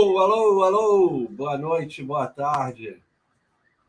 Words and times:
Alô, 0.00 0.18
alô, 0.18 0.64
alô, 0.64 1.28
boa 1.28 1.58
noite, 1.58 2.02
boa 2.02 2.26
tarde. 2.26 3.02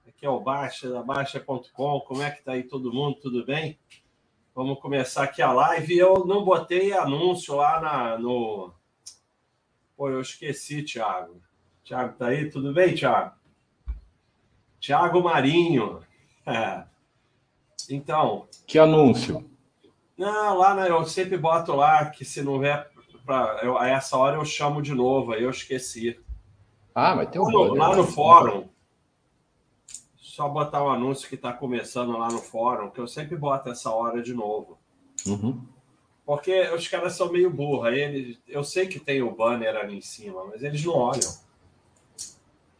Aqui 0.05 0.25
é 0.25 0.29
o 0.29 0.41
Baixa, 0.41 0.89
da 0.89 1.01
Baixa.com. 1.01 2.01
Como 2.01 2.21
é 2.21 2.29
que 2.29 2.43
tá 2.43 2.51
aí 2.51 2.63
todo 2.63 2.91
mundo? 2.91 3.15
Tudo 3.21 3.45
bem? 3.45 3.79
Vamos 4.53 4.81
começar 4.81 5.23
aqui 5.23 5.41
a 5.41 5.53
live. 5.53 5.97
Eu 5.97 6.25
não 6.25 6.43
botei 6.43 6.91
anúncio 6.91 7.55
lá 7.55 7.79
na, 7.79 8.17
no. 8.17 8.73
Pô, 9.95 10.09
eu 10.09 10.19
esqueci, 10.19 10.83
Thiago. 10.83 11.41
Thiago 11.85 12.17
tá 12.17 12.27
aí? 12.27 12.49
Tudo 12.49 12.73
bem, 12.73 12.93
Thiago? 12.93 13.33
Thiago 14.81 15.23
Marinho. 15.23 16.01
É. 16.45 16.83
Então. 17.89 18.47
Que 18.67 18.77
anúncio? 18.77 19.49
Não, 20.17 20.57
lá 20.57 20.75
né, 20.75 20.89
eu 20.89 21.03
sempre 21.05 21.37
boto 21.37 21.73
lá 21.73 22.05
que 22.09 22.23
se 22.23 22.41
não 22.43 22.59
vier 22.59 22.90
pra, 23.31 23.79
a 23.79 23.89
essa 23.89 24.17
hora 24.17 24.35
eu 24.35 24.43
chamo 24.43 24.81
de 24.81 24.93
novo, 24.93 25.31
aí 25.31 25.43
eu 25.43 25.49
esqueci. 25.49 26.19
Ah, 26.93 27.15
mas 27.15 27.29
tem 27.29 27.41
um. 27.41 27.45
Lá, 27.45 27.87
lá 27.87 27.95
no 27.95 28.05
fórum. 28.05 28.67
Só 30.17 30.49
botar 30.49 30.83
o 30.83 30.89
anúncio 30.89 31.29
que 31.29 31.35
está 31.35 31.53
começando 31.53 32.17
lá 32.17 32.29
no 32.29 32.39
fórum, 32.39 32.89
que 32.89 32.99
eu 32.99 33.07
sempre 33.07 33.37
boto 33.37 33.69
essa 33.69 33.89
hora 33.91 34.21
de 34.21 34.33
novo. 34.33 34.77
Uhum. 35.25 35.61
Porque 36.25 36.61
os 36.71 36.87
caras 36.87 37.13
são 37.13 37.31
meio 37.31 37.49
burros. 37.49 37.93
Eles, 37.93 38.39
eu 38.47 38.63
sei 38.63 38.87
que 38.87 38.99
tem 38.99 39.21
o 39.21 39.35
banner 39.35 39.75
ali 39.75 39.97
em 39.97 40.01
cima, 40.01 40.45
mas 40.45 40.63
eles 40.63 40.83
não 40.83 40.93
olham. 40.93 41.33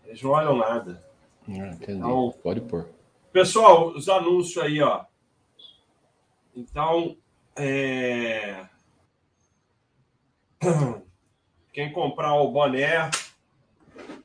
Eles 0.06 0.22
não 0.22 0.31
olham 0.31 0.58
nada. 0.58 1.04
Ah. 1.50 1.76
Então, 1.81 2.33
Pode 2.42 2.61
pôr. 2.61 2.89
Pessoal, 3.31 3.89
os 3.89 4.08
anúncios 4.09 4.64
aí, 4.64 4.81
ó. 4.81 5.06
Então, 6.56 7.17
é... 7.56 8.66
quem 11.73 11.92
comprar 11.92 12.36
o 12.36 12.52
boné, 12.52 13.09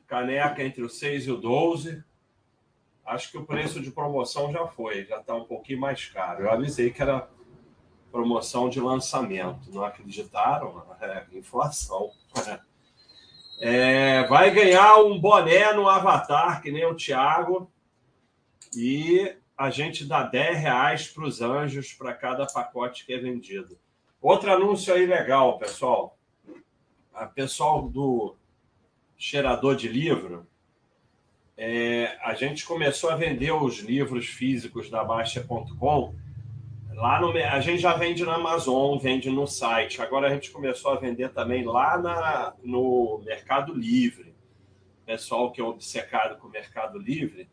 caneca 0.07 0.63
entre 0.63 0.83
o 0.83 0.89
6 0.89 1.27
e 1.27 1.31
o 1.31 1.37
12, 1.37 2.05
acho 3.05 3.31
que 3.31 3.39
o 3.39 3.47
preço 3.47 3.81
de 3.81 3.91
promoção 3.91 4.53
já 4.53 4.67
foi, 4.67 5.05
já 5.05 5.19
está 5.19 5.35
um 5.35 5.45
pouquinho 5.45 5.81
mais 5.81 6.05
caro. 6.07 6.45
Eu 6.45 6.51
avisei 6.51 6.91
que 6.91 7.01
era 7.01 7.29
promoção 8.11 8.69
de 8.69 8.81
lançamento, 8.81 9.71
não 9.73 9.85
acreditaram? 9.85 10.85
É, 11.01 11.25
inflação. 11.33 12.11
É, 13.59 14.27
vai 14.27 14.51
ganhar 14.51 14.97
um 14.97 15.19
boné 15.19 15.73
no 15.73 15.89
Avatar, 15.89 16.61
que 16.61 16.71
nem 16.71 16.85
o 16.85 16.95
Thiago, 16.95 17.73
e 18.77 19.35
a 19.57 19.71
gente 19.71 20.05
dá 20.05 20.25
10 20.25 20.59
reais 20.59 21.09
para 21.09 21.25
os 21.25 21.41
anjos 21.41 21.95
para 21.95 22.13
cada 22.13 22.47
pacote 22.47 23.07
que 23.07 23.15
é 23.15 23.19
vendido. 23.19 23.79
Outro 24.21 24.53
anúncio 24.53 24.93
aí 24.93 25.07
legal, 25.07 25.59
pessoal. 25.59 26.16
A 27.17 27.25
pessoal 27.25 27.89
do 27.89 28.37
cheirador 29.17 29.75
de 29.75 29.89
livro, 29.89 30.47
é, 31.57 32.19
a 32.23 32.35
gente 32.35 32.67
começou 32.67 33.09
a 33.09 33.17
vender 33.17 33.53
os 33.53 33.79
livros 33.79 34.27
físicos 34.27 34.91
da 34.91 35.03
Baixa.com. 35.03 36.15
Lá 36.93 37.19
no, 37.19 37.31
a 37.31 37.59
gente 37.61 37.79
já 37.79 37.95
vende 37.95 38.23
na 38.23 38.35
Amazon, 38.35 38.99
vende 38.99 39.31
no 39.31 39.47
site. 39.47 40.03
Agora 40.03 40.27
a 40.27 40.31
gente 40.31 40.51
começou 40.51 40.91
a 40.91 40.97
vender 40.97 41.31
também 41.31 41.65
lá 41.65 41.97
na, 41.97 42.55
no 42.63 43.23
Mercado 43.25 43.73
Livre. 43.73 44.35
Pessoal 45.07 45.51
que 45.51 45.59
é 45.59 45.65
obcecado 45.65 46.37
com 46.37 46.49
o 46.49 46.51
Mercado 46.51 46.99
Livre, 46.99 47.49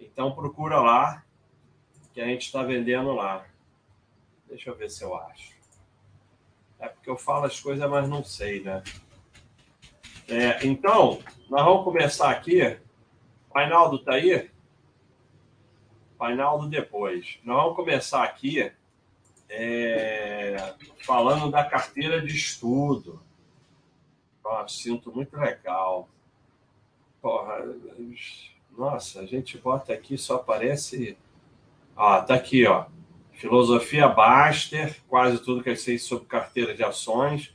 então 0.00 0.32
procura 0.32 0.80
lá 0.80 1.24
que 2.12 2.20
a 2.20 2.26
gente 2.26 2.46
está 2.46 2.64
vendendo 2.64 3.12
lá. 3.12 3.46
Deixa 4.48 4.70
eu 4.70 4.74
ver 4.74 4.90
se 4.90 5.04
eu 5.04 5.14
acho. 5.14 5.54
É 6.80 6.88
porque 6.88 7.08
eu 7.08 7.16
falo 7.16 7.46
as 7.46 7.60
coisas, 7.60 7.88
mas 7.88 8.08
não 8.08 8.24
sei, 8.24 8.60
né? 8.60 8.82
É, 10.28 10.66
então, 10.66 11.20
nós 11.48 11.64
vamos 11.64 11.84
começar 11.84 12.30
aqui. 12.30 12.78
Painaldo 13.52 13.98
tá 13.98 14.14
aí? 14.14 14.50
Painaldo 16.18 16.68
depois. 16.68 17.38
Nós 17.44 17.56
vamos 17.62 17.76
começar 17.76 18.22
aqui 18.24 18.72
é, 19.48 20.74
falando 21.04 21.50
da 21.50 21.64
carteira 21.64 22.20
de 22.20 22.34
estudo. 22.34 23.22
Oh, 24.44 24.66
sinto 24.68 25.12
muito 25.12 25.36
legal. 25.36 26.08
Porra, 27.20 27.64
nossa, 28.76 29.20
a 29.20 29.26
gente 29.26 29.56
bota 29.56 29.92
aqui, 29.92 30.18
só 30.18 30.36
aparece 30.36 31.16
ah, 31.96 32.20
tá 32.20 32.34
aqui, 32.34 32.66
ó. 32.66 32.86
Filosofia 33.32 34.08
Baster, 34.08 34.96
quase 35.08 35.38
tudo 35.38 35.62
que 35.62 35.70
eu 35.70 35.76
sei 35.76 35.98
sobre 35.98 36.26
carteira 36.26 36.74
de 36.74 36.82
ações. 36.82 37.53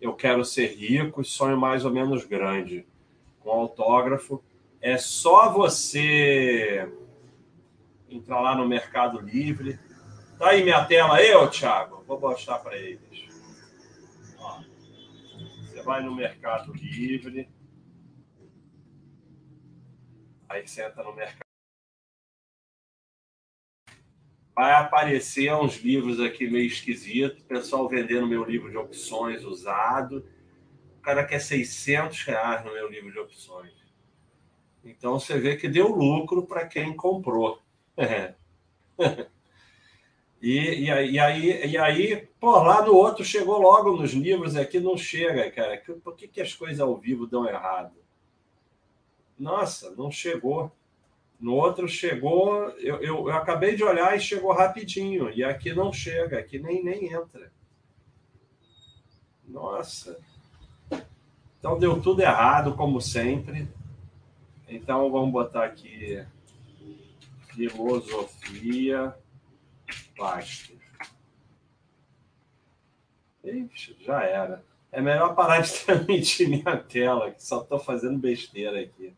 Eu 0.00 0.14
quero 0.14 0.44
ser 0.44 0.68
rico, 0.76 1.24
sonho 1.24 1.58
mais 1.58 1.84
ou 1.84 1.90
menos 1.90 2.24
grande. 2.24 2.86
Com 3.40 3.50
autógrafo. 3.50 4.42
É 4.80 4.96
só 4.96 5.52
você 5.52 6.88
entrar 8.08 8.40
lá 8.40 8.54
no 8.54 8.68
Mercado 8.68 9.20
Livre. 9.20 9.78
Tá 10.38 10.50
aí 10.50 10.62
minha 10.62 10.84
tela 10.84 11.16
aí, 11.16 11.32
Thiago? 11.50 12.04
Vou 12.06 12.20
mostrar 12.20 12.58
para 12.60 12.76
eles. 12.76 13.26
Ó, 14.38 14.60
você 15.60 15.82
vai 15.82 16.02
no 16.02 16.14
Mercado 16.14 16.72
Livre. 16.72 17.48
Aí 20.48 20.66
você 20.66 20.84
entra 20.84 21.02
no 21.02 21.14
Mercado 21.14 21.47
vai 24.58 24.72
aparecer 24.72 25.54
uns 25.54 25.76
livros 25.76 26.18
aqui 26.18 26.50
meio 26.50 26.66
esquisitos, 26.66 27.44
pessoal 27.44 27.88
vendendo 27.88 28.26
meu 28.26 28.42
livro 28.42 28.68
de 28.68 28.76
opções 28.76 29.44
usado. 29.44 30.26
O 30.98 31.00
cara 31.00 31.24
quer 31.24 31.38
600 31.38 32.24
reais 32.24 32.64
no 32.64 32.72
meu 32.72 32.88
livro 32.88 33.12
de 33.12 33.20
opções. 33.20 33.70
Então 34.84 35.20
você 35.20 35.38
vê 35.38 35.54
que 35.54 35.68
deu 35.68 35.86
lucro 35.86 36.44
para 36.44 36.66
quem 36.66 36.94
comprou. 36.96 37.62
E, 40.40 40.84
e, 40.84 40.90
aí, 40.92 41.10
e, 41.10 41.18
aí, 41.18 41.66
e 41.66 41.76
aí, 41.76 42.28
pô, 42.38 42.52
lá 42.62 42.80
no 42.86 42.94
outro 42.94 43.24
chegou 43.24 43.60
logo 43.60 43.96
nos 43.96 44.12
livros, 44.12 44.54
aqui 44.54 44.78
não 44.78 44.96
chega, 44.96 45.50
cara. 45.50 45.82
Por 46.04 46.14
que, 46.14 46.28
que 46.28 46.40
as 46.40 46.54
coisas 46.54 46.78
ao 46.78 46.96
vivo 46.96 47.26
dão 47.26 47.44
errado? 47.44 47.96
Nossa, 49.36 49.92
não 49.96 50.12
chegou. 50.12 50.70
No 51.38 51.54
outro 51.54 51.86
chegou, 51.86 52.68
eu, 52.78 52.96
eu, 52.96 53.28
eu, 53.28 53.30
acabei 53.30 53.76
de 53.76 53.84
olhar 53.84 54.16
e 54.16 54.20
chegou 54.20 54.52
rapidinho. 54.52 55.30
E 55.30 55.44
aqui 55.44 55.72
não 55.72 55.92
chega, 55.92 56.38
aqui 56.38 56.58
nem, 56.58 56.82
nem 56.82 57.12
entra. 57.12 57.52
Nossa. 59.46 60.18
Então 61.58 61.78
deu 61.78 62.00
tudo 62.02 62.22
errado, 62.22 62.74
como 62.74 63.00
sempre. 63.00 63.68
Então 64.68 65.10
vamos 65.10 65.32
botar 65.32 65.64
aqui 65.64 66.24
filosofia 67.54 69.14
plástica. 70.16 70.78
Ixi, 73.44 73.96
já 74.00 74.22
era. 74.22 74.64
É 74.90 75.00
melhor 75.00 75.34
parar 75.34 75.60
de 75.60 75.72
transmitir 75.84 76.48
minha 76.48 76.76
tela, 76.76 77.30
que 77.30 77.42
só 77.42 77.62
estou 77.62 77.78
fazendo 77.78 78.18
besteira 78.18 78.80
aqui. 78.80 79.14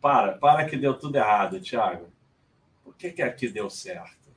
Para, 0.00 0.38
para 0.38 0.64
que 0.66 0.76
deu 0.76 0.98
tudo 0.98 1.16
errado, 1.16 1.60
Thiago. 1.60 2.08
Por 2.84 2.94
que, 2.94 3.10
que 3.10 3.22
aqui 3.22 3.48
deu 3.48 3.68
certo? 3.68 4.28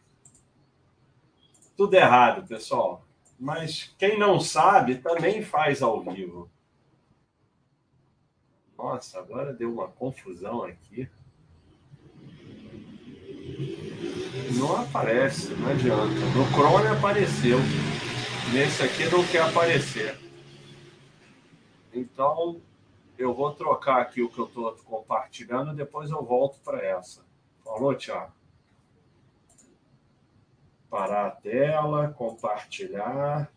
Tudo 1.77 1.93
errado, 1.93 2.47
pessoal. 2.47 3.05
Mas 3.39 3.93
quem 3.97 4.19
não 4.19 4.39
sabe 4.39 4.95
também 4.95 5.43
faz 5.43 5.81
ao 5.81 6.01
vivo. 6.01 6.49
Nossa, 8.77 9.19
agora 9.19 9.53
deu 9.53 9.71
uma 9.71 9.87
confusão 9.87 10.63
aqui. 10.63 11.09
Não 14.57 14.75
aparece, 14.81 15.53
não 15.53 15.69
adianta. 15.69 16.19
No 16.35 16.45
Chrome 16.51 16.87
apareceu. 16.87 17.59
Nesse 18.53 18.83
aqui 18.83 19.05
não 19.05 19.25
quer 19.27 19.43
aparecer. 19.43 20.17
Então, 21.93 22.61
eu 23.21 23.33
vou 23.33 23.53
trocar 23.53 24.01
aqui 24.01 24.21
o 24.21 24.29
que 24.29 24.39
eu 24.39 24.45
estou 24.45 24.73
compartilhando 24.85 25.75
depois 25.75 26.09
eu 26.09 26.23
volto 26.23 26.59
para 26.61 26.83
essa. 26.83 27.23
Falou, 27.63 27.95
Tiago? 27.95 28.33
Parar 30.89 31.27
a 31.27 31.31
tela, 31.31 32.11
compartilhar. 32.13 33.51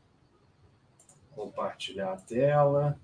Compartilhar 1.35 2.13
a 2.13 2.17
tela. 2.17 3.01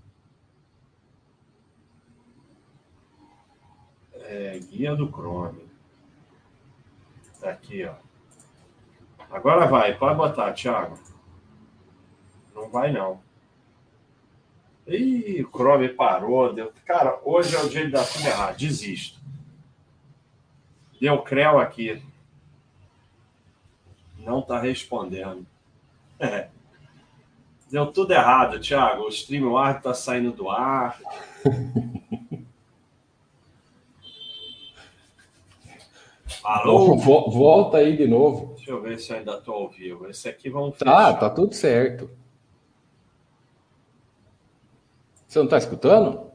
É, 4.15 4.59
guia 4.59 4.95
do 4.95 5.11
Chrome. 5.11 5.69
Tá 7.41 7.51
aqui, 7.51 7.85
ó. 7.85 7.95
Agora 9.31 9.67
vai, 9.67 9.97
pode 9.97 10.17
botar, 10.17 10.53
Thiago. 10.53 10.99
Não 12.55 12.69
vai, 12.69 12.93
não. 12.93 13.21
Ih, 14.91 15.43
o 15.45 15.51
Chrome 15.51 15.89
parou. 15.91 16.53
Deu... 16.53 16.73
Cara, 16.85 17.21
hoje 17.25 17.55
é 17.55 17.61
o 17.61 17.69
dia 17.69 17.85
de 17.87 17.93
dar 17.93 18.05
tudo 18.05 18.27
errado. 18.27 18.57
Desisto. 18.57 19.21
Deu 21.01 21.23
creu 21.23 21.61
aqui. 21.61 22.03
Não 24.19 24.41
está 24.41 24.59
respondendo. 24.59 25.47
É. 26.19 26.49
Deu 27.71 27.87
tudo 27.87 28.13
errado, 28.13 28.59
Thiago. 28.59 29.05
O 29.05 29.09
StreamYard 29.09 29.79
está 29.79 29.95
saindo 29.95 30.33
do 30.33 30.51
ar. 30.51 30.99
Alô? 36.43 36.97
Volta 36.97 37.77
aí 37.79 37.97
de 37.97 38.09
novo. 38.09 38.55
Deixa 38.57 38.73
eu 38.73 38.83
ver 38.83 38.99
se 38.99 39.13
eu 39.13 39.19
ainda 39.19 39.37
estou 39.37 39.55
ao 39.55 39.69
vivo. 39.69 40.09
Esse 40.09 40.29
aqui 40.29 40.51
vamos 40.51 40.77
tá, 40.79 40.85
fechar. 40.85 41.13
Tá, 41.13 41.29
tá 41.29 41.31
tudo 41.31 41.55
certo. 41.55 42.11
Você 45.31 45.39
não 45.39 45.45
está 45.45 45.59
escutando? 45.59 46.29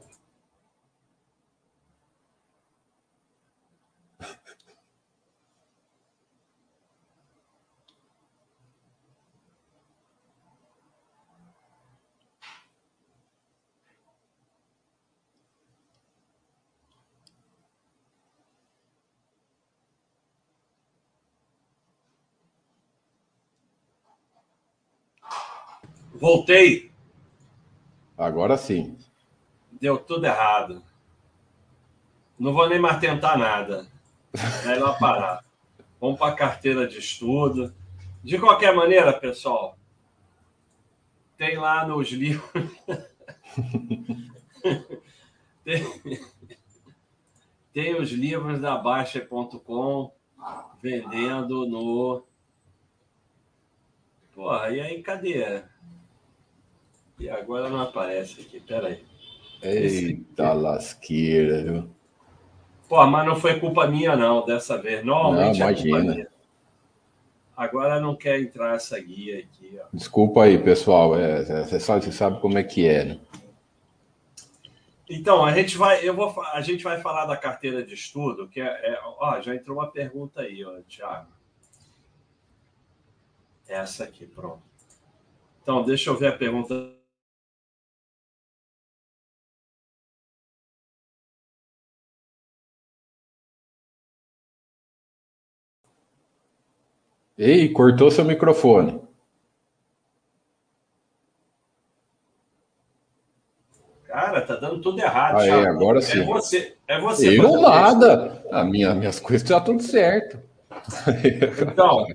Voltei. 26.14 26.95
Agora 28.16 28.56
sim. 28.56 28.96
Deu 29.72 29.98
tudo 29.98 30.26
errado. 30.26 30.82
Não 32.38 32.52
vou 32.52 32.68
nem 32.68 32.78
mais 32.78 32.98
tentar 32.98 33.36
nada. 33.36 33.86
Lá 34.78 34.92
parar. 34.94 35.44
Vamos 36.00 36.18
para 36.18 36.32
a 36.32 36.36
carteira 36.36 36.86
de 36.86 36.98
estudo. 36.98 37.74
De 38.22 38.38
qualquer 38.38 38.74
maneira, 38.74 39.12
pessoal, 39.12 39.78
tem 41.36 41.56
lá 41.56 41.86
nos 41.86 42.10
livros. 42.10 42.50
tem... 45.64 45.84
tem 47.72 47.94
os 48.00 48.10
livros 48.10 48.60
da 48.60 48.76
Baixa.com 48.76 50.12
vendendo 50.82 51.66
no. 51.66 52.26
Porra, 54.34 54.70
e 54.70 54.80
aí 54.80 55.02
cadê? 55.02 55.62
E 57.18 57.28
agora 57.28 57.68
não 57.68 57.80
aparece 57.80 58.40
aqui, 58.40 58.60
peraí. 58.60 59.02
Eita 59.62 60.52
lasqueira, 60.52 61.62
viu? 61.62 61.90
Pô, 62.88 63.04
mas 63.06 63.26
não 63.26 63.36
foi 63.36 63.58
culpa 63.58 63.86
minha, 63.86 64.14
não, 64.14 64.44
dessa 64.44 64.76
vez. 64.80 65.04
Normalmente 65.04 65.58
não, 65.58 65.70
imagina. 65.70 66.20
É 66.20 66.36
agora 67.56 67.98
não 67.98 68.14
quer 68.14 68.40
entrar 68.40 68.76
essa 68.76 69.00
guia 69.00 69.38
aqui. 69.38 69.78
Ó. 69.82 69.86
Desculpa 69.92 70.44
aí, 70.44 70.62
pessoal. 70.62 71.18
É, 71.18 71.64
você, 71.64 71.80
sabe, 71.80 72.04
você 72.04 72.12
sabe 72.12 72.40
como 72.40 72.58
é 72.58 72.62
que 72.62 72.86
é, 72.86 73.04
né? 73.04 73.20
Então, 75.08 75.44
a 75.44 75.52
gente 75.52 75.78
vai, 75.78 76.06
eu 76.06 76.14
vou, 76.14 76.34
a 76.52 76.60
gente 76.60 76.82
vai 76.84 77.00
falar 77.00 77.26
da 77.26 77.36
carteira 77.36 77.82
de 77.82 77.94
estudo, 77.94 78.48
que 78.48 78.60
é, 78.60 78.66
é 78.66 79.00
ó, 79.02 79.40
já 79.40 79.54
entrou 79.54 79.78
uma 79.78 79.90
pergunta 79.90 80.42
aí, 80.42 80.64
ó, 80.64 80.80
Thiago. 80.88 81.28
Essa 83.68 84.04
aqui, 84.04 84.26
pronto. 84.26 84.62
Então, 85.62 85.84
deixa 85.84 86.10
eu 86.10 86.16
ver 86.16 86.28
a 86.28 86.36
pergunta 86.36 86.92
Ei, 97.36 97.68
cortou 97.68 98.10
seu 98.10 98.24
microfone. 98.24 99.00
Cara, 104.06 104.40
tá 104.40 104.56
dando 104.56 104.80
tudo 104.80 104.98
errado. 104.98 105.38
Aí, 105.40 105.48
Thiago. 105.48 105.68
agora 105.68 106.00
sim. 106.00 106.22
É 106.22 106.24
você. 106.24 106.76
É 106.88 107.00
você 107.00 107.38
Eu 107.38 107.60
nada. 107.60 108.42
A 108.50 108.64
minha, 108.64 108.94
minhas 108.94 109.20
coisas 109.20 109.42
estão 109.42 109.62
tudo 109.62 109.82
certo. 109.82 110.40
Então, 111.60 112.06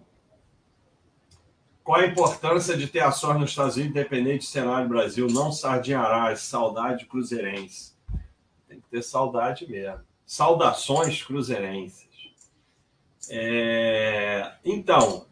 qual 1.83 1.99
a 1.99 2.05
importância 2.07 2.75
de 2.75 2.87
ter 2.87 3.01
ações 3.01 3.39
nos 3.39 3.49
Estados 3.51 3.75
Unidos, 3.75 3.91
independente 3.95 4.39
do 4.39 4.49
cenário 4.49 4.87
do 4.87 4.89
Brasil? 4.89 5.27
Não 5.29 5.51
sardinharás, 5.51 6.41
saudade 6.41 7.05
cruzeirense. 7.05 7.93
Tem 8.67 8.79
que 8.79 8.87
ter 8.89 9.03
saudade 9.03 9.69
mesmo. 9.69 9.99
Saudações 10.25 11.21
cruzeirenses. 11.23 12.07
É, 13.29 14.53
então, 14.65 15.27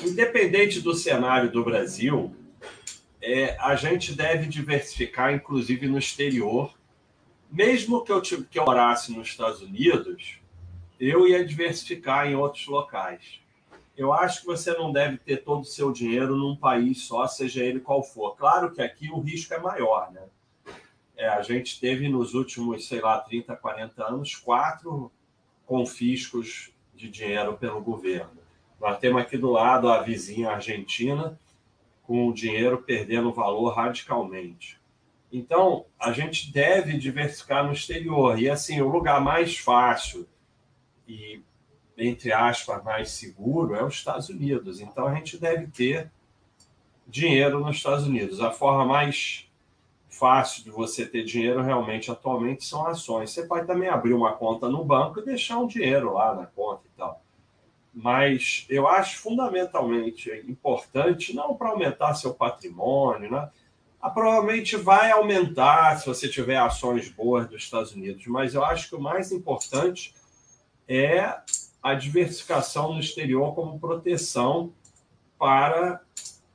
independente 0.00 0.80
do 0.80 0.94
cenário 0.94 1.50
do 1.50 1.64
Brasil, 1.64 2.34
é, 3.20 3.56
a 3.60 3.76
gente 3.76 4.14
deve 4.14 4.46
diversificar, 4.46 5.32
inclusive 5.32 5.86
no 5.86 5.98
exterior. 5.98 6.74
Mesmo 7.50 8.02
que 8.02 8.10
eu, 8.10 8.20
que 8.20 8.58
eu 8.58 8.64
morasse 8.64 9.12
nos 9.12 9.28
Estados 9.28 9.60
Unidos, 9.60 10.38
eu 10.98 11.28
ia 11.28 11.44
diversificar 11.44 12.26
em 12.26 12.34
outros 12.34 12.66
locais. 12.66 13.40
Eu 13.96 14.12
acho 14.12 14.40
que 14.40 14.46
você 14.46 14.72
não 14.72 14.90
deve 14.90 15.18
ter 15.18 15.38
todo 15.38 15.60
o 15.60 15.66
seu 15.66 15.92
dinheiro 15.92 16.34
num 16.34 16.56
país 16.56 17.02
só, 17.02 17.26
seja 17.26 17.62
ele 17.62 17.78
qual 17.78 18.02
for. 18.02 18.34
Claro 18.36 18.72
que 18.72 18.80
aqui 18.80 19.10
o 19.10 19.20
risco 19.20 19.52
é 19.52 19.58
maior, 19.58 20.10
né? 20.10 20.22
É, 21.14 21.28
a 21.28 21.42
gente 21.42 21.78
teve 21.78 22.08
nos 22.08 22.32
últimos, 22.34 22.88
sei 22.88 23.00
lá, 23.00 23.20
30, 23.20 23.54
40 23.54 24.04
anos, 24.04 24.34
quatro 24.34 25.12
confiscos 25.66 26.70
de 26.94 27.08
dinheiro 27.08 27.56
pelo 27.56 27.82
governo. 27.82 28.42
Nós 28.80 28.98
temos 28.98 29.22
aqui 29.22 29.36
do 29.36 29.50
lado 29.50 29.88
a 29.88 30.02
vizinha 30.02 30.50
Argentina, 30.50 31.38
com 32.02 32.28
o 32.28 32.34
dinheiro 32.34 32.82
perdendo 32.82 33.32
valor 33.32 33.70
radicalmente. 33.74 34.80
Então, 35.32 35.86
a 35.98 36.12
gente 36.12 36.52
deve 36.52 36.98
diversificar 36.98 37.64
no 37.64 37.72
exterior. 37.72 38.38
E, 38.38 38.50
assim, 38.50 38.80
o 38.82 38.88
lugar 38.88 39.20
mais 39.20 39.56
fácil 39.56 40.28
e, 41.08 41.40
entre 41.96 42.32
aspas, 42.32 42.84
mais 42.84 43.12
seguro 43.12 43.74
é 43.74 43.82
os 43.82 43.94
Estados 43.94 44.28
Unidos. 44.28 44.80
Então, 44.80 45.06
a 45.06 45.14
gente 45.14 45.38
deve 45.38 45.68
ter 45.68 46.10
dinheiro 47.06 47.60
nos 47.60 47.76
Estados 47.76 48.06
Unidos. 48.06 48.40
A 48.40 48.50
forma 48.50 48.84
mais 48.84 49.50
fácil 50.22 50.62
de 50.62 50.70
você 50.70 51.04
ter 51.04 51.24
dinheiro 51.24 51.60
realmente 51.60 52.08
atualmente 52.08 52.64
são 52.64 52.86
ações. 52.86 53.32
Você 53.32 53.42
pode 53.42 53.66
também 53.66 53.88
abrir 53.88 54.14
uma 54.14 54.34
conta 54.34 54.68
no 54.68 54.84
banco 54.84 55.18
e 55.18 55.24
deixar 55.24 55.58
um 55.58 55.66
dinheiro 55.66 56.12
lá 56.12 56.32
na 56.32 56.46
conta 56.46 56.82
e 56.86 56.96
tal. 56.96 57.20
Mas 57.92 58.64
eu 58.70 58.86
acho 58.86 59.18
fundamentalmente 59.18 60.30
importante, 60.48 61.34
não 61.34 61.56
para 61.56 61.70
aumentar 61.70 62.14
seu 62.14 62.32
patrimônio, 62.32 63.32
né? 63.32 63.50
Ah, 64.00 64.10
provavelmente 64.10 64.76
vai 64.76 65.10
aumentar 65.10 65.98
se 65.98 66.06
você 66.06 66.28
tiver 66.28 66.56
ações 66.56 67.08
boas 67.08 67.48
dos 67.48 67.64
Estados 67.64 67.92
Unidos, 67.92 68.24
mas 68.28 68.54
eu 68.54 68.64
acho 68.64 68.88
que 68.88 68.94
o 68.94 69.00
mais 69.00 69.32
importante 69.32 70.14
é 70.86 71.36
a 71.82 71.94
diversificação 71.94 72.94
no 72.94 73.00
exterior 73.00 73.56
como 73.56 73.80
proteção 73.80 74.72
para 75.36 76.00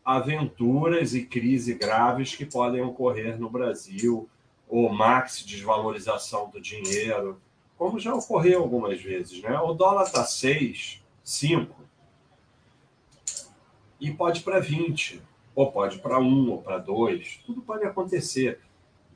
aventuras 0.07 1.13
e 1.13 1.25
crises 1.25 1.77
graves 1.77 2.33
que 2.33 2.45
podem 2.45 2.81
ocorrer 2.81 3.37
no 3.37 3.49
Brasil, 3.49 4.29
ou 4.65 4.89
max 4.89 5.43
desvalorização 5.45 6.49
do 6.49 6.61
dinheiro, 6.61 7.41
como 7.77 7.99
já 7.99 8.15
ocorreu 8.15 8.61
algumas 8.61 9.01
vezes. 9.01 9.41
Né? 9.41 9.59
O 9.59 9.73
dólar 9.73 10.03
está 10.03 10.23
6, 10.23 11.03
5, 11.25 11.75
e 13.99 14.09
pode 14.09 14.43
para 14.43 14.61
20, 14.61 15.21
ou 15.53 15.73
pode 15.73 15.99
para 15.99 16.19
1, 16.19 16.51
ou 16.51 16.61
para 16.61 16.77
2, 16.77 17.41
tudo 17.45 17.61
pode 17.61 17.83
acontecer. 17.83 18.61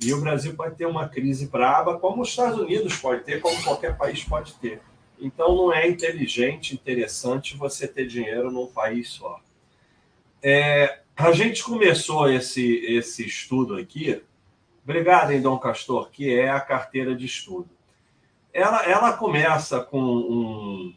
E 0.01 0.13
o 0.13 0.19
Brasil 0.19 0.55
pode 0.55 0.75
ter 0.75 0.87
uma 0.87 1.07
crise 1.07 1.47
braba, 1.47 1.99
como 1.99 2.21
os 2.21 2.27
Estados 2.27 2.59
Unidos 2.59 2.97
pode 2.97 3.23
ter, 3.23 3.39
como 3.39 3.63
qualquer 3.63 3.97
país 3.97 4.25
pode 4.25 4.55
ter. 4.55 4.81
Então 5.17 5.55
não 5.55 5.71
é 5.71 5.87
inteligente, 5.87 6.73
interessante 6.73 7.55
você 7.55 7.87
ter 7.87 8.07
dinheiro 8.07 8.51
num 8.51 8.67
país 8.67 9.09
só. 9.09 9.39
É, 10.43 10.99
a 11.15 11.31
gente 11.31 11.63
começou 11.63 12.29
esse, 12.29 12.83
esse 12.85 13.25
estudo 13.25 13.75
aqui, 13.75 14.21
obrigado, 14.83 15.31
hein, 15.31 15.41
Dom 15.41 15.57
Castor, 15.59 16.09
que 16.09 16.33
é 16.33 16.49
a 16.49 16.59
carteira 16.59 17.15
de 17.15 17.25
estudo. 17.25 17.69
Ela, 18.53 18.83
ela 18.85 19.13
começa 19.13 19.79
com 19.79 20.01
um, 20.01 20.93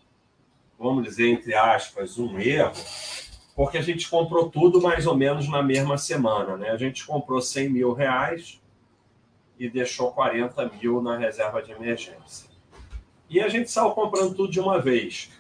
vamos 0.79 1.05
dizer, 1.05 1.29
entre 1.29 1.55
aspas, 1.55 2.19
um 2.19 2.39
erro, 2.39 2.73
porque 3.55 3.79
a 3.79 3.83
gente 3.83 4.09
comprou 4.09 4.51
tudo 4.51 4.81
mais 4.81 5.07
ou 5.07 5.17
menos 5.17 5.49
na 5.49 5.63
mesma 5.63 5.97
semana. 5.97 6.57
Né? 6.57 6.71
A 6.71 6.77
gente 6.77 7.07
comprou 7.07 7.41
100 7.41 7.71
mil 7.71 7.93
reais 7.93 8.61
e 9.59 9.69
deixou 9.69 10.11
40 10.13 10.69
mil 10.71 11.01
na 11.01 11.17
reserva 11.17 11.63
de 11.63 11.73
emergência. 11.73 12.51
E 13.31 13.41
a 13.41 13.49
gente 13.49 13.71
saiu 13.71 13.91
comprando 13.93 14.35
tudo 14.35 14.51
de 14.51 14.61
uma 14.61 14.81
vez 14.81 15.31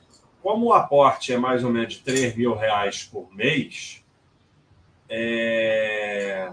como 0.44 0.66
o 0.66 0.72
aporte 0.74 1.32
é 1.32 1.38
mais 1.38 1.64
ou 1.64 1.70
menos 1.70 1.94
de 1.94 2.00
3 2.00 2.36
mil 2.36 2.54
reais 2.54 3.02
por 3.02 3.34
mês, 3.34 4.04
é... 5.08 6.52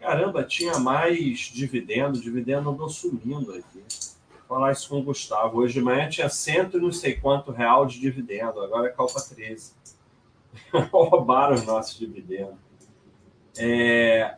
caramba, 0.00 0.42
tinha 0.42 0.76
mais 0.80 1.38
dividendo, 1.38 2.20
dividendo 2.20 2.68
andou 2.68 2.88
sumindo 2.88 3.52
aqui. 3.52 3.84
Vou 4.28 4.40
falar 4.48 4.72
isso 4.72 4.88
com 4.88 4.98
o 4.98 5.04
Gustavo. 5.04 5.58
Hoje 5.58 5.74
de 5.74 5.82
manhã 5.82 6.08
tinha 6.08 6.28
cento 6.28 6.78
e 6.78 6.80
não 6.80 6.90
sei 6.90 7.14
quanto 7.14 7.52
real 7.52 7.86
de 7.86 8.00
dividendo, 8.00 8.60
agora 8.60 8.88
é 8.88 8.90
calpa 8.90 9.20
13. 9.20 9.72
roubaram 10.90 11.54
os 11.54 11.64
nossos 11.64 11.96
dividendos. 11.96 12.58
É, 13.56 14.34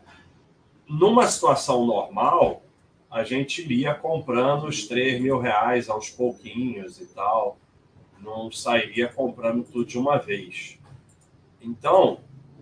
numa 0.86 1.26
situação 1.26 1.86
normal, 1.86 2.62
a 3.10 3.24
gente 3.24 3.62
iria 3.62 3.94
comprando 3.94 4.64
os 4.64 4.86
3 4.86 5.22
mil 5.22 5.38
reais 5.38 5.88
aos 5.88 6.10
pouquinhos 6.10 7.00
e 7.00 7.06
tal, 7.06 7.56
não 8.22 8.50
sairia 8.50 9.08
comprando 9.08 9.64
tudo 9.64 9.84
de 9.84 9.98
uma 9.98 10.18
vez. 10.18 10.78
Então, 11.60 12.20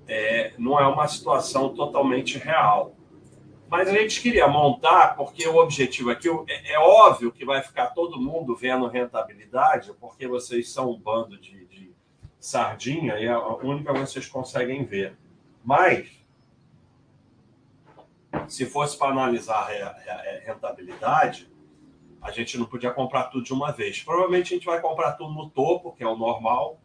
é, 0.09 0.55
não 0.59 0.79
é 0.79 0.87
uma 0.87 1.07
situação 1.09 1.75
totalmente 1.75 2.39
real. 2.39 2.95
Mas 3.69 3.89
a 3.89 3.93
gente 3.93 4.21
queria 4.21 4.47
montar, 4.47 5.17
porque 5.17 5.47
o 5.47 5.57
objetivo 5.57 6.11
aqui 6.11 6.29
é, 6.49 6.75
é 6.75 6.79
óbvio 6.79 7.33
que 7.33 7.45
vai 7.45 7.63
ficar 7.63 7.89
todo 7.89 8.21
mundo 8.21 8.55
vendo 8.55 8.87
rentabilidade, 8.87 9.93
porque 10.01 10.29
vocês 10.29 10.71
são 10.71 10.93
um 10.93 10.99
bando 10.99 11.37
de, 11.39 11.67
de 11.67 11.93
sardinha 12.39 13.19
e 13.19 13.25
é 13.25 13.33
a 13.33 13.55
única 13.57 13.93
que 13.93 14.01
vocês 14.01 14.29
conseguem 14.29 14.85
ver. 14.85 15.17
Mas, 15.65 16.09
se 18.47 18.65
fosse 18.67 18.97
para 18.97 19.11
analisar 19.11 19.69
a 19.69 20.41
rentabilidade, 20.45 21.51
a 22.27 22.33
gente 22.33 22.59
não 22.59 22.67
podia 22.67 22.91
comprar 22.91 23.25
tudo 23.25 23.45
de 23.45 23.53
uma 23.53 23.71
vez. 23.71 24.03
Provavelmente 24.03 24.53
a 24.53 24.57
gente 24.57 24.67
vai 24.67 24.81
comprar 24.81 25.13
tudo 25.13 25.33
no 25.33 25.49
topo, 25.49 25.93
que 25.93 26.03
é 26.03 26.09
o 26.09 26.17
normal. 26.17 26.81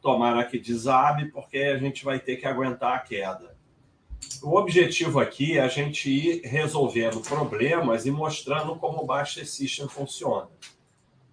Tomara 0.00 0.44
que 0.44 0.58
desabe, 0.58 1.30
porque 1.30 1.58
a 1.58 1.78
gente 1.78 2.04
vai 2.04 2.18
ter 2.18 2.36
que 2.36 2.46
aguentar 2.46 2.96
a 2.96 2.98
queda. 2.98 3.56
O 4.42 4.56
objetivo 4.56 5.20
aqui 5.20 5.58
é 5.58 5.60
a 5.60 5.68
gente 5.68 6.10
ir 6.10 6.40
resolvendo 6.42 7.20
problemas 7.20 8.06
e 8.06 8.10
mostrando 8.10 8.74
como 8.76 9.02
o 9.02 9.06
Baixa 9.06 9.44
System 9.44 9.88
funciona. 9.88 10.48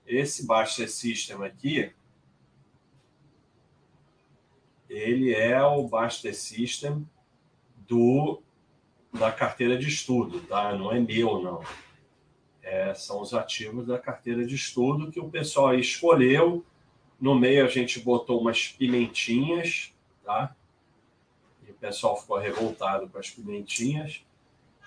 Esse 0.05 0.45
Baixa 0.45 0.87
System 0.87 1.43
aqui, 1.43 1.93
ele 4.89 5.33
é 5.33 5.61
o 5.63 5.87
Baixa 5.87 6.33
System 6.33 7.07
do, 7.87 8.41
da 9.13 9.31
carteira 9.31 9.77
de 9.77 9.87
estudo, 9.87 10.41
tá? 10.41 10.75
Não 10.75 10.91
é 10.91 10.99
meu, 10.99 11.41
não. 11.41 11.63
É, 12.71 12.93
são 12.93 13.19
os 13.19 13.33
ativos 13.33 13.87
da 13.87 13.97
carteira 13.97 14.45
de 14.45 14.53
estudo 14.53 15.11
que 15.11 15.19
o 15.19 15.27
pessoal 15.27 15.73
escolheu. 15.73 16.63
No 17.19 17.33
meio 17.33 17.65
a 17.65 17.67
gente 17.67 17.99
botou 17.99 18.39
umas 18.39 18.67
pimentinhas, 18.67 19.91
tá? 20.23 20.55
o 21.67 21.73
pessoal 21.73 22.15
ficou 22.15 22.37
revoltado 22.37 23.09
com 23.09 23.17
as 23.17 23.31
pimentinhas, 23.31 24.23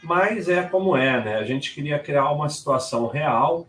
mas 0.01 0.49
é 0.49 0.63
como 0.63 0.97
é, 0.97 1.25
né? 1.25 1.37
A 1.37 1.45
gente 1.45 1.75
queria 1.75 1.99
criar 1.99 2.31
uma 2.31 2.49
situação 2.49 3.09
real 3.09 3.67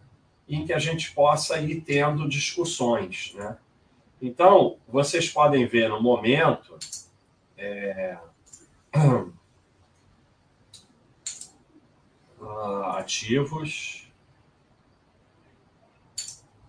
em 0.47 0.63
que 0.63 0.73
a 0.73 0.79
gente 0.79 1.11
possa 1.11 1.59
ir 1.59 1.81
tendo 1.81 2.29
discussões, 2.29 3.33
né? 3.33 3.57
Então, 4.21 4.77
vocês 4.87 5.27
podem 5.27 5.65
ver 5.65 5.89
no 5.89 5.99
momento 5.99 6.77
é... 7.57 8.17
ativos. 13.03 14.07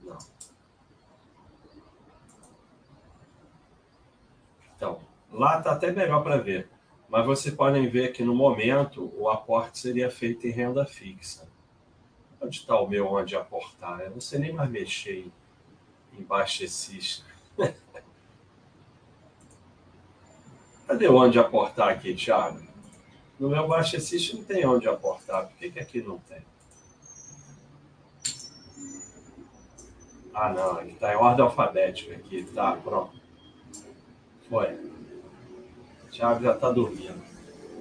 Não. 0.02 0.18
Então, 4.76 5.00
Lá 5.34 5.58
está 5.58 5.72
até 5.72 5.90
melhor 5.90 6.22
para 6.22 6.36
ver. 6.36 6.70
Mas 7.08 7.26
vocês 7.26 7.52
podem 7.54 7.88
ver 7.88 8.12
que 8.12 8.22
no 8.22 8.34
momento 8.34 9.12
o 9.16 9.28
aporte 9.28 9.80
seria 9.80 10.08
feito 10.10 10.46
em 10.46 10.50
renda 10.50 10.86
fixa. 10.86 11.48
Onde 12.40 12.58
está 12.58 12.78
o 12.80 12.88
meu 12.88 13.08
onde 13.08 13.34
aportar? 13.34 14.00
Eu 14.00 14.10
não 14.10 14.20
sei 14.20 14.38
nem 14.38 14.52
mais 14.52 14.70
mexer 14.70 15.18
em, 15.26 15.32
em 16.18 16.22
baixecista. 16.22 17.26
Cadê 20.86 21.08
onde 21.08 21.38
aportar 21.38 21.88
aqui, 21.88 22.14
Thiago? 22.14 22.62
No 23.40 23.48
meu 23.48 23.66
baixecista 23.66 24.36
não 24.36 24.44
tem 24.44 24.64
onde 24.64 24.88
aportar. 24.88 25.48
Por 25.48 25.56
que, 25.56 25.70
que 25.70 25.80
aqui 25.80 26.00
não 26.00 26.18
tem? 26.18 26.42
Ah, 30.32 30.52
não. 30.52 30.80
Está 30.82 31.12
em 31.12 31.16
ordem 31.16 31.44
alfabética 31.44 32.14
aqui. 32.14 32.44
Tá, 32.54 32.76
pronto. 32.76 33.20
Foi. 34.48 34.93
Thiago 36.14 36.44
já 36.44 36.52
está 36.54 36.71
dormindo. 36.71 37.21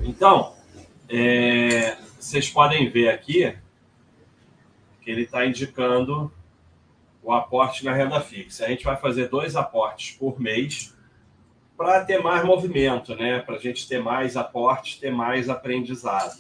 Então, 0.02 0.56
é, 1.08 1.96
vocês 2.20 2.50
podem 2.50 2.90
ver 2.90 3.10
aqui 3.10 3.56
que 5.02 5.12
ele 5.12 5.22
está 5.22 5.46
indicando 5.46 6.34
o 7.22 7.32
aporte 7.32 7.86
na 7.86 7.94
renda 7.94 8.20
fixa. 8.20 8.66
A 8.66 8.70
gente 8.70 8.84
vai 8.84 8.98
fazer 8.98 9.30
dois 9.30 9.56
aportes 9.56 10.18
por 10.18 10.40
mês 10.40 10.96
para 11.78 12.04
ter 12.04 12.22
mais 12.24 12.44
movimento, 12.44 13.16
né? 13.16 13.40
Para 13.40 13.56
a 13.56 13.60
gente 13.60 13.88
ter 13.88 14.02
mais 14.02 14.36
aportes, 14.36 14.98
ter 14.98 15.12
mais 15.12 15.48
aprendizado. 15.48 16.40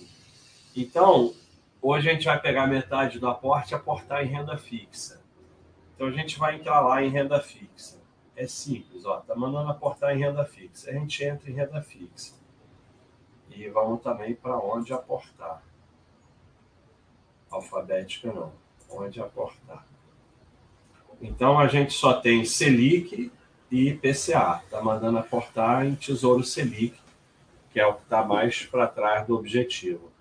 Então, 0.76 1.34
hoje 1.82 2.10
a 2.10 2.14
gente 2.14 2.26
vai 2.26 2.42
pegar 2.42 2.66
metade 2.66 3.20
do 3.20 3.28
aporte 3.28 3.72
e 3.72 3.76
aportar 3.76 4.26
em 4.26 4.30
renda 4.30 4.58
fixa. 4.58 5.22
Então, 5.94 6.08
a 6.08 6.12
gente 6.12 6.40
vai 6.40 6.56
entrar 6.56 6.82
lá 6.82 7.04
em 7.04 7.10
renda 7.10 7.40
fixa 7.40 8.03
é 8.36 8.48
simples, 8.48 9.06
ó, 9.06 9.18
tá 9.18 9.36
mandando 9.36 9.70
aportar 9.70 10.16
em 10.16 10.20
renda 10.20 10.44
fixa. 10.44 10.90
A 10.90 10.94
gente 10.94 11.24
entra 11.24 11.50
em 11.50 11.54
renda 11.54 11.82
fixa. 11.82 12.34
E 13.50 13.68
vamos 13.70 14.02
também 14.02 14.34
para 14.34 14.58
onde 14.58 14.92
aportar. 14.94 15.62
Alfabética 17.52 18.34
não. 18.34 18.52
Onde 18.90 19.22
aportar. 19.22 19.86
Então 21.22 21.60
a 21.60 21.68
gente 21.68 21.94
só 21.94 22.20
tem 22.20 22.44
Selic 22.44 23.32
e 23.70 23.90
IPCA. 23.90 24.63
Tá 24.70 24.82
mandando 24.82 25.20
aportar 25.20 25.86
em 25.86 25.94
Tesouro 25.94 26.44
Selic, 26.44 27.00
que 27.72 27.80
é 27.80 27.86
o 27.86 27.94
que 27.94 28.04
está 28.04 28.24
mais 28.24 28.66
para 28.66 28.88
trás 28.88 29.28
do 29.28 29.36
objetivo. 29.36 30.12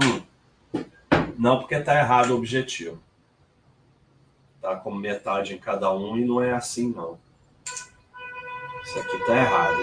Hum. 0.00 0.22
Não 1.36 1.58
porque 1.58 1.74
está 1.74 1.98
errado 1.98 2.30
o 2.30 2.36
objetivo 2.36 3.05
tá 4.66 4.74
como 4.74 4.98
metade 4.98 5.54
em 5.54 5.58
cada 5.58 5.94
um 5.94 6.18
e 6.18 6.24
não 6.24 6.42
é 6.42 6.52
assim 6.52 6.92
não. 6.92 7.16
Isso 8.82 8.98
aqui 8.98 9.18
tá 9.24 9.36
errado. 9.36 9.78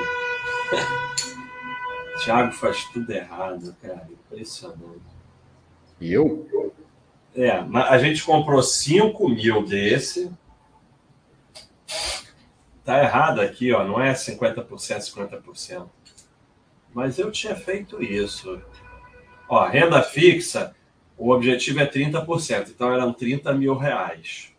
Thiago 2.21 2.51
faz 2.51 2.83
tudo 2.91 3.09
errado, 3.09 3.73
cara. 3.81 4.05
Impressionante. 4.11 5.01
E 6.01 6.11
eu? 6.11 6.73
É, 7.33 7.51
a 7.51 7.97
gente 7.97 8.23
comprou 8.23 8.61
5 8.61 9.29
mil 9.29 9.65
desse. 9.65 10.29
Tá 12.83 13.01
errado 13.01 13.39
aqui, 13.39 13.71
ó. 13.71 13.85
Não 13.85 14.01
é 14.01 14.11
50%, 14.11 14.67
50%. 14.67 15.87
Mas 16.93 17.17
eu 17.17 17.31
tinha 17.31 17.55
feito 17.55 18.03
isso. 18.03 18.61
Ó, 19.47 19.65
renda 19.65 20.03
fixa, 20.03 20.75
o 21.17 21.31
objetivo 21.31 21.79
é 21.79 21.87
30%. 21.89 22.69
Então 22.69 22.93
eram 22.93 23.13
30 23.13 23.53
mil 23.53 23.75
reais. 23.77 24.52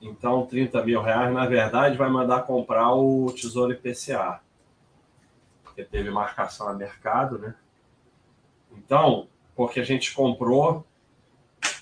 Então, 0.00 0.46
30 0.46 0.82
mil 0.84 1.02
reais, 1.02 1.32
na 1.32 1.46
verdade, 1.46 1.96
vai 1.96 2.08
mandar 2.08 2.42
comprar 2.42 2.94
o 2.94 3.32
Tesouro 3.32 3.72
IPCA, 3.72 4.40
porque 5.62 5.84
teve 5.84 6.10
marcação 6.10 6.68
a 6.68 6.74
mercado, 6.74 7.38
né? 7.38 7.54
Então, 8.72 9.28
porque 9.54 9.78
a 9.78 9.84
gente 9.84 10.14
comprou 10.14 10.86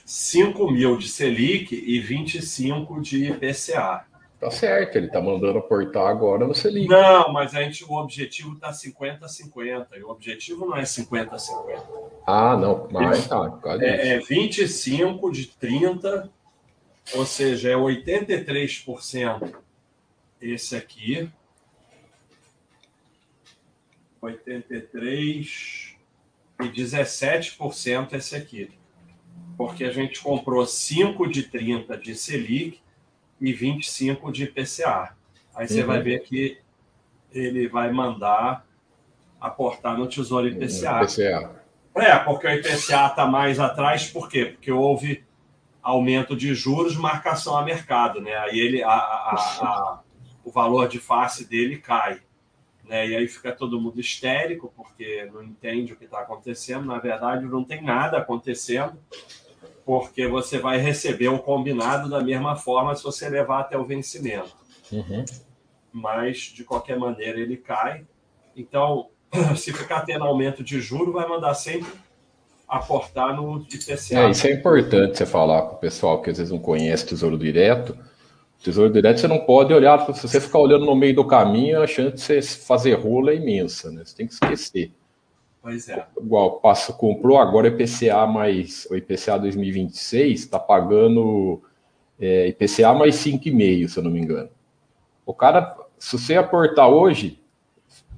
5 0.05 0.71
mil 0.71 0.97
de 0.97 1.09
Selic 1.09 1.73
e 1.73 2.01
25 2.01 3.01
de 3.01 3.31
IPCA. 3.31 4.05
Tá 4.41 4.51
certo, 4.51 4.97
ele 4.97 5.09
tá 5.09 5.21
mandando 5.21 5.59
aportar 5.59 6.07
agora 6.07 6.47
no 6.47 6.55
Selic. 6.55 6.89
Não, 6.89 7.33
mas 7.33 7.55
a 7.55 7.63
gente, 7.63 7.85
o 7.85 7.93
objetivo 7.93 8.57
tá 8.57 8.71
50-50, 8.71 9.87
e 9.97 10.03
o 10.03 10.11
objetivo 10.11 10.67
não 10.67 10.77
é 10.77 10.83
50-50. 10.83 11.83
Ah, 12.27 12.57
não, 12.57 12.89
mas 12.91 13.27
tá. 13.27 13.59
É, 13.81 14.15
é 14.15 14.19
25 14.19 15.31
de 15.33 15.47
30 15.47 16.31
ou 17.15 17.25
seja, 17.25 17.71
é 17.71 17.75
83% 17.75 19.55
esse 20.41 20.77
aqui. 20.77 21.31
83 24.21 25.97
e 26.61 26.65
17% 26.65 28.12
esse 28.15 28.37
aqui. 28.37 28.71
Porque 29.57 29.85
a 29.85 29.91
gente 29.91 30.21
comprou 30.21 30.67
5 30.67 31.29
de 31.29 31.45
30 31.45 31.97
de 31.97 32.15
Selic 32.15 32.81
e 33.41 33.53
25 33.53 34.33
de 34.33 34.45
IPCA. 34.45 35.17
Aí 35.55 35.69
você 35.69 35.81
uhum. 35.81 35.87
vai 35.87 36.03
ver 36.03 36.21
que 36.21 36.59
ele 37.33 37.69
vai 37.69 37.93
mandar 37.93 38.67
aportar 39.41 39.97
no 39.97 40.09
Tesouro 40.09 40.49
IPCA. 40.49 41.03
IPCA. 41.03 41.59
É, 41.95 42.17
porque 42.19 42.47
o 42.47 42.50
IPCA 42.50 43.07
está 43.07 43.27
mais 43.27 43.59
atrás, 43.59 44.09
por 44.09 44.29
quê? 44.29 44.47
Porque 44.47 44.71
houve 44.71 45.25
aumento 45.88 46.37
de 46.37 46.54
juros, 46.54 46.97
marcação 46.97 47.57
a 47.57 47.64
mercado, 47.64 48.21
né? 48.21 48.37
Aí 48.37 48.61
ele, 48.61 48.83
a, 48.83 48.90
a, 48.90 49.35
a, 49.62 50.00
o 50.45 50.50
valor 50.50 50.87
de 50.87 50.99
face 50.99 51.49
dele 51.49 51.78
cai, 51.78 52.21
né? 52.85 53.09
E 53.09 53.16
aí 53.16 53.26
fica 53.26 53.52
todo 53.52 53.80
mundo 53.80 53.99
histérico 53.99 54.71
porque 54.76 55.30
não 55.33 55.42
entende 55.42 55.95
o 55.95 55.97
que 55.97 56.04
está 56.04 56.21
acontecendo. 56.21 56.85
Na 56.85 56.99
verdade, 56.99 57.47
não 57.47 57.64
tem 57.64 57.83
nada 57.83 58.18
acontecendo, 58.18 58.99
porque 59.87 60.28
você 60.28 60.59
vai 60.59 60.76
receber 60.76 61.28
o 61.28 61.38
combinado 61.38 62.11
da 62.11 62.23
mesma 62.23 62.54
forma 62.54 62.95
se 62.95 63.02
você 63.02 63.26
levar 63.30 63.61
até 63.61 63.78
o 63.78 63.85
vencimento. 63.85 64.57
Uhum. 64.90 65.23
mas 65.92 66.38
de 66.38 66.64
qualquer 66.64 66.99
maneira 66.99 67.38
ele 67.38 67.59
cai. 67.59 68.07
Então, 68.57 69.11
se 69.54 69.71
ficar 69.71 70.00
tendo 70.02 70.25
aumento 70.25 70.64
de 70.64 70.80
juro, 70.80 71.12
vai 71.12 71.28
mandar 71.28 71.52
sempre 71.54 71.90
aportar 72.69 73.35
no 73.35 73.63
IPCA. 73.63 74.19
É, 74.19 74.31
isso 74.31 74.47
é 74.47 74.53
importante 74.53 75.17
você 75.17 75.25
falar 75.25 75.63
para 75.63 75.75
o 75.75 75.79
pessoal 75.79 76.21
que 76.21 76.31
às 76.31 76.39
vezes 76.39 76.53
não 76.53 76.59
conhece 76.59 77.07
Tesouro 77.07 77.39
Direto. 77.39 77.97
Tesouro 78.63 78.93
Direto 78.93 79.21
você 79.21 79.29
não 79.29 79.39
pode 79.39 79.73
olhar, 79.73 80.05
se 80.15 80.29
você 80.29 80.41
ficar 80.41 80.59
olhando 80.59 80.85
no 80.85 80.95
meio 80.95 81.15
do 81.15 81.25
caminho, 81.25 81.81
a 81.81 81.87
chance 81.87 82.15
de 82.15 82.21
você 82.21 82.43
fazer 82.43 82.95
rola 82.95 83.31
é 83.31 83.37
imensa, 83.37 83.91
né? 83.91 84.03
Você 84.05 84.17
tem 84.17 84.27
que 84.27 84.35
esquecer. 84.35 84.93
Pois 85.63 85.89
é. 85.89 86.07
Igual, 86.21 86.61
passa, 86.61 86.93
comprou 86.93 87.39
agora 87.39 87.69
IPCA 87.69 88.27
mais, 88.27 88.87
o 88.91 88.97
IPCA 88.97 89.39
2026 89.39 90.41
está 90.41 90.59
pagando 90.59 91.63
é, 92.21 92.49
IPCA 92.49 92.93
mais 92.93 93.17
5,5, 93.17 93.89
se 93.89 93.99
eu 93.99 94.03
não 94.03 94.11
me 94.11 94.21
engano. 94.21 94.51
O 95.25 95.33
cara, 95.33 95.77
se 95.99 96.19
você 96.19 96.37
aportar 96.37 96.89
hoje, 96.89 97.38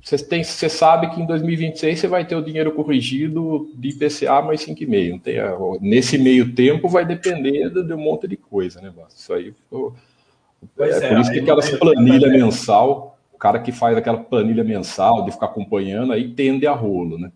você, 0.02 0.16
tem, 0.19 0.42
você 0.42 0.69
sabe 0.69 1.11
que 1.11 1.21
em 1.21 1.26
2026 1.26 1.99
você 1.99 2.09
vai 2.09 2.26
ter 2.26 2.35
o 2.35 2.42
dinheiro 2.42 2.73
corrigido 2.73 3.71
de 3.75 3.90
IPCA 3.90 4.40
mais 4.42 4.64
5,5. 4.64 5.11
Não 5.11 5.19
tem, 5.19 5.37
nesse 5.80 6.16
meio 6.16 6.54
tempo 6.54 6.88
vai 6.88 7.04
depender 7.04 7.69
de, 7.71 7.92
um 7.92 7.99
monte 7.99 8.26
de 8.26 8.37
coisa, 8.37 8.80
né, 8.80 8.92
Isso 9.14 9.33
aí. 9.33 9.54
é, 10.78 10.88
é, 10.88 11.09
por 11.09 11.21
isso 11.21 11.33
que 11.33 11.40
aquelas 11.40 11.71
planilha 11.71 12.28
mensal, 12.28 13.19
o 13.33 13.38
cara 13.38 13.59
que 13.59 13.73
faz 13.73 13.97
aquela 13.97 14.19
planilha 14.19 14.64
mensal 14.64 15.25
de 15.25 15.33
ficar 15.33 15.47
acompanhando, 15.47 16.12
aí 16.12 16.33
tende 16.33 16.66
a 16.66 16.73
rolo, 16.73 17.19
né? 17.19 17.30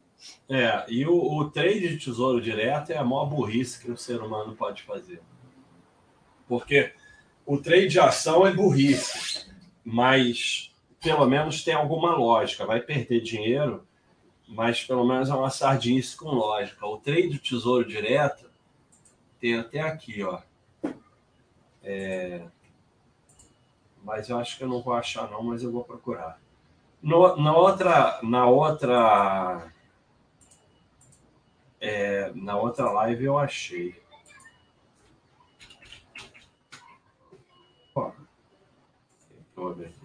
É, 0.49 0.85
e 0.89 1.07
o, 1.07 1.15
o 1.15 1.51
trade 1.51 1.89
de 1.89 1.99
tesouro 1.99 2.41
direto 2.41 2.91
é 2.91 2.97
a 2.97 3.05
maior 3.05 3.27
burrice 3.27 3.83
que 3.83 3.91
o 3.91 3.97
ser 3.97 4.21
humano 4.21 4.55
pode 4.55 4.83
fazer. 4.83 5.21
Porque 6.49 6.93
o 7.45 7.59
trade 7.59 7.89
de 7.89 8.01
ação 8.01 8.47
é 8.47 8.53
burrice, 8.53 9.47
mas 9.85 10.74
pelo 11.05 11.27
menos 11.27 11.63
tem 11.63 11.75
alguma 11.75 12.17
lógica. 12.17 12.65
Vai 12.65 12.81
perder 12.81 13.21
dinheiro, 13.21 13.87
mas 14.49 14.83
pelo 14.83 15.05
menos 15.05 15.29
é 15.29 15.35
uma 15.35 15.51
sardinice 15.51 16.17
com 16.17 16.31
lógica. 16.31 16.87
O 16.87 16.97
trade 16.97 17.29
do 17.29 17.39
tesouro 17.39 17.87
direto 17.87 18.51
tem 19.39 19.59
até 19.59 19.81
aqui, 19.81 20.23
ó. 20.23 20.41
É... 21.83 22.47
Mas 24.03 24.31
eu 24.31 24.39
acho 24.39 24.57
que 24.57 24.65
eu 24.65 24.69
não 24.69 24.83
vou 24.83 24.95
achar 24.95 25.31
não, 25.31 25.43
mas 25.43 25.63
eu 25.63 25.71
vou 25.71 25.85
procurar. 25.85 26.41
No, 27.03 27.37
na 27.37 27.55
outra, 27.55 28.19
na 28.23 28.47
outra, 28.47 29.71
é, 31.79 32.33
na 32.35 32.57
outra 32.57 32.91
live 32.91 33.25
eu 33.25 33.39
achei. 33.39 34.03
Ó, 37.95 38.11
ver 39.75 39.87
aqui. 39.87 39.95
Vamos 39.95 40.04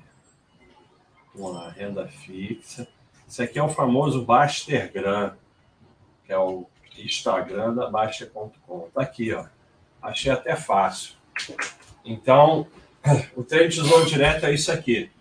lá, 1.47 1.69
renda 1.69 2.07
fixa. 2.07 2.87
Isso 3.27 3.41
aqui 3.41 3.57
é 3.57 3.63
o 3.63 3.69
famoso 3.69 4.25
Bastergram, 4.25 5.33
que 6.25 6.33
é 6.33 6.37
o 6.37 6.65
Instagram 6.97 7.73
da 7.73 7.89
Baster.com. 7.89 8.89
Tá 8.93 9.01
aqui, 9.01 9.33
ó. 9.33 9.45
Achei 10.01 10.31
até 10.31 10.55
fácil. 10.55 11.13
Então, 12.03 12.67
o 13.35 13.43
trade 13.43 13.75
tesouro 13.75 14.05
direto 14.05 14.45
é 14.45 14.53
isso 14.53 14.71
aqui. 14.71 15.11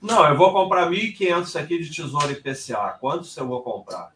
Não, 0.00 0.26
eu 0.28 0.36
vou 0.36 0.52
comprar 0.52 0.90
1.500 0.90 1.60
aqui 1.60 1.78
de 1.78 1.90
tesouro 1.90 2.30
IPCA. 2.30 2.98
Quantos 3.00 3.36
eu 3.36 3.46
vou 3.46 3.62
comprar? 3.62 4.12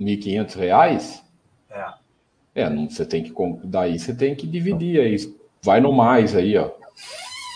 1.500 0.00 0.54
reais? 0.54 1.24
É. 1.70 1.92
É, 2.54 2.70
não, 2.70 2.88
você 2.88 3.06
tem 3.06 3.22
que 3.22 3.32
daí 3.64 3.98
você 3.98 4.14
tem 4.14 4.34
que 4.34 4.46
dividir 4.46 5.00
aí 5.00 5.16
Vai 5.62 5.80
no 5.80 5.92
mais 5.92 6.34
aí, 6.34 6.58
ó. 6.58 6.70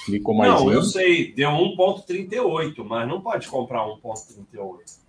Clicou 0.04 0.34
mais. 0.34 0.52
Não, 0.52 0.72
eu 0.72 0.82
sei, 0.82 1.32
deu 1.32 1.50
1,38, 1.50 2.84
mas 2.84 3.08
não 3.08 3.20
pode 3.20 3.48
comprar 3.48 3.84
1,38. 3.84 5.06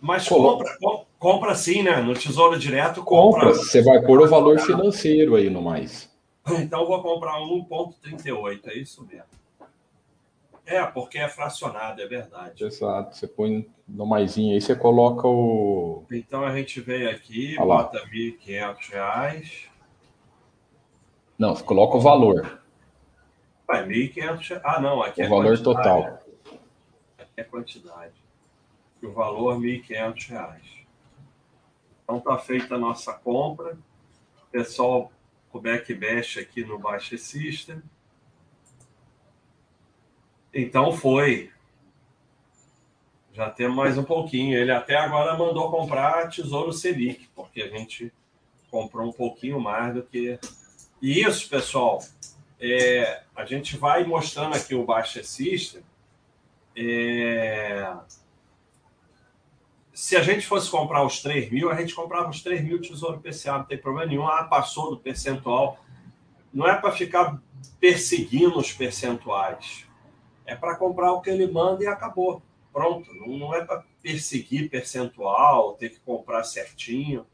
Mas 0.00 0.28
compra, 0.28 0.76
compra 1.18 1.54
sim, 1.54 1.82
né? 1.82 2.00
No 2.00 2.14
Tesouro 2.14 2.58
Direto, 2.58 3.02
compra. 3.02 3.46
compra. 3.46 3.54
Você 3.54 3.82
vai 3.82 4.00
pôr 4.02 4.20
o 4.20 4.28
valor 4.28 4.58
financeiro 4.60 5.36
aí 5.36 5.48
no 5.48 5.62
mais. 5.62 6.08
Então 6.50 6.86
vou 6.86 7.02
comprar 7.02 7.38
1,38, 7.40 8.68
é 8.68 8.78
isso 8.78 9.06
mesmo. 9.06 9.26
É, 10.64 10.82
porque 10.84 11.18
é 11.18 11.28
fracionado, 11.28 12.00
é 12.00 12.06
verdade. 12.06 12.64
Exato. 12.64 13.14
Você 13.14 13.26
põe 13.26 13.66
no 13.86 14.06
maisinho 14.06 14.54
aí, 14.54 14.60
você 14.60 14.74
coloca 14.74 15.28
o. 15.28 16.04
Então 16.10 16.44
a 16.44 16.56
gente 16.56 16.80
veio 16.80 17.10
aqui, 17.10 17.54
Olha 17.58 17.66
bota 17.66 17.98
R$ 17.98 18.36
1.500. 18.42 19.67
Não, 21.38 21.54
coloca 21.54 21.96
o 21.96 22.00
valor. 22.00 22.60
Vai, 23.66 23.86
1.500. 23.86 24.60
Ah, 24.64 24.80
não, 24.80 25.02
aqui 25.02 25.20
o 25.20 25.24
é 25.24 25.28
valor 25.28 25.58
total. 25.62 26.20
Aqui 27.16 27.32
é 27.36 27.44
quantidade. 27.44 28.14
E 29.00 29.06
o 29.06 29.12
valor 29.12 29.60
R$ 29.60 29.80
1.500. 29.86 30.60
Então 32.02 32.18
está 32.18 32.38
feita 32.38 32.74
a 32.74 32.78
nossa 32.78 33.12
compra. 33.12 33.78
Pessoal, 34.50 35.12
o 35.52 35.60
backbash 35.60 36.38
aqui 36.38 36.64
no 36.64 36.78
Baixa 36.78 37.16
System. 37.16 37.80
Então 40.52 40.90
foi. 40.90 41.52
Já 43.32 43.48
temos 43.48 43.76
mais 43.76 43.96
um 43.96 44.02
pouquinho. 44.02 44.58
Ele 44.58 44.72
até 44.72 44.96
agora 44.96 45.38
mandou 45.38 45.70
comprar 45.70 46.28
Tesouro 46.30 46.72
Selic, 46.72 47.28
porque 47.36 47.62
a 47.62 47.68
gente 47.68 48.12
comprou 48.70 49.06
um 49.06 49.12
pouquinho 49.12 49.60
mais 49.60 49.94
do 49.94 50.02
que 50.02 50.38
e 51.00 51.20
isso, 51.22 51.48
pessoal, 51.48 52.02
é, 52.60 53.22
a 53.34 53.44
gente 53.44 53.76
vai 53.76 54.04
mostrando 54.04 54.56
aqui 54.56 54.74
o 54.74 54.84
Baixa 54.84 55.22
System. 55.22 55.82
É, 56.76 57.92
se 59.92 60.16
a 60.16 60.22
gente 60.22 60.46
fosse 60.46 60.70
comprar 60.70 61.04
os 61.04 61.20
3 61.22 61.50
mil, 61.50 61.70
a 61.70 61.74
gente 61.74 61.94
comprava 61.94 62.30
os 62.30 62.42
3 62.42 62.62
mil 62.62 62.80
Tesouro 62.80 63.20
PCA, 63.20 63.58
não 63.58 63.64
tem 63.64 63.78
problema 63.78 64.06
nenhum. 64.06 64.28
Ah, 64.28 64.44
passou 64.44 64.90
do 64.90 64.96
percentual. 64.96 65.78
Não 66.52 66.68
é 66.68 66.76
para 66.76 66.92
ficar 66.92 67.40
perseguindo 67.80 68.58
os 68.58 68.72
percentuais. 68.72 69.86
É 70.46 70.54
para 70.54 70.76
comprar 70.76 71.12
o 71.12 71.20
que 71.20 71.30
ele 71.30 71.46
manda 71.46 71.82
e 71.82 71.86
acabou. 71.86 72.40
Pronto. 72.72 73.12
Não, 73.12 73.26
não 73.38 73.54
é 73.54 73.64
para 73.64 73.84
perseguir 74.00 74.70
percentual, 74.70 75.74
ter 75.74 75.90
que 75.90 76.00
comprar 76.00 76.44
certinho. 76.44 77.26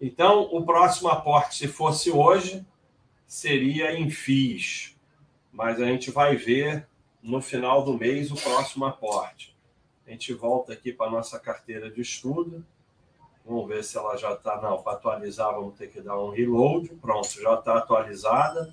Então, 0.00 0.48
o 0.52 0.64
próximo 0.64 1.08
aporte, 1.08 1.56
se 1.56 1.68
fosse 1.68 2.10
hoje, 2.10 2.66
seria 3.34 3.92
em 3.92 4.08
FIIs, 4.10 4.96
mas 5.50 5.80
a 5.80 5.84
gente 5.86 6.08
vai 6.12 6.36
ver 6.36 6.86
no 7.20 7.42
final 7.42 7.84
do 7.84 7.98
mês 7.98 8.30
o 8.30 8.36
próximo 8.36 8.84
aporte. 8.84 9.56
A 10.06 10.10
gente 10.12 10.32
volta 10.32 10.72
aqui 10.72 10.92
para 10.92 11.08
a 11.08 11.10
nossa 11.10 11.40
carteira 11.40 11.90
de 11.90 12.00
estudo. 12.00 12.64
Vamos 13.44 13.66
ver 13.66 13.82
se 13.82 13.98
ela 13.98 14.16
já 14.16 14.34
está. 14.34 14.60
Não, 14.62 14.80
para 14.80 14.92
atualizar, 14.92 15.52
vamos 15.52 15.76
ter 15.76 15.88
que 15.88 16.00
dar 16.00 16.16
um 16.16 16.30
reload. 16.30 16.90
Pronto, 17.02 17.28
já 17.42 17.54
está 17.54 17.76
atualizada. 17.76 18.72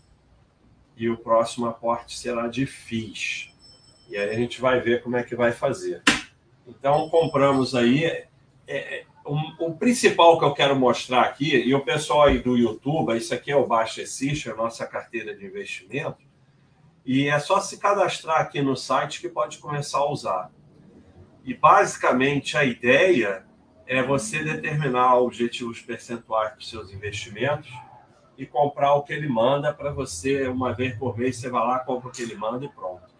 E 0.96 1.10
o 1.10 1.18
próximo 1.18 1.66
aporte 1.66 2.16
será 2.16 2.48
de 2.48 2.68
FIIs. 2.68 3.52
E 4.10 4.16
aí 4.16 4.30
a 4.30 4.36
gente 4.36 4.62
vai 4.62 4.80
ver 4.80 5.02
como 5.02 5.18
é 5.18 5.24
que 5.24 5.36
vai 5.36 5.52
fazer. 5.52 6.04
Então, 6.68 7.10
compramos 7.10 7.74
aí. 7.74 8.06
É, 8.06 8.28
é, 8.68 9.06
o, 9.26 9.68
o, 9.68 9.76
principal 9.76 10.38
que 10.40 10.46
eu 10.46 10.54
quero 10.54 10.76
mostrar 10.76 11.22
aqui, 11.22 11.56
e 11.56 11.74
o 11.74 11.84
pessoal 11.84 12.24
aí 12.24 12.40
do 12.40 12.58
YouTube, 12.58 13.16
isso 13.16 13.34
aqui 13.34 13.52
é 13.52 13.56
o 13.56 13.68
Baixa 13.68 14.06
System, 14.06 14.56
nossa 14.56 14.86
carteira 14.86 15.36
de 15.36 15.46
investimento, 15.46 16.20
e 17.06 17.28
é 17.28 17.40
só 17.40 17.60
se 17.60 17.78
cadastrar 17.78 18.42
aqui 18.42 18.62
no 18.62 18.76
site 18.76 19.22
que 19.22 19.30
pode 19.30 19.58
começar 19.58 20.00
a 20.00 20.10
usar. 20.10 20.52
E 21.44 21.54
basicamente 21.54 22.56
a 22.58 22.64
ideia 22.64 23.46
é 23.88 24.02
você 24.04 24.44
determinar 24.44 25.18
objetivos 25.18 25.82
percentuais 25.82 26.52
para 26.52 26.60
os 26.60 26.70
seus 26.70 26.92
investimentos 26.94 27.72
e 28.38 28.46
comprar 28.46 28.94
o 28.94 29.04
que 29.04 29.14
ele 29.14 29.28
manda 29.28 29.74
para 29.74 29.92
você, 29.92 30.48
uma 30.48 30.74
vez 30.74 30.96
por 30.98 31.18
mês, 31.18 31.38
você 31.38 31.50
vai 31.50 31.62
lá, 31.62 31.80
compra 31.80 32.10
o 32.10 32.12
que 32.12 32.22
ele 32.22 32.36
manda 32.36 32.66
e 32.66 32.70
pronto. 32.70 33.12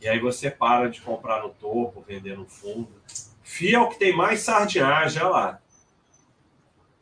E 0.00 0.08
aí 0.08 0.18
você 0.18 0.50
para 0.50 0.88
de 0.88 1.00
comprar 1.00 1.42
no 1.42 1.50
topo, 1.50 2.04
vender 2.06 2.36
no 2.36 2.46
fundo. 2.46 2.88
FIA 3.46 3.76
é 3.76 3.80
o 3.80 3.88
que 3.88 3.98
tem 3.98 4.14
mais 4.14 4.40
sardinhagem, 4.40 5.22
olha 5.22 5.30
lá. 5.30 5.62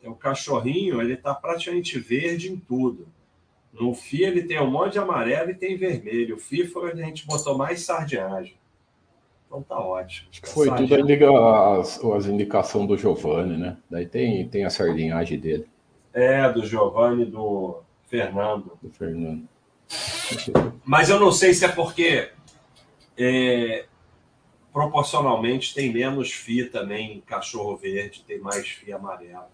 É 0.01 0.07
o 0.07 0.13
cachorrinho, 0.13 1.01
ele 1.01 1.15
está 1.15 1.33
praticamente 1.33 1.97
verde 1.97 2.51
em 2.51 2.55
tudo. 2.55 3.07
No 3.73 3.95
FIA 3.95 4.27
ele 4.27 4.43
tem 4.43 4.61
um 4.61 4.69
monte 4.69 4.93
de 4.93 4.99
amarelo 4.99 5.49
e 5.49 5.55
tem 5.55 5.75
vermelho. 5.75 6.35
O 6.35 6.39
FIA 6.39 6.69
foi 6.69 6.91
onde 6.91 7.01
a 7.01 7.05
gente 7.05 7.25
botou 7.25 7.57
mais 7.57 7.81
sardinhagem. 7.81 8.55
Então 9.47 9.63
tá 9.63 9.79
ótimo. 9.79 10.29
Acho 10.29 10.41
que 10.43 10.47
foi 10.47 10.67
tudo 10.69 10.99
indica, 10.99 11.27
as, 11.79 11.99
as 12.03 12.25
indicações 12.27 12.87
do 12.87 12.95
Giovanni, 12.95 13.57
né? 13.57 13.77
Daí 13.89 14.05
tem, 14.05 14.47
tem 14.47 14.65
a 14.65 14.69
sardinhagem 14.69 15.39
dele. 15.39 15.67
É, 16.13 16.47
do 16.51 16.63
Giovanni 16.63 17.25
do 17.25 17.81
Fernando. 18.05 18.77
Do 18.83 18.91
Fernando. 18.91 19.49
Mas 20.85 21.09
eu 21.09 21.19
não 21.19 21.31
sei 21.31 21.55
se 21.55 21.65
é 21.65 21.69
porque 21.69 22.29
é, 23.17 23.85
proporcionalmente 24.75 25.73
tem 25.73 25.89
menos 25.89 26.33
FI 26.33 26.65
também, 26.65 27.23
cachorro 27.25 27.77
verde, 27.77 28.25
tem 28.27 28.41
mais 28.41 28.67
FI 28.67 28.91
amarelo. 28.91 29.45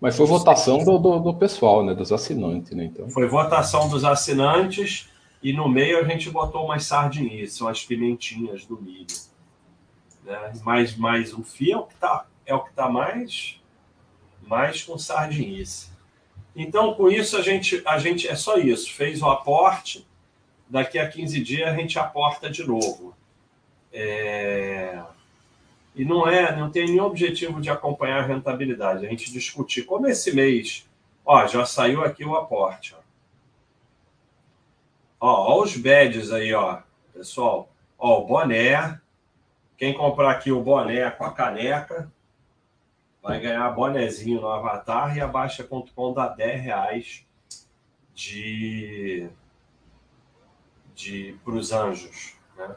Mas 0.00 0.16
foi 0.16 0.26
votação 0.26 0.82
do, 0.82 0.98
do, 0.98 1.20
do, 1.20 1.34
pessoal, 1.34 1.86
né? 1.86 1.94
Dos 1.94 2.10
assinantes, 2.10 2.72
né? 2.72 2.86
Então. 2.86 3.08
Foi 3.08 3.28
votação 3.28 3.88
dos 3.88 4.04
assinantes 4.04 5.08
e 5.40 5.52
no 5.52 5.68
meio 5.68 6.00
a 6.00 6.02
gente 6.02 6.28
botou 6.30 6.64
umas 6.64 6.82
sardinhas, 6.82 7.52
são 7.52 7.68
as 7.68 7.84
pimentinhas 7.84 8.66
do 8.66 8.76
milho. 8.82 9.06
Né? 10.24 10.52
Mas, 10.64 10.96
mas 10.96 11.32
o 11.32 11.44
FI 11.44 11.70
é 11.70 11.76
o 11.76 11.84
que 11.84 11.94
está 11.94 12.26
é 12.44 12.52
o 12.52 12.64
que 12.64 12.72
tá 12.72 12.88
mais, 12.88 13.60
mais 14.42 14.82
com 14.82 14.98
sardinice. 14.98 15.90
Então, 16.56 16.92
com 16.94 17.08
isso, 17.08 17.36
a 17.36 17.42
gente, 17.42 17.80
a 17.86 17.98
gente 18.00 18.26
é 18.26 18.34
só 18.34 18.56
isso. 18.56 18.92
Fez 18.92 19.22
o 19.22 19.26
aporte, 19.26 20.04
daqui 20.68 20.98
a 20.98 21.08
15 21.08 21.40
dias 21.40 21.68
a 21.68 21.76
gente 21.76 22.00
aporta 22.00 22.50
de 22.50 22.66
novo. 22.66 23.14
É... 23.98 25.02
E 25.94 26.04
não 26.04 26.28
é, 26.28 26.54
não 26.54 26.70
tem 26.70 26.84
nenhum 26.84 27.04
objetivo 27.04 27.62
de 27.62 27.70
acompanhar 27.70 28.22
a 28.22 28.26
rentabilidade. 28.26 29.06
A 29.06 29.08
gente 29.08 29.32
discutir 29.32 29.84
como 29.84 30.06
esse 30.06 30.34
mês, 30.34 30.86
ó, 31.24 31.46
já 31.46 31.64
saiu 31.64 32.04
aqui 32.04 32.22
o 32.22 32.36
aporte. 32.36 32.94
Ó, 35.18 35.28
ó, 35.28 35.54
ó 35.54 35.62
os 35.62 35.74
badges 35.78 36.30
aí, 36.30 36.52
ó, 36.52 36.80
pessoal. 37.14 37.70
Ó, 37.98 38.20
o 38.20 38.26
boné. 38.26 39.00
Quem 39.78 39.94
comprar 39.94 40.30
aqui 40.32 40.52
o 40.52 40.62
boné 40.62 41.10
com 41.10 41.24
a 41.24 41.32
caneca 41.32 42.12
vai 43.22 43.40
ganhar 43.40 43.70
bonezinho 43.70 44.42
no 44.42 44.48
Avatar 44.48 45.16
e 45.16 45.20
a 45.20 45.26
Baixa.com 45.26 46.12
dá 46.12 46.28
10 46.28 46.62
reais 46.62 47.26
de 48.14 49.30
de 50.94 51.38
para 51.44 51.54
os 51.54 51.72
anjos, 51.72 52.34
né? 52.56 52.74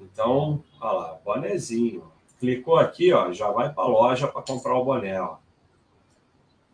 Então, 0.00 0.62
olha 0.80 0.92
lá, 0.92 1.18
bonezinho. 1.24 2.10
Clicou 2.38 2.76
aqui, 2.76 3.12
ó, 3.12 3.32
já 3.32 3.50
vai 3.50 3.72
para 3.72 3.84
a 3.84 3.88
loja 3.88 4.28
para 4.28 4.42
comprar 4.42 4.74
o 4.74 4.84
boné, 4.84 5.20
ó. 5.20 5.38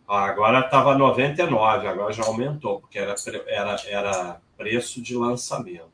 Agora 0.07 0.61
estava 0.61 0.97
99, 0.97 1.87
agora 1.87 2.13
já 2.13 2.25
aumentou, 2.25 2.81
porque 2.81 2.99
era, 2.99 3.15
era, 3.47 3.77
era 3.87 4.41
preço 4.57 5.01
de 5.01 5.17
lançamento. 5.17 5.91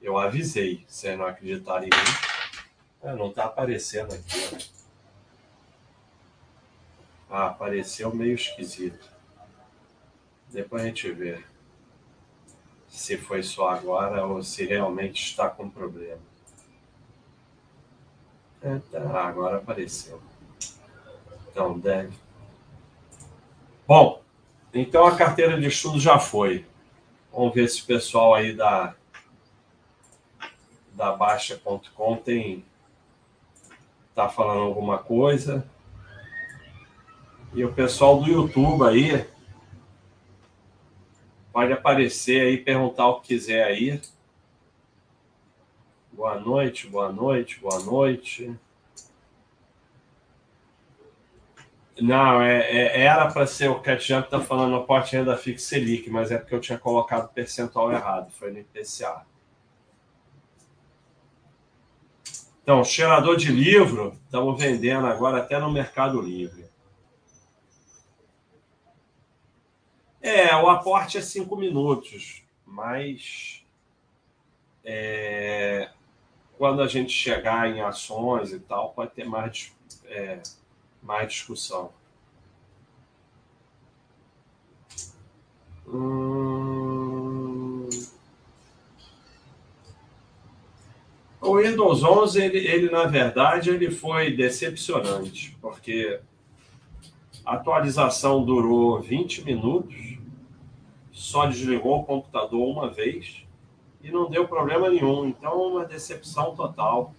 Eu 0.00 0.16
avisei, 0.16 0.84
vocês 0.88 1.16
não 1.18 1.26
acreditarem 1.26 1.88
em 1.88 1.96
mim. 1.96 2.30
É, 3.02 3.14
não 3.14 3.28
está 3.28 3.44
aparecendo 3.44 4.14
aqui. 4.14 4.70
Ah, 7.28 7.46
apareceu 7.46 8.14
meio 8.14 8.34
esquisito. 8.34 9.08
Depois 10.48 10.82
a 10.82 10.86
gente 10.86 11.10
vê 11.12 11.44
se 12.90 13.16
foi 13.16 13.42
só 13.42 13.70
agora 13.70 14.26
ou 14.26 14.42
se 14.42 14.66
realmente 14.66 15.22
está 15.22 15.48
com 15.48 15.70
problema. 15.70 16.18
É, 18.60 18.78
tá, 18.90 19.24
agora 19.26 19.56
apareceu. 19.56 20.20
Então, 21.48 21.78
deve. 21.78 22.12
Bom, 23.86 24.22
então 24.74 25.06
a 25.06 25.16
carteira 25.16 25.58
de 25.58 25.66
estudo 25.66 25.98
já 25.98 26.18
foi. 26.18 26.66
Vamos 27.32 27.54
ver 27.54 27.68
se 27.68 27.82
o 27.82 27.86
pessoal 27.86 28.34
aí 28.34 28.54
da, 28.54 28.94
da 30.92 31.12
Baixa.com 31.12 32.16
tem 32.16 32.64
tá 34.14 34.28
falando 34.28 34.60
alguma 34.60 34.98
coisa. 34.98 35.66
E 37.54 37.64
o 37.64 37.72
pessoal 37.72 38.20
do 38.20 38.30
YouTube 38.30 38.84
aí 38.84 39.26
pode 41.52 41.72
aparecer 41.72 42.42
aí, 42.42 42.58
perguntar 42.58 43.08
o 43.08 43.20
que 43.20 43.28
quiser 43.28 43.64
aí. 43.64 44.00
Boa 46.12 46.38
noite, 46.38 46.86
boa 46.86 47.10
noite, 47.12 47.58
boa 47.60 47.80
noite. 47.80 48.54
Não, 52.00 52.40
é, 52.40 52.60
é 52.60 53.02
era 53.02 53.30
para 53.30 53.46
ser 53.46 53.68
o 53.68 53.80
Catjump 53.80 54.24
está 54.24 54.40
falando 54.40 54.76
a 54.76 54.82
porte 54.82 55.16
renda 55.16 55.36
fixa 55.36 55.68
Selic, 55.68 56.08
mas 56.08 56.30
é 56.30 56.38
porque 56.38 56.54
eu 56.54 56.60
tinha 56.60 56.78
colocado 56.78 57.26
o 57.26 57.28
percentual 57.28 57.92
errado, 57.92 58.30
foi 58.32 58.50
no 58.50 58.58
IPCA. 58.58 59.26
Então, 62.62 62.84
cheirador 62.84 63.36
de 63.36 63.50
livro, 63.50 64.16
estamos 64.24 64.60
vendendo 64.60 65.06
agora 65.06 65.38
até 65.38 65.58
no 65.58 65.70
Mercado 65.70 66.20
Livre. 66.20 66.59
É, 70.20 70.54
o 70.56 70.68
aporte 70.68 71.16
é 71.16 71.20
cinco 71.22 71.56
minutos, 71.56 72.42
mas 72.66 73.64
é, 74.84 75.90
quando 76.58 76.82
a 76.82 76.86
gente 76.86 77.12
chegar 77.12 77.68
em 77.70 77.80
ações 77.80 78.52
e 78.52 78.60
tal, 78.60 78.92
pode 78.92 79.12
ter 79.12 79.24
mais, 79.24 79.72
é, 80.06 80.42
mais 81.02 81.32
discussão. 81.32 81.92
Hum... 85.86 86.50
O 91.40 91.56
Windows 91.56 92.04
11, 92.04 92.42
ele, 92.42 92.58
ele, 92.58 92.90
na 92.90 93.06
verdade, 93.06 93.70
ele 93.70 93.90
foi 93.90 94.30
decepcionante, 94.30 95.56
porque 95.60 96.20
a 97.44 97.54
atualização 97.54 98.44
durou 98.44 99.00
20 99.00 99.44
minutos, 99.44 100.18
só 101.10 101.46
desligou 101.46 102.00
o 102.00 102.04
computador 102.04 102.66
uma 102.66 102.88
vez 102.88 103.44
e 104.02 104.10
não 104.10 104.30
deu 104.30 104.48
problema 104.48 104.88
nenhum. 104.88 105.26
Então, 105.26 105.60
uma 105.60 105.84
decepção 105.84 106.54
total. 106.54 107.14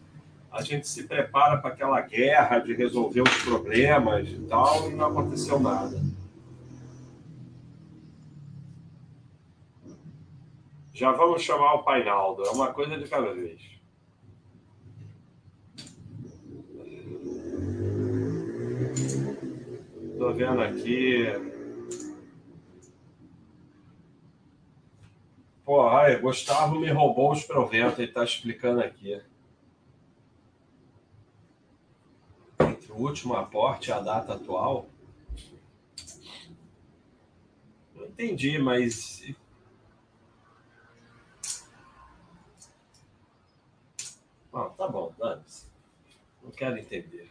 A 0.51 0.62
gente 0.62 0.88
se 0.88 1.03
prepara 1.07 1.57
para 1.57 1.71
aquela 1.71 2.01
guerra 2.01 2.60
de 2.60 2.73
resolver 2.73 3.21
os 3.21 3.43
problemas 3.43 4.27
e 4.27 4.39
tal, 4.49 4.89
e 4.89 4.93
não 4.93 5.07
aconteceu 5.07 5.60
nada. 5.60 5.97
Já 10.93 11.13
vamos 11.13 11.41
chamar 11.41 11.75
o 11.75 11.84
Painaldo, 11.84 12.43
é 12.43 12.49
uma 12.51 12.67
coisa 12.73 12.97
de 12.97 13.07
cada 13.07 13.34
vez. 13.34 13.70
Estou 20.21 20.36
vendo 20.36 20.62
aqui 20.62 21.25
Pô, 25.65 25.81
ai, 25.89 26.19
Gustavo 26.19 26.79
me 26.79 26.91
roubou 26.91 27.31
os 27.31 27.43
proventos, 27.43 27.97
ele 27.97 28.10
está 28.10 28.23
explicando 28.23 28.81
aqui. 28.81 29.19
Entre 32.60 32.91
o 32.91 32.97
último 32.97 33.34
aporte 33.34 33.89
e 33.89 33.93
a 33.93 33.99
data 33.99 34.36
atual. 34.36 34.88
Não 37.95 38.05
entendi, 38.05 38.60
mas. 38.60 39.34
Bom, 44.51 44.69
tá 44.69 44.88
bom, 44.88 45.15
dane-se. 45.17 45.65
Não 46.43 46.51
quero 46.51 46.77
entender. 46.77 47.31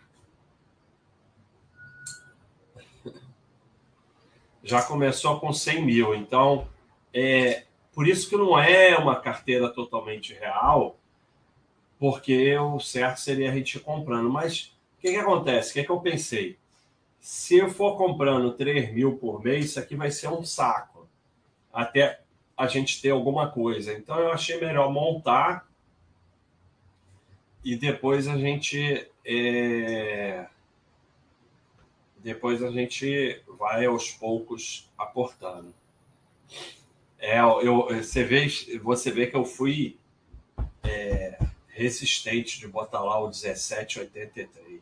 Já 4.63 4.83
começou 4.83 5.41
com 5.41 5.53
100 5.53 5.85
mil, 5.85 6.15
então 6.15 6.67
é 7.13 7.65
por 7.93 8.07
isso 8.07 8.29
que 8.29 8.37
não 8.37 8.59
é 8.59 8.97
uma 8.97 9.21
carteira 9.21 9.69
totalmente 9.69 10.33
real, 10.35 10.97
porque 11.99 12.57
o 12.57 12.79
certo 12.79 13.21
seria 13.21 13.51
a 13.51 13.55
gente 13.55 13.77
ir 13.77 13.81
comprando. 13.81 14.31
Mas 14.31 14.75
o 14.97 15.01
que, 15.01 15.11
que 15.11 15.17
acontece? 15.17 15.71
O 15.71 15.75
que, 15.75 15.85
que 15.85 15.91
eu 15.91 16.01
pensei? 16.01 16.59
Se 17.21 17.59
eu 17.59 17.69
for 17.69 17.97
comprando 17.97 18.53
3 18.53 18.93
mil 18.93 19.17
por 19.19 19.43
mês, 19.43 19.67
isso 19.67 19.81
aqui 19.81 19.95
vai 19.97 20.11
ser 20.11 20.29
um 20.29 20.45
saco. 20.45 21.07
Até 21.73 22.21
a 22.57 22.67
gente 22.67 23.01
ter 23.01 23.11
alguma 23.11 23.51
coisa. 23.51 23.93
Então 23.93 24.19
eu 24.19 24.33
achei 24.33 24.59
melhor 24.61 24.91
montar 24.91 25.67
e 27.65 27.77
depois 27.77 28.27
a 28.29 28.37
gente 28.39 29.09
é... 29.25 30.47
depois 32.23 32.63
a 32.63 32.71
gente 32.71 33.43
vai 33.59 33.87
aos 33.87 34.11
poucos 34.11 34.91
aportando. 34.97 35.75
É, 37.19 37.39
eu, 37.39 37.89
você 37.89 38.25
vê, 38.25 38.47
você 38.83 39.11
vê 39.11 39.27
que 39.27 39.37
eu 39.37 39.45
fui 39.45 39.99
é, 40.83 41.39
resistente 41.69 42.59
de 42.59 42.69
botar 42.69 43.01
lá 43.01 43.19
o 43.19 43.29
1783. 43.29 44.81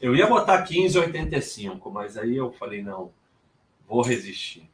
Eu 0.00 0.16
ia 0.16 0.26
botar 0.26 0.58
1585, 0.68 1.90
mas 1.90 2.16
aí 2.16 2.36
eu 2.36 2.50
falei 2.52 2.82
não, 2.82 3.12
vou 3.86 4.02
resistir. 4.02 4.68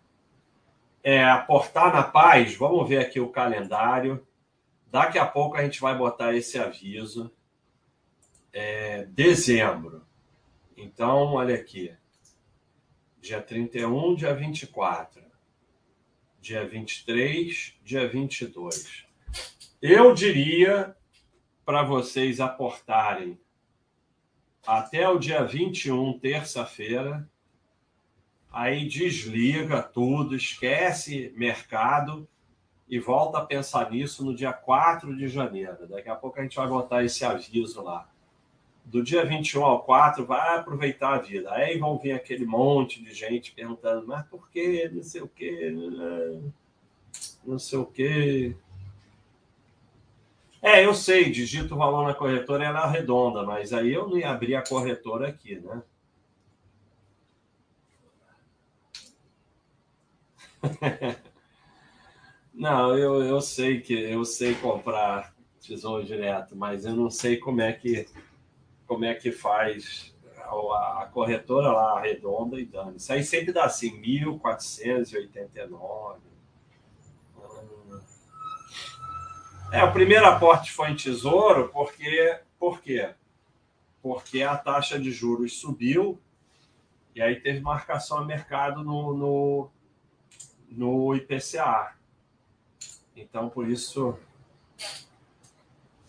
É, 1.02 1.24
aportar 1.24 1.92
na 1.92 2.02
paz, 2.02 2.54
vamos 2.54 2.88
ver 2.88 2.98
aqui 2.98 3.20
o 3.20 3.28
calendário. 3.28 4.26
Daqui 4.90 5.18
a 5.18 5.26
pouco 5.26 5.56
a 5.56 5.62
gente 5.62 5.80
vai 5.80 5.96
botar 5.96 6.34
esse 6.34 6.58
aviso. 6.58 7.30
É, 8.52 9.04
dezembro. 9.06 10.05
Então, 10.76 11.34
olha 11.34 11.54
aqui. 11.54 11.94
Dia 13.20 13.40
31, 13.40 14.14
dia 14.14 14.34
24. 14.34 15.22
Dia 16.40 16.68
23, 16.68 17.74
dia 17.82 18.06
22. 18.06 19.06
Eu 19.80 20.12
diria 20.12 20.94
para 21.64 21.82
vocês 21.82 22.40
aportarem 22.40 23.38
até 24.66 25.08
o 25.08 25.18
dia 25.18 25.42
21, 25.44 26.18
terça-feira. 26.18 27.28
Aí 28.52 28.86
desliga 28.86 29.82
tudo, 29.82 30.36
esquece 30.36 31.32
mercado 31.36 32.28
e 32.88 32.98
volta 32.98 33.38
a 33.38 33.44
pensar 33.44 33.90
nisso 33.90 34.24
no 34.24 34.34
dia 34.34 34.52
4 34.52 35.16
de 35.16 35.26
janeiro. 35.28 35.88
Daqui 35.88 36.08
a 36.08 36.14
pouco 36.14 36.38
a 36.38 36.42
gente 36.42 36.56
vai 36.56 36.68
botar 36.68 37.02
esse 37.02 37.24
aviso 37.24 37.82
lá. 37.82 38.08
Do 38.86 39.02
dia 39.02 39.24
21 39.24 39.64
ao 39.64 39.82
4, 39.82 40.24
vai 40.24 40.56
aproveitar 40.56 41.14
a 41.14 41.18
vida. 41.18 41.52
Aí 41.52 41.76
vão 41.76 41.98
vir 41.98 42.12
aquele 42.12 42.46
monte 42.46 43.02
de 43.02 43.12
gente 43.12 43.52
perguntando, 43.52 44.06
mas 44.06 44.24
por 44.26 44.48
que, 44.48 44.88
não 44.88 45.02
sei 45.02 45.20
o 45.20 45.28
quê, 45.28 45.74
não 47.44 47.58
sei 47.58 47.78
o 47.78 47.84
quê. 47.84 48.56
É, 50.62 50.84
eu 50.84 50.94
sei, 50.94 51.30
digito 51.30 51.74
o 51.74 51.78
valor 51.78 52.06
na 52.06 52.14
corretora 52.14 52.64
ela 52.64 52.86
é 52.86 52.90
redonda, 52.90 53.42
mas 53.44 53.72
aí 53.72 53.92
eu 53.92 54.08
não 54.08 54.16
ia 54.16 54.30
abrir 54.30 54.54
a 54.54 54.62
corretora 54.62 55.28
aqui, 55.28 55.56
né? 55.60 55.82
Não, 62.54 62.96
eu, 62.96 63.22
eu 63.22 63.40
sei 63.40 63.80
que 63.82 63.92
eu 63.92 64.24
sei 64.24 64.54
comprar 64.54 65.34
tesouro 65.60 66.04
direto, 66.04 66.56
mas 66.56 66.86
eu 66.86 66.96
não 66.96 67.10
sei 67.10 67.36
como 67.36 67.60
é 67.60 67.72
que 67.72 68.06
como 68.86 69.04
é 69.04 69.14
que 69.14 69.32
faz 69.32 70.14
a, 70.38 71.08
corretora 71.12 71.72
lá 71.72 72.00
redonda 72.00 72.60
e 72.60 72.64
dando. 72.64 72.96
Isso 72.96 73.12
aí 73.12 73.24
sempre 73.24 73.52
dá 73.52 73.64
assim, 73.64 73.98
1489. 73.98 76.20
É, 79.72 79.82
o 79.82 79.92
primeiro 79.92 80.24
aporte 80.26 80.70
foi 80.72 80.90
em 80.90 80.96
tesouro, 80.96 81.70
porque 81.70 82.38
por 82.58 82.80
quê? 82.80 83.14
Porque 84.00 84.42
a 84.42 84.56
taxa 84.56 84.98
de 84.98 85.10
juros 85.10 85.58
subiu 85.58 86.18
e 87.14 87.22
aí 87.22 87.40
teve 87.40 87.60
marcação 87.60 88.18
a 88.18 88.24
mercado 88.24 88.82
no, 88.84 89.14
no, 89.14 89.70
no 90.70 91.14
IPCA. 91.14 91.94
Então, 93.16 93.48
por 93.48 93.68
isso. 93.68 94.16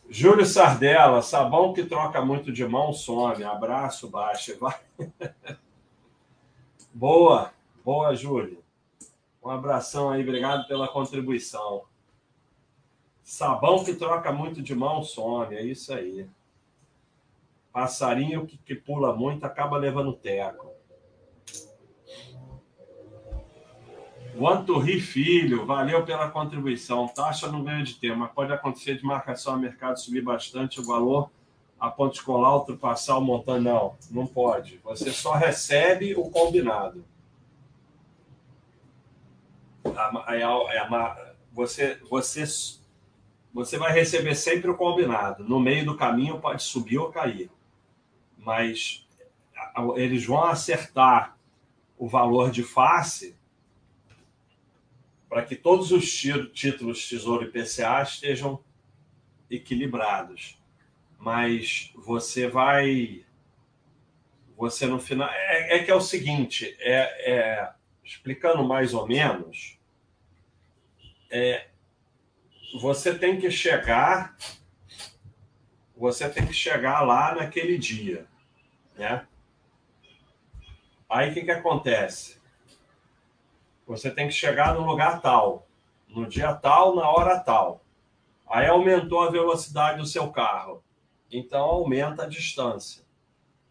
Júlio 0.10 0.46
Sardella, 0.46 1.22
sabão 1.22 1.74
que 1.74 1.84
troca 1.84 2.24
muito 2.24 2.52
de 2.52 2.66
mão 2.66 2.94
some. 2.94 3.44
Abraço, 3.44 4.10
baixa. 4.10 4.58
Boa, 6.94 7.54
boa, 7.86 8.16
Júlio. 8.16 8.64
Um 9.44 9.52
abração 9.52 10.10
aí, 10.10 10.24
obrigado 10.24 10.68
pela 10.68 10.88
contribuição. 10.88 11.84
Sabão 13.24 13.84
que 13.84 13.94
troca 13.94 14.32
muito 14.32 14.64
de 14.64 14.74
mão 14.74 15.04
some, 15.04 15.56
é 15.56 15.62
isso 15.62 15.94
aí. 15.94 16.28
Passarinho 17.72 18.48
que, 18.48 18.58
que 18.58 18.74
pula 18.74 19.16
muito 19.16 19.46
acaba 19.46 19.78
levando 19.78 20.12
teco. 20.12 20.67
O 24.40 24.48
Anturri 24.48 25.02
Filho, 25.02 25.66
valeu 25.66 26.06
pela 26.06 26.30
contribuição. 26.30 27.08
Taxa 27.08 27.52
não 27.52 27.64
ganha 27.64 27.84
de 27.84 27.96
tempo, 27.96 28.18
mas 28.18 28.32
pode 28.32 28.54
acontecer 28.54 28.96
de 28.96 29.04
marcação 29.04 29.56
a 29.56 29.58
mercado 29.58 30.00
subir 30.00 30.22
bastante 30.22 30.80
o 30.80 30.86
valor 30.86 31.32
a 31.80 31.90
ponto 31.90 32.14
de 32.14 32.22
colar, 32.22 32.56
ultrapassar 32.56 33.18
o 33.18 33.22
montante. 33.22 33.64
Não, 33.64 33.96
não 34.12 34.28
pode. 34.28 34.80
Você 34.84 35.12
só 35.12 35.34
recebe 35.34 36.14
o 36.16 36.30
combinado. 36.30 37.04
É 39.86 40.88
você, 41.52 41.96
você, 42.08 42.44
você 43.52 43.78
vai 43.78 43.92
receber 43.92 44.36
sempre 44.36 44.70
o 44.70 44.78
combinado. 44.78 45.44
No 45.44 45.60
meio 45.60 45.86
do 45.86 45.98
caminho 45.98 46.40
pode 46.40 46.62
subir 46.62 47.00
ou 47.00 47.10
cair. 47.10 47.50
Mas 48.38 49.08
eles 49.96 50.26
vão 50.26 50.44
acertar 50.44 51.38
o 51.98 52.08
valor 52.08 52.52
de 52.52 52.62
face 52.62 53.37
para 55.38 55.46
que 55.46 55.56
todos 55.56 55.92
os 55.92 56.12
títulos 56.12 57.08
Tesouro 57.08 57.44
e 57.44 57.52
PCA 57.52 58.02
estejam 58.02 58.60
equilibrados. 59.52 60.60
Mas 61.20 61.94
você 61.96 62.48
vai. 62.48 63.24
Você 64.58 64.88
no 64.88 64.98
final. 64.98 65.30
É, 65.32 65.78
é 65.78 65.84
que 65.84 65.92
é 65.92 65.94
o 65.94 66.02
seguinte: 66.02 66.76
é, 66.80 67.34
é, 67.34 67.72
explicando 68.04 68.64
mais 68.64 68.96
ou 68.96 69.08
menos, 69.08 69.78
é, 71.30 71.68
você 72.82 73.16
tem 73.16 73.40
que 73.40 73.52
chegar. 73.52 74.36
Você 75.96 76.28
tem 76.28 76.48
que 76.48 76.54
chegar 76.54 77.02
lá 77.02 77.36
naquele 77.36 77.78
dia. 77.78 78.26
Né? 78.96 79.24
Aí 81.08 81.30
o 81.30 81.34
que, 81.36 81.44
que 81.44 81.52
acontece? 81.52 82.37
Você 83.88 84.12
tem 84.12 84.28
que 84.28 84.34
chegar 84.34 84.76
no 84.76 84.86
lugar 84.86 85.22
tal, 85.22 85.66
no 86.10 86.28
dia 86.28 86.54
tal, 86.54 86.94
na 86.94 87.10
hora 87.10 87.40
tal. 87.40 87.82
Aí 88.46 88.68
aumentou 88.68 89.22
a 89.22 89.32
velocidade 89.32 90.00
do 90.00 90.06
seu 90.06 90.30
carro. 90.30 90.84
Então 91.32 91.62
aumenta 91.62 92.24
a 92.24 92.30
distância. 92.30 93.04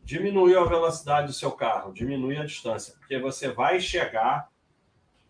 Diminuiu 0.03 0.61
a 0.61 0.65
velocidade 0.65 1.27
do 1.27 1.33
seu 1.33 1.53
carro, 1.53 1.93
diminui 1.93 2.39
a 2.39 2.45
distância, 2.45 2.95
porque 2.99 3.19
você 3.19 3.51
vai 3.51 3.81
chegar. 3.81 4.49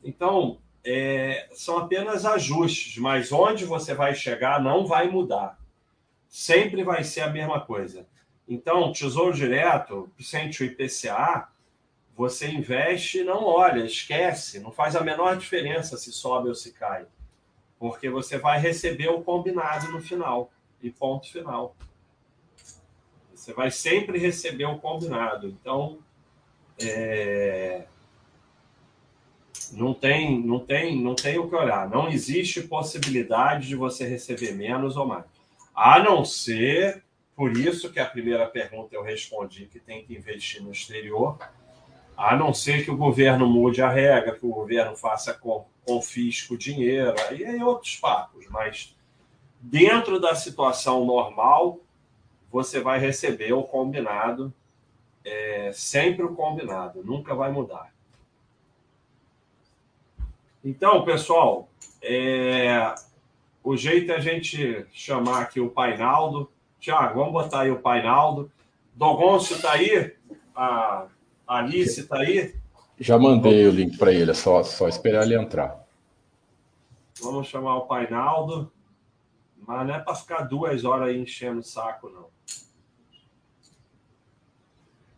Então, 0.04 0.58
é, 0.84 1.48
são 1.52 1.78
apenas 1.78 2.24
ajustes, 2.24 2.98
mas 2.98 3.32
onde 3.32 3.64
você 3.64 3.94
vai 3.94 4.14
chegar 4.14 4.62
não 4.62 4.86
vai 4.86 5.08
mudar. 5.08 5.58
Sempre 6.28 6.84
vai 6.84 7.02
ser 7.02 7.22
a 7.22 7.30
mesma 7.30 7.60
coisa. 7.60 8.06
Então, 8.46 8.92
Tesouro 8.92 9.32
Direto, 9.32 10.10
sente 10.20 10.62
o 10.62 10.66
IPCA, 10.66 11.48
você 12.16 12.48
investe 12.48 13.18
e 13.18 13.24
não 13.24 13.44
olha, 13.44 13.84
esquece, 13.84 14.58
não 14.58 14.72
faz 14.72 14.96
a 14.96 15.02
menor 15.02 15.36
diferença 15.36 15.98
se 15.98 16.10
sobe 16.10 16.48
ou 16.48 16.54
se 16.54 16.72
cai. 16.72 17.06
Porque 17.78 18.08
você 18.08 18.38
vai 18.38 18.58
receber 18.58 19.08
o 19.08 19.22
combinado 19.22 19.92
no 19.92 20.00
final. 20.00 20.50
E 20.82 20.90
ponto 20.90 21.30
final. 21.30 21.76
Você 23.34 23.52
vai 23.52 23.70
sempre 23.70 24.18
receber 24.18 24.64
o 24.64 24.78
combinado. 24.78 25.46
Então, 25.48 25.98
é... 26.80 27.84
não 29.72 29.92
tem, 29.92 30.40
não 30.40 30.58
tem, 30.60 31.02
não 31.02 31.14
tem 31.14 31.38
o 31.38 31.48
que 31.48 31.54
olhar. 31.54 31.88
Não 31.88 32.08
existe 32.08 32.62
possibilidade 32.62 33.68
de 33.68 33.76
você 33.76 34.06
receber 34.06 34.52
menos 34.52 34.96
ou 34.96 35.04
mais. 35.04 35.24
A 35.74 35.98
não 35.98 36.24
ser, 36.24 37.04
por 37.34 37.54
isso 37.54 37.92
que 37.92 38.00
a 38.00 38.06
primeira 38.06 38.46
pergunta 38.46 38.96
eu 38.96 39.02
respondi 39.02 39.66
que 39.66 39.78
tem 39.78 40.02
que 40.02 40.14
investir 40.14 40.62
no 40.62 40.72
exterior, 40.72 41.38
a 42.16 42.34
não 42.34 42.54
ser 42.54 42.84
que 42.84 42.90
o 42.90 42.96
governo 42.96 43.46
mude 43.46 43.82
a 43.82 43.90
regra, 43.90 44.34
que 44.34 44.46
o 44.46 44.52
governo 44.52 44.96
faça 44.96 45.38
confisco 45.84 46.56
dinheiro, 46.56 47.14
aí 47.28 47.44
é 47.44 47.64
outros 47.64 47.96
papos, 47.96 48.46
mas 48.48 48.96
dentro 49.60 50.18
da 50.18 50.34
situação 50.34 51.04
normal, 51.04 51.78
você 52.50 52.80
vai 52.80 52.98
receber 52.98 53.52
o 53.52 53.62
combinado, 53.62 54.52
é, 55.24 55.70
sempre 55.74 56.24
o 56.24 56.34
combinado, 56.34 57.04
nunca 57.04 57.34
vai 57.34 57.52
mudar. 57.52 57.92
Então, 60.64 61.04
pessoal, 61.04 61.68
é, 62.02 62.94
o 63.62 63.76
jeito 63.76 64.10
é 64.10 64.16
a 64.16 64.20
gente 64.20 64.86
chamar 64.92 65.42
aqui 65.42 65.60
o 65.60 65.70
Painaldo. 65.70 66.50
Tiago, 66.80 67.20
vamos 67.20 67.32
botar 67.32 67.60
aí 67.60 67.70
o 67.70 67.80
Painaldo. 67.80 68.50
Dogoncio 68.94 69.56
está 69.56 69.72
aí? 69.72 70.14
A 70.54 71.06
Alice 71.46 72.00
está 72.00 72.18
aí? 72.18 72.54
Já 72.98 73.18
mandei 73.18 73.66
o 73.66 73.70
link 73.70 73.96
para 73.98 74.12
ele, 74.12 74.30
é 74.30 74.34
só, 74.34 74.62
só 74.62 74.88
esperar 74.88 75.24
ele 75.24 75.36
entrar. 75.36 75.86
Vamos 77.20 77.46
chamar 77.46 77.76
o 77.76 77.86
Painaldo. 77.86 78.72
Mas 79.66 79.86
não 79.86 79.94
é 79.94 79.98
para 79.98 80.14
ficar 80.14 80.42
duas 80.42 80.84
horas 80.84 81.08
aí 81.08 81.20
enchendo 81.20 81.60
o 81.60 81.64
saco, 81.64 82.08
não. 82.08 82.26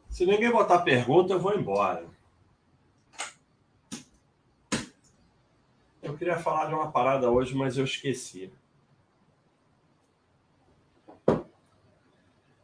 Se 0.09 0.25
ninguém 0.25 0.51
botar 0.51 0.79
pergunta, 0.79 1.35
eu 1.35 1.41
vou 1.41 1.55
embora. 1.55 2.07
Eu 6.03 6.17
queria 6.17 6.39
falar 6.39 6.67
de 6.67 6.75
uma 6.75 6.91
parada 6.91 7.31
hoje, 7.31 7.55
mas 7.55 7.77
eu 7.77 7.85
esqueci. 7.85 8.51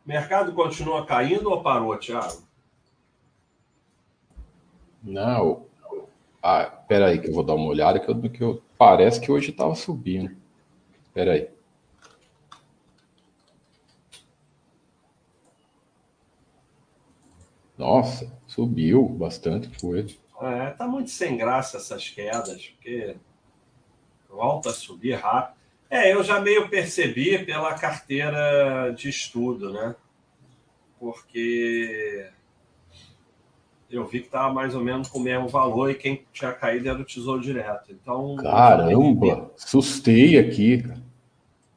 mercado 0.04 0.52
continua 0.52 1.06
caindo 1.06 1.50
ou 1.50 1.62
parou, 1.62 1.96
Thiago? 1.96 2.42
Não. 5.04 5.66
Ah, 6.42 6.64
peraí, 6.64 7.20
que 7.20 7.28
eu 7.28 7.34
vou 7.34 7.44
dar 7.44 7.54
uma 7.54 7.68
olhada, 7.68 8.00
que, 8.00 8.10
eu, 8.10 8.20
que 8.30 8.42
eu, 8.42 8.62
parece 8.78 9.20
que 9.20 9.30
hoje 9.30 9.50
estava 9.50 9.74
subindo. 9.74 10.34
Peraí. 11.12 11.48
Nossa, 17.76 18.32
subiu 18.46 19.06
bastante 19.06 19.68
coisa. 19.78 20.14
É, 20.40 20.70
tá 20.70 20.86
muito 20.86 21.10
sem 21.10 21.36
graça 21.36 21.76
essas 21.76 22.08
quedas, 22.08 22.68
porque 22.68 23.16
volta 24.28 24.70
a 24.70 24.72
subir 24.72 25.14
rápido. 25.14 25.58
É, 25.90 26.12
eu 26.12 26.22
já 26.24 26.40
meio 26.40 26.68
percebi 26.68 27.44
pela 27.44 27.74
carteira 27.74 28.90
de 28.90 29.08
estudo, 29.08 29.72
né? 29.72 29.94
Porque 30.98 32.30
eu 33.90 34.04
vi 34.04 34.20
que 34.20 34.26
estava 34.26 34.52
mais 34.52 34.74
ou 34.74 34.82
menos 34.82 35.08
com 35.08 35.18
o 35.18 35.22
mesmo 35.22 35.48
valor 35.48 35.90
e 35.90 35.94
quem 35.94 36.24
tinha 36.32 36.52
caído 36.52 36.88
era 36.88 36.98
o 36.98 37.04
Tesouro 37.04 37.40
Direto. 37.40 37.92
Então, 37.92 38.36
Caramba, 38.36 39.50
assustei 39.56 40.38
aqui. 40.38 40.84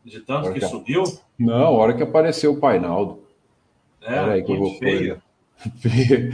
De 0.04 0.20
tanto 0.22 0.54
que, 0.54 0.60
que, 0.60 0.66
subiu? 0.68 1.04
Não, 1.38 1.66
a 1.66 1.70
hora 1.70 1.94
que 1.94 2.02
apareceu 2.02 2.54
o 2.54 2.60
Painaldo. 2.60 3.24
É, 4.02 4.14
Peraí, 4.14 4.44
que 4.44 4.52
eu 4.52 4.58
vou 4.58 4.78
feio. 4.78 5.22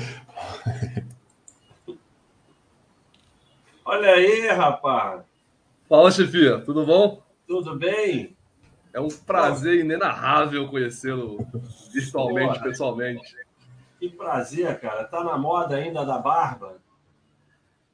Olha 3.86 4.12
aí, 4.12 4.47
rapaz. 4.47 5.23
Fala, 5.89 6.12
chefia, 6.12 6.59
tudo 6.59 6.86
bom? 6.86 7.21
Tudo 7.47 7.75
bem? 7.75 8.36
É 8.93 9.01
um 9.01 9.09
prazer 9.09 9.79
inenarrável 9.79 10.67
conhecê-lo 10.67 11.45
virtualmente, 11.91 12.62
pessoalmente. 12.62 13.36
Que 14.03 14.09
prazer, 14.09 14.77
cara. 14.81 15.05
Tá 15.05 15.23
na 15.23 15.37
moda 15.37 15.77
ainda 15.77 16.03
da 16.03 16.17
barba? 16.17 16.75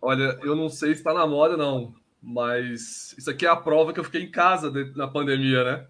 Olha, 0.02 0.40
eu 0.42 0.56
não 0.56 0.68
sei 0.68 0.96
se 0.96 1.04
tá 1.04 1.14
na 1.14 1.28
moda, 1.28 1.56
não. 1.56 1.94
Mas 2.20 3.14
isso 3.16 3.30
aqui 3.30 3.46
é 3.46 3.50
a 3.50 3.56
prova 3.56 3.94
que 3.94 4.00
eu 4.00 4.04
fiquei 4.04 4.24
em 4.24 4.32
casa 4.32 4.74
na 4.96 5.08
pandemia, 5.08 5.64
né? 5.64 5.88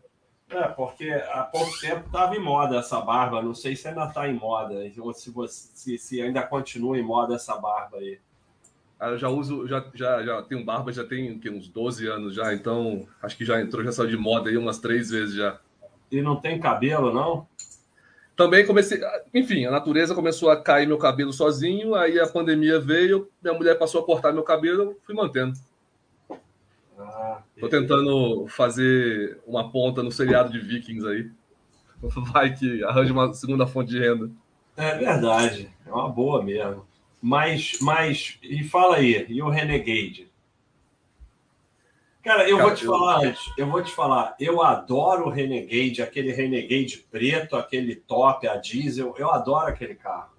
É, 0.49 0.67
porque 0.67 1.09
há 1.09 1.43
pouco 1.43 1.71
tempo 1.79 2.05
estava 2.05 2.35
em 2.35 2.43
moda 2.43 2.79
essa 2.79 2.99
barba. 2.99 3.41
Não 3.41 3.53
sei 3.53 3.77
se 3.77 3.87
ainda 3.87 4.07
está 4.07 4.27
em 4.27 4.33
moda, 4.33 4.75
ou 4.97 5.13
se, 5.13 5.31
você, 5.31 5.69
se, 5.73 5.97
se 5.97 6.21
ainda 6.21 6.43
continua 6.43 6.97
em 6.97 7.03
moda 7.03 7.35
essa 7.35 7.55
barba 7.55 7.99
aí. 7.99 8.19
Ah, 8.99 9.11
eu 9.11 9.17
já 9.17 9.29
uso, 9.29 9.65
já, 9.69 9.85
já, 9.93 10.21
já 10.21 10.41
tenho 10.41 10.65
barba, 10.65 10.91
já 10.91 11.05
tem 11.05 11.39
uns 11.49 11.69
12 11.69 12.05
anos 12.07 12.35
já, 12.35 12.53
então 12.53 13.07
acho 13.23 13.37
que 13.37 13.45
já 13.45 13.61
entrou, 13.61 13.85
já 13.85 13.93
saiu 13.93 14.09
de 14.09 14.17
moda 14.17 14.49
aí 14.49 14.57
umas 14.57 14.79
três 14.79 15.09
vezes 15.09 15.35
já. 15.35 15.57
E 16.11 16.21
não 16.21 16.35
tem 16.35 16.59
cabelo, 16.59 17.13
não? 17.13 17.47
Também 18.39 18.65
comecei, 18.65 19.01
enfim, 19.33 19.65
a 19.65 19.71
natureza 19.71 20.15
começou 20.15 20.49
a 20.49 20.55
cair 20.55 20.87
meu 20.87 20.97
cabelo 20.97 21.33
sozinho, 21.33 21.93
aí 21.93 22.17
a 22.17 22.25
pandemia 22.25 22.79
veio, 22.79 23.29
minha 23.43 23.53
mulher 23.53 23.77
passou 23.77 23.99
a 23.99 24.05
cortar 24.05 24.31
meu 24.31 24.43
cabelo, 24.43 24.81
eu 24.81 24.99
fui 25.03 25.13
mantendo. 25.13 25.59
Ah, 26.97 27.41
Tô 27.59 27.67
tentando 27.67 28.47
fazer 28.47 29.41
uma 29.45 29.69
ponta 29.69 30.01
no 30.01 30.09
seriado 30.09 30.53
de 30.53 30.57
Vikings 30.57 31.05
aí. 31.05 31.29
Vai 32.31 32.55
que 32.55 32.81
arranje 32.85 33.11
uma 33.11 33.33
segunda 33.33 33.67
fonte 33.67 33.89
de 33.89 33.99
renda. 33.99 34.31
É 34.77 34.95
verdade, 34.95 35.69
é 35.85 35.91
uma 35.91 36.07
boa 36.07 36.41
mesmo. 36.41 36.87
Mas, 37.21 37.77
mas, 37.81 38.39
e 38.41 38.63
fala 38.63 38.95
aí, 38.95 39.25
e 39.27 39.41
o 39.41 39.49
Renegade? 39.49 40.28
Cara, 42.23 42.49
eu 42.49 42.57
Cara, 42.57 42.67
vou 42.67 42.75
te 42.75 42.85
eu... 42.85 42.91
falar 42.91 43.25
antes, 43.25 43.53
eu 43.57 43.67
vou 43.67 43.81
te 43.81 43.91
falar, 43.91 44.35
eu 44.39 44.61
adoro 44.61 45.27
o 45.27 45.29
Renegade, 45.29 46.01
aquele 46.01 46.31
Renegade 46.31 47.05
preto, 47.09 47.55
aquele 47.55 47.95
top, 47.95 48.47
a 48.47 48.57
diesel, 48.57 49.15
eu 49.17 49.31
adoro 49.31 49.67
aquele 49.67 49.95
carro. 49.95 50.29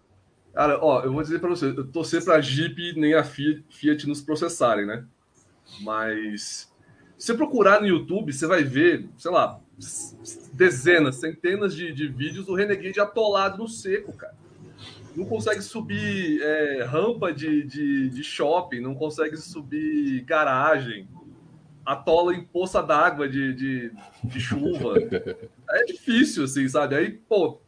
Cara, 0.53 0.79
ó, 0.83 1.03
eu 1.03 1.13
vou 1.13 1.23
dizer 1.23 1.39
para 1.39 1.49
você, 1.49 1.67
eu 1.67 1.87
torcer 1.87 2.23
para 2.25 2.35
a 2.35 2.41
Jeep 2.41 2.95
nem 2.99 3.15
a 3.15 3.25
Fiat, 3.25 4.07
nos 4.07 4.21
processarem, 4.21 4.85
né? 4.85 5.05
Mas 5.81 6.71
se 7.17 7.27
você 7.27 7.35
procurar 7.35 7.81
no 7.81 7.87
YouTube, 7.87 8.33
você 8.33 8.47
vai 8.47 8.63
ver, 8.63 9.09
sei 9.17 9.31
lá, 9.31 9.59
dezenas, 10.53 11.17
centenas 11.17 11.75
de, 11.75 11.93
de 11.93 12.09
vídeos 12.09 12.45
do 12.45 12.55
Renegade 12.55 13.01
atolado 13.01 13.59
no 13.59 13.69
seco, 13.69 14.13
cara 14.13 14.39
não 15.17 15.25
consegue 15.25 15.61
subir 15.61 16.41
é, 16.41 16.85
rampa 16.85 17.33
de, 17.33 17.65
de, 17.65 18.09
de, 18.11 18.23
shopping, 18.23 18.81
não 18.81 18.95
consegue 18.95 19.37
subir 19.37 20.23
garagem, 20.23 21.09
atola 21.85 22.35
em 22.35 22.45
poça 22.45 22.83
d'água 22.83 23.29
de, 23.29 23.53
de, 23.55 23.93
de, 24.25 24.41
chuva. 24.41 24.95
é 25.71 25.85
difícil, 25.85 26.45
assim, 26.45 26.69
sabe? 26.69 26.95
Aí, 26.95 27.11
pô, 27.11 27.61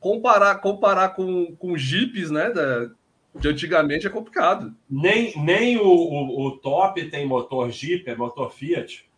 comparar, 0.00 0.56
comparar 0.56 1.10
com, 1.10 1.54
com 1.56 1.76
jipes, 1.76 2.30
né, 2.30 2.50
da, 2.50 2.90
de 3.38 3.48
antigamente 3.48 4.06
é 4.06 4.10
complicado. 4.10 4.74
Nem, 4.88 5.32
nem 5.42 5.76
o, 5.76 5.86
o, 5.86 6.46
o 6.46 6.58
top 6.58 7.08
tem 7.10 7.26
motor 7.26 7.70
Jeep, 7.70 8.08
é 8.08 8.16
motor 8.16 8.52
Fiat. 8.52 9.08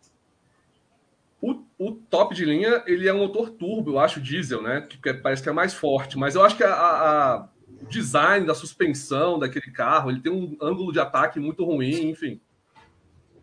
O, 1.41 1.63
o, 1.77 1.91
top 1.93 2.35
de 2.35 2.43
linha, 2.43 2.83
ele 2.85 3.07
é 3.07 3.13
um 3.13 3.19
motor 3.19 3.49
turbo, 3.49 3.91
eu 3.91 3.99
acho, 3.99 4.19
diesel, 4.19 4.61
né? 4.61 4.81
Que 4.81 5.13
parece 5.13 5.41
que 5.41 5.47
é 5.47 5.53
mais 5.53 5.73
forte. 5.73 6.17
Mas 6.17 6.35
eu 6.35 6.43
acho 6.43 6.57
que 6.57 6.63
a, 6.63 6.73
a, 6.73 7.49
o 7.81 7.85
design 7.85 8.45
da 8.45 8.53
suspensão 8.53 9.39
daquele 9.39 9.71
carro, 9.71 10.09
ele 10.09 10.19
tem 10.19 10.31
um 10.31 10.57
ângulo 10.61 10.91
de 10.91 10.99
ataque 10.99 11.39
muito 11.39 11.63
ruim, 11.63 12.09
enfim. 12.09 12.41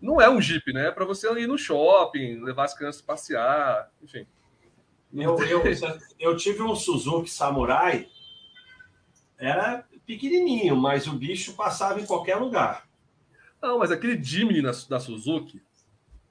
Não 0.00 0.20
é 0.20 0.28
um 0.28 0.40
Jeep, 0.40 0.72
né? 0.72 0.88
É 0.88 0.90
para 0.90 1.04
você 1.04 1.30
ir 1.38 1.46
no 1.46 1.59
shopping, 1.59 2.42
levar 2.42 2.64
as 2.64 2.74
crianças 2.74 3.00
passear, 3.00 3.90
enfim. 4.02 4.26
Eu, 5.12 5.38
eu, 5.38 5.62
eu 6.18 6.37
tive 6.37 6.62
um 6.62 6.74
Suzuki 6.74 7.30
Samurai, 7.30 8.06
era 9.38 9.85
pequenininho, 10.06 10.76
mas 10.76 11.06
o 11.06 11.12
bicho 11.12 11.54
passava 11.54 12.01
em 12.01 12.07
qualquer 12.07 12.36
lugar. 12.36 12.86
Não, 13.62 13.78
mas 13.78 13.90
aquele 13.90 14.22
Jimny 14.22 14.62
da 14.62 15.01
Suzuki, 15.01 15.62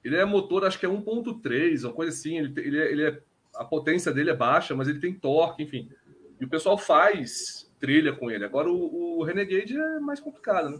ele 0.04 0.16
é 0.16 0.24
motor, 0.24 0.64
acho 0.64 0.78
que 0.78 0.86
é 0.86 0.88
1.3, 0.88 1.84
uma 1.84 1.92
coisa 1.92 2.12
assim. 2.12 2.38
Ele, 2.38 2.52
ele, 2.60 2.78
é, 2.78 2.92
ele 2.92 3.04
é, 3.04 3.20
a 3.54 3.64
potência 3.64 4.12
dele 4.12 4.30
é 4.30 4.36
baixa, 4.36 4.74
mas 4.74 4.88
ele 4.88 5.00
tem 5.00 5.12
torque, 5.12 5.62
enfim. 5.62 5.90
E 6.40 6.44
o 6.44 6.48
pessoal 6.48 6.78
faz 6.78 7.70
trilha 7.80 8.12
com 8.12 8.30
ele. 8.30 8.44
Agora 8.44 8.70
o, 8.70 9.18
o 9.18 9.22
Renegade 9.24 9.76
é 9.76 10.00
mais 10.00 10.20
complicado, 10.20 10.70
né? 10.70 10.78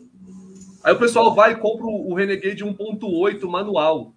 Aí 0.86 0.92
o 0.92 0.98
pessoal 0.98 1.34
vai 1.34 1.50
e 1.50 1.56
compra 1.56 1.84
o, 1.84 2.14
Renegade 2.14 2.64
1.8 2.64 3.44
manual. 3.48 4.14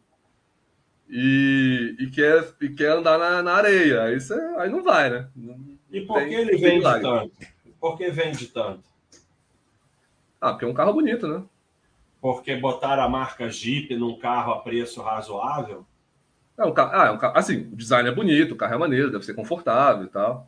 E, 1.09 1.95
e, 1.99 2.11
quer, 2.11 2.47
e 2.61 2.69
quer 2.69 2.91
andar 2.91 3.17
na, 3.17 3.41
na 3.41 3.53
areia. 3.53 4.03
Aí, 4.03 4.19
você, 4.19 4.35
aí 4.59 4.69
não 4.69 4.83
vai, 4.83 5.09
né? 5.09 5.27
Não, 5.35 5.59
e 5.91 6.01
por 6.01 6.23
que 6.23 6.35
ele 6.35 6.55
vende 6.57 6.83
tanto? 6.83 7.31
Por 7.79 7.97
que 7.97 8.11
vende 8.11 8.45
tanto? 8.45 8.83
Ah, 10.39 10.51
porque 10.51 10.65
é 10.65 10.67
um 10.67 10.73
carro 10.75 10.93
bonito, 10.93 11.27
né? 11.27 11.43
porque 12.21 12.55
botar 12.55 12.99
a 12.99 13.09
marca 13.09 13.49
Jeep 13.49 13.95
num 13.95 14.19
carro 14.19 14.51
a 14.51 14.59
preço 14.59 15.01
razoável? 15.01 15.83
É 16.55 16.65
um 16.65 16.73
carro, 16.73 16.91
ah, 16.93 17.07
é 17.07 17.11
um 17.11 17.17
carro, 17.17 17.35
assim, 17.35 17.69
o 17.71 17.75
design 17.75 18.07
é 18.07 18.11
bonito, 18.11 18.53
o 18.53 18.57
carro 18.57 18.75
é 18.75 18.77
maneiro, 18.77 19.11
deve 19.11 19.25
ser 19.25 19.33
confortável 19.33 20.03
e 20.03 20.09
tal. 20.09 20.47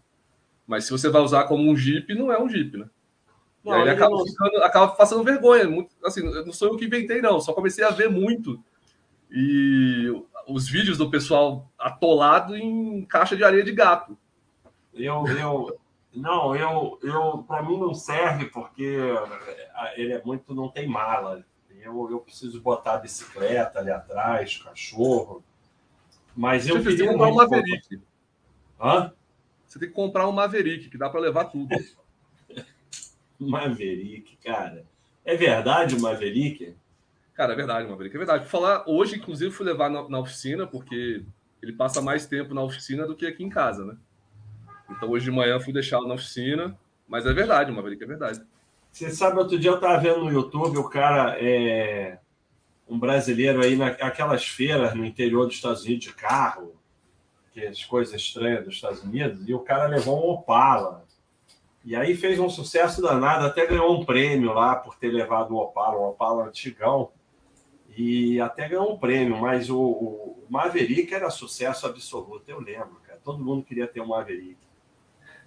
Mas 0.67 0.85
se 0.85 0.91
você 0.91 1.09
vai 1.09 1.23
usar 1.23 1.45
como 1.45 1.67
um 1.67 1.75
Jeep, 1.75 2.13
não 2.13 2.31
é 2.31 2.39
um 2.39 2.47
Jeep, 2.47 2.77
né? 2.77 2.85
Não, 3.63 3.73
e 3.73 3.75
aí 3.75 3.81
ele 3.81 3.89
acaba, 3.91 4.15
não... 4.15 4.25
ficando, 4.25 4.57
acaba 4.63 4.87
passando 4.89 5.23
vergonha. 5.23 5.69
Muito, 5.69 5.91
assim, 6.03 6.23
não 6.23 6.53
sou 6.53 6.69
eu 6.69 6.77
que 6.77 6.85
inventei, 6.85 7.21
não. 7.21 7.39
Só 7.39 7.53
comecei 7.53 7.83
a 7.83 7.91
ver 7.91 8.09
muito. 8.09 8.61
E 9.29 10.11
os 10.47 10.67
vídeos 10.67 10.97
do 10.97 11.09
pessoal 11.09 11.71
atolado 11.77 12.55
em 12.55 13.05
caixa 13.05 13.35
de 13.35 13.43
areia 13.43 13.63
de 13.63 13.71
gato. 13.71 14.17
Eu, 14.93 15.25
eu, 15.27 15.79
não, 16.13 16.55
eu, 16.55 16.99
eu 17.01 17.45
para 17.47 17.63
mim 17.63 17.79
não 17.79 17.93
serve 17.93 18.45
porque 18.45 18.99
ele 19.95 20.13
é 20.13 20.21
muito, 20.23 20.53
não 20.53 20.69
tem 20.69 20.87
mala. 20.87 21.45
Eu, 21.79 22.09
eu 22.11 22.19
preciso 22.19 22.61
botar 22.61 22.95
a 22.95 22.97
bicicleta 22.97 23.79
ali 23.79 23.89
atrás, 23.89 24.57
cachorro. 24.57 25.43
Mas 26.35 26.67
eu 26.67 26.75
Você 26.75 26.83
tem 26.83 26.91
que 26.91 26.97
queria 26.97 27.11
comprar 27.11 27.27
um 27.27 27.33
muito 27.33 27.49
Maverick. 27.49 28.01
Hã? 28.79 29.13
Você 29.65 29.79
tem 29.79 29.87
que 29.87 29.95
comprar 29.95 30.27
um 30.27 30.31
Maverick, 30.31 30.89
que 30.89 30.97
dá 30.97 31.09
para 31.09 31.19
levar 31.19 31.45
tudo. 31.45 31.75
Maverick, 33.49 34.37
cara. 34.37 34.85
É 35.23 35.35
verdade 35.35 35.95
o 35.95 36.01
Maverick? 36.01 36.75
Cara, 37.33 37.53
é 37.53 37.55
verdade, 37.55 37.87
Maverick. 37.87 38.15
É 38.15 38.19
verdade. 38.19 38.45
Falar, 38.47 38.83
hoje, 38.87 39.15
inclusive, 39.15 39.51
fui 39.51 39.65
levar 39.65 39.89
na, 39.89 40.07
na 40.07 40.19
oficina, 40.19 40.67
porque 40.67 41.23
ele 41.61 41.73
passa 41.73 42.01
mais 42.01 42.25
tempo 42.25 42.53
na 42.53 42.61
oficina 42.61 43.05
do 43.05 43.15
que 43.15 43.25
aqui 43.25 43.43
em 43.43 43.49
casa, 43.49 43.85
né? 43.85 43.95
Então 44.89 45.09
hoje 45.09 45.25
de 45.25 45.31
manhã 45.31 45.59
fui 45.59 45.71
deixá-lo 45.71 46.07
na 46.07 46.15
oficina. 46.15 46.77
Mas 47.07 47.25
é 47.25 47.33
verdade, 47.33 47.71
Maverick, 47.71 48.03
é 48.03 48.07
verdade. 48.07 48.41
Você 48.91 49.09
sabe, 49.09 49.37
outro 49.37 49.57
dia 49.57 49.71
eu 49.71 49.75
estava 49.75 49.99
vendo 49.99 50.25
no 50.25 50.31
YouTube 50.31 50.77
o 50.77 50.89
cara, 50.89 51.37
é, 51.39 52.19
um 52.87 52.99
brasileiro 52.99 53.63
aí 53.63 53.75
naquelas 53.75 54.45
feiras 54.45 54.93
no 54.93 55.05
interior 55.05 55.45
dos 55.45 55.55
Estados 55.55 55.83
Unidos 55.83 56.05
de 56.05 56.13
carro, 56.13 56.75
que 57.53 57.65
as 57.65 57.83
coisas 57.83 58.13
estranhas 58.13 58.65
dos 58.65 58.75
Estados 58.75 59.01
Unidos, 59.01 59.47
e 59.47 59.53
o 59.53 59.59
cara 59.59 59.87
levou 59.87 60.17
um 60.17 60.31
Opala. 60.31 61.05
E 61.83 61.95
aí 61.95 62.15
fez 62.15 62.39
um 62.39 62.49
sucesso 62.49 63.01
danado, 63.01 63.45
até 63.45 63.65
ganhou 63.65 63.99
um 63.99 64.05
prêmio 64.05 64.53
lá 64.53 64.75
por 64.75 64.95
ter 64.95 65.09
levado 65.09 65.51
o 65.51 65.57
Opala, 65.57 65.97
um 65.97 66.09
Opala 66.09 66.45
antigão. 66.45 67.09
E 67.97 68.39
até 68.39 68.69
ganhou 68.69 68.93
um 68.93 68.97
prêmio, 68.97 69.37
mas 69.37 69.69
o, 69.69 69.79
o 69.79 70.43
Maverick 70.49 71.13
era 71.13 71.29
sucesso 71.29 71.87
absoluto, 71.87 72.43
eu 72.47 72.59
lembro, 72.59 72.97
cara. 73.05 73.19
Todo 73.23 73.43
mundo 73.43 73.63
queria 73.63 73.87
ter 73.87 73.99
um 73.99 74.07
Maverick. 74.07 74.57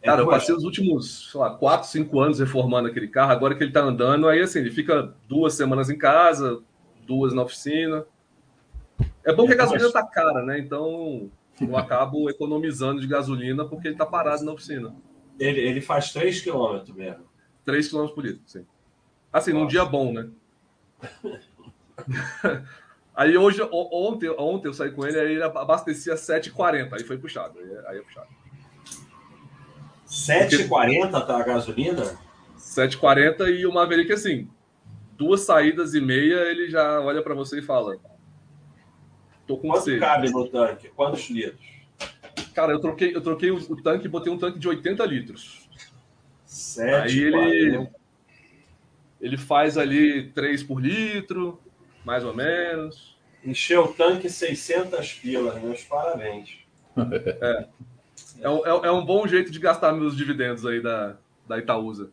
É 0.02 0.06
cara, 0.06 0.20
eu 0.20 0.26
passei 0.26 0.54
os 0.54 0.64
últimos, 0.64 1.30
sei 1.30 1.40
lá, 1.40 1.54
4, 1.54 1.88
5 1.88 2.20
anos 2.20 2.38
reformando 2.38 2.88
aquele 2.88 3.08
carro. 3.08 3.32
Agora 3.32 3.54
que 3.54 3.64
ele 3.64 3.72
tá 3.72 3.80
andando, 3.80 4.28
aí 4.28 4.40
assim, 4.40 4.58
ele 4.58 4.70
fica 4.70 5.14
duas 5.26 5.54
semanas 5.54 5.88
em 5.88 5.96
casa, 5.96 6.62
duas 7.06 7.32
na 7.32 7.42
oficina. 7.42 8.04
É 9.24 9.32
bom 9.32 9.46
que 9.46 9.54
a 9.54 9.56
gasolina 9.56 9.90
tá 9.90 10.04
cara, 10.04 10.42
né? 10.42 10.58
Então 10.58 11.30
eu 11.58 11.76
acabo 11.76 12.28
economizando 12.28 13.00
de 13.00 13.06
gasolina 13.06 13.64
porque 13.64 13.88
ele 13.88 13.96
tá 13.96 14.04
parado 14.04 14.44
na 14.44 14.52
oficina. 14.52 14.94
Ele, 15.38 15.60
ele 15.60 15.80
faz 15.80 16.12
3 16.12 16.40
km 16.40 16.82
mesmo. 16.94 17.24
3 17.64 17.88
km 17.88 18.06
por 18.08 18.24
litro, 18.24 18.42
sim. 18.46 18.64
Assim, 19.32 19.52
Nossa. 19.52 19.62
num 19.64 19.68
dia 19.68 19.84
bom, 19.84 20.12
né? 20.12 20.28
aí 23.14 23.36
hoje, 23.36 23.60
ontem, 23.72 24.30
ontem 24.30 24.68
eu 24.68 24.74
saí 24.74 24.90
com 24.92 25.06
ele, 25.06 25.18
aí 25.18 25.32
ele 25.32 25.42
abastecia 25.42 26.14
7,40. 26.14 26.92
Aí 26.92 27.04
foi 27.04 27.18
puxado. 27.18 27.58
Aí, 27.58 27.78
aí 27.88 27.98
é 27.98 28.02
puxado. 28.02 28.28
7,40 30.06 31.26
tá 31.26 31.36
a 31.36 31.42
gasolina? 31.42 32.16
7,40 32.56 33.48
e 33.48 33.66
o 33.66 33.72
Maverick, 33.72 34.12
assim, 34.12 34.48
duas 35.16 35.40
saídas 35.40 35.94
e 35.94 36.00
meia, 36.00 36.36
ele 36.50 36.70
já 36.70 37.00
olha 37.00 37.22
para 37.22 37.34
você 37.34 37.58
e 37.58 37.62
fala: 37.62 37.96
Tô 39.46 39.56
com 39.56 39.68
Quanto 39.68 39.84
sede. 39.84 40.00
cabe 40.00 40.30
no 40.30 40.48
tanque? 40.48 40.88
Quantos 40.90 41.28
litros? 41.28 41.73
Cara, 42.54 42.72
eu 42.72 42.80
troquei, 42.80 43.14
eu 43.14 43.20
troquei 43.20 43.50
o, 43.50 43.56
o 43.56 43.82
tanque 43.82 44.06
e 44.06 44.08
botei 44.08 44.32
um 44.32 44.38
tanque 44.38 44.58
de 44.58 44.68
80 44.68 45.04
litros. 45.06 45.68
7, 46.46 46.94
Aí 46.94 47.18
ele, 47.18 47.88
ele 49.20 49.36
faz 49.36 49.76
ali 49.76 50.30
3 50.30 50.62
por 50.62 50.80
litro, 50.80 51.60
mais 52.04 52.24
ou 52.24 52.32
menos. 52.32 53.18
Encheu 53.44 53.84
o 53.84 53.92
tanque 53.92 54.30
600 54.30 55.14
pilas, 55.14 55.60
meus 55.60 55.82
parabéns. 55.82 56.58
É. 56.96 57.66
É, 58.40 58.46
é, 58.46 58.86
é, 58.86 58.90
um 58.90 59.04
bom 59.04 59.26
jeito 59.26 59.50
de 59.50 59.58
gastar 59.58 59.92
meus 59.92 60.16
dividendos 60.16 60.64
aí 60.64 60.80
da, 60.80 61.16
da 61.46 61.58
Itaúsa. 61.58 62.10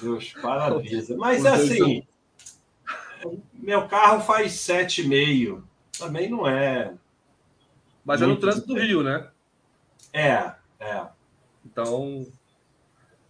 Deus, 0.00 0.32
parabéns. 0.40 1.10
Mas 1.10 1.44
assim, 1.44 2.06
meu 3.54 3.88
carro 3.88 4.20
faz 4.20 4.52
7,5. 4.52 5.62
Também 5.98 6.28
não 6.28 6.46
é. 6.46 6.94
Mas 8.04 8.22
é 8.22 8.26
no 8.26 8.36
trânsito 8.36 8.68
do 8.68 8.78
Rio, 8.78 9.02
né? 9.02 9.28
É, 10.16 10.50
é. 10.80 11.06
Então, 11.64 12.26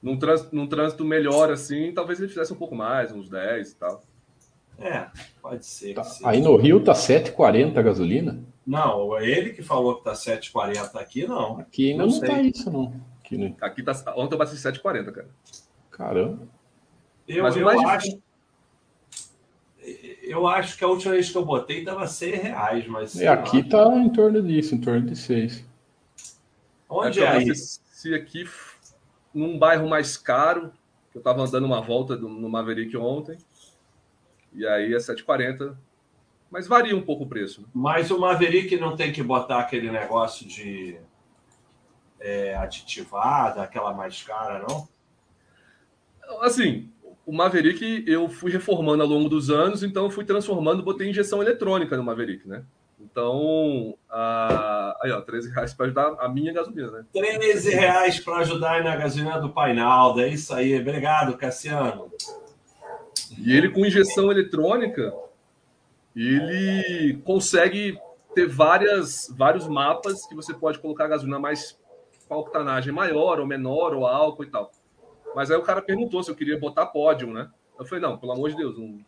num 0.00 0.16
trânsito, 0.16 0.54
num 0.54 0.68
trânsito 0.68 1.04
melhor 1.04 1.50
assim, 1.50 1.92
talvez 1.92 2.20
ele 2.20 2.28
fizesse 2.28 2.52
um 2.52 2.56
pouco 2.56 2.76
mais, 2.76 3.10
uns 3.10 3.28
10 3.28 3.72
e 3.72 3.74
tal. 3.74 4.02
É, 4.78 5.08
pode 5.42 5.66
ser. 5.66 5.94
Tá. 5.94 6.02
Aí 6.24 6.40
no 6.40 6.54
Rio 6.54 6.84
tá 6.84 6.92
7,40 6.92 7.76
a 7.76 7.82
gasolina? 7.82 8.40
Não, 8.64 9.18
é 9.18 9.28
ele 9.28 9.50
que 9.52 9.62
falou 9.62 9.96
que 9.96 10.04
tá 10.04 10.12
7,40 10.12 10.94
aqui, 11.00 11.26
não. 11.26 11.58
Aqui 11.58 11.90
ainda 11.90 12.06
não, 12.06 12.12
não 12.12 12.20
tá 12.20 12.40
isso, 12.40 12.70
não. 12.70 12.92
Aqui, 13.18 13.36
não... 13.36 13.56
aqui 13.60 13.82
tá. 13.82 14.14
Ontem 14.16 14.34
eu 14.34 14.38
bati 14.38 14.54
7,40, 14.54 15.10
cara. 15.10 15.28
Caramba. 15.90 16.46
Eu, 17.26 17.42
Mas 17.42 17.56
eu 17.56 17.68
acho. 17.68 18.18
Eu 20.22 20.46
acho 20.46 20.76
que 20.76 20.84
a 20.84 20.88
última 20.88 21.14
vez 21.14 21.30
que 21.30 21.38
eu 21.38 21.44
botei 21.44 21.84
dava 21.84 22.06
6 22.06 22.42
reais, 22.42 22.86
mas. 22.86 23.14
E 23.16 23.26
aqui 23.26 23.62
lá. 23.62 23.68
tá 23.68 23.96
em 23.96 24.08
torno 24.10 24.40
disso, 24.40 24.74
em 24.74 24.80
torno 24.80 25.02
de 25.02 25.16
6. 25.16 25.64
Onde 26.88 27.20
é, 27.20 27.24
é 27.24 27.28
aí? 27.28 27.54
Se 27.54 28.14
aqui, 28.14 28.48
num 29.34 29.58
bairro 29.58 29.88
mais 29.88 30.16
caro, 30.16 30.72
eu 31.14 31.20
tava 31.20 31.42
andando 31.42 31.64
uma 31.64 31.80
volta 31.80 32.16
no 32.16 32.48
Maverick 32.48 32.96
ontem, 32.96 33.38
e 34.52 34.66
aí 34.66 34.94
é 34.94 34.98
7,40. 34.98 35.76
Mas 36.50 36.68
varia 36.68 36.96
um 36.96 37.02
pouco 37.02 37.24
o 37.24 37.28
preço. 37.28 37.62
Né? 37.62 37.66
Mas 37.74 38.10
o 38.10 38.18
Maverick 38.18 38.76
não 38.76 38.96
tem 38.96 39.12
que 39.12 39.22
botar 39.22 39.58
aquele 39.58 39.90
negócio 39.90 40.46
de 40.46 40.96
é, 42.20 42.54
aditivada, 42.54 43.62
aquela 43.62 43.92
mais 43.92 44.22
cara, 44.22 44.64
não? 44.66 44.88
Assim, 46.42 46.90
o 47.24 47.32
Maverick 47.32 48.04
eu 48.06 48.28
fui 48.28 48.50
reformando 48.50 49.02
ao 49.02 49.08
longo 49.08 49.28
dos 49.28 49.50
anos, 49.50 49.82
então 49.82 50.04
eu 50.04 50.10
fui 50.10 50.24
transformando, 50.24 50.82
botei 50.82 51.08
injeção 51.08 51.42
eletrônica 51.42 51.96
no 51.96 52.04
Maverick, 52.04 52.48
né? 52.48 52.64
Então, 53.16 53.96
aí, 55.00 55.10
ó, 55.10 55.22
13 55.22 55.50
reais 55.50 55.72
para 55.72 55.86
ajudar 55.86 56.16
a 56.18 56.28
minha 56.28 56.52
gasolina, 56.52 56.90
né? 56.90 57.06
13 57.14 57.70
reais 57.70 58.20
para 58.20 58.40
ajudar 58.40 58.84
na 58.84 58.94
gasolina 58.94 59.40
do 59.40 59.48
Painaldo, 59.48 60.20
é 60.20 60.28
isso 60.28 60.52
aí. 60.52 60.78
Obrigado, 60.78 61.34
Cassiano. 61.34 62.12
E 63.38 63.56
ele 63.56 63.70
com 63.70 63.86
injeção 63.86 64.30
eletrônica, 64.30 65.14
ele 66.14 67.18
consegue 67.24 67.98
ter 68.34 68.46
várias, 68.46 69.34
vários 69.34 69.66
mapas 69.66 70.26
que 70.26 70.34
você 70.34 70.52
pode 70.52 70.78
colocar 70.78 71.06
a 71.06 71.08
gasolina 71.08 71.38
mais 71.38 71.74
com 72.28 72.34
a 72.34 72.38
octanagem 72.38 72.92
maior 72.92 73.40
ou 73.40 73.46
menor, 73.46 73.94
ou 73.94 74.06
álcool 74.06 74.44
e 74.44 74.50
tal. 74.50 74.70
Mas 75.34 75.50
aí 75.50 75.56
o 75.56 75.62
cara 75.62 75.80
perguntou 75.80 76.22
se 76.22 76.30
eu 76.30 76.36
queria 76.36 76.60
botar 76.60 76.84
pódio, 76.84 77.32
né? 77.32 77.48
Eu 77.78 77.86
falei, 77.86 78.02
não, 78.02 78.18
pelo 78.18 78.32
amor 78.32 78.50
de 78.50 78.56
Deus, 78.58 78.78
não... 78.78 78.98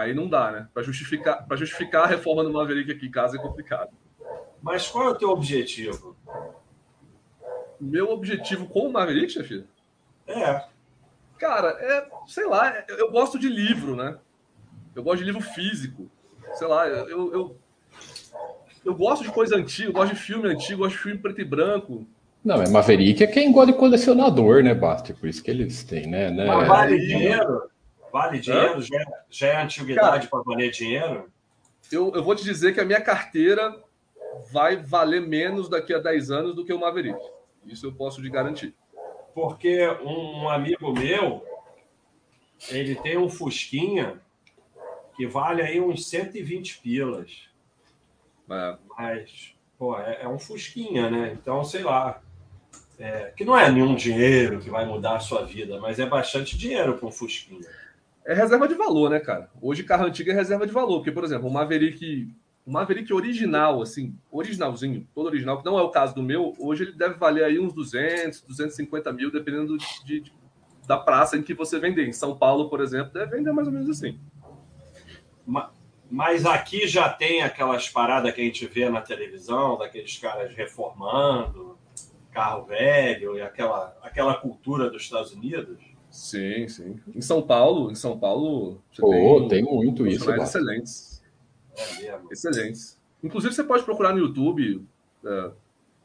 aí 0.00 0.14
não 0.14 0.28
dá, 0.28 0.50
né? 0.50 0.68
Para 0.72 0.82
justificar, 0.82 1.46
para 1.46 1.56
justificar 1.56 2.04
a 2.04 2.06
reforma 2.06 2.42
do 2.42 2.52
Maverick 2.52 2.90
aqui 2.92 3.06
em 3.06 3.10
casa 3.10 3.36
é 3.36 3.40
complicado. 3.40 3.90
Mas 4.62 4.88
qual 4.88 5.08
é 5.08 5.10
o 5.10 5.14
teu 5.14 5.30
objetivo? 5.30 6.16
Meu 7.80 8.10
objetivo 8.10 8.66
com 8.66 8.88
o 8.88 8.92
Maverick, 8.92 9.32
chefe? 9.32 9.64
É. 10.26 10.64
Cara, 11.38 11.68
é, 11.80 12.06
sei 12.26 12.46
lá, 12.46 12.84
eu 12.88 13.10
gosto 13.10 13.38
de 13.38 13.48
livro, 13.48 13.96
né? 13.96 14.18
Eu 14.94 15.02
gosto 15.02 15.18
de 15.20 15.24
livro 15.24 15.40
físico. 15.40 16.10
Sei 16.54 16.66
lá, 16.66 16.86
eu, 16.86 17.32
eu, 17.32 17.56
eu 18.84 18.94
gosto 18.94 19.22
de 19.22 19.30
coisa 19.30 19.56
antiga, 19.56 19.88
eu 19.88 19.92
gosto 19.92 20.14
de 20.14 20.20
filme 20.20 20.48
antigo, 20.48 20.74
eu 20.74 20.78
gosto 20.78 20.96
de 20.96 21.02
filme 21.02 21.18
preto 21.18 21.40
e 21.40 21.44
branco. 21.44 22.06
Não, 22.44 22.62
é 22.62 22.68
Maverick 22.68 23.22
é 23.22 23.26
quem 23.26 23.52
gosta 23.52 23.72
de 23.72 23.78
colecionador, 23.78 24.62
né, 24.62 24.74
Basti? 24.74 25.12
Por 25.12 25.28
isso 25.28 25.42
que 25.42 25.50
eles 25.50 25.84
têm, 25.84 26.06
né? 26.06 26.30
né? 26.30 26.46
Mas 26.46 26.68
vale 26.68 26.98
dinheiro? 26.98 27.70
Vale 28.12 28.38
dinheiro? 28.38 28.80
Já, 28.82 28.98
já 29.28 29.46
é 29.48 29.62
antiguidade 29.62 30.28
para 30.28 30.42
valer 30.42 30.70
dinheiro? 30.70 31.30
Eu, 31.90 32.12
eu 32.14 32.22
vou 32.22 32.34
te 32.34 32.44
dizer 32.44 32.72
que 32.72 32.80
a 32.80 32.84
minha 32.84 33.00
carteira 33.00 33.82
vai 34.52 34.76
valer 34.76 35.20
menos 35.20 35.68
daqui 35.68 35.92
a 35.92 35.98
10 35.98 36.30
anos 36.30 36.54
do 36.54 36.64
que 36.64 36.72
o 36.72 36.78
Maverick. 36.80 37.20
Isso 37.66 37.86
eu 37.86 37.92
posso 37.92 38.22
te 38.22 38.30
garantir. 38.30 38.74
Porque 39.34 39.86
um, 40.02 40.44
um 40.44 40.48
amigo 40.48 40.92
meu, 40.92 41.44
ele 42.68 42.94
tem 42.96 43.16
um 43.16 43.28
Fusquinha 43.28 44.20
que 45.16 45.26
vale 45.26 45.62
aí 45.62 45.80
uns 45.80 46.08
120 46.08 46.78
pilas. 46.78 47.48
É. 48.50 48.76
Mas, 48.96 49.54
pô, 49.78 49.98
é, 49.98 50.22
é, 50.22 50.28
um 50.28 50.38
Fusquinha, 50.38 51.10
né? 51.10 51.36
Então, 51.40 51.64
sei 51.64 51.82
lá. 51.82 52.22
É, 52.98 53.32
que 53.34 53.46
não 53.46 53.56
é 53.56 53.70
nenhum 53.70 53.94
dinheiro 53.94 54.60
que 54.60 54.68
vai 54.68 54.84
mudar 54.84 55.16
a 55.16 55.20
sua 55.20 55.42
vida, 55.46 55.80
mas 55.80 55.98
é 55.98 56.04
bastante 56.04 56.58
dinheiro 56.58 56.98
para 56.98 57.08
um 57.08 57.12
Fusquinha. 57.12 57.66
É 58.30 58.34
reserva 58.34 58.68
de 58.68 58.74
valor, 58.74 59.10
né, 59.10 59.18
cara? 59.18 59.50
Hoje 59.60 59.82
carro 59.82 60.06
antigo 60.06 60.30
é 60.30 60.32
reserva 60.32 60.64
de 60.64 60.72
valor, 60.72 60.98
porque, 60.98 61.10
por 61.10 61.24
exemplo, 61.24 61.48
o 61.48 61.52
Maverick, 61.52 62.32
o 62.64 62.70
Maverick 62.70 63.12
original, 63.12 63.82
assim, 63.82 64.16
originalzinho, 64.30 65.04
todo 65.12 65.26
original, 65.26 65.58
que 65.58 65.64
não 65.64 65.76
é 65.76 65.82
o 65.82 65.90
caso 65.90 66.14
do 66.14 66.22
meu, 66.22 66.54
hoje 66.56 66.84
ele 66.84 66.92
deve 66.92 67.14
valer 67.14 67.42
aí 67.42 67.58
uns 67.58 67.72
200, 67.72 68.42
250 68.42 69.12
mil, 69.12 69.32
dependendo 69.32 69.76
de, 69.76 70.04
de 70.04 70.32
da 70.86 70.96
praça 70.96 71.36
em 71.36 71.42
que 71.42 71.52
você 71.52 71.80
vender. 71.80 72.06
Em 72.06 72.12
São 72.12 72.38
Paulo, 72.38 72.70
por 72.70 72.80
exemplo, 72.80 73.12
deve 73.12 73.36
vender 73.36 73.50
mais 73.50 73.66
ou 73.66 73.74
menos 73.74 73.90
assim. 73.90 74.16
Mas 76.08 76.46
aqui 76.46 76.86
já 76.86 77.08
tem 77.08 77.42
aquelas 77.42 77.88
paradas 77.88 78.32
que 78.32 78.40
a 78.40 78.44
gente 78.44 78.64
vê 78.64 78.88
na 78.88 79.00
televisão, 79.00 79.76
daqueles 79.76 80.16
caras 80.18 80.54
reformando 80.54 81.76
carro 82.30 82.64
velho 82.64 83.36
e 83.36 83.42
aquela, 83.42 83.98
aquela 84.00 84.34
cultura 84.36 84.88
dos 84.88 85.02
Estados 85.02 85.32
Unidos. 85.32 85.89
Sim, 86.10 86.66
sim. 86.68 87.00
Em 87.14 87.20
São 87.20 87.40
Paulo, 87.40 87.90
em 87.90 87.94
São 87.94 88.18
Paulo, 88.18 88.82
você 88.92 89.00
oh, 89.02 89.48
tem, 89.48 89.48
tem 89.48 89.62
muito 89.62 90.06
isso. 90.06 90.30
Excelentes. 90.30 91.22
É. 91.76 92.18
Excelentes. 92.30 93.00
Inclusive, 93.22 93.54
você 93.54 93.62
pode 93.62 93.84
procurar 93.84 94.12
no 94.12 94.18
YouTube. 94.18 94.84
É, 95.24 95.50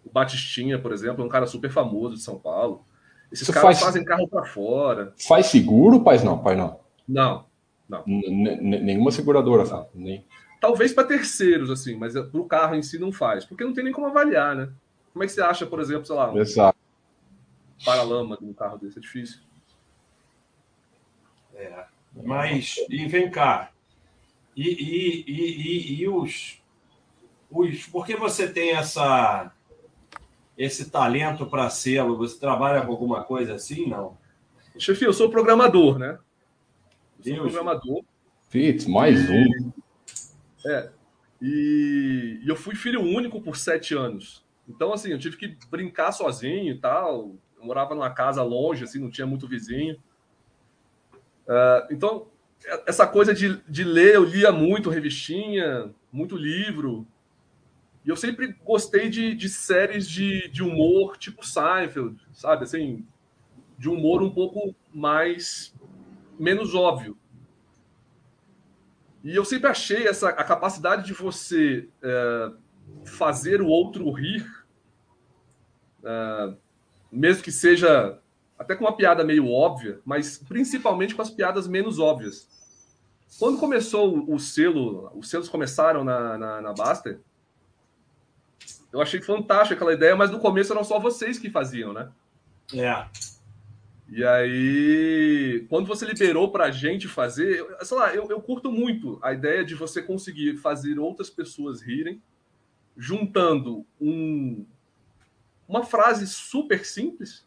o 0.06 0.10
Batistinha, 0.12 0.78
por 0.78 0.92
exemplo, 0.92 1.24
é 1.24 1.26
um 1.26 1.30
cara 1.30 1.48
super 1.48 1.72
famoso 1.72 2.16
de 2.16 2.22
São 2.22 2.38
Paulo. 2.38 2.84
Esses 3.32 3.48
caras 3.48 3.62
faz... 3.62 3.80
fazem 3.80 4.06
carro 4.06 4.28
para 4.28 4.46
fora. 4.46 5.14
Faz 5.28 5.48
seguro, 5.48 6.04
pai 6.04 6.24
não, 6.24 6.38
pai 6.38 6.56
não? 6.56 6.80
Não, 7.08 7.46
não. 7.90 8.04
nenhuma 8.06 9.12
seguradora, 9.12 9.64
não. 9.64 9.88
Nem... 9.94 10.26
Talvez 10.62 10.94
para 10.94 11.08
terceiros, 11.08 11.70
assim, 11.70 11.96
mas 11.96 12.14
para 12.14 12.40
o 12.40 12.46
carro 12.46 12.76
em 12.76 12.82
si 12.82 12.98
não 12.98 13.12
faz, 13.12 13.44
porque 13.44 13.64
não 13.64 13.74
tem 13.74 13.84
nem 13.84 13.94
como 13.94 14.08
avaliar, 14.08 14.56
né? 14.56 14.70
Como 15.12 15.24
é 15.24 15.28
que 15.28 15.34
você 15.34 15.42
acha, 15.42 15.66
por 15.66 15.80
exemplo, 15.80 16.06
sei 16.06 16.16
lá, 16.16 16.32
um 16.32 16.38
Exato. 16.38 16.78
paralama 17.84 18.38
de 18.38 18.46
um 18.46 18.54
carro 18.54 18.78
desse? 18.78 18.98
É 18.98 19.02
difícil. 19.02 19.40
É. 21.56 21.86
Mas, 22.24 22.76
e 22.90 23.08
vem 23.08 23.30
cá, 23.30 23.72
e, 24.56 24.70
e, 24.70 25.26
e, 25.28 26.02
e, 26.02 26.08
os, 26.08 26.62
os. 27.52 27.86
Por 27.88 28.06
que 28.06 28.16
você 28.16 28.48
tem 28.48 28.72
essa, 28.72 29.52
esse 30.58 30.90
talento 30.90 31.46
para 31.46 31.70
selo? 31.70 32.18
Você 32.18 32.40
trabalha 32.40 32.82
com 32.86 32.92
alguma 32.92 33.24
coisa 33.24 33.56
assim? 33.56 33.88
Não? 33.88 34.18
Chefe, 34.78 35.04
eu 35.04 35.14
sou 35.14 35.30
programador, 35.30 36.00
né? 36.00 36.18
Eu 37.20 37.36
sou 37.36 37.44
programador. 37.44 38.04
Fitz, 38.50 38.86
mais 38.86 39.30
um. 39.30 39.72
É. 40.66 40.90
E, 41.42 42.40
e 42.44 42.48
eu 42.48 42.56
fui 42.56 42.76
filho 42.76 43.02
único 43.02 43.42
por 43.42 43.58
sete 43.58 43.94
anos. 43.94 44.46
Então, 44.68 44.94
assim, 44.94 45.12
eu 45.12 45.20
tive 45.20 45.36
que 45.36 45.58
brincar 45.70 46.14
sozinho 46.14 46.74
e 46.74 46.78
tal. 46.80 47.36
Eu 47.58 47.66
morava 47.66 47.94
numa 47.94 48.10
casa 48.10 48.42
longe, 48.42 48.86
assim, 48.86 49.00
não 49.00 49.10
tinha 49.10 49.28
muito 49.28 49.48
vizinho. 49.48 49.98
Uh, 51.48 51.94
então, 51.94 52.28
essa 52.86 53.06
coisa 53.06 53.34
de, 53.34 53.62
de 53.70 53.84
ler, 53.84 54.16
eu 54.16 54.24
lia 54.24 54.52
muito 54.52 54.90
revistinha, 54.90 55.92
muito 56.12 56.36
livro. 56.36 57.08
E 58.04 58.10
eu 58.10 58.16
sempre 58.16 58.56
gostei 58.64 59.10
de, 59.10 59.34
de 59.36 59.50
séries 59.50 60.08
de, 60.08 60.48
de 60.50 60.64
humor 60.64 61.18
tipo 61.18 61.46
Seinfeld, 61.46 62.18
sabe? 62.34 62.64
Assim, 62.64 63.06
de 63.78 63.90
humor 63.90 64.22
um 64.22 64.30
pouco 64.30 64.76
mais. 64.94 65.74
menos 66.40 66.74
óbvio. 66.74 67.18
E 69.24 69.36
eu 69.36 69.44
sempre 69.44 69.70
achei 69.70 70.08
essa 70.08 70.30
a 70.30 70.44
capacidade 70.44 71.04
de 71.06 71.14
você 71.14 71.90
é, 72.02 72.52
fazer 73.04 73.60
o 73.60 73.68
outro 73.68 74.12
rir, 74.12 74.46
é, 76.04 76.54
mesmo 77.12 77.42
que 77.42 77.52
seja 77.52 78.20
até 78.58 78.76
com 78.76 78.86
uma 78.86 78.96
piada 78.96 79.24
meio 79.24 79.50
óbvia, 79.52 80.00
mas 80.06 80.38
principalmente 80.38 81.14
com 81.14 81.22
as 81.22 81.30
piadas 81.30 81.68
menos 81.68 82.00
óbvias. 82.00 82.48
Quando 83.38 83.60
começou 83.60 84.32
o 84.32 84.40
selo, 84.40 85.12
os 85.16 85.30
selos 85.30 85.50
começaram 85.50 86.04
na, 86.04 86.38
na, 86.38 86.62
na 86.62 86.74
Baster, 86.74 87.20
eu 88.94 89.02
achei 89.02 89.22
fantástica 89.22 89.76
aquela 89.76 89.94
ideia, 89.94 90.16
mas 90.16 90.32
no 90.32 90.40
começo 90.40 90.72
eram 90.72 90.84
só 90.84 91.00
vocês 91.00 91.38
que 91.38 91.50
faziam, 91.50 91.92
né? 91.92 92.10
É. 92.74 93.06
E 94.08 94.24
aí, 94.24 95.66
quando 95.68 95.88
você 95.88 96.06
liberou 96.06 96.52
para 96.52 96.66
a 96.66 96.72
gente 96.72 97.08
fazer, 97.08 97.66
sei 97.82 97.98
lá, 97.98 98.16
eu, 98.16 98.30
eu 98.30 98.40
curto 98.40 98.72
muito 98.72 99.20
a 99.22 99.34
ideia 99.34 99.66
de 99.66 99.76
você 99.76 100.02
conseguir 100.02 100.58
fazer 100.58 100.98
outras 100.98 101.30
pessoas 101.30 101.82
rirem, 101.82 102.22
juntando 102.96 103.86
um, 104.00 104.66
uma 105.68 105.84
frase 105.84 106.26
super 106.28 106.86
simples 106.86 107.45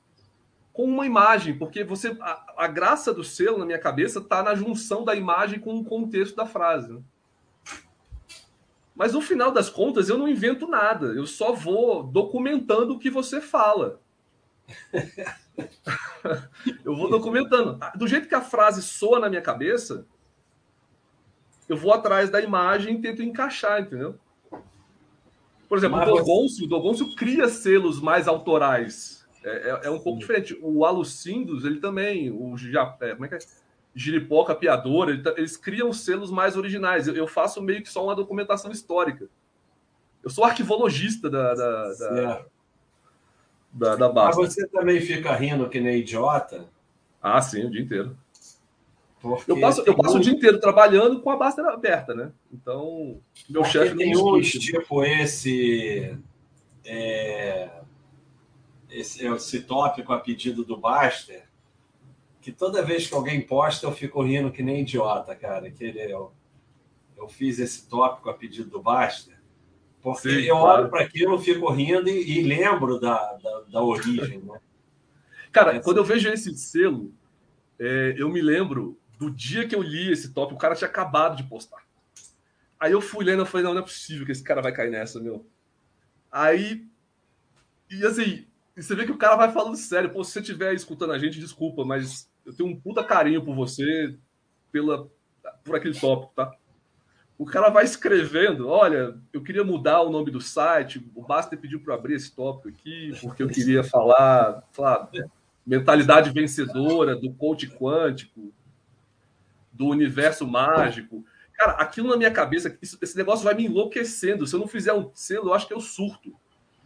com 0.79 0.85
uma 0.85 1.05
imagem, 1.05 1.59
porque 1.59 1.83
você 1.83 2.17
a, 2.21 2.55
a 2.57 2.69
graça 2.69 3.13
do 3.13 3.25
selo 3.25 3.59
na 3.59 3.67
minha 3.67 3.81
cabeça 3.81 4.21
está 4.21 4.45
na 4.45 4.55
junção 4.55 5.05
da 5.05 5.13
imagem 5.13 5.59
com 5.59 5.77
o 5.77 5.85
contexto 5.85 6.37
da 6.37 6.47
frase. 6.47 6.93
Né? 6.93 7.01
Mas 8.95 9.13
no 9.13 9.21
final 9.21 9.51
das 9.51 9.69
contas, 9.69 10.09
eu 10.09 10.17
não 10.17 10.29
invento 10.29 10.69
nada, 10.69 11.07
eu 11.07 11.27
só 11.27 11.53
vou 11.53 12.05
documentando 12.05 12.95
o 12.95 12.99
que 13.01 13.11
você 13.11 13.41
fala. 13.41 14.01
eu 16.85 16.95
vou 16.95 17.11
documentando. 17.11 17.81
Do 17.97 18.07
jeito 18.07 18.29
que 18.29 18.35
a 18.37 18.41
frase 18.41 18.81
soa 18.81 19.19
na 19.19 19.29
minha 19.29 19.43
cabeça, 19.43 20.07
eu 21.69 21.77
vou 21.77 21.93
atrás 21.93 22.31
da 22.31 22.41
imagem 22.41 22.95
e 22.95 23.03
tento 23.03 23.21
encaixar, 23.21 23.81
entendeu? 23.81 24.15
Por 25.69 25.77
exemplo, 25.77 25.99
Mas 25.99 26.09
o 26.09 26.15
Dogoncio, 26.15 26.67
o 26.67 26.69
Dogoncio 26.69 27.17
cria 27.17 27.49
selos 27.49 28.01
mais 28.01 28.29
autorais 28.29 29.18
é, 29.45 29.71
é, 29.71 29.81
é 29.85 29.91
um 29.91 29.99
pouco 29.99 30.19
diferente. 30.19 30.59
O 30.61 30.85
Alucindos, 30.85 31.65
ele 31.65 31.81
também, 31.81 32.31
o 32.31 32.55
é, 33.01 33.13
como 33.13 33.25
é 33.25 33.29
que 33.29 33.35
é? 33.37 33.39
Giripoca 33.95 34.55
Piadora, 34.55 35.11
ele, 35.11 35.23
eles 35.37 35.57
criam 35.57 35.93
selos 35.93 36.31
mais 36.31 36.57
originais. 36.57 37.09
Eu, 37.09 37.15
eu, 37.15 37.27
faço 37.27 37.61
meio 37.63 37.83
que 37.83 37.89
só 37.89 38.05
uma 38.05 38.15
documentação 38.15 38.71
histórica. 38.71 39.29
Eu 40.23 40.31
sou 40.31 40.45
arquivologista 40.45 41.31
da, 41.31 41.55
da, 41.55 41.93
da, 41.95 42.45
da, 43.73 43.97
da 43.97 44.09
Basta. 44.09 44.41
Mas 44.41 44.55
você 44.55 44.67
também 44.69 45.01
fica 45.01 45.33
rindo 45.35 45.69
que 45.69 45.81
nem 45.81 45.99
idiota? 45.99 46.67
Ah, 47.23 47.41
sim, 47.41 47.65
o 47.65 47.71
dia 47.71 47.83
inteiro. 47.83 48.17
Porque 49.21 49.51
eu 49.51 49.61
passo, 49.61 49.83
eu 49.85 49.97
passo 49.97 50.15
um... 50.15 50.19
o 50.19 50.23
dia 50.23 50.33
inteiro 50.33 50.61
trabalhando 50.61 51.21
com 51.21 51.31
a 51.31 51.37
Basta 51.37 51.63
aberta, 51.69 52.15
né? 52.15 52.31
Então, 52.53 53.21
meu 53.49 53.65
chefe. 53.65 53.97
Tem 53.97 54.17
uns 54.17 54.49
tipo 54.51 55.03
esse. 55.05 56.17
É 56.85 57.78
esse, 58.91 59.27
esse 59.27 59.63
tópico 59.63 60.13
a 60.13 60.21
pedido 60.21 60.65
do 60.65 60.77
Baster, 60.77 61.47
que 62.41 62.53
toda 62.53 62.83
vez 62.83 63.07
que 63.07 63.15
alguém 63.15 63.41
posta 63.41 63.87
eu 63.87 63.93
fico 63.93 64.23
rindo 64.23 64.51
que 64.51 64.63
nem 64.63 64.81
idiota, 64.81 65.35
cara. 65.35 65.71
Que 65.71 65.85
ele, 65.85 66.01
eu, 66.01 66.33
eu 67.17 67.29
fiz 67.29 67.59
esse 67.59 67.89
tópico 67.89 68.31
a 68.31 68.35
pedido 68.35 68.71
do 68.71 68.81
Baster, 68.81 69.39
porque 70.01 70.31
Sim, 70.31 70.41
eu 70.43 70.57
claro. 70.57 70.83
olho 70.83 70.91
para 70.91 71.03
aquilo, 71.03 71.39
fico 71.39 71.71
rindo 71.71 72.09
e, 72.09 72.39
e 72.39 72.43
lembro 72.43 72.99
da, 72.99 73.35
da, 73.35 73.61
da, 73.63 73.83
origem. 73.83 74.39
Né? 74.39 74.61
Cara, 75.53 75.81
quando 75.81 75.99
eu 75.99 76.05
vejo 76.05 76.29
esse 76.29 76.57
selo, 76.57 77.13
é, 77.79 78.15
eu 78.17 78.29
me 78.29 78.41
lembro 78.41 78.99
do 79.19 79.31
dia 79.31 79.67
que 79.67 79.75
eu 79.75 79.83
li 79.83 80.13
esse 80.13 80.33
tópico, 80.33 80.57
o 80.57 80.61
cara 80.61 80.75
tinha 80.75 80.89
acabado 80.89 81.37
de 81.37 81.43
postar. 81.43 81.87
Aí 82.79 82.93
eu 82.93 83.01
fui 83.01 83.25
lendo, 83.25 83.43
eu 83.43 83.47
falei, 83.47 83.65
não, 83.65 83.75
não 83.75 83.81
é 83.81 83.85
possível 83.85 84.25
que 84.25 84.31
esse 84.31 84.43
cara 84.43 84.63
vai 84.63 84.73
cair 84.73 84.91
nessa, 84.91 85.21
meu. 85.21 85.45
Aí, 86.31 86.87
e 87.91 88.07
assim, 88.07 88.47
e 88.79 88.83
você 88.83 88.95
vê 88.95 89.05
que 89.05 89.11
o 89.11 89.19
cara 89.19 89.35
vai 89.35 89.51
falando 89.51 89.77
sério. 89.77 90.09
Pô, 90.09 90.23
se 90.23 90.31
você 90.31 90.39
estiver 90.39 90.73
escutando 90.73 91.13
a 91.13 91.19
gente, 91.19 91.41
desculpa, 91.41 91.85
mas 91.85 92.31
eu 92.47 92.55
tenho 92.55 92.69
um 92.69 92.81
puta 92.81 93.03
carinho 93.03 93.45
por 93.45 93.53
você, 93.53 94.17
pela, 94.71 95.11
por 95.65 95.75
aquele 95.75 95.99
tópico, 95.99 96.33
tá? 96.37 96.55
O 97.37 97.45
cara 97.45 97.71
vai 97.71 97.85
escrevendo, 97.85 98.69
olha, 98.69 99.17
eu 99.33 99.43
queria 99.43 99.65
mudar 99.65 100.03
o 100.03 100.11
nome 100.11 100.31
do 100.31 100.41
site, 100.41 101.05
o 101.13 101.23
Baster 101.23 101.59
pediu 101.59 101.81
para 101.81 101.95
abrir 101.95 102.15
esse 102.15 102.33
tópico 102.33 102.69
aqui, 102.69 103.13
porque 103.21 103.43
eu 103.43 103.49
queria 103.49 103.83
falar, 103.83 104.63
falar 104.71 105.11
mentalidade 105.67 106.31
vencedora, 106.31 107.17
do 107.17 107.33
coach 107.33 107.69
quântico, 107.69 108.53
do 109.73 109.87
universo 109.87 110.47
mágico. 110.47 111.25
Cara, 111.55 111.73
aquilo 111.73 112.09
na 112.09 112.17
minha 112.17 112.31
cabeça, 112.31 112.79
esse 112.81 113.17
negócio 113.17 113.45
vai 113.45 113.55
me 113.55 113.67
enlouquecendo. 113.67 114.47
Se 114.47 114.55
eu 114.55 114.61
não 114.61 114.69
fizer 114.69 114.93
um 114.93 115.11
selo, 115.15 115.49
eu 115.49 115.55
acho 115.55 115.67
que 115.67 115.75
eu 115.75 115.81
surto. 115.81 116.33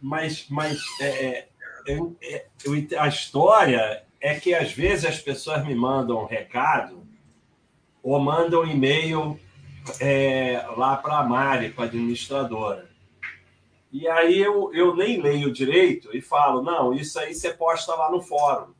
Mas, 0.01 0.47
mas 0.49 0.81
é, 0.99 1.07
é 1.07 1.47
eu, 1.85 2.15
eu, 2.65 2.99
a 2.99 3.07
história 3.07 4.03
é 4.19 4.39
que 4.39 4.53
às 4.53 4.71
vezes 4.71 5.05
as 5.05 5.19
pessoas 5.19 5.65
me 5.65 5.75
mandam 5.75 6.21
um 6.21 6.25
recado 6.25 7.03
ou 8.01 8.19
mandam 8.19 8.61
um 8.61 8.65
e-mail 8.65 9.39
é, 9.99 10.65
lá 10.77 10.95
para 10.97 11.19
a 11.19 11.23
Mari, 11.23 11.69
para 11.69 11.85
a 11.85 11.87
administradora. 11.87 12.89
E 13.91 14.07
aí 14.07 14.39
eu, 14.39 14.73
eu 14.73 14.95
nem 14.95 15.21
leio 15.21 15.51
direito 15.51 16.15
e 16.15 16.21
falo, 16.21 16.61
não, 16.63 16.93
isso 16.93 17.19
aí 17.19 17.35
você 17.35 17.53
posta 17.53 17.93
lá 17.93 18.09
no 18.09 18.21
fórum. 18.21 18.73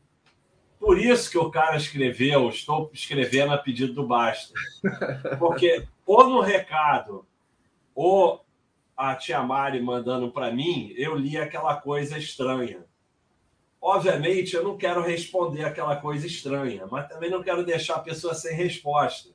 Por 0.79 0.97
isso 0.97 1.29
que 1.29 1.37
o 1.37 1.51
cara 1.51 1.77
escreveu, 1.77 2.49
estou 2.49 2.89
escrevendo 2.93 3.53
a 3.53 3.57
pedido 3.57 3.93
do 3.93 4.07
Basta. 4.07 4.53
Porque 5.39 5.85
ou 6.05 6.27
no 6.27 6.41
recado, 6.41 7.25
ou 7.95 8.43
a 8.97 9.15
tia 9.15 9.41
Mari 9.41 9.81
mandando 9.81 10.31
para 10.31 10.51
mim, 10.51 10.93
eu 10.97 11.15
li 11.15 11.37
aquela 11.37 11.75
coisa 11.75 12.17
estranha. 12.17 12.83
Obviamente, 13.86 14.55
eu 14.55 14.63
não 14.63 14.77
quero 14.77 15.01
responder 15.01 15.65
aquela 15.65 15.97
coisa 15.97 16.25
estranha, 16.25 16.88
mas 16.89 17.05
também 17.09 17.29
não 17.29 17.43
quero 17.43 17.65
deixar 17.65 17.95
a 17.95 17.99
pessoa 17.99 18.34
sem 18.34 18.55
resposta. 18.55 19.31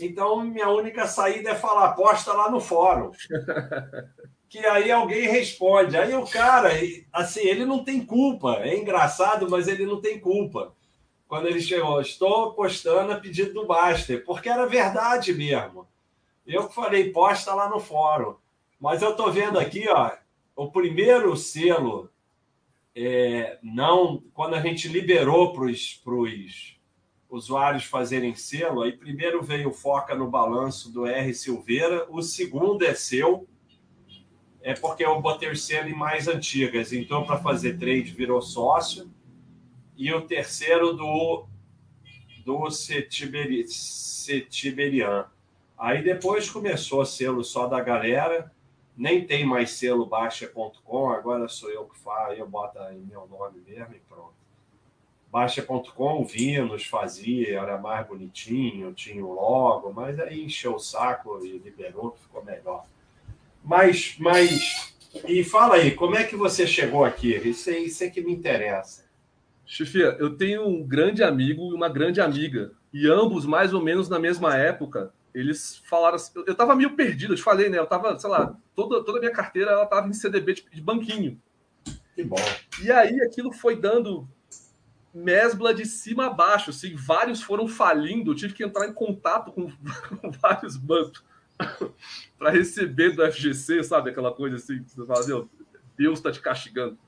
Então, 0.00 0.44
minha 0.44 0.68
única 0.68 1.08
saída 1.08 1.50
é 1.50 1.54
falar, 1.56 1.92
posta 1.94 2.32
lá 2.32 2.48
no 2.48 2.60
fórum. 2.60 3.10
que 4.48 4.64
aí 4.64 4.92
alguém 4.92 5.26
responde. 5.26 5.96
Aí 5.96 6.14
o 6.14 6.24
cara, 6.24 6.70
assim, 7.12 7.40
ele 7.40 7.66
não 7.66 7.82
tem 7.82 8.06
culpa. 8.06 8.60
É 8.60 8.76
engraçado, 8.76 9.50
mas 9.50 9.66
ele 9.66 9.84
não 9.84 10.00
tem 10.00 10.20
culpa. 10.20 10.72
Quando 11.26 11.48
ele 11.48 11.60
chegou, 11.60 12.00
estou 12.00 12.54
postando 12.54 13.12
a 13.12 13.18
pedido 13.18 13.54
do 13.54 13.66
Baster, 13.66 14.24
porque 14.24 14.48
era 14.48 14.68
verdade 14.68 15.34
mesmo. 15.34 15.84
Eu 16.46 16.70
falei, 16.70 17.10
posta 17.10 17.52
lá 17.52 17.68
no 17.68 17.80
fórum. 17.80 18.36
Mas 18.78 19.02
eu 19.02 19.10
estou 19.10 19.32
vendo 19.32 19.58
aqui, 19.58 19.88
ó, 19.88 20.12
o 20.54 20.70
primeiro 20.70 21.36
selo 21.36 22.13
é, 22.94 23.58
não 23.62 24.22
quando 24.32 24.54
a 24.54 24.60
gente 24.60 24.88
liberou 24.88 25.52
para 25.52 25.64
os 25.64 26.74
usuários 27.28 27.84
fazerem 27.84 28.34
selo, 28.34 28.82
aí 28.82 28.92
primeiro 28.92 29.42
veio 29.42 29.70
o 29.70 29.72
Foca 29.72 30.14
no 30.14 30.30
Balanço 30.30 30.92
do 30.92 31.04
R. 31.04 31.34
Silveira, 31.34 32.06
o 32.08 32.22
segundo 32.22 32.84
é 32.84 32.94
seu, 32.94 33.48
é 34.62 34.72
porque 34.72 35.04
eu 35.04 35.20
botei 35.20 35.50
o 35.50 35.56
selo 35.56 35.88
em 35.88 35.94
mais 35.94 36.26
antigas. 36.26 36.92
Então, 36.92 37.26
para 37.26 37.36
fazer 37.36 37.76
trade, 37.76 38.12
virou 38.12 38.40
sócio. 38.40 39.10
E 39.94 40.10
o 40.10 40.22
terceiro 40.22 40.94
do, 40.94 41.46
do 42.46 42.70
Setiberi, 42.70 43.68
Setiberian. 43.68 45.26
Aí 45.76 46.02
depois 46.02 46.48
começou 46.48 47.02
a 47.02 47.06
selo 47.06 47.44
só 47.44 47.66
da 47.66 47.78
galera. 47.80 48.53
Nem 48.96 49.26
tem 49.26 49.44
mais 49.44 49.72
selo 49.72 50.06
Baixa.com, 50.06 51.10
agora 51.10 51.48
sou 51.48 51.70
eu 51.70 51.84
que 51.84 51.98
falo, 51.98 52.32
eu 52.32 52.48
boto 52.48 52.78
aí 52.78 52.98
meu 52.98 53.26
nome 53.26 53.60
mesmo 53.66 53.94
e 53.94 54.00
pronto. 54.08 54.34
Baixa.com, 55.32 56.20
o 56.20 56.24
Vinos 56.24 56.86
fazia, 56.86 57.58
era 57.58 57.76
mais 57.76 58.06
bonitinho, 58.06 58.94
tinha 58.94 59.24
o 59.24 59.32
logo, 59.32 59.92
mas 59.92 60.20
aí 60.20 60.44
encheu 60.44 60.76
o 60.76 60.78
saco 60.78 61.44
e 61.44 61.58
liberou, 61.58 62.12
ficou 62.12 62.44
melhor. 62.44 62.86
Mas, 63.64 64.14
mas, 64.20 64.94
e 65.26 65.42
fala 65.42 65.74
aí, 65.74 65.90
como 65.90 66.14
é 66.14 66.22
que 66.22 66.36
você 66.36 66.68
chegou 66.68 67.04
aqui? 67.04 67.34
Isso 67.34 67.68
aí, 67.68 67.86
isso 67.86 68.04
é 68.04 68.10
que 68.10 68.20
me 68.20 68.32
interessa. 68.32 69.04
Chifia, 69.66 70.16
eu 70.20 70.36
tenho 70.36 70.68
um 70.68 70.86
grande 70.86 71.24
amigo 71.24 71.72
e 71.72 71.74
uma 71.74 71.88
grande 71.88 72.20
amiga, 72.20 72.72
e 72.92 73.08
ambos 73.08 73.44
mais 73.44 73.74
ou 73.74 73.82
menos 73.82 74.08
na 74.08 74.20
mesma 74.20 74.56
época 74.56 75.12
eles 75.34 75.82
falaram 75.88 76.14
assim, 76.14 76.32
eu 76.46 76.54
tava 76.54 76.76
meio 76.76 76.94
perdido, 76.94 77.32
eu 77.32 77.36
te 77.36 77.42
falei, 77.42 77.68
né? 77.68 77.78
Eu 77.78 77.86
tava, 77.86 78.16
sei 78.18 78.30
lá, 78.30 78.56
toda, 78.74 79.04
toda 79.04 79.18
a 79.18 79.20
minha 79.20 79.32
carteira 79.32 79.72
ela 79.72 79.86
tava 79.86 80.08
em 80.08 80.12
CDB 80.12 80.54
de, 80.54 80.66
de 80.70 80.80
banquinho. 80.80 81.40
Que 82.14 82.22
bom. 82.22 82.36
E 82.80 82.92
aí 82.92 83.20
aquilo 83.20 83.52
foi 83.52 83.74
dando 83.74 84.28
mesbla 85.12 85.74
de 85.74 85.84
cima 85.86 86.26
a 86.26 86.30
baixo, 86.30 86.70
assim, 86.70 86.94
vários 86.96 87.42
foram 87.42 87.68
falindo, 87.68 88.32
eu 88.32 88.34
tive 88.34 88.54
que 88.54 88.64
entrar 88.64 88.86
em 88.86 88.92
contato 88.92 89.52
com, 89.52 89.70
com 90.20 90.30
vários 90.30 90.76
bancos 90.76 91.24
para 92.38 92.50
receber 92.50 93.10
do 93.10 93.30
FGC, 93.30 93.82
sabe? 93.82 94.10
Aquela 94.10 94.32
coisa 94.32 94.56
assim, 94.56 94.84
você 94.84 95.04
fala, 95.04 95.26
meu, 95.26 95.48
Deus 95.96 96.18
está 96.18 96.30
te 96.30 96.40
castigando. 96.40 96.98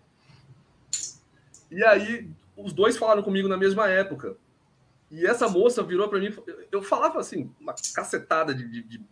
E 1.70 1.82
aí, 1.84 2.28
os 2.56 2.72
dois 2.72 2.96
falaram 2.96 3.22
comigo 3.22 3.48
na 3.48 3.56
mesma 3.56 3.88
época. 3.88 4.36
E 5.10 5.26
essa 5.26 5.48
moça 5.48 5.82
virou 5.82 6.08
para 6.08 6.18
mim, 6.18 6.34
eu 6.70 6.82
falava 6.82 7.20
assim, 7.20 7.52
uma 7.60 7.74
cacetada 7.94 8.54
de, 8.54 8.82
de, 8.82 9.04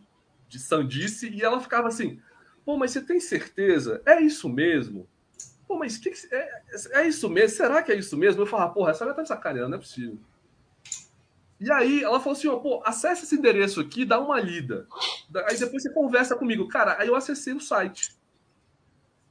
de 0.49 0.59
sandice, 0.59 1.28
e 1.28 1.42
ela 1.42 1.61
ficava 1.61 1.88
assim: 1.88 2.20
pô, 2.64 2.76
mas 2.76 2.90
você 2.90 3.01
tem 3.01 3.20
certeza? 3.20 4.03
É 4.05 4.20
isso 4.20 4.49
mesmo? 4.49 5.09
Pô, 5.66 5.78
mas 5.78 5.97
que 5.97 6.11
que, 6.11 6.34
é, 6.34 6.62
é, 6.92 7.07
isso 7.07 7.28
mesmo? 7.28 7.57
Será 7.57 7.82
que 7.82 7.92
é 7.92 7.97
isso 7.97 8.16
mesmo? 8.16 8.42
Eu 8.42 8.47
falava, 8.47 8.72
porra, 8.72 8.90
essa 8.90 9.05
estar 9.05 9.14
tá 9.14 9.24
sacaneando, 9.24 9.70
não 9.70 9.78
é 9.78 9.80
possível. 9.80 10.18
E 11.61 11.70
aí 11.70 12.03
ela 12.03 12.18
falou 12.18 12.36
assim: 12.36 12.49
ó, 12.49 12.57
pô, 12.57 12.82
acessa 12.84 13.24
esse 13.24 13.36
endereço 13.36 13.80
aqui, 13.80 14.05
dá 14.05 14.20
uma 14.20 14.40
lida. 14.40 14.86
Aí 15.49 15.57
depois 15.57 15.82
você 15.82 15.92
conversa 15.92 16.36
comigo. 16.36 16.68
Cara, 16.68 16.97
aí 17.01 17.09
eu 17.09 17.16
acessei 17.16 17.55
o 17.55 17.61
site. 17.61 18.14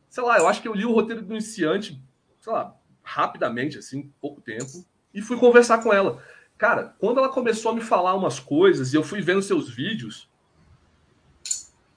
Sei 0.10 0.24
lá, 0.24 0.38
eu 0.38 0.48
acho 0.48 0.62
que 0.62 0.68
eu 0.68 0.74
li 0.74 0.86
o 0.86 0.92
roteiro 0.92 1.22
do 1.22 1.34
iniciante, 1.34 2.00
sei 2.40 2.54
lá, 2.54 2.76
rapidamente, 3.02 3.78
assim, 3.78 4.12
pouco 4.22 4.42
tempo, 4.42 4.86
e 5.14 5.22
fui 5.22 5.38
conversar 5.38 5.84
com 5.84 5.92
ela. 5.92 6.24
Cara, 6.58 6.96
quando 7.00 7.20
ela 7.20 7.30
começou 7.30 7.72
a 7.72 7.76
me 7.76 7.82
falar 7.82 8.16
umas 8.16 8.40
coisas 8.40 8.94
e 8.94 8.96
eu 8.96 9.04
fui 9.04 9.22
vendo 9.22 9.42
seus 9.42 9.70
vídeos, 9.70 10.30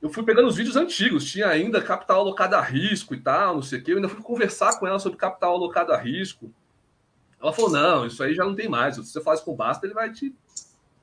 eu 0.01 0.11
fui 0.11 0.23
pegando 0.23 0.49
os 0.49 0.57
vídeos 0.57 0.77
antigos, 0.77 1.25
tinha 1.25 1.49
ainda 1.49 1.83
capital 1.83 2.21
alocado 2.21 2.55
a 2.55 2.61
risco 2.61 3.15
e 3.15 3.21
tal, 3.21 3.57
não 3.57 3.63
sei 3.63 3.79
o 3.79 3.83
quê. 3.83 3.93
Eu 3.93 3.97
ainda 3.97 4.09
fui 4.09 4.23
conversar 4.23 4.79
com 4.79 4.87
ela 4.87 4.99
sobre 4.99 5.19
capital 5.19 5.55
alocado 5.55 5.93
a 5.93 5.97
risco. 5.97 6.53
Ela 7.41 7.53
falou: 7.53 7.71
não, 7.71 8.07
isso 8.07 8.23
aí 8.23 8.35
já 8.35 8.45
não 8.45 8.55
tem 8.55 8.69
mais. 8.69 8.97
Se 8.97 9.05
você 9.05 9.21
faz 9.21 9.41
com 9.41 9.55
Basta, 9.55 9.87
ele 9.87 9.95
vai 9.95 10.13
te 10.13 10.35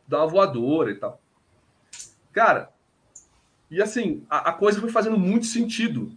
dar 0.08 0.20
uma 0.20 0.28
voadora 0.28 0.91
e 0.91 0.95
tal. 0.95 1.22
Cara, 2.32 2.72
e 3.70 3.82
assim, 3.82 4.26
a, 4.30 4.49
a 4.49 4.54
coisa 4.54 4.80
foi 4.80 4.91
fazendo 4.91 5.18
muito 5.18 5.45
sentido. 5.45 6.16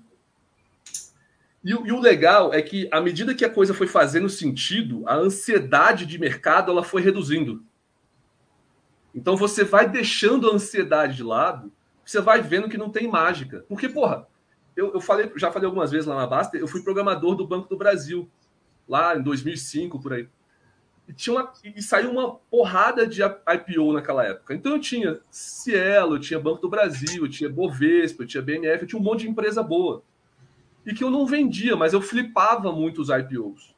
E, 1.66 1.70
e, 1.70 1.92
o 1.92 1.98
legal 1.98 2.54
é 2.54 2.62
que, 2.62 2.88
à 2.92 3.00
medida 3.00 3.34
que 3.34 3.44
a 3.44 3.50
coisa 3.50 3.74
foi 3.74 3.88
fazendo 3.88 4.28
sentido, 4.28 5.02
a 5.04 5.16
ansiedade 5.16 6.06
de 6.06 6.16
mercado 6.16 6.70
ela 6.70 6.84
foi 6.84 7.02
reduzindo. 7.02 7.60
Então 9.12 9.36
você 9.36 9.64
vai 9.64 9.88
deixando 9.88 10.48
a 10.48 10.54
ansiedade 10.54 11.16
de 11.16 11.24
lado, 11.24 11.72
você 12.04 12.20
vai 12.20 12.40
vendo 12.40 12.68
que 12.68 12.78
não 12.78 12.88
tem 12.88 13.08
mágica. 13.08 13.64
Porque, 13.68 13.88
porra, 13.88 14.28
eu, 14.76 14.94
eu 14.94 15.00
falei, 15.00 15.28
já 15.34 15.50
falei 15.50 15.66
algumas 15.66 15.90
vezes 15.90 16.06
lá 16.06 16.14
na 16.14 16.24
Basta, 16.24 16.56
eu 16.56 16.68
fui 16.68 16.84
programador 16.84 17.34
do 17.34 17.44
Banco 17.44 17.68
do 17.68 17.76
Brasil, 17.76 18.30
lá 18.88 19.16
em 19.18 19.22
2005, 19.22 20.00
por 20.00 20.12
aí. 20.12 20.28
E, 21.08 21.12
tinha 21.12 21.34
uma, 21.34 21.52
e 21.64 21.82
saiu 21.82 22.12
uma 22.12 22.36
porrada 22.48 23.08
de 23.08 23.22
IPO 23.24 23.92
naquela 23.92 24.24
época. 24.24 24.54
Então 24.54 24.70
eu 24.70 24.80
tinha 24.80 25.18
Cielo, 25.32 26.14
eu 26.14 26.20
tinha 26.20 26.38
Banco 26.38 26.62
do 26.62 26.70
Brasil, 26.70 27.24
eu 27.24 27.28
tinha 27.28 27.50
Bovespa, 27.50 28.22
eu 28.22 28.26
tinha 28.28 28.42
BMF, 28.42 28.82
eu 28.82 28.86
tinha 28.86 29.00
um 29.00 29.04
monte 29.04 29.22
de 29.22 29.30
empresa 29.30 29.64
boa 29.64 30.04
e 30.86 30.94
que 30.94 31.02
eu 31.02 31.10
não 31.10 31.26
vendia, 31.26 31.76
mas 31.76 31.92
eu 31.92 32.00
flipava 32.00 32.72
muito 32.72 33.02
os 33.02 33.08
IPOs. 33.08 33.74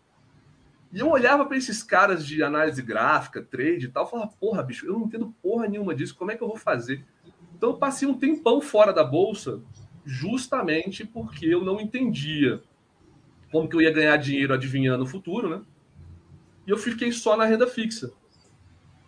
E 0.93 1.01
eu 1.01 1.09
olhava 1.09 1.45
para 1.47 1.57
esses 1.57 1.83
caras 1.83 2.25
de 2.25 2.43
análise 2.43 2.83
gráfica, 2.83 3.43
trade 3.43 3.87
e 3.87 3.89
tal, 3.89 4.07
e 4.07 4.11
falava, 4.11 4.31
porra, 4.39 4.63
bicho, 4.63 4.87
eu 4.87 4.93
não 4.93 5.07
entendo 5.07 5.35
porra 5.43 5.67
nenhuma 5.67 5.95
disso, 5.95 6.15
como 6.15 6.31
é 6.31 6.37
que 6.37 6.43
eu 6.43 6.49
vou 6.49 6.57
fazer? 6.57 7.05
Então 7.57 7.71
eu 7.71 7.77
passei 7.77 8.07
um 8.07 8.15
tempão 8.15 8.61
fora 8.61 8.93
da 8.93 9.03
bolsa, 9.03 9.61
justamente 10.05 11.05
porque 11.05 11.47
eu 11.47 11.65
não 11.65 11.81
entendia 11.81 12.63
como 13.51 13.69
que 13.69 13.75
eu 13.75 13.81
ia 13.81 13.91
ganhar 13.91 14.17
dinheiro 14.19 14.53
adivinhando 14.53 15.05
o 15.05 15.07
futuro, 15.07 15.49
né? 15.49 15.63
E 16.67 16.71
eu 16.71 16.77
fiquei 16.77 17.11
só 17.11 17.37
na 17.37 17.47
renda 17.47 17.67
fixa. 17.67 18.13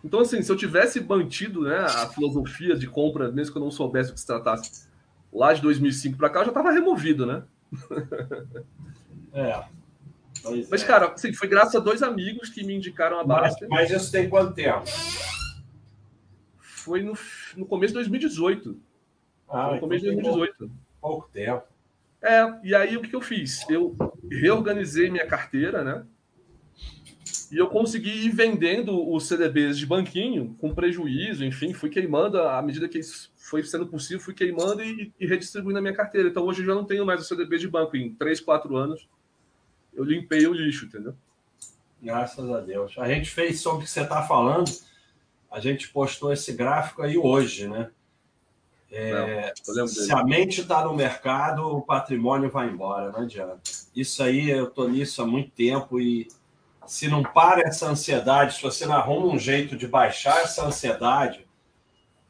Então, 0.03 0.19
assim, 0.21 0.41
se 0.41 0.51
eu 0.51 0.55
tivesse 0.55 0.99
mantido 0.99 1.61
né, 1.61 1.77
a 1.77 2.07
filosofia 2.07 2.75
de 2.75 2.87
compra, 2.87 3.31
mesmo 3.31 3.53
que 3.53 3.59
eu 3.59 3.63
não 3.63 3.69
soubesse 3.69 4.09
o 4.09 4.13
que 4.15 4.19
se 4.19 4.25
tratasse, 4.25 4.87
lá 5.31 5.53
de 5.53 5.61
2005 5.61 6.17
para 6.17 6.29
cá, 6.29 6.39
eu 6.39 6.45
já 6.45 6.49
estava 6.49 6.71
removido, 6.71 7.25
né? 7.25 7.43
É. 9.33 9.63
Mas, 10.69 10.83
é. 10.83 10.85
cara, 10.85 11.13
assim, 11.13 11.33
foi 11.33 11.47
graças 11.47 11.73
a 11.75 11.79
dois 11.79 12.03
amigos 12.03 12.49
que 12.49 12.63
me 12.65 12.75
indicaram 12.75 13.19
a 13.19 13.23
Baster. 13.23 13.67
Mas, 13.69 13.89
mas 13.89 14.01
isso 14.01 14.11
tem 14.11 14.29
quanto 14.29 14.53
tempo? 14.53 14.83
Foi 16.59 17.01
no, 17.01 17.17
no 17.55 17.65
começo 17.65 17.93
de 17.93 17.99
2018. 17.99 18.77
Ah, 19.47 19.73
no 19.73 19.79
começo 19.79 20.03
de 20.03 20.11
2018. 20.11 20.57
Pouco, 20.57 20.73
pouco 20.99 21.29
tempo. 21.31 21.63
É, 22.21 22.59
e 22.63 22.75
aí 22.75 22.97
o 22.97 23.01
que 23.01 23.15
eu 23.15 23.21
fiz? 23.21 23.67
Eu 23.69 23.95
reorganizei 24.29 25.09
minha 25.09 25.25
carteira, 25.25 25.83
né? 25.83 26.05
E 27.51 27.57
eu 27.57 27.67
consegui 27.67 28.25
ir 28.25 28.29
vendendo 28.29 29.11
os 29.11 29.27
CDBs 29.27 29.77
de 29.77 29.85
banquinho 29.85 30.55
com 30.59 30.73
prejuízo, 30.73 31.43
enfim, 31.43 31.73
fui 31.73 31.89
queimando 31.89 32.39
à 32.39 32.61
medida 32.61 32.87
que 32.87 32.99
isso 32.99 33.30
foi 33.51 33.61
sendo 33.63 33.85
possível, 33.85 34.23
fui 34.23 34.33
queimando 34.33 34.81
e, 34.81 35.11
e 35.19 35.27
redistribuindo 35.27 35.77
a 35.77 35.81
minha 35.81 35.93
carteira. 35.93 36.29
Então 36.29 36.45
hoje 36.45 36.61
eu 36.61 36.65
já 36.67 36.73
não 36.73 36.85
tenho 36.85 37.05
mais 37.05 37.19
o 37.19 37.25
CDB 37.25 37.57
de 37.57 37.67
banco. 37.67 37.97
Em 37.97 38.13
3, 38.15 38.39
4 38.39 38.77
anos 38.77 39.09
eu 39.93 40.05
limpei 40.05 40.47
o 40.47 40.53
lixo, 40.53 40.85
entendeu? 40.85 41.13
Graças 42.01 42.49
a 42.49 42.61
Deus. 42.61 42.97
A 42.97 43.09
gente 43.09 43.29
fez 43.29 43.59
sobre 43.59 43.81
o 43.81 43.83
que 43.83 43.91
você 43.91 44.01
está 44.01 44.23
falando, 44.23 44.71
a 45.51 45.59
gente 45.59 45.89
postou 45.89 46.31
esse 46.31 46.53
gráfico 46.53 47.01
aí 47.01 47.17
hoje, 47.17 47.67
né? 47.67 47.91
É, 48.89 49.53
não, 49.67 49.87
se 49.87 50.11
a 50.11 50.23
mente 50.23 50.61
está 50.61 50.83
no 50.83 50.93
mercado, 50.93 51.61
o 51.61 51.81
patrimônio 51.81 52.49
vai 52.49 52.69
embora, 52.69 53.11
não 53.11 53.21
adianta. 53.21 53.61
Isso 53.95 54.23
aí, 54.23 54.49
eu 54.49 54.67
estou 54.67 54.89
nisso 54.89 55.21
há 55.21 55.27
muito 55.27 55.51
tempo 55.51 55.99
e 55.99 56.27
se 56.85 57.07
não 57.07 57.23
para 57.23 57.61
essa 57.61 57.87
ansiedade, 57.87 58.55
se 58.55 58.61
você 58.61 58.85
não 58.85 58.95
arruma 58.95 59.27
um 59.27 59.39
jeito 59.39 59.77
de 59.77 59.87
baixar 59.87 60.41
essa 60.41 60.65
ansiedade, 60.65 61.45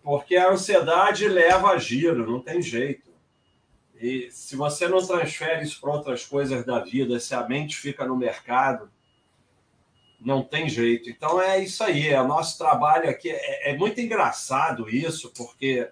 porque 0.04 0.36
a 0.36 0.50
ansiedade 0.50 1.28
leva 1.28 1.70
a 1.70 1.78
giro, 1.78 2.30
não 2.30 2.40
tem 2.40 2.62
jeito. 2.62 3.12
E 3.96 4.30
se 4.32 4.56
você 4.56 4.88
não 4.88 5.06
transfere 5.06 5.64
isso 5.64 5.80
para 5.80 5.92
outras 5.92 6.26
coisas 6.26 6.66
da 6.66 6.80
vida, 6.80 7.20
se 7.20 7.36
a 7.36 7.48
mente 7.48 7.78
fica 7.78 8.06
no 8.06 8.16
mercado, 8.16 8.90
não 10.20 10.44
tem 10.44 10.68
jeito. 10.68 11.10
Então 11.10 11.42
é 11.42 11.60
isso 11.60 11.84
aí. 11.84 12.10
É 12.10 12.20
o 12.22 12.28
nosso 12.28 12.58
trabalho 12.58 13.10
aqui 13.10 13.30
é, 13.30 13.72
é 13.72 13.78
muito 13.78 14.02
engraçado 14.02 14.90
isso, 14.90 15.32
porque 15.36 15.90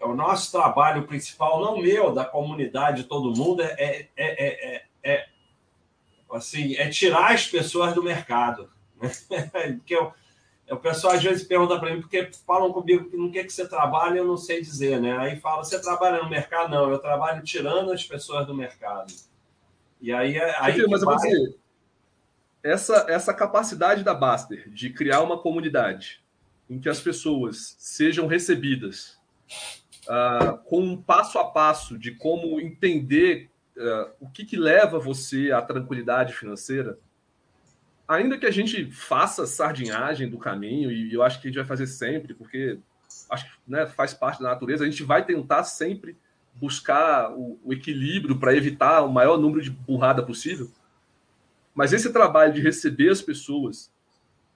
é 0.00 0.04
o 0.04 0.14
nosso 0.14 0.50
trabalho 0.50 1.06
principal, 1.06 1.60
não 1.60 1.80
meu, 1.80 2.12
da 2.12 2.24
comunidade, 2.24 3.04
todo 3.04 3.36
mundo, 3.36 3.62
é, 3.62 3.76
é, 3.78 4.08
é, 4.16 4.76
é, 4.76 4.84
é 5.04 5.28
assim, 6.32 6.74
é 6.76 6.88
tirar 6.88 7.32
as 7.32 7.46
pessoas 7.46 7.94
do 7.94 8.02
mercado. 8.02 8.70
Porque 9.78 9.94
eu, 9.94 10.12
o 10.72 10.76
pessoal 10.78 11.14
às 11.14 11.22
vezes 11.22 11.44
pergunta 11.44 11.78
para 11.78 11.94
mim, 11.94 12.00
porque 12.00 12.30
falam 12.46 12.72
comigo 12.72 13.10
que 13.10 13.16
no 13.16 13.30
que, 13.30 13.44
que 13.44 13.52
você 13.52 13.68
trabalha, 13.68 14.18
eu 14.18 14.26
não 14.26 14.36
sei 14.36 14.60
dizer, 14.60 15.00
né? 15.00 15.16
Aí 15.18 15.36
fala, 15.38 15.62
você 15.62 15.80
trabalha 15.80 16.22
no 16.22 16.30
mercado? 16.30 16.70
Não, 16.70 16.90
eu 16.90 16.98
trabalho 16.98 17.42
tirando 17.42 17.92
as 17.92 18.04
pessoas 18.04 18.46
do 18.46 18.54
mercado. 18.54 19.12
E 20.00 20.12
aí 20.12 20.36
é. 20.36 20.56
Aí 20.58 20.84
mas 20.88 21.02
vai... 21.02 21.16
dizer, 21.16 21.56
essa, 22.62 23.06
essa 23.08 23.34
capacidade 23.34 24.02
da 24.02 24.14
Baster 24.14 24.68
de 24.70 24.90
criar 24.90 25.20
uma 25.20 25.38
comunidade 25.38 26.22
em 26.70 26.78
que 26.78 26.88
as 26.88 27.00
pessoas 27.00 27.76
sejam 27.78 28.26
recebidas 28.26 29.18
uh, 30.04 30.56
com 30.64 30.80
um 30.80 30.96
passo 30.96 31.38
a 31.38 31.44
passo 31.44 31.98
de 31.98 32.12
como 32.12 32.60
entender 32.60 33.50
uh, 33.76 34.10
o 34.20 34.30
que, 34.30 34.44
que 34.44 34.56
leva 34.56 34.98
você 34.98 35.50
à 35.52 35.60
tranquilidade 35.60 36.32
financeira 36.32 36.98
ainda 38.12 38.38
que 38.38 38.46
a 38.46 38.50
gente 38.50 38.90
faça 38.90 39.46
sardinhagem 39.46 40.28
do 40.28 40.38
caminho, 40.38 40.90
e 40.90 41.12
eu 41.12 41.22
acho 41.22 41.40
que 41.40 41.48
a 41.48 41.50
gente 41.50 41.58
vai 41.58 41.66
fazer 41.66 41.86
sempre, 41.86 42.34
porque 42.34 42.78
acho 43.30 43.44
que 43.44 43.52
né, 43.66 43.86
faz 43.86 44.14
parte 44.14 44.42
da 44.42 44.50
natureza, 44.50 44.84
a 44.84 44.90
gente 44.90 45.02
vai 45.02 45.24
tentar 45.24 45.64
sempre 45.64 46.16
buscar 46.54 47.32
o, 47.32 47.58
o 47.64 47.72
equilíbrio 47.72 48.38
para 48.38 48.54
evitar 48.54 49.02
o 49.02 49.12
maior 49.12 49.38
número 49.38 49.62
de 49.62 49.70
burrada 49.70 50.22
possível. 50.22 50.70
Mas 51.74 51.92
esse 51.92 52.12
trabalho 52.12 52.52
de 52.52 52.60
receber 52.60 53.10
as 53.10 53.22
pessoas, 53.22 53.90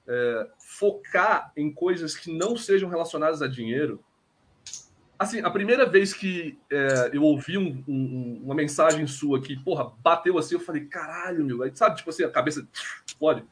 é, 0.06 0.48
focar 0.58 1.52
em 1.56 1.72
coisas 1.72 2.14
que 2.14 2.30
não 2.30 2.56
sejam 2.56 2.88
relacionadas 2.88 3.42
a 3.42 3.48
dinheiro. 3.48 4.02
Assim, 5.18 5.40
a 5.40 5.50
primeira 5.50 5.86
vez 5.86 6.12
que 6.12 6.58
é, 6.70 7.10
eu 7.12 7.22
ouvi 7.22 7.56
um, 7.56 7.82
um, 7.88 8.42
uma 8.44 8.54
mensagem 8.54 9.06
sua 9.06 9.40
que, 9.40 9.56
porra, 9.62 9.90
bateu 10.02 10.36
assim, 10.38 10.54
eu 10.54 10.60
falei, 10.60 10.84
caralho, 10.84 11.44
meu. 11.44 11.62
Aí, 11.62 11.70
sabe, 11.74 11.96
tipo 11.96 12.10
assim, 12.10 12.24
a 12.24 12.30
cabeça 12.30 12.66
explode. 13.06 13.42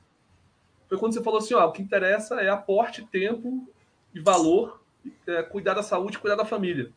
Foi 0.88 0.98
quando 0.98 1.14
você 1.14 1.22
falou 1.22 1.38
assim: 1.38 1.54
ó, 1.54 1.66
o 1.66 1.72
que 1.72 1.82
interessa 1.82 2.36
é 2.40 2.48
aporte, 2.48 3.06
tempo 3.10 3.66
e 4.14 4.20
valor, 4.20 4.82
é, 5.26 5.42
cuidar 5.42 5.74
da 5.74 5.82
saúde, 5.82 6.18
cuidar 6.18 6.36
da 6.36 6.44
família. 6.44 6.92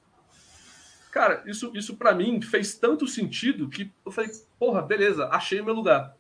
Cara, 1.11 1.41
isso, 1.47 1.71
isso 1.73 1.95
para 1.95 2.13
mim 2.13 2.41
fez 2.41 2.75
tanto 2.75 3.07
sentido 3.07 3.69
que 3.69 3.91
eu 4.05 4.11
falei, 4.11 4.29
porra, 4.59 4.81
beleza, 4.81 5.27
achei 5.29 5.61
meu 5.61 5.73
lugar. 5.73 6.15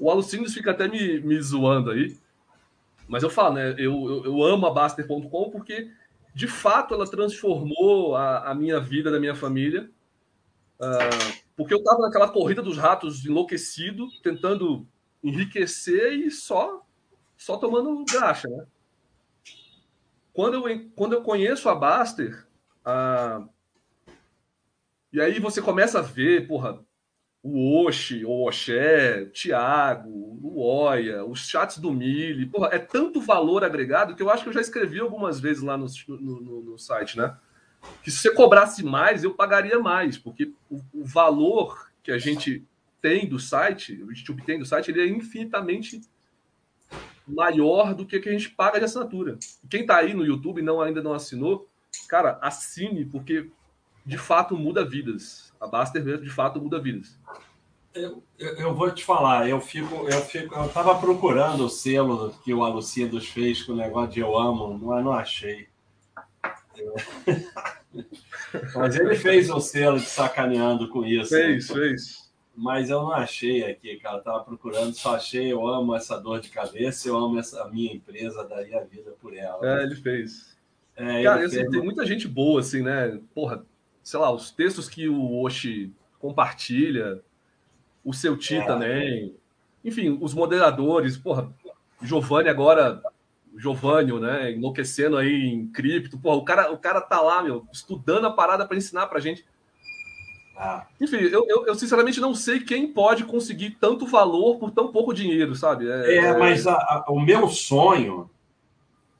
O 0.00 0.10
Alucines 0.10 0.54
fica 0.54 0.70
até 0.70 0.88
me, 0.88 1.20
me 1.20 1.40
zoando 1.40 1.90
aí, 1.90 2.16
mas 3.06 3.22
eu 3.22 3.30
falo, 3.30 3.54
né? 3.54 3.74
Eu, 3.78 4.08
eu, 4.08 4.24
eu 4.24 4.42
amo 4.42 4.66
a 4.66 4.72
Baster.com 4.72 5.50
porque, 5.50 5.90
de 6.38 6.46
fato, 6.46 6.94
ela 6.94 7.04
transformou 7.04 8.14
a, 8.14 8.50
a 8.50 8.54
minha 8.54 8.78
vida 8.78 9.10
da 9.10 9.18
minha 9.18 9.34
família. 9.34 9.90
Uh, 10.78 11.42
porque 11.56 11.74
eu 11.74 11.82
tava 11.82 12.00
naquela 12.02 12.28
corrida 12.28 12.62
dos 12.62 12.78
ratos 12.78 13.26
enlouquecido, 13.26 14.06
tentando 14.22 14.86
enriquecer 15.20 16.12
e 16.12 16.30
só 16.30 16.86
só 17.36 17.56
tomando 17.56 18.04
graxa, 18.04 18.46
né? 18.46 18.66
Quando 20.32 20.54
eu, 20.54 20.90
quando 20.94 21.14
eu 21.14 21.22
conheço 21.22 21.68
a 21.68 21.74
Baster, 21.74 22.46
uh, 22.86 23.48
e 25.12 25.20
aí 25.20 25.40
você 25.40 25.60
começa 25.60 25.98
a 25.98 26.02
ver, 26.02 26.46
porra, 26.46 26.78
o 27.42 27.86
Oxi, 27.86 28.24
o 28.24 28.46
Oxé, 28.46 29.22
o 29.22 29.30
Thiago, 29.30 30.08
o 30.08 30.60
Oia, 30.60 31.24
os 31.24 31.48
chats 31.48 31.78
do 31.78 31.92
Mili. 31.92 32.46
Porra, 32.46 32.70
é 32.72 32.78
tanto 32.78 33.20
valor 33.20 33.64
agregado 33.64 34.14
que 34.14 34.22
eu 34.22 34.30
acho 34.30 34.42
que 34.42 34.48
eu 34.48 34.54
já 34.54 34.60
escrevi 34.60 34.98
algumas 34.98 35.38
vezes 35.38 35.62
lá 35.62 35.76
no, 35.76 35.86
no, 36.08 36.62
no 36.62 36.78
site, 36.78 37.16
né? 37.16 37.36
Que 38.02 38.10
se 38.10 38.18
você 38.18 38.34
cobrasse 38.34 38.84
mais, 38.84 39.22
eu 39.22 39.34
pagaria 39.34 39.78
mais, 39.78 40.18
porque 40.18 40.52
o, 40.68 40.80
o, 40.92 41.04
valor 41.04 41.88
que 42.02 42.10
a 42.10 42.18
gente 42.18 42.66
tem 43.00 43.28
do 43.28 43.38
site, 43.38 44.04
a 44.08 44.12
gente 44.12 44.30
obtém 44.32 44.58
do 44.58 44.66
site, 44.66 44.90
ele 44.90 45.00
é 45.00 45.06
infinitamente 45.06 46.00
maior 47.26 47.94
do 47.94 48.04
que 48.04 48.18
que 48.18 48.28
a 48.28 48.32
gente 48.32 48.50
paga 48.50 48.78
de 48.78 48.84
assinatura. 48.84 49.38
Quem 49.70 49.82
está 49.82 49.98
aí 49.98 50.12
no 50.12 50.26
YouTube 50.26 50.58
e 50.58 50.64
não, 50.64 50.80
ainda 50.80 51.02
não 51.02 51.12
assinou, 51.12 51.68
cara, 52.08 52.38
assine, 52.42 53.04
porque 53.04 53.48
de 54.04 54.18
fato 54.18 54.56
muda 54.56 54.84
vidas 54.84 55.47
a 55.60 55.66
Baster 55.66 56.02
de 56.20 56.30
fato 56.30 56.60
muda 56.60 56.80
vidas. 56.80 57.18
Eu, 57.94 58.22
eu, 58.38 58.54
eu, 58.56 58.74
vou 58.74 58.90
te 58.90 59.04
falar, 59.04 59.48
eu 59.48 59.60
fico, 59.60 60.08
eu 60.08 60.20
fico, 60.20 60.54
eu 60.54 60.68
tava 60.68 60.98
procurando 60.98 61.64
o 61.64 61.68
selo 61.68 62.34
que 62.44 62.54
o 62.54 62.62
Alucidos 62.62 63.28
fez 63.28 63.62
com 63.62 63.72
o 63.72 63.76
negócio 63.76 64.12
de 64.12 64.20
eu 64.20 64.38
amo, 64.38 64.78
mas 64.78 65.04
não 65.04 65.12
achei. 65.12 65.66
Eu... 66.76 66.94
mas 68.76 68.94
ele 68.94 69.16
fez 69.16 69.50
um 69.50 69.58
selo 69.58 69.98
de 69.98 70.06
sacaneando 70.06 70.88
com 70.88 71.04
isso. 71.04 71.30
Fez, 71.30 71.68
né? 71.70 71.74
fez. 71.74 72.28
Mas 72.54 72.90
eu 72.90 73.02
não 73.02 73.12
achei 73.12 73.64
aqui, 73.64 73.96
cara. 73.96 74.18
Eu 74.18 74.22
tava 74.22 74.44
procurando, 74.44 74.92
só 74.92 75.16
achei, 75.16 75.52
eu 75.52 75.66
amo 75.66 75.94
essa 75.94 76.18
dor 76.18 76.40
de 76.40 76.50
cabeça, 76.50 77.08
eu 77.08 77.16
amo 77.16 77.38
essa 77.38 77.66
minha 77.68 77.94
empresa, 77.94 78.44
daria 78.44 78.80
a 78.80 78.84
vida 78.84 79.12
por 79.20 79.34
ela. 79.36 79.58
É, 79.62 79.84
ele 79.84 79.94
fez. 79.94 80.56
É, 80.96 81.22
cara, 81.22 81.42
ele 81.42 81.50
fez... 81.50 81.70
tem 81.70 81.82
muita 81.82 82.04
gente 82.04 82.28
boa, 82.28 82.60
assim, 82.60 82.82
né? 82.82 83.18
Porra, 83.34 83.64
sei 84.08 84.18
lá, 84.18 84.30
os 84.30 84.50
textos 84.50 84.88
que 84.88 85.06
o 85.06 85.42
Oshi 85.42 85.92
compartilha, 86.18 87.20
o 88.02 88.14
seu 88.14 88.38
Ti 88.38 88.56
é. 88.56 88.64
também. 88.64 89.36
Enfim, 89.84 90.16
os 90.18 90.32
moderadores, 90.32 91.18
porra, 91.18 91.52
Giovanni 92.00 92.48
agora, 92.48 93.02
Giovanni, 93.54 94.18
né, 94.18 94.52
enlouquecendo 94.52 95.18
aí 95.18 95.44
em 95.48 95.66
cripto, 95.66 96.16
porra, 96.16 96.36
o 96.36 96.42
cara, 96.42 96.72
o 96.72 96.78
cara 96.78 97.02
tá 97.02 97.20
lá, 97.20 97.42
meu, 97.42 97.66
estudando 97.70 98.26
a 98.26 98.30
parada 98.30 98.66
para 98.66 98.78
ensinar 98.78 99.08
pra 99.08 99.20
gente. 99.20 99.44
Ah. 100.56 100.86
Enfim, 100.98 101.18
eu, 101.18 101.44
eu, 101.46 101.66
eu, 101.66 101.74
sinceramente 101.74 102.18
não 102.18 102.34
sei 102.34 102.60
quem 102.60 102.90
pode 102.90 103.24
conseguir 103.24 103.76
tanto 103.78 104.06
valor 104.06 104.56
por 104.58 104.70
tão 104.70 104.90
pouco 104.90 105.12
dinheiro, 105.12 105.54
sabe? 105.54 105.86
É, 105.86 106.16
é 106.16 106.38
mas 106.38 106.66
a, 106.66 106.72
a, 106.72 107.04
o 107.10 107.20
meu 107.20 107.46
sonho 107.46 108.30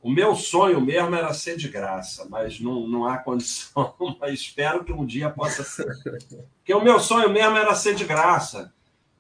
o 0.01 0.11
meu 0.11 0.35
sonho 0.35 0.81
mesmo 0.81 1.15
era 1.15 1.35
ser 1.35 1.57
de 1.57 1.69
graça, 1.69 2.27
mas 2.31 2.61
não, 2.61 2.87
não 2.87 3.07
há 3.07 3.19
condição. 3.19 3.95
Mas 4.21 4.35
espero 4.35 4.85
que 4.85 4.93
um 4.93 5.05
dia 5.05 5.29
possa 5.29 5.65
ser. 5.65 5.87
Porque 6.59 6.73
o 6.73 6.83
meu 6.83 7.01
sonho 7.01 7.31
mesmo 7.31 7.57
era 7.57 7.75
ser 7.75 7.95
de 7.95 8.05
graça. 8.05 8.73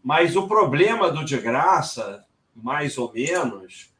Mas 0.02 0.36
o 0.36 0.46
problema 0.46 1.10
do 1.10 1.24
de 1.24 1.36
graça, 1.36 2.24
mais 2.54 2.96
ou 2.96 3.12
menos, 3.12 3.90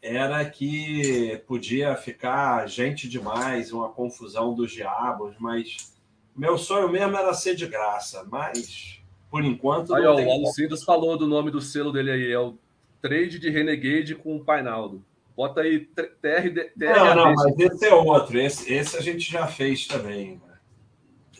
era 0.00 0.44
que 0.48 1.42
podia 1.46 1.94
ficar 1.94 2.66
gente 2.66 3.08
demais, 3.08 3.70
uma 3.70 3.90
confusão 3.90 4.54
dos 4.54 4.72
diabos. 4.72 5.34
Mas 5.38 5.94
meu 6.34 6.56
sonho 6.56 6.88
mesmo 6.88 7.16
era 7.16 7.34
ser 7.34 7.54
de 7.54 7.66
graça. 7.66 8.26
Mas 8.30 8.98
por 9.30 9.44
enquanto. 9.44 9.94
Aí, 9.94 10.06
ó, 10.06 10.14
o 10.14 10.30
Alucindos 10.30 10.84
falou 10.84 11.18
do 11.18 11.26
nome 11.26 11.50
do 11.50 11.60
selo 11.60 11.92
dele 11.92 12.12
aí, 12.12 12.32
é 12.32 12.38
o 12.38 12.56
Trade 13.02 13.38
de 13.38 13.50
Renegade 13.50 14.14
com 14.14 14.36
o 14.36 14.44
Painaldo. 14.44 15.04
Bota 15.36 15.62
aí 15.62 15.80
TR. 15.80 16.74
não, 16.76 17.14
não, 17.14 17.34
mas 17.34 17.58
esse 17.58 17.86
é 17.86 17.94
outro. 17.94 18.38
Esse, 18.38 18.72
esse 18.72 18.96
a 18.96 19.00
gente 19.00 19.30
já 19.30 19.46
fez 19.46 19.86
também. 19.86 20.40
Né? 20.46 20.58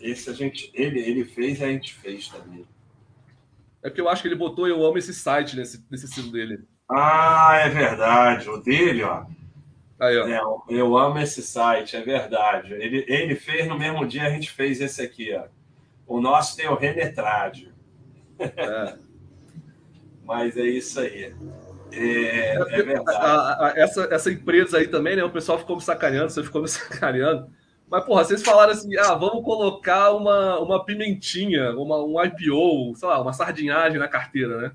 Esse 0.01 0.29
a 0.29 0.33
gente. 0.33 0.69
Ele, 0.73 0.99
ele 0.99 1.23
fez 1.23 1.59
e 1.59 1.63
a 1.63 1.67
gente 1.67 1.93
fez 1.93 2.27
também. 2.27 2.65
É 3.81 3.89
porque 3.89 4.01
eu 4.01 4.09
acho 4.09 4.21
que 4.21 4.27
ele 4.27 4.35
botou 4.35 4.67
Eu 4.67 4.83
Amo 4.83 4.97
esse 4.97 5.13
site 5.13 5.55
nesse, 5.55 5.85
nesse 5.89 6.07
silo 6.07 6.31
dele. 6.31 6.65
Ah, 6.89 7.57
é 7.63 7.69
verdade. 7.69 8.49
O 8.49 8.57
dele, 8.57 9.03
ó. 9.03 9.25
Aí, 9.99 10.17
ó. 10.17 10.27
É, 10.27 10.41
eu 10.69 10.97
amo 10.97 11.19
esse 11.19 11.41
site, 11.41 11.95
é 11.95 12.01
verdade. 12.01 12.73
Ele, 12.73 13.05
ele 13.07 13.35
fez 13.35 13.67
no 13.67 13.77
mesmo 13.77 14.05
dia, 14.05 14.23
a 14.23 14.29
gente 14.29 14.51
fez 14.51 14.81
esse 14.81 15.01
aqui, 15.01 15.33
ó. 15.33 15.45
O 16.05 16.19
nosso 16.19 16.55
tem 16.57 16.67
o 16.67 16.75
Renetrade. 16.75 17.73
É. 18.39 18.97
Mas 20.23 20.57
é 20.57 20.63
isso 20.63 20.99
aí. 20.99 21.33
É, 21.95 22.55
é 22.55 22.83
verdade. 22.83 23.17
A, 23.17 23.67
a, 23.67 23.73
essa, 23.75 24.07
essa 24.11 24.31
empresa 24.31 24.77
aí 24.77 24.87
também, 24.87 25.15
né? 25.15 25.23
O 25.23 25.31
pessoal 25.31 25.57
ficou 25.57 25.77
me 25.77 25.81
sacaneando, 25.81 26.29
você 26.29 26.43
ficou 26.43 26.61
me 26.61 26.67
sacaneando. 26.69 27.49
Mas, 27.89 28.03
porra, 28.03 28.23
vocês 28.23 28.43
falaram 28.43 28.73
assim: 28.73 28.97
ah, 28.97 29.13
vamos 29.15 29.43
colocar 29.43 30.11
uma, 30.11 30.59
uma 30.59 30.83
pimentinha, 30.83 31.71
uma, 31.71 32.03
um 32.03 32.21
IPO, 32.23 32.95
sei 32.95 33.07
lá, 33.07 33.21
uma 33.21 33.33
sardinhagem 33.33 33.97
na 33.97 34.07
carteira, 34.07 34.57
né? 34.57 34.71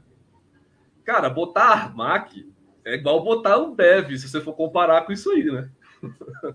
Cara, 1.04 1.28
botar 1.28 1.64
Armac 1.64 2.48
é 2.84 2.94
igual 2.94 3.22
botar 3.22 3.58
um 3.58 3.74
Bev, 3.74 4.16
se 4.16 4.28
você 4.28 4.40
for 4.40 4.54
comparar 4.54 5.02
com 5.02 5.12
isso 5.12 5.30
aí, 5.30 5.44
né? 5.44 5.68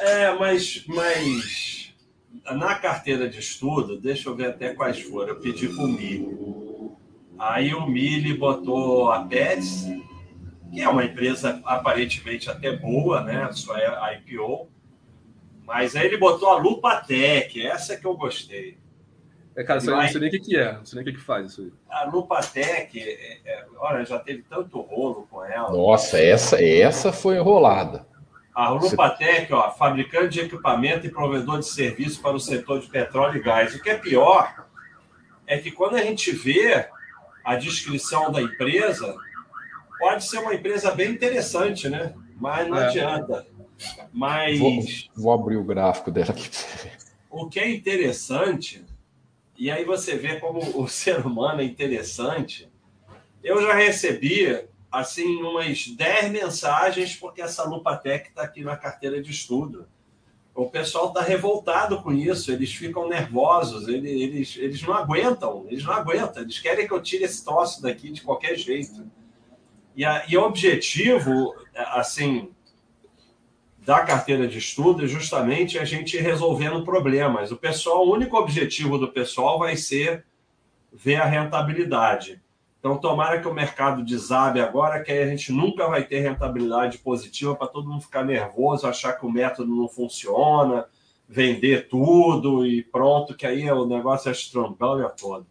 É, 0.00 0.32
mas, 0.38 0.84
mas 0.86 1.92
na 2.52 2.76
carteira 2.76 3.28
de 3.28 3.40
estudo, 3.40 3.98
deixa 3.98 4.28
eu 4.28 4.34
ver 4.36 4.46
até 4.46 4.72
quais 4.72 5.00
foram. 5.00 5.30
Eu 5.30 5.40
pedi 5.40 5.68
para 5.68 5.82
o 5.82 5.88
Aí 7.38 7.72
o 7.72 7.86
Mili 7.86 8.34
botou 8.34 9.12
a 9.12 9.24
Pets, 9.24 9.86
que 10.72 10.82
é 10.82 10.88
uma 10.88 11.04
empresa 11.04 11.60
aparentemente 11.64 12.50
até 12.50 12.76
boa, 12.76 13.22
né? 13.22 13.48
Só 13.52 13.76
é 13.76 14.16
IPO. 14.16 14.68
Mas 15.64 15.94
aí 15.94 16.06
ele 16.06 16.16
botou 16.16 16.48
a 16.48 16.56
Lupatec, 16.56 17.64
essa 17.64 17.96
que 17.96 18.06
eu 18.06 18.16
gostei. 18.16 18.78
É, 19.54 19.62
cara, 19.62 19.78
isso 19.78 19.92
aí, 19.92 20.02
não 20.02 20.08
sei 20.08 20.20
nem 20.20 20.28
o 20.28 20.32
que, 20.32 20.38
que 20.38 20.56
é, 20.56 20.72
não 20.72 20.84
sei 20.86 20.96
nem 20.96 21.02
o 21.02 21.12
que, 21.12 21.18
que 21.18 21.24
faz 21.24 21.52
isso 21.52 21.62
aí. 21.62 21.72
A 21.90 22.04
Lupatec, 22.04 22.98
é, 22.98 23.40
é, 23.44 23.66
olha, 23.76 24.04
já 24.04 24.18
teve 24.18 24.42
tanto 24.48 24.80
rolo 24.80 25.26
com 25.30 25.44
ela. 25.44 25.70
Nossa, 25.70 26.18
essa, 26.18 26.62
essa 26.64 27.12
foi 27.12 27.36
enrolada. 27.36 28.06
A 28.54 28.70
Lupatec, 28.70 29.52
ó, 29.52 29.70
fabricante 29.70 30.30
de 30.30 30.40
equipamento 30.40 31.06
e 31.06 31.10
provedor 31.10 31.58
de 31.58 31.66
serviço 31.66 32.20
para 32.22 32.34
o 32.34 32.40
setor 32.40 32.80
de 32.80 32.88
petróleo 32.88 33.36
e 33.36 33.42
gás. 33.42 33.74
O 33.74 33.82
que 33.82 33.90
é 33.90 33.96
pior 33.96 34.66
é 35.46 35.58
que 35.58 35.70
quando 35.70 35.96
a 35.96 36.02
gente 36.02 36.30
vê 36.32 36.88
a 37.48 37.56
descrição 37.56 38.30
da 38.30 38.42
empresa, 38.42 39.16
pode 39.98 40.22
ser 40.24 40.36
uma 40.36 40.54
empresa 40.54 40.90
bem 40.90 41.12
interessante, 41.12 41.88
né? 41.88 42.14
Mas 42.36 42.68
não 42.68 42.76
é. 42.76 42.88
adianta. 42.88 43.46
Mas. 44.12 44.58
Vou, 44.58 44.82
vou, 45.16 45.32
abrir 45.32 45.56
o 45.56 45.64
gráfico 45.64 46.10
dela 46.10 46.30
aqui 46.30 46.50
O 47.30 47.48
que 47.48 47.58
é 47.58 47.70
interessante, 47.70 48.84
e 49.56 49.70
aí 49.70 49.82
você 49.82 50.14
vê 50.14 50.38
como 50.38 50.60
o 50.78 50.86
ser 50.88 51.24
humano 51.24 51.62
é 51.62 51.64
interessante. 51.64 52.70
Eu 53.42 53.62
já 53.62 53.72
recebi 53.72 54.68
assim 54.92 55.36
umas 55.42 55.88
10 55.88 56.30
mensagens 56.30 57.16
porque 57.16 57.40
essa 57.40 57.64
Lupatec 57.64 58.28
está 58.28 58.42
aqui 58.42 58.62
na 58.62 58.76
carteira 58.76 59.22
de 59.22 59.30
estudo 59.30 59.88
o 60.58 60.68
pessoal 60.68 61.06
está 61.08 61.22
revoltado 61.22 62.02
com 62.02 62.12
isso, 62.12 62.50
eles 62.50 62.74
ficam 62.74 63.08
nervosos, 63.08 63.86
eles, 63.86 64.10
eles, 64.10 64.56
eles 64.56 64.82
não 64.82 64.92
aguentam, 64.92 65.64
eles 65.68 65.84
não 65.84 65.92
aguentam, 65.92 66.42
eles 66.42 66.58
querem 66.58 66.84
que 66.84 66.92
eu 66.92 67.00
tire 67.00 67.22
esse 67.22 67.44
troço 67.44 67.80
daqui 67.80 68.10
de 68.10 68.22
qualquer 68.22 68.56
jeito. 68.56 69.08
E, 69.94 70.04
a, 70.04 70.24
e 70.28 70.36
o 70.36 70.42
objetivo, 70.42 71.54
assim, 71.76 72.50
da 73.78 74.00
carteira 74.00 74.48
de 74.48 74.58
estudo 74.58 75.04
é 75.04 75.06
justamente 75.06 75.78
a 75.78 75.84
gente 75.84 76.18
resolvendo 76.18 76.84
problemas. 76.84 77.52
O 77.52 77.56
pessoal, 77.56 78.04
o 78.04 78.12
único 78.12 78.36
objetivo 78.36 78.98
do 78.98 79.12
pessoal 79.12 79.60
vai 79.60 79.76
ser 79.76 80.26
ver 80.92 81.16
a 81.16 81.24
rentabilidade. 81.24 82.42
Então, 82.78 82.96
tomara 82.96 83.40
que 83.40 83.48
o 83.48 83.54
mercado 83.54 84.04
desabe 84.04 84.60
agora, 84.60 85.02
que 85.02 85.10
aí 85.10 85.22
a 85.22 85.26
gente 85.26 85.50
nunca 85.52 85.88
vai 85.88 86.04
ter 86.04 86.20
rentabilidade 86.20 86.98
positiva 86.98 87.54
para 87.54 87.66
todo 87.66 87.88
mundo 87.88 88.02
ficar 88.02 88.24
nervoso, 88.24 88.86
achar 88.86 89.14
que 89.14 89.26
o 89.26 89.30
método 89.30 89.74
não 89.74 89.88
funciona, 89.88 90.86
vender 91.28 91.88
tudo 91.88 92.64
e 92.64 92.82
pronto, 92.82 93.34
que 93.34 93.46
aí 93.46 93.68
o 93.70 93.84
negócio 93.84 94.28
é 94.28 94.32
estrambelha 94.32 95.08
todo. 95.08 95.46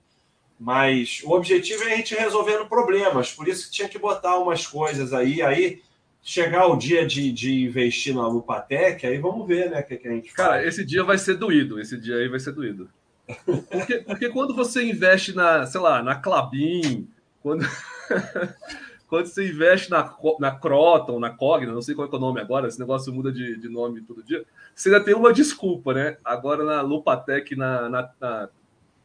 Mas 0.59 1.21
o 1.23 1.31
objetivo 1.31 1.83
é 1.83 1.93
a 1.93 1.97
gente 1.97 2.15
resolvendo 2.15 2.67
problemas, 2.67 3.31
por 3.31 3.47
isso 3.47 3.65
que 3.65 3.75
tinha 3.75 3.89
que 3.89 3.99
botar 3.99 4.39
umas 4.39 4.65
coisas 4.65 5.13
aí. 5.13 5.41
Aí 5.41 5.81
chegar 6.23 6.67
o 6.67 6.75
dia 6.75 7.05
de, 7.05 7.31
de 7.31 7.65
investir 7.65 8.15
na 8.15 8.27
Lupatec, 8.27 9.05
aí 9.05 9.17
vamos 9.17 9.47
ver, 9.47 9.69
né, 9.69 9.79
o 9.79 9.83
que, 9.85 9.97
que, 9.97 10.07
a 10.07 10.11
gente 10.11 10.33
Cara, 10.33 10.53
faz. 10.53 10.67
esse 10.67 10.85
dia 10.85 11.03
vai 11.03 11.17
ser 11.17 11.35
doído, 11.35 11.79
esse 11.79 11.97
dia 11.97 12.15
aí 12.15 12.27
vai 12.27 12.39
ser 12.39 12.51
doído. 12.53 12.89
Porque, 13.69 13.97
porque 13.97 14.29
quando 14.29 14.55
você 14.55 14.85
investe 14.85 15.35
na, 15.35 15.65
sei 15.65 15.81
lá, 15.81 16.01
na 16.01 16.15
Clabin, 16.15 17.09
quando, 17.41 17.65
quando 19.07 19.25
você 19.25 19.49
investe 19.49 19.89
na, 19.89 20.13
na 20.39 20.51
Croton, 20.51 21.19
na 21.19 21.29
Cogna, 21.29 21.71
não 21.71 21.81
sei 21.81 21.95
qual 21.95 22.09
é 22.11 22.15
o 22.15 22.19
nome 22.19 22.41
agora, 22.41 22.67
esse 22.67 22.79
negócio 22.79 23.13
muda 23.13 23.31
de, 23.31 23.57
de 23.57 23.69
nome 23.69 24.01
todo 24.01 24.23
dia, 24.23 24.43
você 24.75 24.89
ainda 24.89 25.03
tem 25.03 25.15
uma 25.15 25.33
desculpa, 25.33 25.93
né? 25.93 26.17
Agora 26.23 26.63
na 26.63 26.81
Lupatec, 26.81 27.55
na, 27.55 27.89
na, 27.89 28.09
na 28.19 28.49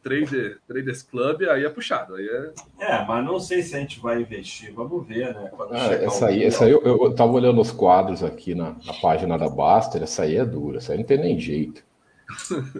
Trader, 0.03 0.59
Traders 0.67 1.01
Club, 1.01 1.43
aí 1.43 1.63
é 1.63 1.69
puxado. 1.69 2.15
Aí 2.15 2.27
é... 2.27 2.51
é, 2.79 3.05
mas 3.05 3.25
não 3.25 3.39
sei 3.39 3.63
se 3.63 3.75
a 3.75 3.79
gente 3.79 3.99
vai 4.01 4.21
investir. 4.21 4.73
Vamos 4.73 5.07
ver, 5.07 5.33
né? 5.33 5.49
Ah, 5.71 5.93
essa, 5.93 6.27
aí, 6.27 6.43
essa 6.43 6.65
aí, 6.65 6.71
eu, 6.71 6.81
eu 6.83 7.15
tava 7.15 7.31
olhando 7.31 7.61
os 7.61 7.71
quadros 7.71 8.21
aqui 8.21 8.53
na, 8.53 8.75
na 8.85 8.93
página 9.01 9.37
da 9.37 9.49
Baster, 9.49 10.03
essa 10.03 10.23
aí 10.23 10.35
é 10.35 10.45
dura, 10.45 10.77
essa 10.77 10.91
aí 10.91 10.99
não 10.99 11.05
tem 11.05 11.17
nem 11.17 11.39
jeito. 11.39 11.81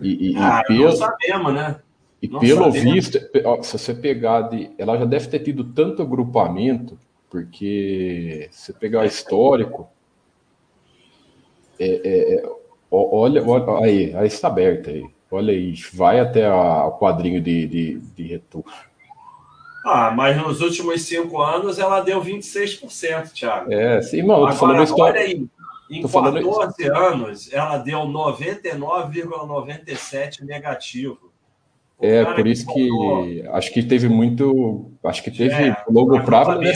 E, 0.01 0.31
e, 0.31 0.37
ah, 0.37 0.61
e 0.63 0.67
pelo, 0.67 0.83
não 0.85 0.95
sabemos, 0.95 1.53
né? 1.53 1.79
E 2.23 2.27
não 2.29 2.39
pelo 2.39 2.71
visto, 2.71 3.19
se 3.63 3.77
você 3.77 3.93
pegar 3.93 4.43
de. 4.43 4.71
Ela 4.77 4.97
já 4.97 5.03
deve 5.03 5.27
ter 5.27 5.39
tido 5.39 5.65
tanto 5.65 6.01
agrupamento, 6.01 6.97
porque 7.29 8.47
se 8.49 8.71
pegar 8.71 9.01
o 9.01 9.05
histórico. 9.05 9.89
É, 11.77 11.85
é, 11.85 12.35
é 12.35 12.49
olha, 12.89 13.45
olha, 13.45 13.83
aí, 13.83 14.15
aí 14.15 14.27
está 14.27 14.47
aberta 14.47 14.89
aí. 14.89 15.05
Olha 15.29 15.51
aí, 15.51 15.73
vai 15.91 16.21
até 16.21 16.49
o 16.49 16.93
quadrinho 16.93 17.41
de, 17.41 17.67
de, 17.67 17.99
de 17.99 18.23
retorno. 18.23 18.71
Ah, 19.85 20.09
mas 20.15 20.37
nos 20.37 20.61
últimos 20.61 21.01
cinco 21.01 21.41
anos 21.41 21.77
ela 21.77 21.99
deu 21.99 22.21
26%, 22.21 23.33
Thiago. 23.33 23.73
É, 23.73 24.01
sim, 24.01 24.21
mano, 24.21 24.47
tô 24.47 24.53
falando 24.53 24.81
história. 24.81 25.19
Aí, 25.19 25.45
em 25.91 26.01
tô 26.01 26.07
14 26.07 26.41
falando... 26.41 26.95
anos, 26.95 27.51
ela 27.51 27.77
deu 27.79 27.99
99,97 27.99 30.43
negativo. 30.43 31.32
O 32.03 32.05
é, 32.05 32.35
por 32.35 32.45
isso 32.45 32.65
que, 32.67 33.47
acho 33.53 33.71
que 33.71 33.81
teve 33.81 34.09
muito. 34.09 34.91
Acho 35.05 35.23
que 35.23 35.31
teve 35.31 35.69
é, 35.69 35.83
logo 35.89 36.21
prazo. 36.23 36.59
Né? 36.59 36.73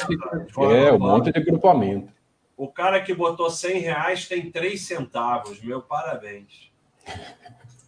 É, 0.58 0.94
um 0.94 1.00
monte 1.00 1.34
de 1.34 1.40
agrupamento. 1.40 2.08
O 2.56 2.70
cara 2.70 3.02
que 3.02 3.14
botou 3.14 3.50
100 3.50 3.80
reais 3.80 4.26
tem 4.26 4.50
3 4.50 4.80
centavos. 4.80 5.62
Meu 5.62 5.82
parabéns. 5.82 6.72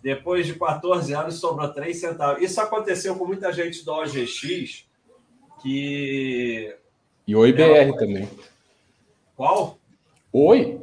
Depois 0.04 0.46
de 0.46 0.54
14 0.54 1.14
anos, 1.14 1.40
sobrou 1.40 1.70
3 1.70 1.98
centavos. 1.98 2.44
Isso 2.44 2.60
aconteceu 2.60 3.16
com 3.16 3.26
muita 3.26 3.54
gente 3.54 3.86
do 3.86 3.94
OGX 3.94 4.86
que. 5.62 6.76
E 7.26 7.36
Oi 7.36 7.54
BR 7.54 7.62
Ela... 7.62 7.98
também. 7.98 8.30
Qual? 9.38 9.78
Oi. 10.34 10.82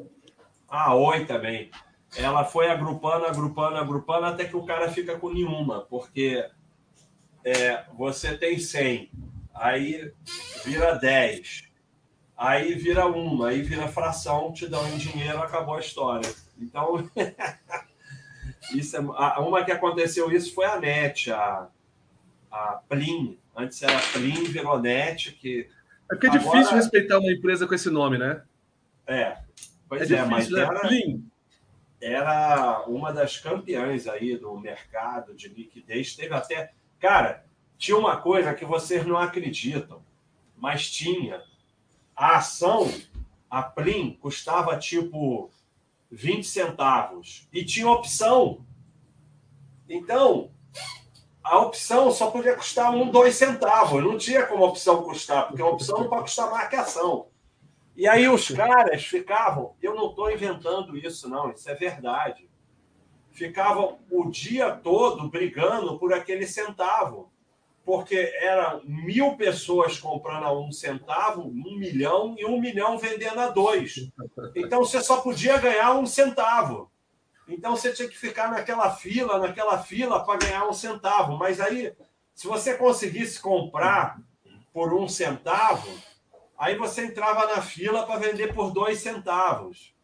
Ah, 0.66 0.94
Oi 0.94 1.26
também. 1.26 1.70
Ela 2.16 2.44
foi 2.44 2.70
agrupando, 2.70 3.26
agrupando, 3.26 3.76
agrupando, 3.76 4.26
até 4.26 4.44
que 4.44 4.56
o 4.56 4.64
cara 4.64 4.90
fica 4.90 5.18
com 5.18 5.32
nenhuma, 5.32 5.80
porque 5.82 6.44
é, 7.44 7.84
você 7.94 8.36
tem 8.36 8.58
100, 8.58 9.10
aí 9.54 10.12
vira 10.64 10.94
10, 10.94 11.64
aí 12.36 12.74
vira 12.74 13.06
uma, 13.06 13.48
aí 13.48 13.62
vira 13.62 13.88
fração, 13.88 14.52
te 14.52 14.66
dão 14.66 14.86
em 14.88 14.96
dinheiro, 14.96 15.38
acabou 15.38 15.74
a 15.74 15.80
história. 15.80 16.28
Então. 16.58 17.08
Isso 18.74 18.96
é, 18.96 19.00
uma 19.00 19.64
que 19.64 19.70
aconteceu 19.70 20.30
isso 20.32 20.54
foi 20.54 20.64
a 20.64 20.78
NET, 20.80 21.30
a, 21.30 21.68
a 22.50 22.80
Plin. 22.88 23.38
Antes 23.56 23.82
era 23.82 23.98
Plin, 24.12 24.44
virou 24.44 24.80
NET. 24.80 25.32
Que 25.32 25.68
é 26.10 26.14
porque 26.14 26.26
é 26.26 26.30
agora... 26.30 26.44
difícil 26.44 26.76
respeitar 26.76 27.18
uma 27.18 27.30
empresa 27.30 27.66
com 27.66 27.74
esse 27.74 27.90
nome, 27.90 28.18
né? 28.18 28.42
É, 29.06 29.36
pois 29.88 30.02
é, 30.02 30.04
é 30.04 30.06
difícil, 30.08 30.30
mas 30.30 30.50
né? 30.50 30.60
era, 30.62 30.80
Plin. 30.80 31.24
Era 32.00 32.84
uma 32.86 33.12
das 33.12 33.38
campeãs 33.38 34.06
aí 34.06 34.36
do 34.36 34.58
mercado 34.58 35.34
de 35.34 35.48
liquidez. 35.48 36.14
Teve 36.14 36.34
até. 36.34 36.72
Cara, 36.98 37.44
tinha 37.78 37.96
uma 37.96 38.16
coisa 38.16 38.54
que 38.54 38.64
vocês 38.64 39.06
não 39.06 39.16
acreditam, 39.16 40.02
mas 40.56 40.90
tinha. 40.90 41.42
A 42.14 42.36
ação, 42.36 42.90
a 43.50 43.62
Plin, 43.62 44.14
custava 44.20 44.78
tipo 44.78 45.50
20 46.10 46.44
centavos. 46.44 47.48
E 47.52 47.64
tinha 47.64 47.88
opção. 47.88 48.64
Então, 49.88 50.50
a 51.42 51.58
opção 51.60 52.10
só 52.10 52.30
podia 52.30 52.56
custar 52.56 52.92
um, 52.94 53.10
dois 53.10 53.36
centavos. 53.36 54.02
Não 54.02 54.18
tinha 54.18 54.46
como 54.46 54.64
a 54.64 54.68
opção 54.68 55.02
custar, 55.02 55.46
porque 55.46 55.62
a 55.62 55.66
opção 55.66 55.98
não 56.00 56.08
pode 56.08 56.22
custar 56.22 56.50
mais 56.50 56.68
que 56.68 56.76
a 56.76 56.82
ação. 56.82 57.28
E 57.96 58.06
aí 58.06 58.28
os 58.28 58.50
caras 58.50 59.04
ficavam, 59.06 59.74
eu 59.80 59.94
não 59.94 60.10
estou 60.10 60.30
inventando 60.30 60.96
isso, 60.96 61.28
não, 61.28 61.50
isso 61.50 61.68
é 61.70 61.74
verdade. 61.74 62.48
Ficavam 63.32 63.98
o 64.10 64.30
dia 64.30 64.70
todo 64.72 65.28
brigando 65.28 65.98
por 65.98 66.12
aquele 66.12 66.46
centavo 66.46 67.30
porque 67.86 68.16
eram 68.40 68.82
mil 68.84 69.36
pessoas 69.36 69.96
comprando 69.96 70.44
a 70.44 70.52
um 70.52 70.72
centavo, 70.72 71.42
um 71.42 71.78
milhão, 71.78 72.34
e 72.36 72.44
um 72.44 72.60
milhão 72.60 72.98
vendendo 72.98 73.38
a 73.38 73.48
dois. 73.48 74.10
Então 74.56 74.80
você 74.80 75.00
só 75.00 75.20
podia 75.20 75.56
ganhar 75.58 75.94
um 75.94 76.04
centavo. 76.04 76.90
Então 77.46 77.76
você 77.76 77.92
tinha 77.92 78.08
que 78.08 78.18
ficar 78.18 78.50
naquela 78.50 78.90
fila, 78.90 79.38
naquela 79.38 79.78
fila 79.78 80.24
para 80.24 80.40
ganhar 80.40 80.68
um 80.68 80.72
centavo. 80.72 81.38
Mas 81.38 81.60
aí, 81.60 81.94
se 82.34 82.48
você 82.48 82.74
conseguisse 82.74 83.40
comprar 83.40 84.20
por 84.72 84.92
um 84.92 85.06
centavo, 85.06 85.88
aí 86.58 86.76
você 86.76 87.04
entrava 87.04 87.46
na 87.54 87.62
fila 87.62 88.06
para 88.06 88.20
vender 88.20 88.54
por 88.54 88.72
dois 88.72 89.00
centavos. 89.00 89.94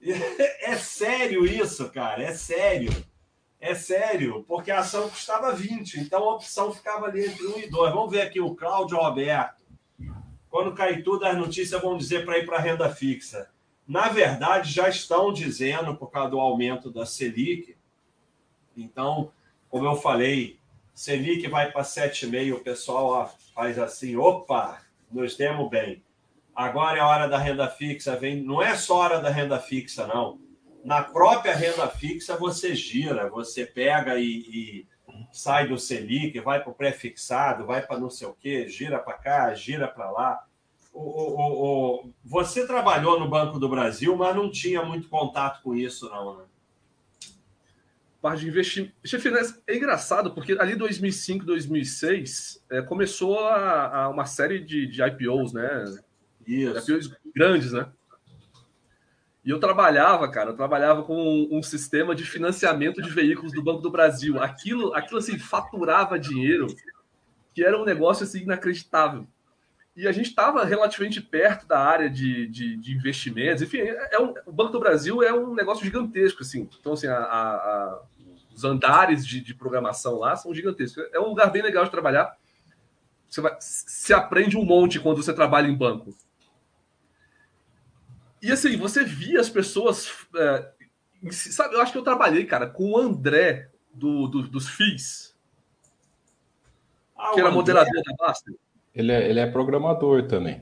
É 0.60 0.76
sério 0.76 1.44
isso, 1.44 1.90
cara, 1.90 2.22
é 2.22 2.32
sério. 2.32 2.90
É 3.60 3.74
sério, 3.74 4.44
porque 4.46 4.70
a 4.70 4.78
ação 4.78 5.08
custava 5.08 5.52
20, 5.52 5.98
então 5.98 6.22
a 6.22 6.34
opção 6.34 6.72
ficava 6.72 7.06
ali 7.06 7.26
entre 7.26 7.44
1 7.44 7.58
e 7.58 7.68
2. 7.68 7.92
Vamos 7.92 8.10
ver 8.12 8.20
aqui 8.22 8.40
o 8.40 8.54
Cláudio 8.54 8.98
Roberto. 8.98 9.64
Quando 10.48 10.74
cair 10.74 11.02
tudo, 11.02 11.24
as 11.26 11.36
notícias 11.36 11.80
vão 11.82 11.96
dizer 11.96 12.24
para 12.24 12.38
ir 12.38 12.46
para 12.46 12.56
a 12.56 12.60
renda 12.60 12.88
fixa. 12.88 13.50
Na 13.86 14.08
verdade, 14.08 14.70
já 14.70 14.88
estão 14.88 15.32
dizendo, 15.32 15.96
por 15.96 16.10
causa 16.10 16.30
do 16.30 16.38
aumento 16.38 16.90
da 16.90 17.04
Selic. 17.04 17.76
Então, 18.76 19.32
como 19.68 19.86
eu 19.86 19.96
falei, 19.96 20.58
Selic 20.94 21.48
vai 21.48 21.72
para 21.72 21.82
7,5, 21.82 22.54
o 22.54 22.60
pessoal 22.60 23.06
ó, 23.06 23.26
faz 23.54 23.78
assim, 23.78 24.16
opa, 24.16 24.80
nos 25.10 25.36
demos 25.36 25.68
bem. 25.68 26.02
Agora 26.54 26.98
é 26.98 27.00
a 27.00 27.06
hora 27.06 27.28
da 27.28 27.38
renda 27.38 27.68
fixa, 27.68 28.16
vem, 28.16 28.42
não 28.42 28.60
é 28.60 28.76
só 28.76 28.96
hora 28.96 29.20
da 29.20 29.30
renda 29.30 29.58
fixa, 29.58 30.06
não 30.06 30.38
na 30.84 31.02
própria 31.02 31.54
renda 31.54 31.88
fixa 31.88 32.36
você 32.36 32.74
gira, 32.74 33.28
você 33.28 33.66
pega 33.66 34.18
e, 34.18 34.24
e 34.24 34.86
sai 35.32 35.68
do 35.68 35.78
Selic, 35.78 36.40
vai 36.40 36.62
para 36.62 36.70
o 36.70 36.74
pré-fixado, 36.74 37.66
vai 37.66 37.84
para 37.84 37.98
não 37.98 38.10
sei 38.10 38.26
o 38.26 38.34
quê, 38.34 38.68
gira 38.68 38.98
para 38.98 39.14
cá, 39.14 39.54
gira 39.54 39.88
para 39.88 40.10
lá. 40.10 40.44
O, 40.92 41.00
o, 41.00 42.04
o, 42.06 42.10
você 42.24 42.66
trabalhou 42.66 43.20
no 43.20 43.28
Banco 43.28 43.58
do 43.58 43.68
Brasil, 43.68 44.16
mas 44.16 44.34
não 44.34 44.50
tinha 44.50 44.82
muito 44.82 45.08
contato 45.08 45.62
com 45.62 45.74
isso, 45.74 46.08
não, 46.08 46.38
né? 46.38 46.44
Parte 48.20 48.40
de 48.40 48.48
investimento. 48.48 48.92
É 49.66 49.76
engraçado, 49.76 50.32
porque 50.32 50.52
ali 50.58 50.74
2005, 50.74 51.44
2006, 51.44 52.64
é, 52.70 52.82
começou 52.82 53.38
a, 53.38 54.04
a, 54.04 54.08
uma 54.08 54.24
série 54.24 54.58
de, 54.58 54.86
de 54.86 55.02
IPOs, 55.02 55.52
né? 55.52 55.84
Isso. 56.46 56.90
IPOs 56.90 57.16
grandes, 57.34 57.72
né? 57.72 57.90
E 59.44 59.50
eu 59.50 59.60
trabalhava, 59.60 60.30
cara, 60.30 60.50
eu 60.50 60.56
trabalhava 60.56 61.04
com 61.04 61.16
um, 61.16 61.58
um, 61.58 61.62
sistema 61.62 62.14
de 62.14 62.24
financiamento 62.24 63.00
de 63.00 63.08
veículos 63.08 63.52
do 63.52 63.62
Banco 63.62 63.80
do 63.80 63.90
Brasil. 63.90 64.42
Aquilo, 64.42 64.92
aquilo 64.94 65.18
assim, 65.18 65.38
faturava 65.38 66.18
dinheiro, 66.18 66.66
que 67.54 67.64
era 67.64 67.80
um 67.80 67.84
negócio 67.84 68.24
assim 68.24 68.42
inacreditável. 68.42 69.26
E 69.98 70.06
a 70.06 70.12
gente 70.12 70.28
estava 70.28 70.64
relativamente 70.64 71.20
perto 71.20 71.66
da 71.66 71.80
área 71.80 72.08
de, 72.08 72.46
de, 72.46 72.76
de 72.76 72.94
investimentos. 72.94 73.62
Enfim, 73.62 73.78
é, 73.78 74.14
é 74.14 74.20
um, 74.20 74.32
o 74.46 74.52
Banco 74.52 74.70
do 74.70 74.78
Brasil 74.78 75.24
é 75.24 75.32
um 75.32 75.52
negócio 75.52 75.84
gigantesco, 75.84 76.42
assim. 76.42 76.70
Então, 76.78 76.92
assim, 76.92 77.08
a, 77.08 77.18
a, 77.18 78.02
os 78.54 78.62
andares 78.62 79.26
de, 79.26 79.40
de 79.40 79.52
programação 79.52 80.20
lá 80.20 80.36
são 80.36 80.54
gigantescos. 80.54 81.02
É 81.12 81.18
um 81.18 81.26
lugar 81.26 81.50
bem 81.50 81.62
legal 81.62 81.82
de 81.84 81.90
trabalhar. 81.90 82.32
Você 83.28 83.40
vai, 83.40 83.56
se 83.58 84.14
aprende 84.14 84.56
um 84.56 84.64
monte 84.64 85.00
quando 85.00 85.20
você 85.20 85.34
trabalha 85.34 85.66
em 85.66 85.76
banco 85.76 86.16
E 88.40 88.52
assim, 88.52 88.76
você 88.76 89.02
via 89.02 89.40
as 89.40 89.50
pessoas. 89.50 90.12
É, 90.36 90.70
sabe, 91.32 91.74
eu 91.74 91.82
acho 91.82 91.90
que 91.90 91.98
eu 91.98 92.04
trabalhei, 92.04 92.46
cara, 92.46 92.68
com 92.68 92.92
o 92.92 92.98
André 92.98 93.68
do, 93.92 94.28
do 94.28 94.42
dos 94.46 94.68
FIIs. 94.68 95.36
Ah, 97.16 97.32
que 97.34 97.40
era 97.40 97.48
André... 97.48 97.56
moderador 97.56 98.00
da 98.04 98.14
Basta. 98.16 98.52
Ele 98.98 99.12
é, 99.12 99.30
ele 99.30 99.38
é 99.38 99.46
programador 99.46 100.26
também. 100.26 100.60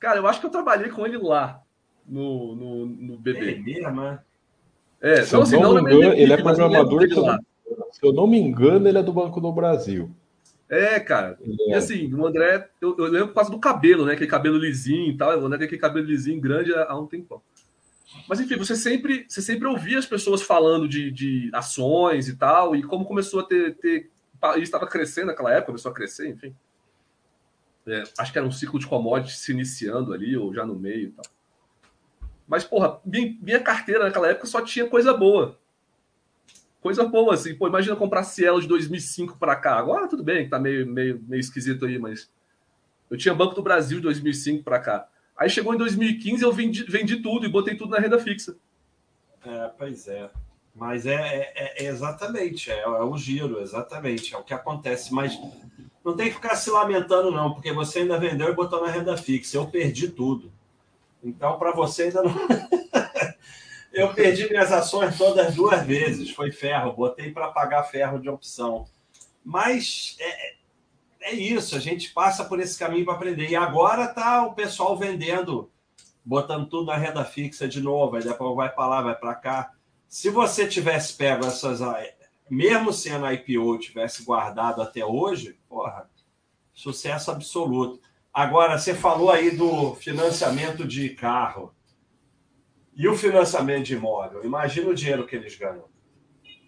Cara, 0.00 0.18
eu 0.18 0.26
acho 0.26 0.40
que 0.40 0.46
eu 0.46 0.50
trabalhei 0.50 0.88
com 0.88 1.06
ele 1.06 1.18
lá 1.18 1.62
no, 2.08 2.56
no, 2.56 2.86
no 2.86 3.18
BB. 3.18 3.52
É 3.52 3.58
mesmo, 3.58 4.18
é? 4.98 5.22
Se 5.22 5.28
então, 5.28 5.42
assim, 5.42 5.60
não, 5.60 5.74
não 5.74 5.82
me 5.84 5.92
engano, 5.92 6.14
ele 6.14 6.32
é 6.32 6.36
programador. 6.38 7.02
Ele 7.02 7.12
é 7.12 7.38
se 7.92 8.00
eu 8.02 8.14
não 8.14 8.26
me 8.26 8.38
engano, 8.38 8.88
ele 8.88 8.96
é 8.96 9.02
do 9.02 9.12
Banco 9.12 9.40
do 9.42 9.52
Brasil. 9.52 10.10
É, 10.70 10.98
cara. 10.98 11.38
É. 11.40 11.70
E 11.70 11.74
assim, 11.74 12.12
o 12.14 12.26
André, 12.26 12.66
eu, 12.80 12.96
eu, 12.96 13.04
lembro 13.04 13.28
por 13.28 13.34
causa 13.34 13.50
do 13.50 13.58
cabelo, 13.58 14.06
né? 14.06 14.14
Aquele 14.14 14.30
cabelo 14.30 14.56
lisinho 14.56 15.12
e 15.12 15.16
tal. 15.16 15.38
O 15.38 15.44
André 15.44 15.58
tem 15.58 15.66
aquele 15.66 15.80
cabelo 15.80 16.06
lisinho 16.06 16.40
grande 16.40 16.72
há 16.74 16.98
um 16.98 17.06
tempão. 17.06 17.42
Mas 18.26 18.40
enfim, 18.40 18.56
você 18.56 18.74
sempre, 18.74 19.26
você 19.28 19.42
sempre 19.42 19.68
ouvia 19.68 19.98
as 19.98 20.06
pessoas 20.06 20.40
falando 20.40 20.88
de, 20.88 21.10
de 21.10 21.50
ações 21.52 22.26
e 22.26 22.36
tal, 22.36 22.74
e 22.74 22.82
como 22.82 23.04
começou 23.04 23.40
a 23.40 23.44
ter. 23.44 23.76
ter 23.76 24.10
isso 24.54 24.62
estava 24.62 24.86
crescendo 24.86 25.26
naquela 25.26 25.52
época, 25.52 25.66
começou 25.66 25.90
a 25.90 25.94
crescer, 25.94 26.28
enfim. 26.28 26.54
É, 27.86 28.02
acho 28.18 28.32
que 28.32 28.38
era 28.38 28.46
um 28.46 28.52
ciclo 28.52 28.78
de 28.78 28.86
commodities 28.86 29.38
se 29.38 29.52
iniciando 29.52 30.12
ali, 30.12 30.36
ou 30.36 30.52
já 30.52 30.64
no 30.66 30.74
meio 30.74 31.08
e 31.08 31.12
tal. 31.12 31.24
Mas, 32.46 32.64
porra, 32.64 33.00
minha, 33.04 33.60
carteira 33.60 34.04
naquela 34.04 34.28
época 34.28 34.46
só 34.46 34.60
tinha 34.60 34.88
coisa 34.88 35.12
boa 35.12 35.58
coisa 36.86 37.02
boa, 37.02 37.34
assim. 37.34 37.52
Pô, 37.52 37.66
imagina 37.66 37.96
comprar 37.96 38.22
Cielo 38.22 38.60
de 38.60 38.68
2005 38.68 39.38
para 39.38 39.56
cá. 39.56 39.76
Agora 39.76 40.06
tudo 40.06 40.22
bem, 40.22 40.48
tá 40.48 40.56
meio, 40.56 40.86
meio, 40.86 41.20
meio 41.26 41.40
esquisito 41.40 41.84
aí, 41.84 41.98
mas 41.98 42.30
eu 43.10 43.16
tinha 43.16 43.34
Banco 43.34 43.56
do 43.56 43.62
Brasil 43.62 43.98
de 43.98 44.04
2005 44.04 44.62
para 44.62 44.78
cá. 44.78 45.08
Aí 45.36 45.50
chegou 45.50 45.74
em 45.74 45.78
2015, 45.78 46.44
eu 46.44 46.52
vendi, 46.52 46.84
vendi 46.84 47.16
tudo 47.16 47.44
e 47.44 47.48
botei 47.48 47.74
tudo 47.74 47.90
na 47.90 47.98
renda 47.98 48.20
fixa. 48.20 48.56
É, 49.44 49.68
pois 49.76 50.06
é. 50.06 50.30
Mas 50.72 51.06
é, 51.06 51.52
é, 51.56 51.84
é 51.84 51.88
exatamente, 51.88 52.70
é, 52.70 52.80
é, 52.80 52.88
o 52.88 53.16
giro, 53.16 53.60
exatamente, 53.60 54.32
é 54.32 54.38
o 54.38 54.44
que 54.44 54.54
acontece. 54.54 55.12
Mas 55.12 55.36
não 56.06 56.14
tem 56.14 56.28
que 56.28 56.36
ficar 56.36 56.54
se 56.54 56.70
lamentando, 56.70 57.32
não, 57.32 57.52
porque 57.52 57.72
você 57.72 57.98
ainda 57.98 58.16
vendeu 58.16 58.48
e 58.48 58.54
botou 58.54 58.80
na 58.80 58.92
renda 58.92 59.16
fixa. 59.16 59.56
Eu 59.56 59.66
perdi 59.66 60.08
tudo. 60.08 60.52
Então, 61.20 61.58
para 61.58 61.72
você 61.72 62.04
ainda 62.04 62.22
não. 62.22 62.32
Eu 63.92 64.14
perdi 64.14 64.48
minhas 64.48 64.70
ações 64.70 65.18
todas 65.18 65.56
duas 65.56 65.84
vezes. 65.84 66.30
Foi 66.30 66.52
ferro, 66.52 66.92
botei 66.92 67.32
para 67.32 67.48
pagar 67.48 67.82
ferro 67.82 68.20
de 68.20 68.28
opção. 68.28 68.86
Mas 69.44 70.16
é, 70.20 70.54
é 71.22 71.34
isso, 71.34 71.74
a 71.74 71.80
gente 71.80 72.12
passa 72.12 72.44
por 72.44 72.60
esse 72.60 72.78
caminho 72.78 73.04
para 73.04 73.14
aprender. 73.14 73.48
E 73.48 73.56
agora 73.56 74.06
tá 74.06 74.46
o 74.46 74.54
pessoal 74.54 74.96
vendendo, 74.96 75.72
botando 76.24 76.68
tudo 76.68 76.86
na 76.86 76.96
renda 76.96 77.24
fixa 77.24 77.66
de 77.66 77.80
novo, 77.80 78.14
aí 78.14 78.22
depois 78.22 78.54
vai 78.54 78.68
para 78.68 78.86
lá, 78.86 79.02
vai 79.02 79.14
para 79.16 79.34
cá. 79.34 79.72
Se 80.06 80.30
você 80.30 80.68
tivesse 80.68 81.14
pego 81.14 81.46
essas, 81.46 81.80
mesmo 82.48 82.92
sendo 82.92 83.30
IPO, 83.30 83.78
tivesse 83.78 84.24
guardado 84.24 84.80
até 84.82 85.04
hoje, 85.04 85.58
porra, 85.68 86.08
sucesso 86.72 87.30
absoluto. 87.30 88.00
Agora, 88.32 88.78
você 88.78 88.94
falou 88.94 89.30
aí 89.30 89.50
do 89.50 89.94
financiamento 89.94 90.86
de 90.86 91.10
carro. 91.10 91.74
E 92.94 93.06
o 93.08 93.16
financiamento 93.16 93.84
de 93.84 93.94
imóvel? 93.94 94.44
Imagina 94.44 94.88
o 94.88 94.94
dinheiro 94.94 95.26
que 95.26 95.36
eles 95.36 95.56
ganham. 95.56 95.84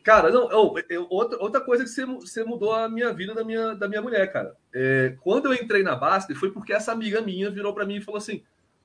Cara, 0.02 0.30
não, 0.30 0.50
eu, 0.50 0.74
eu, 0.88 1.06
outra, 1.10 1.38
outra 1.38 1.60
coisa 1.60 1.84
que 1.84 1.90
você, 1.90 2.06
você 2.06 2.42
mudou 2.42 2.72
a 2.72 2.88
minha 2.88 3.12
vida 3.12 3.34
da 3.34 3.44
minha, 3.44 3.74
da 3.74 3.86
minha 3.86 4.00
mulher, 4.00 4.32
cara. 4.32 4.56
É, 4.74 5.14
quando 5.20 5.46
eu 5.46 5.54
entrei 5.54 5.82
na 5.82 5.94
Basta, 5.94 6.34
foi 6.34 6.50
porque 6.50 6.72
essa 6.72 6.92
amiga 6.92 7.20
minha 7.20 7.50
virou 7.50 7.74
para 7.74 7.84
mim 7.84 7.96
e 7.96 8.00
falou 8.00 8.18
assim: 8.18 8.42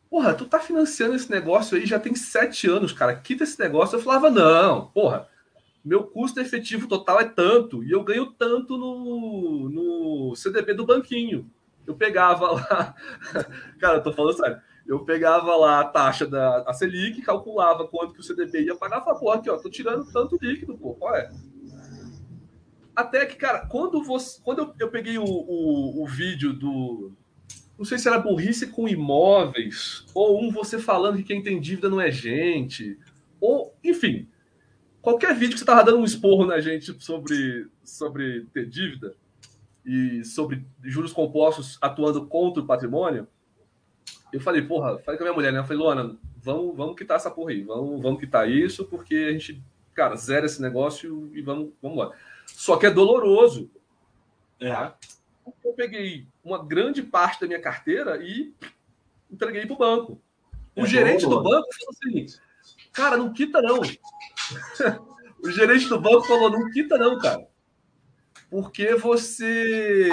Porra, 0.10 0.34
tu 0.34 0.46
tá 0.46 0.60
financiando 0.60 1.16
esse 1.16 1.32
negócio 1.32 1.78
aí 1.78 1.86
já 1.86 1.98
tem 1.98 2.14
sete 2.14 2.70
anos, 2.70 2.92
cara. 2.92 3.16
Quita 3.16 3.44
esse 3.44 3.58
negócio. 3.60 3.96
Eu 3.96 4.02
falava: 4.02 4.30
Não, 4.30 4.88
porra, 4.88 5.30
meu 5.84 6.04
custo 6.06 6.40
efetivo 6.40 6.88
total 6.88 7.20
é 7.20 7.26
tanto 7.26 7.84
e 7.84 7.92
eu 7.92 8.04
ganho 8.04 8.28
tanto 8.32 8.78
no, 8.78 9.70
no 9.70 10.36
CDB 10.36 10.74
do 10.74 10.86
banquinho. 10.86 11.50
Eu 11.86 11.96
pegava 11.96 12.52
lá. 12.52 12.96
cara, 13.80 13.98
eu 13.98 14.04
tô 14.04 14.14
falando 14.14 14.38
sério 14.38 14.62
eu 14.86 15.00
pegava 15.06 15.56
lá 15.56 15.80
a 15.80 15.86
taxa 15.86 16.26
da 16.26 16.64
a 16.68 16.74
Selic, 16.74 17.22
calculava 17.22 17.88
quanto 17.88 18.14
que 18.14 18.20
o 18.20 18.24
CDB 18.24 18.66
ia 18.66 18.76
pagar, 18.76 19.02
falava, 19.02 19.20
pô, 19.20 19.32
aqui, 19.32 19.50
ó, 19.50 19.58
tô 19.58 19.70
tirando 19.70 20.06
tanto 20.12 20.38
líquido, 20.42 20.78
pô, 20.78 20.94
qual 20.94 21.16
é? 21.16 21.32
Até 22.96 23.26
que, 23.26 23.36
cara, 23.36 23.66
quando, 23.66 24.04
você, 24.04 24.40
quando 24.44 24.60
eu, 24.60 24.74
eu 24.80 24.90
peguei 24.90 25.18
o, 25.18 25.24
o, 25.24 26.04
o 26.04 26.08
vídeo 26.08 26.54
do. 26.54 27.12
Não 27.78 27.86
sei 27.86 27.98
se 27.98 28.08
era 28.08 28.20
burrice 28.20 28.68
com 28.68 28.88
imóveis, 28.88 30.06
ou 30.14 30.40
um 30.40 30.52
você 30.52 30.78
falando 30.78 31.18
que 31.18 31.24
quem 31.24 31.42
tem 31.42 31.60
dívida 31.60 31.90
não 31.90 32.00
é 32.00 32.12
gente, 32.12 33.00
ou, 33.42 33.76
enfim, 33.84 34.28
qualquer 35.04 35.36
vídeo 35.36 35.54
que 35.54 35.60
você 35.60 35.66
tava 35.66 35.84
dando 35.84 36.00
um 36.00 36.06
esporro 36.06 36.46
na 36.46 36.62
gente 36.62 36.96
sobre, 37.04 37.68
sobre 37.84 38.48
ter 38.54 38.66
dívida 38.68 39.14
e 39.86 40.24
sobre 40.24 40.66
juros 40.82 41.12
compostos 41.12 41.78
atuando 41.82 42.26
contra 42.26 42.64
o 42.64 42.66
patrimônio, 42.66 43.28
eu 44.32 44.40
falei, 44.40 44.62
porra, 44.62 44.98
falei 45.00 45.18
com 45.18 45.26
a 45.26 45.28
minha 45.28 45.36
mulher, 45.36 45.52
né? 45.52 45.60
Eu 45.60 45.66
falei, 45.66 45.78
Luana, 45.78 46.18
vamos, 46.38 46.76
vamos 46.76 46.96
quitar 46.96 47.18
essa 47.18 47.30
porra 47.30 47.52
aí, 47.52 47.62
vamos, 47.64 48.02
vamos 48.02 48.20
quitar 48.20 48.50
isso, 48.50 48.86
porque 48.86 49.28
a 49.28 49.32
gente, 49.34 49.62
cara, 49.94 50.16
zera 50.16 50.46
esse 50.46 50.62
negócio 50.62 51.30
e 51.34 51.42
vamos, 51.42 51.72
vamos 51.82 51.98
embora. 51.98 52.18
Só 52.48 52.78
que 52.78 52.86
é 52.86 52.90
doloroso. 52.90 53.70
É. 54.60 54.70
Tá? 54.70 54.98
Eu 55.66 55.74
peguei 55.74 56.26
uma 56.42 56.64
grande 56.64 57.04
parte 57.04 57.42
da 57.42 57.48
minha 57.48 57.62
carteira 57.62 58.24
e 58.24 58.54
entreguei 59.30 59.66
para 59.66 59.76
o 59.76 59.78
banco. 59.78 60.22
O 60.76 60.84
é 60.84 60.88
gerente 60.88 61.26
do 61.26 61.44
banco 61.44 61.68
falou 61.78 61.92
assim: 61.92 62.26
cara, 62.94 63.18
não 63.18 63.34
quita 63.34 63.62
não. 63.62 63.82
o 65.44 65.50
gerente 65.50 65.88
do 65.88 66.00
banco 66.00 66.24
falou: 66.24 66.50
não 66.50 66.70
quita 66.72 66.98
não, 66.98 67.20
cara. 67.20 67.48
Porque 68.50 68.96
você 68.96 70.10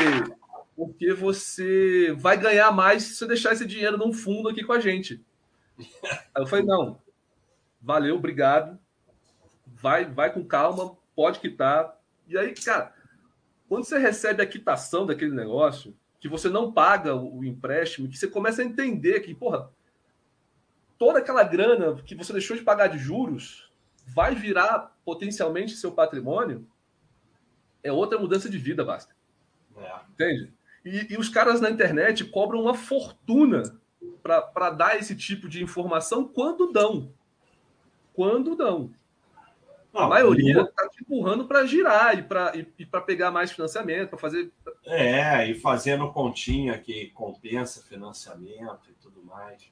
porque 0.80 1.12
você 1.12 2.14
vai 2.18 2.38
ganhar 2.38 2.72
mais 2.72 3.02
se 3.02 3.14
você 3.16 3.26
deixar 3.26 3.52
esse 3.52 3.66
dinheiro 3.66 3.98
num 3.98 4.14
fundo 4.14 4.48
aqui 4.48 4.64
com 4.64 4.72
a 4.72 4.80
gente. 4.80 5.22
Aí 6.34 6.42
eu 6.42 6.46
falei, 6.46 6.64
não, 6.64 6.98
valeu, 7.82 8.16
obrigado, 8.16 8.78
vai, 9.66 10.06
vai 10.06 10.32
com 10.32 10.42
calma, 10.42 10.96
pode 11.14 11.38
quitar. 11.38 12.00
E 12.26 12.38
aí, 12.38 12.54
cara, 12.54 12.94
quando 13.68 13.84
você 13.84 13.98
recebe 13.98 14.42
a 14.42 14.46
quitação 14.46 15.04
daquele 15.04 15.34
negócio, 15.34 15.94
que 16.18 16.28
você 16.28 16.48
não 16.48 16.72
paga 16.72 17.14
o 17.14 17.44
empréstimo, 17.44 18.08
que 18.08 18.16
você 18.16 18.26
começa 18.26 18.62
a 18.62 18.64
entender 18.64 19.20
que, 19.20 19.34
porra, 19.34 19.70
toda 20.98 21.18
aquela 21.18 21.42
grana 21.42 21.94
que 22.02 22.14
você 22.14 22.32
deixou 22.32 22.56
de 22.56 22.62
pagar 22.62 22.86
de 22.86 22.98
juros 22.98 23.69
vai 24.14 24.34
virar 24.34 24.96
potencialmente 25.04 25.76
seu 25.76 25.92
patrimônio, 25.92 26.66
é 27.82 27.92
outra 27.92 28.18
mudança 28.18 28.48
de 28.48 28.58
vida, 28.58 28.84
basta. 28.84 29.14
É. 29.76 30.00
Entende? 30.10 30.52
E, 30.84 31.14
e 31.14 31.16
os 31.16 31.28
caras 31.28 31.60
na 31.60 31.70
internet 31.70 32.24
cobram 32.24 32.62
uma 32.62 32.74
fortuna 32.74 33.78
para 34.22 34.70
dar 34.70 34.98
esse 34.98 35.14
tipo 35.14 35.48
de 35.48 35.62
informação 35.62 36.26
quando 36.26 36.72
dão. 36.72 37.12
Quando 38.14 38.54
dão. 38.54 38.92
Não, 39.92 40.02
a 40.02 40.08
maioria 40.08 40.62
está 40.62 40.88
te 40.88 41.02
empurrando 41.02 41.46
para 41.46 41.66
girar 41.66 42.16
e 42.16 42.22
para 42.22 42.56
e, 42.56 42.66
e 42.78 42.86
pegar 42.86 43.30
mais 43.30 43.50
financiamento, 43.50 44.10
para 44.10 44.18
fazer. 44.18 44.52
É, 44.84 45.50
e 45.50 45.54
fazendo 45.54 46.12
continha 46.12 46.78
que 46.78 47.08
compensa 47.08 47.82
financiamento 47.82 48.88
e 48.88 48.92
tudo 49.02 49.22
mais. 49.24 49.68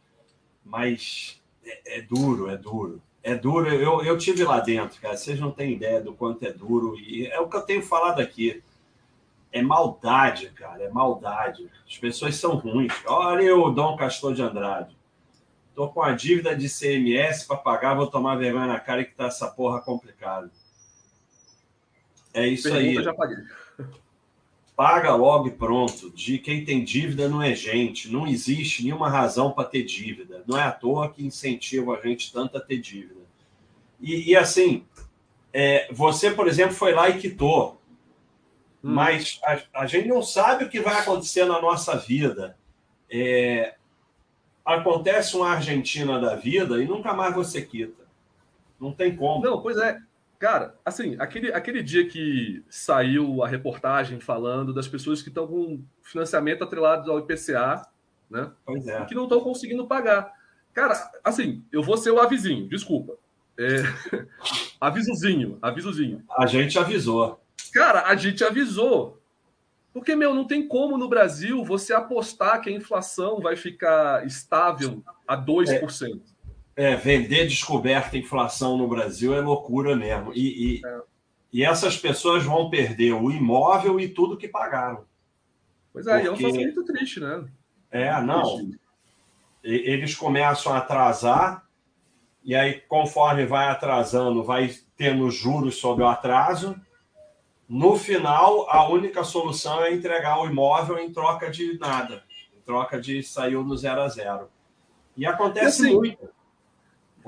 Mas 0.65 1.41
é, 1.65 1.99
é, 1.99 2.03
duro, 2.03 2.51
é 2.51 2.57
duro. 2.57 3.01
É 3.23 3.35
duro. 3.35 3.69
Eu, 3.69 4.03
eu 4.05 4.17
tive 4.17 4.45
lá 4.45 4.61
dentro, 4.61 5.01
cara. 5.01 5.17
Vocês 5.17 5.39
não 5.39 5.51
têm 5.51 5.73
ideia 5.73 6.01
do 6.01 6.15
quanto 6.15 6.45
é 6.47 6.53
duro. 6.53 6.97
E 6.99 7.27
é 7.27 7.41
o 7.41 7.49
que 7.49 7.57
eu 7.57 7.63
tenho 7.63 7.83
falado 7.83 8.21
aqui 8.21 8.63
é 9.53 9.63
maldade, 9.63 10.51
cara, 10.51 10.85
é 10.85 10.89
maldade. 10.89 11.71
As 11.87 11.97
pessoas 11.97 12.37
são 12.37 12.57
ruins. 12.57 12.93
Olha 13.07 13.57
o 13.57 13.71
Dom 13.71 13.97
Castor 13.97 14.35
de 14.35 14.43
Andrade. 14.43 14.97
Tô 15.75 15.89
com 15.89 16.03
a 16.03 16.13
dívida 16.13 16.57
de 16.57 16.69
CMS 16.69 17.45
para 17.45 17.57
pagar, 17.57 17.95
vou 17.95 18.07
tomar 18.07 18.37
vergonha 18.37 18.67
na 18.67 18.81
cara 18.81 19.05
que 19.05 19.15
tá 19.15 19.27
essa 19.27 19.49
porra 19.49 19.81
complicada. 19.81 20.51
É 22.35 22.47
isso 22.47 22.65
Pergunta, 22.65 22.99
aí. 22.99 23.05
Já 23.05 23.15
paguei. 23.15 23.37
Paga 24.79 25.13
logo 25.17 25.49
e 25.49 25.51
pronto. 25.51 26.09
De 26.11 26.39
quem 26.39 26.65
tem 26.65 26.85
dívida 26.85 27.29
não 27.29 27.43
é 27.43 27.53
gente. 27.53 28.09
Não 28.09 28.29
existe 28.29 28.85
nenhuma 28.85 29.11
razão 29.11 29.51
para 29.51 29.69
ter 29.69 29.83
dívida. 29.83 30.45
Não 30.47 30.57
é 30.57 30.63
à 30.63 30.71
toa 30.71 31.11
que 31.11 31.27
incentiva 31.27 31.97
a 31.97 32.01
gente 32.01 32.33
tanto 32.33 32.57
a 32.57 32.61
ter 32.61 32.79
dívida. 32.79 33.23
E, 34.01 34.31
e 34.31 34.37
assim, 34.37 34.87
é, 35.53 35.93
você, 35.93 36.31
por 36.31 36.47
exemplo, 36.47 36.77
foi 36.77 36.93
lá 36.93 37.09
e 37.09 37.19
quitou 37.19 37.79
Hum. 38.83 38.95
Mas 38.95 39.41
a, 39.43 39.83
a, 39.83 39.87
gente 39.87 40.09
não 40.09 40.23
sabe 40.23 40.65
o 40.65 40.69
que 40.69 40.81
vai 40.81 40.99
acontecer 40.99 41.45
na 41.45 41.61
nossa 41.61 41.97
vida. 41.97 42.57
É, 43.11 43.75
acontece 44.65 45.37
uma 45.37 45.51
Argentina 45.51 46.21
da 46.21 46.37
vida 46.37 46.83
e 46.83 46.87
nunca 46.87 47.13
mais 47.13 47.35
você 47.35 47.63
quita. 47.63 48.07
Não 48.81 48.93
tem 48.93 49.17
como. 49.17 49.45
Não, 49.45 49.61
pois 49.61 49.77
é. 49.79 49.99
Cara, 50.39 50.77
assim, 50.85 51.17
aquele, 51.19 51.53
aquele 51.53 51.83
dia 51.83 52.07
que 52.09 52.65
saiu 52.69 53.43
a 53.43 53.49
reportagem 53.49 54.21
falando 54.21 54.73
das 54.73 54.87
pessoas 54.87 55.21
que 55.21 55.29
estão 55.29 55.47
com 55.47 55.83
financiamento 56.01 56.63
atrelado 56.63 57.11
ao 57.11 57.19
IPCA, 57.19 57.83
né? 58.31 58.51
Pois 58.65 58.87
é. 58.87 59.05
Que 59.05 59.15
não 59.17 59.25
estão 59.25 59.41
conseguindo 59.41 59.87
pagar. 59.87 60.33
Cara, 60.73 60.95
assim, 61.25 61.65
eu 61.73 61.83
vou 61.83 61.97
ser 61.97 62.13
o 62.13 62.21
avizinho, 62.21 62.69
desculpa. 62.69 63.15
É... 63.59 63.83
avisozinho, 64.81 65.59
avisozinho. 65.61 66.23
A 66.39 66.47
gente 66.47 66.79
avisou. 66.79 67.41
Cara, 67.73 68.05
a 68.07 68.15
gente 68.15 68.45
avisou. 68.45 69.21
Porque, 69.93 70.15
meu, 70.15 70.33
não 70.33 70.47
tem 70.47 70.69
como 70.69 70.97
no 70.97 71.09
Brasil 71.09 71.65
você 71.65 71.93
apostar 71.93 72.61
que 72.61 72.71
a 72.71 72.73
inflação 72.73 73.41
vai 73.41 73.57
ficar 73.57 74.25
estável 74.25 75.03
a 75.27 75.37
2%. 75.37 75.69
É, 75.69 76.19
é 76.79 76.95
vender 76.95 77.49
descoberta 77.49 78.17
inflação 78.17 78.79
no 78.79 78.87
Brasil 78.87 79.35
é 79.35 79.41
loucura 79.41 79.97
mesmo. 79.97 80.33
E, 80.33 80.77
e, 80.77 80.87
é. 80.87 81.01
e, 81.53 81.65
essas 81.65 81.97
pessoas 81.97 82.45
vão 82.45 82.71
perder 82.71 83.15
o 83.15 83.33
imóvel 83.33 83.99
e 83.99 84.09
tudo 84.09 84.37
que 84.37 84.47
pagaram. 84.47 85.05
Pois 85.93 86.07
é, 86.07 86.21
Porque... 86.21 86.45
é 86.45 86.49
um 86.49 86.53
muito 86.53 86.85
triste, 86.85 87.19
né? 87.19 87.45
É, 87.91 88.21
não. 88.23 88.71
Eles 89.65 90.15
começam 90.15 90.73
a 90.73 90.79
atrasar, 90.79 91.67
e 92.45 92.55
aí, 92.55 92.81
conforme 92.87 93.45
vai 93.45 93.67
atrasando, 93.69 94.45
vai 94.45 94.73
tendo 94.97 95.29
juros 95.33 95.77
sobre 95.77 96.05
o 96.05 96.07
atraso 96.07 96.81
no 97.69 97.97
final, 97.97 98.71
a 98.71 98.89
única 98.89 99.23
solução 99.25 99.83
é 99.83 99.93
entregar 99.93 100.41
o 100.41 100.47
imóvel 100.47 100.99
em 100.99 101.13
troca 101.13 101.51
de 101.51 101.77
nada, 101.79 102.23
em 102.57 102.61
troca 102.63 102.99
de 102.99 103.23
saiu 103.23 103.63
no 103.63 103.77
zero 103.77 104.01
a 104.01 104.09
zero. 104.09 104.49
E 105.15 105.27
acontece 105.27 105.83
assim, 105.83 105.95
muito. 105.95 106.38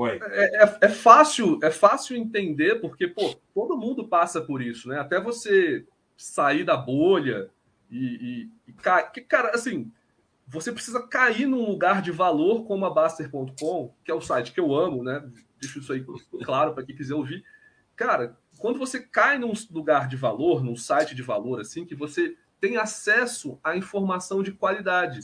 É, 0.08 0.64
é, 0.64 0.78
é, 0.82 0.88
fácil, 0.88 1.58
é 1.62 1.70
fácil 1.70 2.16
entender, 2.16 2.80
porque 2.80 3.08
pô, 3.08 3.34
todo 3.54 3.76
mundo 3.76 4.06
passa 4.06 4.40
por 4.40 4.62
isso, 4.62 4.88
né? 4.88 4.98
Até 4.98 5.20
você 5.20 5.84
sair 6.16 6.64
da 6.64 6.76
bolha 6.76 7.50
e, 7.90 8.50
e, 8.66 8.70
e 8.70 8.74
que, 9.12 9.20
cara, 9.22 9.50
assim, 9.50 9.90
você 10.46 10.72
precisa 10.72 11.06
cair 11.06 11.46
num 11.46 11.64
lugar 11.64 12.02
de 12.02 12.10
valor 12.10 12.64
como 12.64 12.84
a 12.84 12.90
Baster.com, 12.90 13.94
que 14.04 14.10
é 14.10 14.14
o 14.14 14.20
site 14.20 14.52
que 14.52 14.60
eu 14.60 14.74
amo, 14.74 15.02
né? 15.02 15.24
Deixo 15.60 15.78
isso 15.78 15.92
aí 15.92 16.04
claro 16.44 16.74
para 16.74 16.84
quem 16.84 16.96
quiser 16.96 17.14
ouvir. 17.14 17.44
Cara, 17.94 18.36
quando 18.58 18.78
você 18.78 19.00
cai 19.00 19.38
num 19.38 19.52
lugar 19.70 20.08
de 20.08 20.16
valor, 20.16 20.62
num 20.64 20.76
site 20.76 21.14
de 21.14 21.22
valor, 21.22 21.60
assim, 21.60 21.84
que 21.84 21.94
você 21.94 22.36
tem 22.60 22.76
acesso 22.76 23.58
à 23.62 23.76
informação 23.76 24.42
de 24.42 24.52
qualidade. 24.52 25.20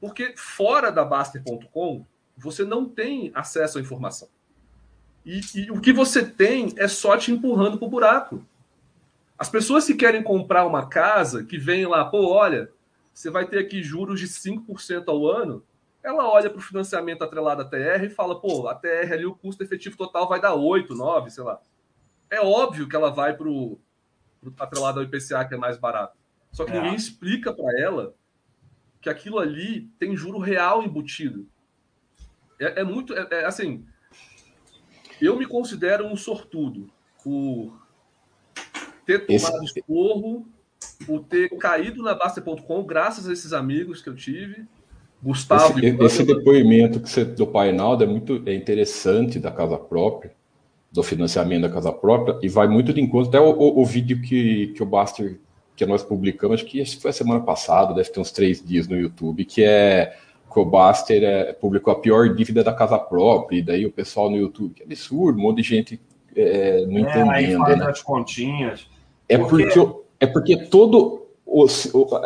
Porque 0.00 0.34
fora 0.36 0.90
da 0.90 1.04
Baster.com, 1.04 2.06
você 2.36 2.64
não 2.64 2.88
tem 2.88 3.30
acesso 3.34 3.78
à 3.78 3.80
informação. 3.80 4.28
E, 5.24 5.40
e, 5.54 5.70
o 5.70 5.80
que 5.80 5.92
você 5.92 6.24
tem 6.24 6.72
é 6.76 6.88
só 6.88 7.16
te 7.16 7.30
empurrando 7.30 7.78
para 7.78 7.86
o 7.86 7.90
buraco. 7.90 8.44
As 9.38 9.48
pessoas 9.48 9.86
que 9.86 9.94
querem 9.94 10.22
comprar 10.22 10.66
uma 10.66 10.88
casa, 10.88 11.44
que 11.44 11.58
vem 11.58 11.86
lá, 11.86 12.04
pô, 12.04 12.32
olha, 12.32 12.70
você 13.12 13.30
vai 13.30 13.46
ter 13.46 13.58
aqui 13.58 13.82
juros 13.82 14.18
de 14.18 14.26
5% 14.26 15.04
ao 15.06 15.26
ano, 15.26 15.64
ela 16.02 16.28
olha 16.28 16.50
para 16.50 16.58
o 16.58 16.62
financiamento 16.62 17.22
atrelado 17.22 17.62
à 17.62 17.64
TR 17.64 18.04
e 18.04 18.10
fala, 18.10 18.40
pô, 18.40 18.66
a 18.68 18.74
TR 18.74 19.12
ali, 19.12 19.24
o 19.24 19.34
custo 19.34 19.62
efetivo 19.62 19.96
total 19.96 20.28
vai 20.28 20.40
dar 20.40 20.54
8, 20.54 20.94
9, 20.94 21.30
sei 21.30 21.44
lá 21.44 21.60
é 22.32 22.40
óbvio 22.40 22.88
que 22.88 22.96
ela 22.96 23.10
vai 23.10 23.36
para 23.36 23.46
o 23.46 23.78
atrelado 24.58 24.98
ao 24.98 25.04
IPCA, 25.04 25.44
que 25.44 25.54
é 25.54 25.58
mais 25.58 25.76
barato. 25.76 26.16
Só 26.50 26.64
que 26.64 26.72
é. 26.72 26.80
ninguém 26.80 26.94
explica 26.94 27.52
para 27.52 27.78
ela 27.78 28.14
que 29.02 29.10
aquilo 29.10 29.38
ali 29.38 29.82
tem 29.98 30.16
juro 30.16 30.38
real 30.38 30.82
embutido. 30.82 31.46
É, 32.62 32.80
é 32.80 32.84
muito. 32.84 33.14
É, 33.14 33.26
é, 33.30 33.44
assim. 33.44 33.84
Eu 35.20 35.36
me 35.36 35.46
considero 35.46 36.06
um 36.06 36.16
sortudo 36.16 36.90
por 37.22 37.72
ter 39.06 39.20
tomado 39.20 39.64
Esse... 39.64 39.78
esporro, 39.78 40.46
por 41.06 41.24
ter 41.24 41.48
caído 41.58 42.02
na 42.02 42.14
Basta.com, 42.14 42.82
graças 42.84 43.28
a 43.28 43.32
esses 43.32 43.52
amigos 43.52 44.02
que 44.02 44.08
eu 44.08 44.16
tive. 44.16 44.66
Gustavo. 45.22 45.78
Esse, 45.78 46.02
esse 46.02 46.24
depoimento 46.24 46.98
que 46.98 47.08
você 47.08 47.24
do 47.24 47.46
Painaldo 47.46 48.02
é 48.02 48.06
muito 48.06 48.42
é 48.44 48.54
interessante 48.54 49.38
da 49.38 49.52
casa 49.52 49.78
própria 49.78 50.32
do 50.92 51.02
financiamento 51.02 51.62
da 51.62 51.70
casa 51.70 51.90
própria 51.90 52.38
e 52.42 52.48
vai 52.48 52.68
muito 52.68 52.92
de 52.92 53.00
encontro 53.00 53.28
até 53.28 53.40
o, 53.40 53.50
o, 53.50 53.80
o, 53.80 53.84
vídeo 53.84 54.20
que, 54.20 54.68
que 54.68 54.82
o 54.82 54.86
Baster 54.86 55.40
que 55.74 55.86
nós 55.86 56.02
publicamos, 56.02 56.60
acho 56.60 56.66
que 56.66 56.84
foi 57.00 57.10
a 57.10 57.14
semana 57.14 57.40
passada, 57.40 57.94
deve 57.94 58.10
ter 58.10 58.20
uns 58.20 58.30
três 58.30 58.62
dias 58.62 58.86
no 58.86 58.96
YouTube, 58.96 59.42
que 59.46 59.64
é 59.64 60.14
que 60.52 60.60
o 60.60 60.64
Baster 60.64 61.22
é, 61.22 61.52
publicou 61.52 61.92
a 61.92 61.98
pior 61.98 62.34
dívida 62.34 62.62
da 62.62 62.72
casa 62.72 62.98
própria, 62.98 63.58
e 63.58 63.62
daí 63.62 63.86
o 63.86 63.92
pessoal 63.92 64.30
no 64.30 64.36
YouTube, 64.36 64.74
que 64.74 64.82
absurdo, 64.82 65.38
um 65.38 65.42
monte 65.42 65.58
de 65.58 65.62
gente 65.62 66.00
é, 66.36 66.84
não 66.86 66.98
é, 66.98 67.00
entendendo. 67.00 67.30
Aí 67.30 67.56
faz 67.56 67.78
né? 67.78 67.86
as 67.86 68.02
continhas. 68.02 68.86
É 69.28 69.38
porque... 69.38 69.64
porque, 69.64 70.02
é 70.20 70.26
porque 70.26 70.56
todo 70.66 71.21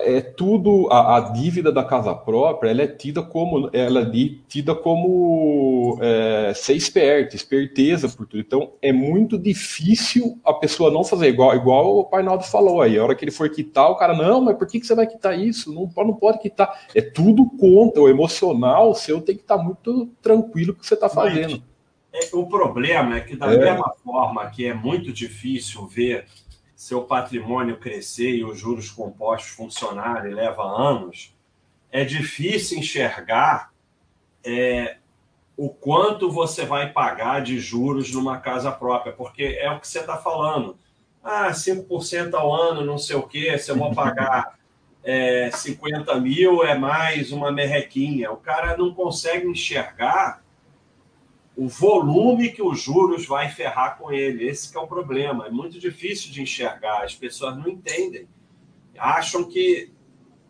é 0.03 0.21
tudo 0.21 0.89
a, 0.91 1.17
a, 1.17 1.21
dívida 1.33 1.73
da 1.73 1.83
casa 1.83 2.15
própria 2.15 2.71
ela 2.71 2.83
é 2.83 2.87
tida 2.87 3.23
como 3.23 3.69
ela 3.73 4.01
é 4.01 4.31
tida 4.47 4.73
como 4.73 5.99
é, 6.01 6.53
ser 6.55 6.75
esperta, 6.75 7.35
esperteza 7.35 8.09
por 8.09 8.27
tudo. 8.27 8.41
Então 8.41 8.73
é 8.81 8.93
muito 8.93 9.37
difícil 9.37 10.39
a 10.45 10.55
pessoa 10.55 10.93
não 10.93 11.03
fazer 11.03 11.29
igual 11.29 11.57
igual 11.57 11.99
o 11.99 12.05
Painaldo 12.05 12.45
falou 12.45 12.81
aí. 12.81 12.97
A 12.97 13.03
hora 13.03 13.15
que 13.17 13.25
ele 13.25 13.33
for 13.33 13.51
quitar, 13.51 13.91
o 13.91 13.97
cara 13.97 14.15
não, 14.15 14.41
mas 14.41 14.57
por 14.57 14.67
que, 14.67 14.79
que 14.79 14.87
você 14.87 14.95
vai 14.95 15.07
quitar 15.07 15.39
isso? 15.39 15.73
Não, 15.73 15.91
não 16.05 16.15
pode 16.15 16.39
quitar. 16.39 16.87
É 16.95 17.01
tudo 17.01 17.51
conta. 17.59 18.01
O 18.01 18.09
emocional 18.09 18.95
seu 18.95 19.21
tem 19.21 19.35
que 19.35 19.43
estar 19.43 19.59
muito 19.59 20.07
tranquilo 20.23 20.75
que 20.75 20.87
você 20.87 20.95
está 20.95 21.09
fazendo. 21.09 21.63
É, 22.13 22.29
o 22.33 22.47
problema 22.47 23.17
é 23.17 23.21
que 23.21 23.37
da 23.37 23.53
é. 23.53 23.59
mesma 23.59 23.93
forma 24.05 24.49
que 24.51 24.67
é 24.67 24.73
muito 24.73 25.13
difícil 25.13 25.87
ver 25.87 26.27
seu 26.77 27.03
patrimônio 27.03 27.79
crescer 27.79 28.37
e 28.37 28.45
os 28.45 28.59
juros 28.59 28.91
compostos 28.91 29.51
funcionarem 29.53 30.35
leva 30.35 30.63
anos, 30.63 31.35
é 31.91 32.05
difícil 32.05 32.79
enxergar 32.79 33.73
é, 34.45 34.99
o 35.57 35.71
quanto 35.71 36.31
você 36.31 36.67
vai 36.67 36.93
pagar 36.93 37.41
de 37.41 37.59
juros 37.59 38.13
numa 38.13 38.39
casa 38.39 38.71
própria, 38.71 39.15
porque 39.15 39.57
é 39.59 39.71
o 39.71 39.81
que 39.81 39.89
você 39.89 40.01
está 40.01 40.19
falando. 40.19 40.79
Ah, 41.25 41.51
5% 41.51 42.35
ao 42.35 42.55
ano, 42.55 42.85
não 42.85 42.99
sei 42.99 43.17
o 43.17 43.23
quê, 43.23 43.57
se 43.57 43.71
eu 43.71 43.77
vou 43.77 43.95
pagar 43.95 44.59
é, 45.03 45.51
50 45.51 46.21
mil, 46.21 46.63
é 46.63 46.77
mais 46.77 47.33
uma 47.33 47.51
merrequinha. 47.51 48.31
O 48.31 48.37
cara 48.37 48.77
não 48.77 48.93
consegue 48.93 49.49
enxergar 49.49 50.45
o 51.57 51.69
volume 51.69 52.53
que 52.53 52.63
os 52.63 52.81
juros 52.81 53.27
vai 53.27 53.51
ferrar 53.51 53.97
com 53.97 54.13
ele. 54.13 54.47
Esse 54.47 54.77
é 54.77 54.81
o 54.81 54.87
problema. 54.87 55.47
É 55.47 55.51
muito 55.51 55.79
difícil 55.79 56.31
de 56.31 56.43
enxergar. 56.43 57.03
As 57.03 57.15
pessoas 57.15 57.57
não 57.57 57.67
entendem. 57.67 58.29
Acham 58.99 59.45
que. 59.45 59.91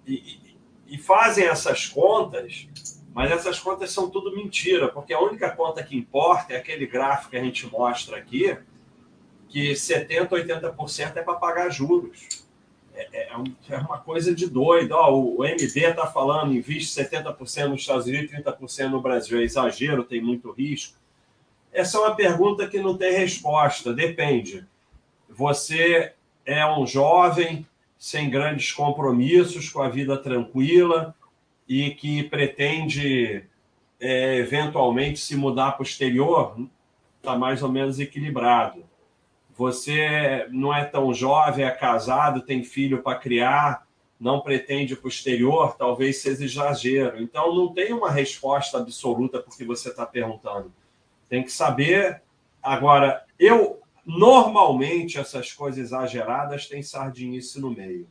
E, 0.07 0.57
e 0.89 0.99
fazem 0.99 1.47
essas 1.47 1.87
contas, 1.87 2.69
mas 3.13 3.31
essas 3.31 3.59
contas 3.59 3.91
são 3.91 4.09
tudo 4.09 4.35
mentira, 4.35 4.89
porque 4.89 5.13
a 5.13 5.21
única 5.21 5.51
conta 5.51 5.83
que 5.83 5.97
importa 5.97 6.55
é 6.55 6.59
aquele 6.59 6.87
gráfico 6.87 7.31
que 7.31 7.37
a 7.37 7.43
gente 7.43 7.67
mostra 7.67 8.17
aqui, 8.17 8.57
que 9.49 9.73
70%, 9.73 10.29
80% 10.29 11.17
é 11.17 11.23
para 11.23 11.35
pagar 11.35 11.71
juros. 11.71 12.46
É, 12.97 13.09
é, 13.13 13.29
é, 13.69 13.77
uma 13.77 13.99
coisa 13.99 14.35
de 14.35 14.49
doido. 14.49 14.93
Ó, 14.93 15.13
o 15.13 15.45
MB 15.45 15.77
está 15.77 16.07
falando, 16.07 16.55
investe 16.55 16.99
70% 16.99 17.69
nos 17.69 17.83
Estados 17.83 18.07
Unidos 18.07 18.33
e 18.33 18.43
30% 18.43 18.89
no 18.89 19.03
Brasil. 19.03 19.39
É 19.39 19.43
exagero, 19.43 20.03
tem 20.03 20.23
muito 20.23 20.51
risco. 20.51 20.97
Essa 21.71 21.99
é 21.99 22.01
uma 22.01 22.17
pergunta 22.17 22.67
que 22.67 22.81
não 22.81 22.97
tem 22.97 23.13
resposta, 23.13 23.93
depende. 23.93 24.67
Você 25.29 26.15
é 26.47 26.67
um 26.67 26.87
jovem 26.87 27.67
sem 27.99 28.31
grandes 28.31 28.73
compromissos, 28.73 29.69
com 29.69 29.83
a 29.83 29.89
vida 29.91 30.17
tranquila 30.17 31.15
e 31.69 31.91
que 31.91 32.23
pretende 32.23 33.45
é, 34.01 34.37
eventualmente 34.37 35.19
se 35.19 35.37
mudar 35.37 35.73
para 35.73 35.83
o 35.83 35.87
exterior, 35.87 36.57
está 37.19 37.37
mais 37.37 37.63
ou 37.63 37.71
menos 37.71 38.01
equilibrado 38.01 38.86
você 39.57 40.47
não 40.51 40.75
é 40.75 40.85
tão 40.85 41.15
jovem, 41.15 41.65
é 41.65 41.71
casado, 41.71 42.43
tem 42.43 42.63
filho 42.63 43.03
para 43.03 43.19
criar, 43.19 43.87
não 44.21 44.41
pretende 44.41 44.95
para 44.95 45.07
o 45.07 45.09
exterior, 45.09 45.77
talvez 45.77 46.19
seja 46.19 46.45
exagero. 46.45 47.23
Então, 47.23 47.55
não 47.55 47.73
tem 47.73 47.93
uma 47.93 48.11
resposta 48.11 48.79
absoluta 48.79 49.41
porque 49.41 49.65
você 49.65 49.89
está 49.89 50.05
perguntando. 50.05 50.73
Tem 51.29 51.43
que 51.43 51.53
saber. 51.53 52.23
Agora, 52.63 53.25
eu, 53.39 53.81
normalmente, 54.05 55.19
essas 55.19 55.53
coisas 55.53 55.79
exageradas 55.87 56.67
têm 56.67 56.83
sardinice 56.83 57.61
no 57.61 57.71
meio. 57.71 58.07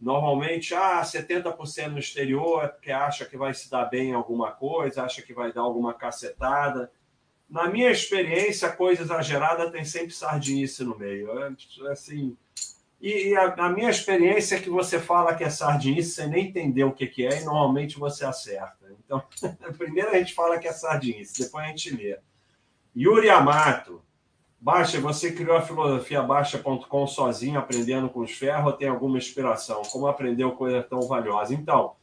Normalmente, 0.00 0.74
ah, 0.74 1.02
70% 1.02 1.88
no 1.88 1.98
exterior 1.98 2.68
porque 2.68 2.92
acha 2.92 3.24
que 3.24 3.36
vai 3.36 3.52
se 3.52 3.68
dar 3.68 3.86
bem 3.86 4.10
em 4.10 4.14
alguma 4.14 4.52
coisa, 4.52 5.02
acha 5.02 5.22
que 5.22 5.34
vai 5.34 5.52
dar 5.52 5.62
alguma 5.62 5.92
cacetada 5.92 6.90
na 7.48 7.68
minha 7.68 7.90
experiência, 7.90 8.70
coisa 8.70 9.02
exagerada 9.02 9.70
tem 9.70 9.84
sempre 9.84 10.12
sardinice 10.12 10.84
no 10.84 10.98
meio. 10.98 11.30
É, 11.38 11.52
assim, 11.90 12.36
e, 13.00 13.28
e 13.28 13.36
a, 13.36 13.54
a, 13.54 13.68
minha 13.70 13.90
experiência 13.90 14.56
é 14.56 14.60
que 14.60 14.68
você 14.68 14.98
fala 14.98 15.34
que 15.34 15.44
é 15.44 15.50
sardinice, 15.50 16.10
você 16.10 16.26
nem 16.26 16.48
entendeu 16.48 16.88
o 16.88 16.92
que, 16.92 17.06
que 17.06 17.26
é 17.26 17.40
e 17.40 17.44
normalmente 17.44 17.98
você 17.98 18.24
acerta. 18.24 18.86
Então, 19.04 19.22
primeiro 19.78 20.10
a 20.10 20.18
gente 20.18 20.34
fala 20.34 20.58
que 20.58 20.68
é 20.68 20.72
sardinice, 20.72 21.42
depois 21.44 21.64
a 21.64 21.68
gente 21.68 21.94
lê. 21.94 22.18
Yuri 22.96 23.30
Amato. 23.30 24.02
Baixa, 24.60 25.00
você 25.00 25.30
criou 25.30 25.56
a 25.56 25.62
filosofia 25.62 26.20
baixa.com 26.20 27.06
sozinho, 27.06 27.60
aprendendo 27.60 28.08
com 28.08 28.20
os 28.20 28.32
ferros, 28.32 28.66
ou 28.66 28.72
tem 28.72 28.88
alguma 28.88 29.16
inspiração? 29.16 29.82
Como 29.82 30.08
aprendeu 30.08 30.50
coisa 30.50 30.82
tão 30.82 31.02
valiosa? 31.02 31.54
Então, 31.54 31.94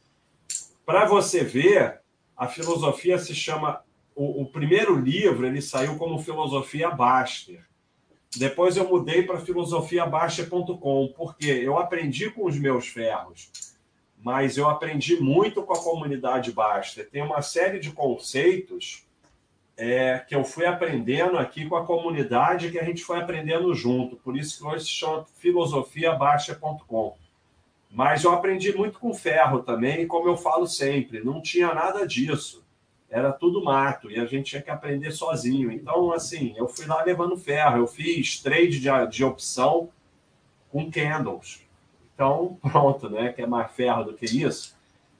para 0.86 1.04
você 1.04 1.44
ver 1.44 2.00
a 2.36 2.46
filosofia 2.46 3.18
se 3.18 3.34
chama. 3.34 3.84
O, 4.16 4.42
o 4.42 4.46
primeiro 4.46 4.98
livro 4.98 5.46
ele 5.46 5.60
saiu 5.60 5.96
como 5.96 6.18
Filosofia 6.18 6.90
Baster. 6.90 7.62
Depois 8.34 8.76
eu 8.76 8.88
mudei 8.88 9.22
para 9.22 9.38
filosofiabaster.com, 9.38 11.12
porque 11.14 11.46
eu 11.46 11.78
aprendi 11.78 12.30
com 12.30 12.46
os 12.46 12.58
meus 12.58 12.88
ferros, 12.88 13.50
mas 14.18 14.56
eu 14.56 14.68
aprendi 14.68 15.20
muito 15.20 15.62
com 15.62 15.74
a 15.74 15.82
comunidade 15.82 16.50
Baster. 16.50 17.08
Tem 17.10 17.22
uma 17.22 17.42
série 17.42 17.78
de 17.78 17.92
conceitos 17.92 19.06
é, 19.76 20.18
que 20.18 20.34
eu 20.34 20.44
fui 20.44 20.64
aprendendo 20.64 21.36
aqui 21.38 21.68
com 21.68 21.76
a 21.76 21.84
comunidade 21.84 22.70
que 22.70 22.78
a 22.78 22.84
gente 22.84 23.04
foi 23.04 23.20
aprendendo 23.20 23.74
junto. 23.74 24.16
Por 24.16 24.36
isso 24.36 24.58
que 24.58 24.64
hoje 24.64 24.86
se 24.86 24.90
chama 24.92 25.26
filosofiabaster.com. 25.38 27.16
Mas 27.90 28.24
eu 28.24 28.32
aprendi 28.32 28.74
muito 28.74 28.98
com 28.98 29.14
ferro 29.14 29.60
também, 29.62 30.06
como 30.06 30.28
eu 30.28 30.36
falo 30.36 30.66
sempre, 30.66 31.22
não 31.22 31.40
tinha 31.40 31.72
nada 31.74 32.06
disso. 32.06 32.65
Era 33.08 33.32
tudo 33.32 33.62
mato 33.62 34.10
e 34.10 34.18
a 34.18 34.26
gente 34.26 34.50
tinha 34.50 34.62
que 34.62 34.70
aprender 34.70 35.12
sozinho. 35.12 35.70
Então, 35.70 36.12
assim, 36.12 36.54
eu 36.56 36.68
fui 36.68 36.86
lá 36.86 37.02
levando 37.04 37.36
ferro. 37.36 37.78
Eu 37.78 37.86
fiz 37.86 38.40
trade 38.40 38.80
de, 38.80 38.88
de 39.08 39.24
opção 39.24 39.90
com 40.70 40.90
candles. 40.90 41.62
Então, 42.14 42.58
pronto, 42.72 43.08
né? 43.08 43.32
Que 43.32 43.42
é 43.42 43.46
mais 43.46 43.70
ferro 43.72 44.04
do 44.04 44.14
que 44.14 44.26
isso. 44.26 44.76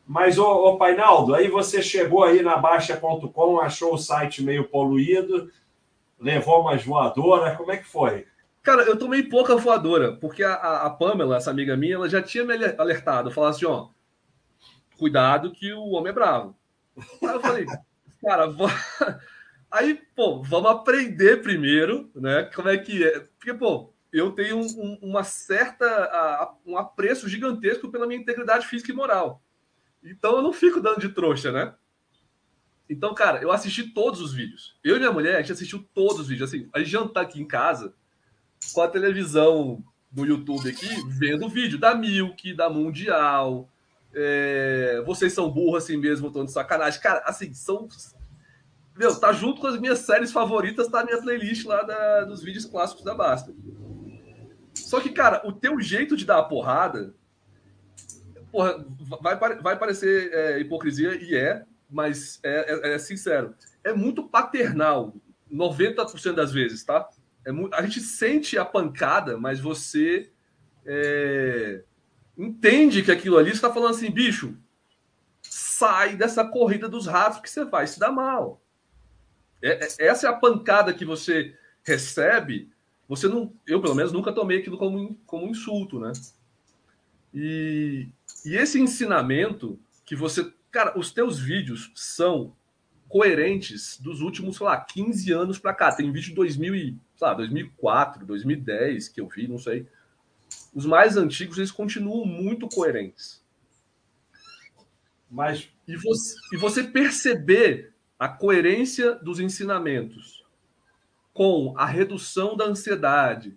Mas, 0.07 0.39
ô, 0.39 0.45
ô 0.45 0.77
Painaldo, 0.77 1.35
aí 1.35 1.49
você 1.49 1.83
chegou 1.83 2.23
aí 2.23 2.41
na 2.41 2.57
Baixa.com, 2.57 3.61
achou 3.61 3.95
o 3.95 3.99
site 3.99 4.43
meio 4.43 4.69
poluído, 4.69 5.51
levou 6.19 6.61
umas 6.61 6.85
voadoras, 6.85 7.57
como 7.57 7.73
é 7.73 7.77
que 7.77 7.89
foi? 7.89 8.25
Cara, 8.63 8.83
eu 8.83 8.97
tomei 8.97 9.25
pouca 9.25 9.57
voadora, 9.57 10.13
porque 10.13 10.45
a, 10.45 10.55
a, 10.55 10.91
Pamela, 10.91 11.37
essa 11.37 11.51
amiga 11.51 11.77
minha, 11.77 11.97
ela 11.97 12.09
já 12.09 12.23
tinha 12.23 12.45
me 12.45 12.53
alertado, 12.79 13.31
falou 13.33 13.51
assim, 13.51 13.65
ó, 13.65 13.89
cuidado 14.97 15.51
que 15.51 15.73
o 15.73 15.91
homem 15.91 16.11
é 16.11 16.15
bravo. 16.15 16.57
Aí 16.97 17.35
eu 17.35 17.41
falei, 17.41 17.67
cara, 18.23 18.47
vou... 18.47 18.69
aí, 19.71 20.01
pô, 20.15 20.43
vamos 20.43 20.71
aprender 20.71 21.43
primeiro, 21.43 22.11
né, 22.15 22.45
como 22.55 22.69
é 22.69 22.79
que 22.79 23.05
é, 23.05 23.21
porque, 23.39 23.53
pô, 23.55 23.93
eu 24.13 24.33
tenho 24.33 24.59
um, 24.59 24.99
uma 25.03 25.25
certa, 25.25 26.55
um 26.65 26.77
apreço 26.79 27.29
gigantesco 27.29 27.91
pela 27.91 28.07
minha 28.07 28.21
integridade 28.21 28.67
física 28.67 28.91
e 28.91 28.95
moral. 28.95 29.43
Então 30.03 30.37
eu 30.37 30.43
não 30.43 30.53
fico 30.53 30.81
dando 30.81 31.01
de 31.01 31.09
trouxa, 31.11 31.53
né? 31.53 31.75
Então, 32.89 33.13
cara, 33.15 33.43
eu 33.43 33.51
assisti 33.51 33.83
todos 33.83 34.21
os 34.21 34.33
vídeos. 34.33 34.79
Eu 34.83 34.97
e 34.97 34.99
minha 34.99 35.13
mulher, 35.13 35.37
a 35.37 35.41
gente 35.41 35.53
assistiu 35.53 35.87
todos 35.93 36.21
os 36.21 36.29
vídeos. 36.29 36.49
Assim, 36.49 36.69
a 36.73 36.79
gente 36.79 36.91
jantar 36.91 37.23
aqui 37.23 37.41
em 37.41 37.47
casa, 37.47 37.93
com 38.73 38.81
a 38.81 38.89
televisão 38.89 39.85
do 40.11 40.25
YouTube 40.25 40.69
aqui, 40.69 40.89
vendo 41.09 41.47
o 41.47 41.49
vídeo 41.49 41.79
da 41.79 41.95
Milk, 41.95 42.55
da 42.55 42.71
Mundial. 42.71 43.69
É... 44.17 45.03
Vocês 45.05 45.33
são 45.33 45.51
burros 45.51 45.85
assim 45.85 45.97
mesmo, 45.97 46.33
tô 46.33 46.45
de 46.45 46.51
sacanagem. 46.51 47.01
Cara, 47.01 47.23
assim, 47.27 47.53
são. 47.53 47.87
Meu, 48.97 49.15
tá 49.15 49.31
junto 49.33 49.61
com 49.61 49.67
as 49.67 49.79
minhas 49.79 49.99
séries 49.99 50.33
favoritas, 50.33 50.89
tá 50.89 51.05
minha 51.05 51.21
playlist 51.21 51.67
lá 51.67 51.83
da... 51.83 52.25
dos 52.25 52.43
vídeos 52.43 52.65
clássicos 52.65 53.05
da 53.05 53.15
Basta. 53.15 53.55
Só 54.75 55.01
que, 55.01 55.11
cara, 55.11 55.43
o 55.45 55.53
teu 55.53 55.81
jeito 55.81 56.17
de 56.17 56.25
dar 56.25 56.39
a 56.39 56.45
porrada. 56.45 57.15
Porra, 58.51 58.85
vai, 59.21 59.37
vai 59.37 59.79
parecer 59.79 60.33
é, 60.33 60.61
hipocrisia, 60.61 61.15
e 61.23 61.35
é, 61.35 61.65
mas 61.91 62.41
é, 62.43 62.91
é, 62.91 62.95
é 62.95 62.99
sincero. 62.99 63.55
É 63.85 63.93
muito 63.93 64.29
paternal, 64.29 65.15
90% 65.53 66.33
das 66.33 66.53
vezes, 66.53 66.85
tá? 66.85 67.09
É, 67.45 67.51
a 67.73 67.83
gente 67.83 68.01
sente 68.01 68.59
a 68.59 68.65
pancada, 68.65 69.37
mas 69.37 69.61
você 69.61 70.31
é, 70.85 71.83
entende 72.37 73.03
que 73.03 73.11
aquilo 73.11 73.39
ali 73.39 73.51
está 73.51 73.73
falando 73.73 73.95
assim, 73.95 74.11
bicho, 74.11 74.57
sai 75.43 76.17
dessa 76.17 76.45
corrida 76.45 76.89
dos 76.89 77.07
ratos 77.07 77.41
que 77.41 77.49
você 77.49 77.65
vai 77.65 77.87
se 77.87 77.99
dar 77.99 78.13
mal. 78.13 78.63
É, 79.63 79.85
é, 79.85 80.07
essa 80.07 80.27
é 80.27 80.31
a 80.31 80.35
pancada 80.35 80.93
que 80.93 81.05
você 81.05 81.55
recebe. 81.85 82.71
Você 83.09 83.29
não, 83.29 83.53
eu 83.67 83.81
pelo 83.81 83.95
menos 83.95 84.13
nunca 84.13 84.33
tomei 84.33 84.59
aquilo 84.59 84.77
como, 84.79 85.15
como 85.25 85.47
um 85.47 85.51
insulto, 85.51 85.99
né? 85.99 86.13
E, 87.33 88.09
e 88.45 88.57
esse 88.57 88.81
ensinamento 88.81 89.79
que 90.05 90.17
você, 90.17 90.53
cara, 90.71 90.99
os 90.99 91.13
teus 91.13 91.39
vídeos 91.39 91.93
são 91.95 92.55
coerentes 93.09 93.99
dos 94.01 94.21
últimos, 94.21 94.57
sei 94.57 94.67
lá, 94.67 94.81
15 94.81 95.33
anos 95.33 95.59
para 95.59 95.75
cá. 95.75 95.93
Tem 95.93 96.11
vídeo 96.11 96.31
de 96.31 96.35
2000 96.35 96.75
e, 96.75 96.79
sei 97.17 97.27
lá, 97.27 97.35
2004, 97.35 98.27
2010 98.27 99.09
que 99.09 99.21
eu 99.21 99.29
vi, 99.29 99.47
não 99.47 99.59
sei. 99.59 99.87
Os 100.77 100.85
mais 100.85 101.17
antigos, 101.17 101.57
eles 101.57 101.73
continuam 101.73 102.27
muito 102.27 102.69
coerentes. 102.69 103.43
Mas 105.31 105.71
e 105.89 105.97
você, 105.97 106.35
e 106.53 106.59
você 106.59 106.85
perceber 106.85 107.95
a 108.19 108.29
coerência 108.29 109.15
dos 109.15 109.41
ensinamentos 109.41 110.45
com 111.33 111.73
a 111.79 111.87
redução 111.87 112.55
da 112.55 112.67
ansiedade. 112.67 113.57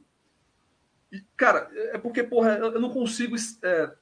E, 1.12 1.22
cara, 1.36 1.70
é 1.74 1.98
porque, 1.98 2.24
porra, 2.24 2.52
eu 2.52 2.80
não 2.80 2.90
consigo 2.90 3.36
é, 3.64 3.94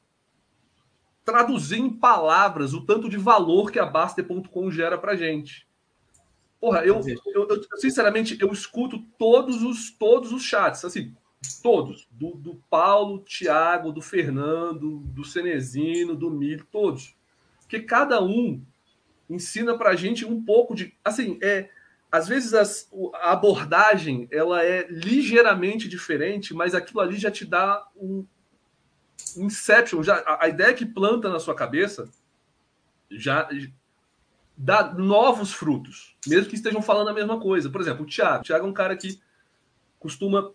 traduzir 1.26 1.80
em 1.80 1.89
palavras 1.89 2.76
o 2.76 2.85
tanto 2.85 3.10
de 3.10 3.18
valor 3.18 3.72
que 3.72 3.80
a 3.80 3.85
Baster.com 3.85 4.69
gera 4.69 4.95
para 4.95 5.15
gente. 5.15 5.68
Porra, 6.61 6.85
eu, 6.85 7.02
eu, 7.34 7.48
eu, 7.48 7.80
sinceramente 7.80 8.38
eu 8.39 8.53
escuto 8.53 8.99
todos 9.18 9.64
os 9.64 9.89
todos 9.89 10.31
os 10.31 10.44
chats, 10.44 10.85
assim, 10.85 11.15
todos, 11.61 12.07
do, 12.11 12.31
do 12.35 12.55
Paulo, 12.69 13.19
Thiago, 13.19 13.91
do 13.91 14.01
Fernando, 14.01 14.99
do 14.99 15.23
Cenezino, 15.23 16.15
do 16.15 16.30
Milho, 16.30 16.65
todos, 16.72 17.15
porque 17.59 17.80
cada 17.80 18.23
um 18.23 18.61
ensina 19.30 19.77
para 19.77 19.95
gente 19.95 20.26
um 20.26 20.43
pouco 20.43 20.73
de, 20.73 20.93
assim, 21.03 21.38
é 21.41 21.69
às 22.09 22.26
vezes 22.27 22.53
as, 22.53 22.89
a 23.15 23.34
abordagem 23.34 24.30
ela 24.31 24.64
é 24.64 24.88
ligeiramente 24.89 25.89
diferente, 25.89 26.53
mas 26.53 26.73
aquilo 26.73 27.01
ali 27.01 27.18
já 27.18 27.30
te 27.30 27.43
dá 27.43 27.85
um, 27.97 28.26
Inception, 29.35 30.03
já, 30.03 30.18
a, 30.19 30.45
a 30.45 30.47
ideia 30.47 30.73
que 30.73 30.85
planta 30.85 31.30
na 31.30 31.39
sua 31.39 31.55
cabeça 31.55 32.09
já 33.09 33.49
dá 34.55 34.93
novos 34.93 35.53
frutos, 35.53 36.15
mesmo 36.26 36.49
que 36.49 36.55
estejam 36.55 36.81
falando 36.81 37.09
a 37.09 37.14
mesma 37.14 37.39
coisa. 37.39 37.69
Por 37.69 37.81
exemplo, 37.81 38.03
o 38.03 38.07
Tiago. 38.07 38.39
O 38.39 38.43
Tiago 38.43 38.65
é 38.65 38.69
um 38.69 38.73
cara 38.73 38.95
que 38.95 39.19
costuma 39.99 40.51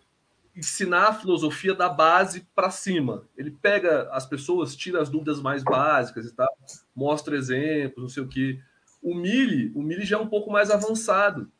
ensinar 0.54 1.08
a 1.08 1.14
filosofia 1.14 1.74
da 1.74 1.88
base 1.88 2.46
para 2.54 2.70
cima. 2.70 3.26
Ele 3.36 3.50
pega 3.50 4.08
as 4.12 4.26
pessoas, 4.26 4.76
tira 4.76 5.00
as 5.00 5.08
dúvidas 5.08 5.40
mais 5.40 5.62
básicas 5.62 6.26
e 6.26 6.34
tal, 6.34 6.48
mostra 6.94 7.36
exemplos, 7.36 8.02
não 8.02 8.08
sei 8.08 8.22
o 8.22 8.28
que. 8.28 8.60
O 9.02 9.14
Mili, 9.14 9.72
o 9.74 9.82
Mili 9.82 10.04
já 10.04 10.16
é 10.16 10.20
um 10.20 10.28
pouco 10.28 10.50
mais 10.50 10.70
avançado. 10.70 11.50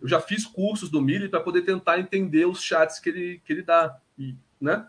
Eu 0.00 0.06
já 0.06 0.20
fiz 0.20 0.46
cursos 0.46 0.88
do 0.88 1.00
Mili 1.00 1.28
para 1.28 1.40
poder 1.40 1.62
tentar 1.62 1.98
entender 1.98 2.46
os 2.46 2.62
chats 2.62 3.00
que 3.00 3.08
ele, 3.08 3.42
que 3.44 3.52
ele 3.52 3.62
dá, 3.62 4.00
e, 4.16 4.36
né? 4.60 4.86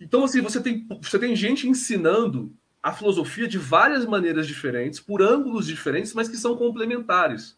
Então, 0.00 0.24
assim, 0.24 0.40
você 0.40 0.60
tem, 0.60 0.86
você 1.00 1.18
tem 1.18 1.34
gente 1.34 1.68
ensinando 1.68 2.54
a 2.82 2.92
filosofia 2.92 3.46
de 3.46 3.58
várias 3.58 4.04
maneiras 4.04 4.46
diferentes, 4.46 4.98
por 4.98 5.22
ângulos 5.22 5.66
diferentes, 5.66 6.12
mas 6.12 6.28
que 6.28 6.36
são 6.36 6.56
complementares. 6.56 7.56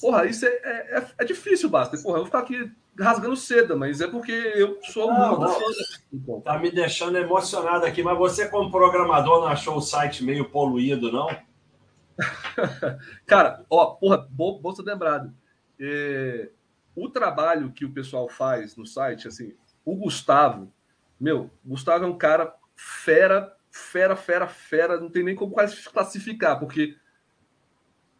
Porra, 0.00 0.26
isso 0.26 0.46
é, 0.46 0.48
é, 0.48 0.98
é, 0.98 1.06
é 1.18 1.24
difícil, 1.24 1.68
basta. 1.68 1.98
Porra, 1.98 2.14
eu 2.14 2.20
vou 2.20 2.26
ficar 2.26 2.40
aqui 2.40 2.72
rasgando 2.98 3.36
seda, 3.36 3.76
mas 3.76 4.00
é 4.00 4.06
porque 4.06 4.32
eu 4.32 4.78
sou 4.82 5.12
não, 5.12 5.38
muito 5.38 5.52
fã. 5.52 5.64
Então. 6.12 6.40
Tá 6.40 6.58
me 6.58 6.70
deixando 6.70 7.18
emocionado 7.18 7.84
aqui, 7.84 8.02
mas 8.02 8.16
você, 8.16 8.48
como 8.48 8.70
programador, 8.70 9.40
não 9.40 9.48
achou 9.48 9.76
o 9.76 9.82
site 9.82 10.24
meio 10.24 10.48
poluído, 10.48 11.12
não? 11.12 11.28
Cara, 13.26 13.64
ó, 13.68 13.86
porra, 13.86 14.26
bolsa 14.30 14.82
lembrado. 14.82 15.32
É, 15.78 16.50
o 16.94 17.08
trabalho 17.08 17.72
que 17.72 17.84
o 17.84 17.92
pessoal 17.92 18.28
faz 18.28 18.76
no 18.76 18.86
site, 18.86 19.28
assim, 19.28 19.54
o 19.84 19.94
Gustavo, 19.96 20.72
meu, 21.18 21.50
o 21.64 21.70
Gustavo 21.70 22.04
é 22.04 22.08
um 22.08 22.16
cara 22.16 22.54
fera, 22.74 23.54
fera, 23.70 24.16
fera, 24.16 24.46
fera, 24.46 25.00
não 25.00 25.10
tem 25.10 25.22
nem 25.22 25.34
como 25.34 25.54
classificar, 25.92 26.58
porque 26.58 26.96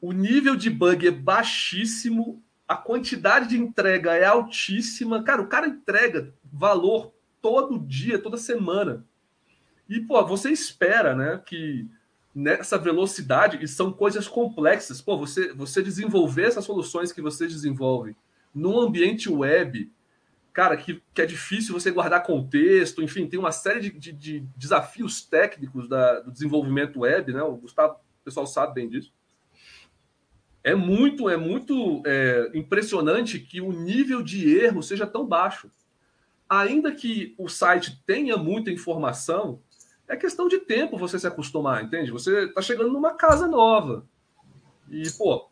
o 0.00 0.12
nível 0.12 0.56
de 0.56 0.70
bug 0.70 1.06
é 1.06 1.10
baixíssimo, 1.10 2.42
a 2.66 2.76
quantidade 2.76 3.48
de 3.48 3.58
entrega 3.58 4.14
é 4.14 4.24
altíssima. 4.24 5.22
Cara, 5.22 5.42
o 5.42 5.48
cara 5.48 5.66
entrega 5.66 6.32
valor 6.44 7.12
todo 7.42 7.78
dia, 7.78 8.18
toda 8.18 8.36
semana. 8.36 9.04
E, 9.88 10.00
pô, 10.00 10.24
você 10.24 10.50
espera, 10.50 11.14
né, 11.14 11.42
que 11.44 11.88
nessa 12.34 12.78
velocidade, 12.78 13.58
e 13.60 13.66
são 13.66 13.92
coisas 13.92 14.28
complexas, 14.28 15.02
pô, 15.02 15.18
você, 15.18 15.52
você 15.52 15.82
desenvolver 15.82 16.44
essas 16.44 16.64
soluções 16.64 17.12
que 17.12 17.20
você 17.20 17.46
desenvolve 17.46 18.14
num 18.54 18.78
ambiente 18.78 19.28
web 19.28 19.90
cara, 20.52 20.76
que, 20.76 21.02
que 21.14 21.22
é 21.22 21.26
difícil 21.26 21.72
você 21.72 21.90
guardar 21.90 22.22
contexto, 22.22 23.02
enfim, 23.02 23.26
tem 23.26 23.38
uma 23.38 23.52
série 23.52 23.80
de, 23.80 23.90
de, 23.90 24.12
de 24.12 24.40
desafios 24.56 25.22
técnicos 25.22 25.88
da, 25.88 26.20
do 26.20 26.30
desenvolvimento 26.30 27.00
web, 27.00 27.32
né? 27.32 27.42
O 27.42 27.56
Gustavo, 27.56 27.94
o 27.94 28.24
pessoal 28.24 28.46
sabe 28.46 28.74
bem 28.74 28.88
disso. 28.88 29.12
É 30.62 30.74
muito, 30.74 31.28
é 31.28 31.36
muito 31.36 32.02
é, 32.06 32.50
impressionante 32.54 33.38
que 33.38 33.60
o 33.60 33.72
nível 33.72 34.22
de 34.22 34.56
erro 34.58 34.82
seja 34.82 35.06
tão 35.06 35.26
baixo. 35.26 35.70
Ainda 36.48 36.92
que 36.92 37.34
o 37.38 37.48
site 37.48 38.02
tenha 38.04 38.36
muita 38.36 38.70
informação, 38.70 39.60
É 40.08 40.16
questão 40.16 40.48
de 40.48 40.58
tempo 40.58 40.98
você 40.98 41.20
se 41.20 41.26
acostumar, 41.26 41.84
entende? 41.84 42.10
Você 42.10 42.48
tá 42.48 42.60
chegando 42.60 42.92
numa 42.92 43.14
casa 43.14 43.46
nova. 43.46 44.04
E, 44.88 45.08
pô, 45.12 45.48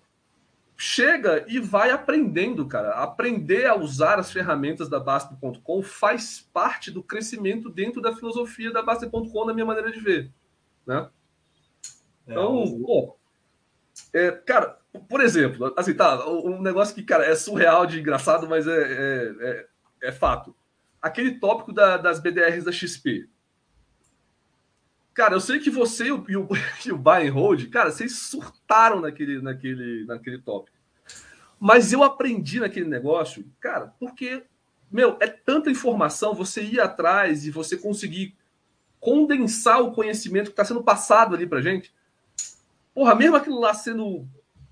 chega 0.77 1.45
e 1.49 1.61
vai 1.61 1.91
aprendendo, 1.93 2.67
cara. 2.67 2.91
Aprender 2.91 3.67
a 3.67 3.77
usar 3.77 4.19
as 4.19 4.33
ferramentas 4.33 4.89
da 4.89 4.99
Basta.com 4.99 5.83
faz 5.83 6.49
parte 6.53 6.91
do 6.91 7.05
crescimento 7.05 7.71
dentro 7.71 8.03
da 8.03 8.15
filosofia 8.15 8.73
da 8.73 8.83
Basta.com, 8.83 9.45
na 9.45 9.55
minha 9.55 9.67
maneira 9.67 9.93
de 9.93 10.01
ver. 10.01 10.33
Né? 10.85 11.09
É, 12.27 12.33
então, 12.33 12.63
é, 12.63 12.83
pô, 12.85 13.17
é, 14.13 14.31
cara, 14.31 14.79
por 14.99 15.21
exemplo, 15.21 15.73
assim, 15.77 15.95
tá, 15.95 16.27
um 16.29 16.63
negócio 16.63 16.95
que, 16.95 17.03
cara, 17.03 17.25
é 17.25 17.35
surreal 17.35 17.87
de 17.87 18.01
engraçado, 18.01 18.49
mas 18.49 18.67
é, 18.67 18.73
é, 18.73 19.35
é, 19.41 20.09
é 20.09 20.13
fato. 20.13 20.55
Aquele 21.01 21.39
tópico 21.39 21.73
da, 21.73 21.97
das 21.97 22.21
BDRs 22.21 22.65
da 22.65 22.73
XP. 22.73 23.29
Cara, 25.15 25.35
eu 25.35 25.41
sei 25.41 25.59
que 25.59 25.71
você 25.71 26.07
e 26.07 26.13
o, 26.13 26.25
e 26.29 26.37
o, 26.37 26.49
e 26.87 26.93
o 26.93 26.97
buy 26.99 27.29
and 27.29 27.33
hold, 27.33 27.69
cara, 27.71 27.91
vocês 27.91 28.17
surtaram 28.19 29.01
naquele, 29.01 29.43
naquele, 29.43 30.05
naquele 30.07 30.39
tópico. 30.39 30.77
Mas 31.59 31.93
eu 31.93 32.05
aprendi 32.05 32.61
naquele 32.61 32.89
negócio, 32.89 33.45
cara, 33.59 33.93
porque, 33.99 34.45
meu, 34.91 35.17
é 35.21 35.27
tanta 35.27 35.71
informação, 35.71 36.35
você 36.35 36.63
ir 36.63 36.81
atrás 36.81 37.45
e 37.45 37.51
você 37.51 37.77
conseguir 37.77 38.37
condensar 39.01 39.81
o 39.81 39.93
conhecimento 39.93 40.47
que 40.47 40.53
está 40.53 40.65
sendo 40.65 40.83
passado 40.83 41.35
ali 41.35 41.47
pra 41.47 41.61
gente. 41.61 41.93
Porra, 42.95 43.15
mesmo 43.15 43.37
aquilo 43.37 43.61
lá 43.61 43.75
sendo, 43.75 44.27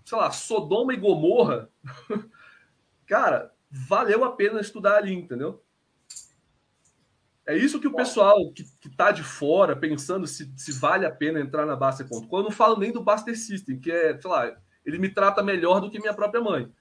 sei 0.06 0.16
lá, 0.16 0.30
Sodoma 0.30 0.94
e 0.94 0.96
Gomorra, 0.96 1.68
cara, 3.06 3.52
valeu 3.68 4.24
a 4.24 4.30
pena 4.30 4.60
estudar 4.60 4.98
ali, 4.98 5.12
entendeu? 5.12 5.60
É 7.44 7.56
isso 7.56 7.80
que 7.80 7.88
o 7.88 7.94
pessoal 7.94 8.52
que, 8.52 8.64
que 8.80 8.88
tá 8.88 9.10
de 9.10 9.24
fora, 9.24 9.74
pensando 9.74 10.26
se, 10.26 10.52
se 10.56 10.72
vale 10.72 11.04
a 11.04 11.10
pena 11.10 11.40
entrar 11.40 11.66
na 11.66 11.74
Baster.com, 11.74 12.36
eu 12.36 12.42
não 12.44 12.50
falo 12.52 12.78
nem 12.78 12.92
do 12.92 13.02
Baster 13.02 13.36
System, 13.36 13.80
que 13.80 13.90
é, 13.90 14.18
sei 14.18 14.30
lá, 14.30 14.56
ele 14.84 14.98
me 14.98 15.08
trata 15.08 15.42
melhor 15.42 15.80
do 15.80 15.90
que 15.90 15.98
minha 15.98 16.14
própria 16.14 16.40
mãe. 16.40 16.72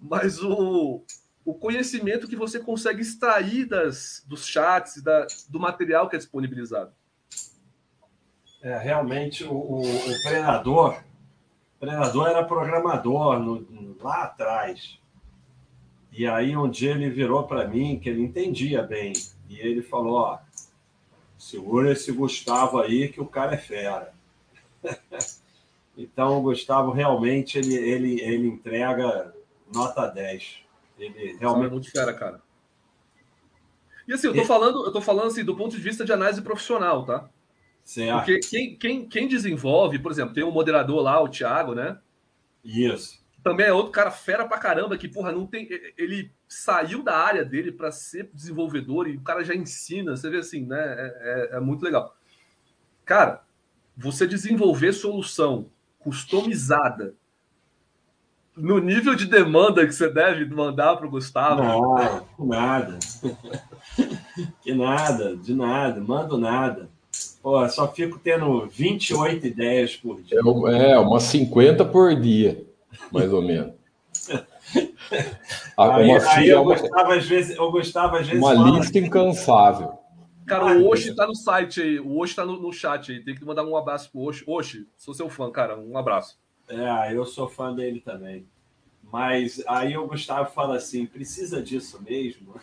Mas 0.00 0.42
o, 0.42 1.04
o 1.44 1.54
conhecimento 1.54 2.26
que 2.26 2.36
você 2.36 2.58
consegue 2.58 3.02
extrair 3.02 3.66
das, 3.66 4.24
dos 4.26 4.46
chats, 4.46 5.02
da, 5.02 5.26
do 5.48 5.60
material 5.60 6.08
que 6.08 6.16
é 6.16 6.18
disponibilizado. 6.18 6.92
É, 8.62 8.78
realmente, 8.78 9.44
o, 9.44 9.52
o, 9.52 9.80
o 9.80 10.22
Predador, 10.22 11.02
o 11.82 11.84
Predador 11.84 12.28
era 12.28 12.44
programador 12.44 13.40
no, 13.40 13.96
lá 14.00 14.22
atrás. 14.22 15.00
E 16.12 16.28
aí 16.28 16.56
um 16.56 16.70
dia 16.70 16.92
ele 16.92 17.10
virou 17.10 17.42
para 17.42 17.66
mim 17.66 17.98
que 17.98 18.08
ele 18.08 18.22
entendia 18.22 18.84
bem. 18.84 19.12
E 19.48 19.58
ele 19.58 19.82
falou, 19.82 20.14
ó, 20.14 20.38
segura 21.36 21.90
esse 21.90 22.12
Gustavo 22.12 22.78
aí 22.78 23.08
que 23.08 23.20
o 23.20 23.26
cara 23.26 23.54
é 23.54 23.58
fera. 23.58 24.14
então 25.98 26.38
o 26.38 26.42
Gustavo 26.42 26.92
realmente 26.92 27.58
ele, 27.58 27.74
ele, 27.74 28.20
ele 28.20 28.46
entrega 28.46 29.34
nota 29.74 30.06
10. 30.06 30.58
Ele 30.96 31.36
realmente. 31.40 31.66
É 31.66 31.70
muito 31.70 31.90
fera, 31.90 32.14
cara. 32.14 32.40
E 34.06 34.12
assim, 34.12 34.28
eu 34.28 34.34
tô 34.34 34.44
falando, 34.44 34.86
eu 34.86 34.92
tô 34.92 35.00
falando 35.00 35.26
assim, 35.26 35.44
do 35.44 35.56
ponto 35.56 35.74
de 35.74 35.82
vista 35.82 36.04
de 36.04 36.12
análise 36.12 36.42
profissional, 36.42 37.04
tá? 37.04 37.28
Porque 38.18 38.38
quem, 38.38 38.76
quem, 38.76 39.08
quem 39.08 39.28
desenvolve, 39.28 39.98
por 39.98 40.12
exemplo, 40.12 40.34
tem 40.34 40.44
um 40.44 40.50
moderador 40.50 41.02
lá, 41.02 41.20
o 41.20 41.28
Thiago, 41.28 41.74
né? 41.74 41.98
Isso. 42.64 43.22
Também 43.42 43.66
é 43.66 43.72
outro 43.72 43.90
cara 43.90 44.10
fera 44.10 44.46
pra 44.46 44.58
caramba 44.58 44.96
que, 44.96 45.08
porra, 45.08 45.32
não 45.32 45.46
tem. 45.46 45.68
Ele 45.98 46.30
saiu 46.48 47.02
da 47.02 47.16
área 47.16 47.44
dele 47.44 47.72
para 47.72 47.90
ser 47.90 48.30
desenvolvedor 48.32 49.08
e 49.08 49.16
o 49.16 49.20
cara 49.20 49.42
já 49.42 49.54
ensina. 49.54 50.16
Você 50.16 50.30
vê 50.30 50.38
assim, 50.38 50.64
né? 50.64 50.78
É, 50.78 51.50
é, 51.54 51.56
é 51.56 51.60
muito 51.60 51.84
legal. 51.84 52.16
Cara, 53.04 53.42
você 53.96 54.26
desenvolver 54.26 54.92
solução 54.92 55.66
customizada 55.98 57.14
no 58.56 58.78
nível 58.78 59.14
de 59.14 59.26
demanda 59.26 59.86
que 59.86 59.92
você 59.92 60.08
deve 60.08 60.44
mandar 60.46 60.96
para 60.96 61.06
o 61.06 61.10
Gustavo. 61.10 61.62
Não, 61.62 62.26
nada. 62.38 62.98
que 64.62 64.74
nada, 64.74 65.36
de 65.36 65.54
nada, 65.54 66.00
mando 66.00 66.38
nada. 66.38 66.90
Pô, 67.42 67.68
só 67.68 67.88
fico 67.92 68.20
tendo 68.22 68.66
28 68.68 69.46
ideias 69.46 69.96
por 69.96 70.22
dia. 70.22 70.38
É, 70.38 70.98
umas 70.98 71.24
50 71.24 71.84
por 71.84 72.14
dia, 72.14 72.64
mais 73.10 73.32
ou 73.32 73.42
menos. 73.42 73.72
Ah, 75.76 75.96
aí, 75.96 76.08
uma, 76.08 76.30
aí 76.30 76.48
eu, 76.48 76.64
gostava, 76.64 77.14
às 77.14 77.26
vezes, 77.26 77.56
eu 77.56 77.70
gostava 77.70 78.18
às 78.20 78.26
vezes. 78.26 78.42
Uma 78.42 78.54
lista 78.54 78.98
incansável. 78.98 79.98
Cara, 80.46 80.78
o 80.78 80.88
Oshi 80.88 81.14
tá 81.14 81.26
no 81.26 81.34
site 81.34 81.82
aí, 81.82 82.00
o 82.00 82.18
Oshi 82.18 82.34
tá 82.34 82.46
no, 82.46 82.58
no, 82.58 82.72
chat 82.72 83.12
aí. 83.12 83.20
Tem 83.22 83.34
que 83.34 83.44
mandar 83.44 83.64
um 83.64 83.76
abraço 83.76 84.10
pro 84.10 84.22
Oshi. 84.22 84.42
Oshi, 84.46 84.86
sou 84.96 85.12
seu 85.12 85.28
fã, 85.28 85.50
cara. 85.50 85.78
Um 85.78 85.98
abraço. 85.98 86.38
É, 86.68 87.14
eu 87.14 87.24
sou 87.26 87.48
fã 87.48 87.74
dele 87.74 88.00
também. 88.00 88.46
Mas 89.12 89.62
aí 89.66 89.96
o 89.96 90.06
Gustavo 90.06 90.50
fala 90.50 90.76
assim: 90.76 91.04
precisa 91.04 91.62
disso 91.62 92.00
mesmo? 92.02 92.54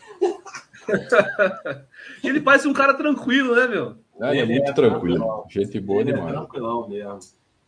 ele 2.23 2.41
parece 2.41 2.67
um 2.67 2.73
cara 2.73 2.95
tranquilo, 2.95 3.55
né, 3.55 3.67
meu? 3.67 3.97
É, 4.21 4.31
ele 4.31 4.39
é 4.39 4.45
muito 4.45 4.69
é 4.69 4.73
tranquilo. 4.73 5.45
Gente 5.49 5.79
boa 5.79 6.01
ele 6.01 6.11
é 6.11 6.13
demais. 6.13 6.33
É 6.33 6.37
tranquilão 6.37 6.89
mesmo. 6.89 7.19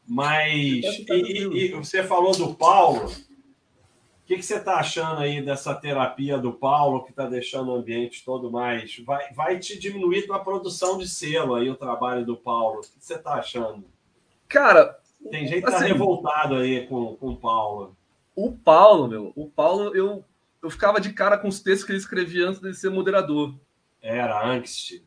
Mas 0.08 0.84
e, 0.84 1.06
e, 1.10 1.66
e, 1.66 1.72
você 1.74 2.04
falou 2.04 2.36
do 2.36 2.54
Paulo. 2.54 3.06
O 3.06 4.26
que, 4.26 4.36
que 4.38 4.44
você 4.44 4.56
está 4.56 4.76
achando 4.76 5.22
aí 5.22 5.42
dessa 5.42 5.74
terapia 5.76 6.38
do 6.38 6.54
Paulo 6.54 7.04
que 7.04 7.12
está 7.12 7.26
deixando 7.26 7.72
o 7.72 7.76
ambiente 7.76 8.24
todo 8.24 8.52
mais. 8.52 8.98
Vai, 9.00 9.34
vai 9.34 9.60
te 9.60 9.78
diminuir 9.80 10.26
tua 10.26 10.40
produção 10.40 10.98
de 10.98 11.08
selo 11.08 11.56
aí, 11.56 11.70
o 11.70 11.76
trabalho 11.76 12.26
do 12.26 12.38
Paulo. 12.38 12.80
O 12.80 12.82
que 12.82 12.90
você 13.00 13.16
está 13.16 13.34
achando? 13.36 13.84
Cara. 14.48 14.98
Tem 15.30 15.48
gente 15.48 15.64
que 15.64 15.70
tá 15.70 15.78
assim, 15.78 15.88
revoltado 15.88 16.56
aí 16.56 16.88
com, 16.88 17.16
com 17.16 17.30
o 17.30 17.38
Paulo. 17.38 17.96
O 18.36 18.52
Paulo, 18.52 19.08
meu, 19.08 19.32
o 19.36 19.48
Paulo, 19.48 19.96
eu, 19.96 20.26
eu 20.64 20.70
ficava 20.70 21.00
de 21.00 21.14
cara 21.14 21.38
com 21.38 21.48
os 21.48 21.60
textos 21.60 21.86
que 21.86 21.92
ele 21.92 22.00
escrevia 22.00 22.48
antes 22.48 22.60
de 22.60 22.74
ser 22.74 22.90
moderador. 22.90 23.54
Era, 24.02 24.44
angst. 24.48 25.00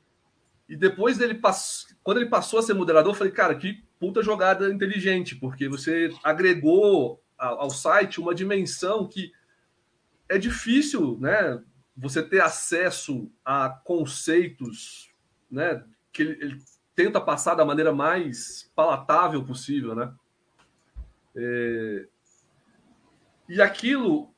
E 0.68 0.76
depois 0.76 1.18
dele 1.18 1.34
passou, 1.34 1.94
quando 2.02 2.18
ele 2.18 2.30
passou 2.30 2.58
a 2.58 2.62
ser 2.62 2.74
moderador, 2.74 3.12
eu 3.12 3.16
falei, 3.16 3.32
cara, 3.32 3.54
que 3.54 3.84
puta 3.98 4.22
jogada 4.22 4.72
inteligente, 4.72 5.36
porque 5.36 5.68
você 5.68 6.10
agregou 6.22 7.22
ao 7.36 7.70
site 7.70 8.20
uma 8.20 8.34
dimensão 8.34 9.06
que 9.06 9.32
é 10.28 10.38
difícil, 10.38 11.18
né? 11.20 11.62
Você 11.96 12.22
ter 12.22 12.40
acesso 12.40 13.30
a 13.44 13.68
conceitos, 13.68 15.10
né? 15.50 15.84
Que 16.12 16.22
ele, 16.22 16.44
ele 16.44 16.62
tenta 16.94 17.20
passar 17.20 17.54
da 17.54 17.64
maneira 17.64 17.92
mais 17.92 18.70
palatável 18.74 19.44
possível, 19.44 19.94
né? 19.94 20.12
É... 21.36 22.06
E 23.48 23.60
aquilo 23.60 24.32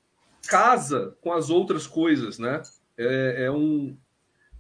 casa 0.49 1.17
com 1.21 1.33
as 1.33 1.51
outras 1.51 1.87
coisas, 1.87 2.39
né? 2.39 2.63
É, 2.97 3.45
é 3.45 3.51
um, 3.51 3.97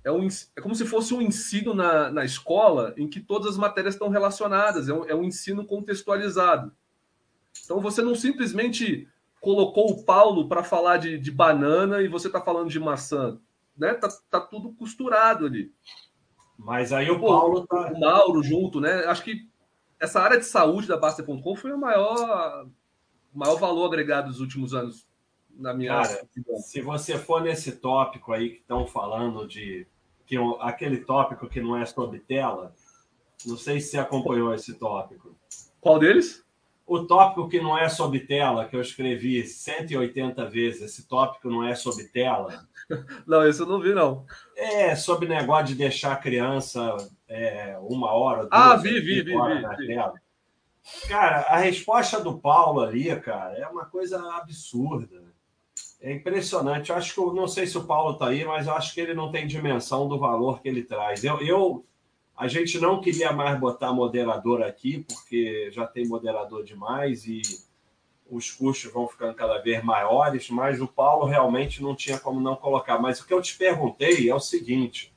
é, 0.06 0.12
um, 0.12 0.28
é 0.54 0.60
como 0.60 0.72
se 0.72 0.86
fosse 0.86 1.12
um 1.12 1.20
ensino 1.20 1.74
na, 1.74 2.12
na 2.12 2.24
escola 2.24 2.94
em 2.96 3.08
que 3.08 3.18
todas 3.18 3.48
as 3.48 3.56
matérias 3.56 3.94
estão 3.94 4.08
relacionadas, 4.08 4.88
é 4.88 4.94
um, 4.94 5.04
é 5.04 5.14
um 5.16 5.24
ensino 5.24 5.66
contextualizado. 5.66 6.72
Então 7.64 7.80
você 7.80 8.02
não 8.02 8.14
simplesmente 8.14 9.08
colocou 9.40 9.90
o 9.90 10.04
Paulo 10.04 10.48
para 10.48 10.62
falar 10.62 10.98
de, 10.98 11.18
de, 11.18 11.30
banana 11.32 12.02
e 12.02 12.06
você 12.06 12.28
está 12.28 12.40
falando 12.40 12.70
de 12.70 12.78
maçã. 12.78 13.40
Né? 13.76 13.94
Tá, 13.94 14.08
tá 14.30 14.40
tudo 14.40 14.72
costurado 14.74 15.44
ali. 15.44 15.74
Mas 16.56 16.92
aí 16.92 17.10
o 17.10 17.18
Pô, 17.18 17.26
Paulo 17.26 17.66
tá. 17.66 17.90
O 17.92 17.98
Mauro 17.98 18.44
junto, 18.44 18.80
né? 18.80 19.06
Acho 19.06 19.24
que 19.24 19.48
essa 19.98 20.20
área 20.20 20.38
de 20.38 20.44
saúde 20.44 20.86
da 20.86 20.96
Basta.com 20.96 21.56
foi 21.56 21.72
o 21.72 21.78
maior, 21.78 22.68
maior 23.34 23.56
valor 23.56 23.86
agregado 23.86 24.28
dos 24.28 24.40
últimos 24.40 24.72
anos, 24.72 25.04
na 25.50 25.74
minha 25.74 25.94
Cara, 25.94 26.28
se 26.58 26.80
você 26.80 27.18
for 27.18 27.42
nesse 27.42 27.72
tópico 27.72 28.32
aí 28.32 28.50
que 28.50 28.60
estão 28.60 28.86
falando 28.86 29.48
de 29.48 29.84
que 30.26 30.36
aquele 30.60 30.98
tópico 30.98 31.48
que 31.48 31.60
não 31.60 31.76
é 31.76 31.86
sobre 31.86 32.18
tela, 32.18 32.74
não 33.44 33.56
sei 33.56 33.80
se 33.80 33.90
você 33.90 33.98
acompanhou 33.98 34.52
esse 34.54 34.74
tópico. 34.74 35.36
Qual 35.80 35.98
deles? 35.98 36.44
O 36.86 37.04
tópico 37.04 37.48
que 37.48 37.60
não 37.60 37.76
é 37.76 37.88
sobre 37.88 38.20
tela, 38.20 38.64
que 38.66 38.76
eu 38.76 38.80
escrevi 38.80 39.44
180 39.44 40.48
vezes, 40.48 40.82
esse 40.82 41.08
tópico 41.08 41.48
não 41.48 41.64
é 41.64 41.74
sobre 41.74 42.04
tela. 42.04 42.66
Não, 43.26 43.44
isso 43.48 43.64
eu 43.64 43.66
não 43.66 43.80
vi, 43.80 43.92
não. 43.92 44.24
É 44.54 44.94
sobre 44.94 45.26
negócio 45.26 45.66
de 45.66 45.74
deixar 45.74 46.12
a 46.12 46.16
criança 46.16 46.96
é, 47.26 47.76
uma 47.80 48.12
hora. 48.12 48.42
Duas, 48.42 48.52
ah, 48.52 48.76
vi, 48.76 49.00
vi, 49.00 49.22
vi, 49.22 49.34
vi, 49.34 49.86
vi. 49.86 49.96
Cara, 51.08 51.40
a 51.48 51.56
resposta 51.56 52.20
do 52.20 52.38
Paulo 52.38 52.80
ali, 52.80 53.14
cara, 53.20 53.58
é 53.58 53.66
uma 53.66 53.86
coisa 53.86 54.20
absurda. 54.36 55.24
É 56.00 56.12
impressionante. 56.12 56.90
Eu 56.90 56.96
acho 56.96 57.14
que 57.14 57.20
eu 57.20 57.32
não 57.32 57.48
sei 57.48 57.66
se 57.66 57.76
o 57.78 57.84
Paulo 57.84 58.12
está 58.12 58.28
aí, 58.28 58.44
mas 58.44 58.66
eu 58.66 58.74
acho 58.74 58.94
que 58.94 59.00
ele 59.00 59.14
não 59.14 59.30
tem 59.30 59.46
dimensão 59.46 60.08
do 60.08 60.18
valor 60.18 60.60
que 60.60 60.68
ele 60.68 60.82
traz. 60.82 61.24
Eu, 61.24 61.40
eu 61.40 61.84
a 62.36 62.48
gente 62.48 62.78
não 62.78 63.00
queria 63.00 63.32
mais 63.32 63.58
botar 63.58 63.92
moderador 63.92 64.62
aqui, 64.62 65.04
porque 65.08 65.70
já 65.72 65.86
tem 65.86 66.06
moderador 66.06 66.62
demais 66.62 67.24
e 67.26 67.40
os 68.30 68.50
custos 68.50 68.92
vão 68.92 69.08
ficando 69.08 69.34
cada 69.34 69.58
vez 69.58 69.82
maiores, 69.82 70.50
mas 70.50 70.80
o 70.80 70.86
Paulo 70.86 71.24
realmente 71.24 71.82
não 71.82 71.94
tinha 71.94 72.18
como 72.18 72.40
não 72.40 72.54
colocar. 72.54 72.98
Mas 72.98 73.20
o 73.20 73.26
que 73.26 73.32
eu 73.32 73.40
te 73.40 73.56
perguntei 73.56 74.28
é 74.28 74.34
o 74.34 74.40
seguinte: 74.40 75.15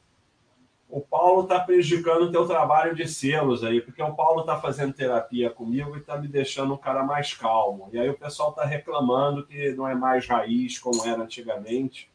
o 0.89 1.01
Paulo 1.01 1.43
está 1.43 1.59
prejudicando 1.59 2.23
o 2.23 2.31
teu 2.31 2.47
trabalho 2.47 2.95
de 2.95 3.07
selos 3.07 3.63
aí, 3.63 3.79
porque 3.79 4.01
o 4.01 4.15
Paulo 4.15 4.41
está 4.41 4.59
fazendo 4.59 4.91
terapia 4.91 5.51
comigo 5.51 5.95
e 5.95 5.99
está 5.99 6.17
me 6.17 6.27
deixando 6.27 6.73
um 6.73 6.77
cara 6.77 7.03
mais 7.03 7.31
calmo. 7.33 7.89
E 7.93 7.99
aí 7.99 8.09
o 8.09 8.17
pessoal 8.17 8.49
está 8.49 8.65
reclamando 8.65 9.45
que 9.45 9.71
não 9.73 9.87
é 9.87 9.93
mais 9.93 10.25
raiz 10.25 10.79
como 10.79 11.05
era 11.05 11.21
antigamente. 11.21 12.09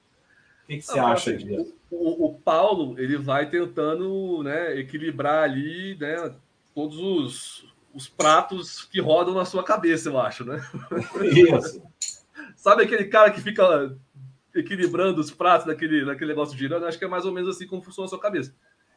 O 0.65 0.67
que, 0.67 0.79
que 0.79 0.83
você 0.83 0.99
não, 0.99 1.07
acha 1.07 1.31
assim, 1.31 1.47
disso? 1.47 1.77
O, 1.89 2.27
o, 2.27 2.35
Paulo 2.35 2.99
ele 2.99 3.17
vai 3.17 3.49
tentando 3.49 4.43
né, 4.43 4.77
equilibrar 4.77 5.45
ali 5.45 5.97
né, 6.01 6.35
todos 6.75 6.99
os, 6.99 7.73
os 7.95 8.09
pratos 8.09 8.83
que 8.83 9.01
rodam 9.01 9.35
na 9.35 9.45
sua 9.45 9.63
cabeça, 9.63 10.09
eu 10.09 10.19
acho, 10.19 10.45
né? 10.45 10.61
Isso. 11.23 11.81
Sabe 12.57 12.83
aquele 12.83 13.05
cara 13.05 13.31
que 13.31 13.41
fica 13.41 13.95
equilibrando 14.55 15.21
os 15.21 15.31
pratos 15.31 15.67
daquele, 15.67 16.05
daquele 16.05 16.31
negócio 16.31 16.57
girando, 16.57 16.87
acho 16.87 16.99
que 16.99 17.05
é 17.05 17.09
mais 17.09 17.25
ou 17.25 17.33
menos 17.33 17.55
assim 17.55 17.67
como 17.67 17.83
funciona 17.83 18.07
a 18.07 18.09
sua 18.09 18.21
cabeça. 18.21 18.55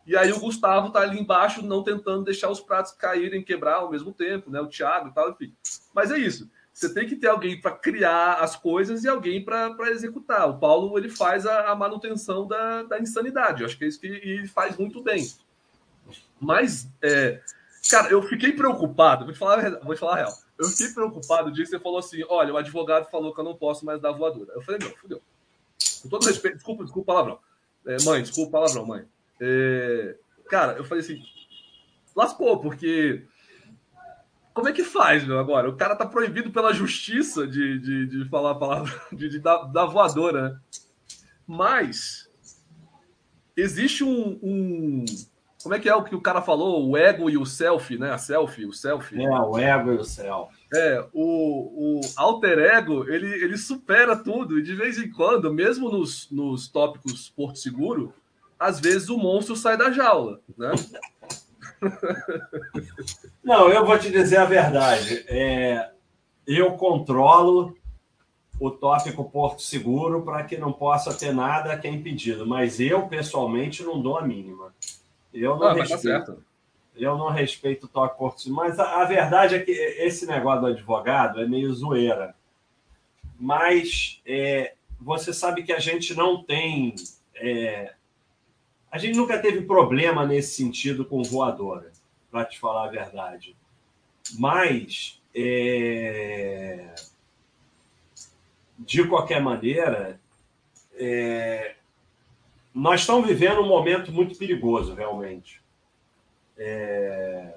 E 0.07 0.15
aí 0.15 0.31
o 0.31 0.39
Gustavo 0.39 0.89
tá 0.89 1.01
ali 1.01 1.19
embaixo, 1.19 1.61
não 1.61 1.83
tentando 1.83 2.23
deixar 2.23 2.49
os 2.49 2.61
pratos 2.61 2.93
caírem, 2.93 3.43
quebrar 3.43 3.75
ao 3.75 3.91
mesmo 3.91 4.13
tempo, 4.13 4.49
né? 4.49 4.61
O 4.61 4.67
Thiago 4.67 5.09
e 5.09 5.13
tal, 5.13 5.31
enfim. 5.31 5.53
Mas 5.93 6.11
é 6.11 6.17
isso. 6.17 6.49
Você 6.71 6.93
tem 6.93 7.05
que 7.05 7.17
ter 7.17 7.27
alguém 7.27 7.59
para 7.59 7.71
criar 7.71 8.35
as 8.35 8.55
coisas 8.55 9.03
e 9.03 9.09
alguém 9.09 9.43
para 9.43 9.75
executar. 9.91 10.47
O 10.47 10.57
Paulo 10.57 10.97
ele 10.97 11.09
faz 11.09 11.45
a, 11.45 11.71
a 11.71 11.75
manutenção 11.75 12.47
da, 12.47 12.83
da, 12.83 12.99
insanidade. 12.99 13.61
Eu 13.61 13.67
acho 13.67 13.77
que 13.77 13.83
é 13.83 13.87
isso 13.87 13.99
que 13.99 14.07
ele 14.07 14.47
faz 14.47 14.77
muito 14.77 15.03
bem. 15.03 15.29
Mas, 16.39 16.87
é, 17.01 17.41
cara, 17.89 18.09
eu 18.09 18.21
fiquei 18.21 18.53
preocupado. 18.53 19.25
Vou 19.25 19.33
te 19.33 19.39
falar, 19.39 19.77
vou 19.83 19.93
te 19.93 19.99
falar 19.99 20.13
a 20.13 20.17
real. 20.17 20.33
Eu 20.57 20.69
fiquei 20.69 20.93
preocupado 20.93 21.49
o 21.49 21.51
dia 21.51 21.65
que 21.65 21.69
você 21.69 21.79
falou 21.79 21.99
assim: 21.99 22.23
olha, 22.29 22.53
o 22.53 22.57
advogado 22.57 23.09
falou 23.09 23.33
que 23.33 23.41
eu 23.41 23.45
não 23.45 23.57
posso 23.57 23.85
mais 23.85 23.99
dar 23.99 24.13
voadora. 24.13 24.53
Eu 24.53 24.61
falei, 24.61 24.79
meu, 24.79 24.95
fudeu. 24.97 25.21
Com 26.01 26.07
todo 26.07 26.25
respeito, 26.25 26.55
desculpa, 26.55 26.83
desculpa 26.85 27.11
palavrão. 27.11 27.39
É, 27.85 28.01
mãe, 28.03 28.21
desculpa 28.21 28.51
palavrão, 28.51 28.85
mãe. 28.85 29.05
É, 29.39 30.15
cara, 30.49 30.73
eu 30.73 30.83
falei 30.83 31.03
assim, 31.03 31.21
lascou, 32.15 32.59
porque 32.59 33.25
como 34.57 34.67
é 34.67 34.73
que 34.73 34.83
faz, 34.83 35.23
meu, 35.23 35.37
agora? 35.37 35.69
O 35.69 35.75
cara 35.75 35.95
tá 35.95 36.03
proibido 36.03 36.49
pela 36.49 36.73
justiça 36.73 37.45
de, 37.45 37.77
de, 37.77 38.07
de 38.07 38.29
falar 38.29 38.51
a 38.51 38.55
palavra, 38.55 38.91
de, 39.13 39.29
de 39.29 39.39
dar, 39.39 39.65
dar 39.65 39.85
voadora, 39.85 40.49
né? 40.49 40.59
Mas 41.45 42.27
existe 43.55 44.03
um, 44.03 44.39
um, 44.41 45.05
Como 45.61 45.75
é 45.75 45.79
que 45.79 45.87
é 45.87 45.95
o 45.95 46.03
que 46.03 46.15
o 46.15 46.21
cara 46.21 46.41
falou? 46.41 46.89
O 46.89 46.97
ego 46.97 47.29
e 47.29 47.37
o 47.37 47.45
selfie, 47.45 47.99
né? 47.99 48.11
A 48.11 48.17
selfie, 48.17 48.65
o 48.65 48.73
selfie. 48.73 49.23
É, 49.23 49.29
o 49.29 49.57
ego 49.59 49.93
e 49.93 49.97
o 49.97 50.03
selfie. 50.03 50.57
É, 50.73 51.05
o, 51.13 51.99
o 51.99 52.01
alter 52.15 52.57
ego, 52.57 53.07
ele, 53.07 53.27
ele 53.27 53.57
supera 53.57 54.15
tudo. 54.15 54.57
E 54.57 54.63
de 54.63 54.73
vez 54.73 54.97
em 54.97 55.11
quando, 55.11 55.53
mesmo 55.53 55.89
nos, 55.91 56.29
nos 56.31 56.67
tópicos 56.67 57.29
Porto 57.29 57.59
Seguro, 57.59 58.11
às 58.59 58.79
vezes 58.79 59.09
o 59.09 59.17
monstro 59.17 59.55
sai 59.55 59.77
da 59.77 59.91
jaula, 59.91 60.39
né? 60.57 60.71
Não, 63.43 63.69
eu 63.69 63.85
vou 63.85 63.97
te 63.99 64.09
dizer 64.11 64.37
a 64.37 64.45
verdade. 64.45 65.23
É, 65.27 65.91
eu 66.45 66.71
controlo 66.73 67.77
o 68.59 68.71
tópico 68.71 69.29
Porto 69.29 69.61
Seguro 69.61 70.23
para 70.23 70.43
que 70.43 70.57
não 70.57 70.73
possa 70.73 71.13
ter 71.13 71.31
nada 71.31 71.77
que 71.77 71.87
é 71.87 71.91
impedido. 71.91 72.47
Mas 72.47 72.79
eu, 72.79 73.07
pessoalmente, 73.07 73.83
não 73.83 74.01
dou 74.01 74.17
a 74.17 74.23
mínima. 74.23 74.73
Eu 75.33 75.57
não 75.57 75.67
ah, 75.67 75.75
tá 75.75 75.83
respeito. 75.83 76.33
Tá 76.33 76.41
eu 76.95 77.17
não 77.17 77.29
respeito 77.29 77.85
o 77.85 77.89
toque 77.89 78.17
português, 78.17 78.55
mas 78.55 78.79
a, 78.79 79.01
a, 79.01 79.05
verdade 79.05 79.53
é 79.55 79.59
que 79.59 79.71
esse 79.71 80.25
negócio 80.25 80.61
do 80.61 80.67
advogado 80.67 81.39
é 81.39 81.47
meio 81.47 81.71
zoeira. 81.73 82.35
Mas 83.39 84.19
é, 84.25 84.73
você 84.99 85.31
sabe 85.31 85.61
que 85.61 85.71
a 85.71 85.79
gente 85.79 86.15
não 86.15 86.43
tem. 86.43 86.95
É, 87.35 87.93
a 88.91 88.97
gente 88.97 89.17
nunca 89.17 89.39
teve 89.39 89.61
problema 89.61 90.25
nesse 90.25 90.55
sentido 90.55 91.05
com 91.05 91.23
voadora, 91.23 91.91
para 92.31 92.45
te 92.45 92.59
falar 92.59 92.87
a 92.87 92.91
verdade. 92.91 93.55
Mas, 94.37 95.21
é, 95.33 96.93
de 98.77 99.07
qualquer 99.07 99.41
maneira, 99.41 100.19
é, 100.95 101.75
nós 102.73 103.01
estamos 103.01 103.27
vivendo 103.27 103.61
um 103.61 103.67
momento 103.67 104.11
muito 104.11 104.37
perigoso, 104.37 104.93
realmente 104.93 105.61
é... 106.57 107.53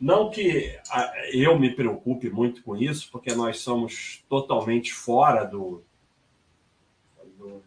Não 0.00 0.30
que 0.30 0.78
eu 1.32 1.58
me 1.58 1.70
preocupe 1.74 2.28
muito 2.28 2.62
com 2.62 2.76
isso, 2.76 3.08
porque 3.10 3.34
nós 3.34 3.58
somos 3.60 4.24
totalmente 4.28 4.92
fora 4.92 5.44
do. 5.44 5.82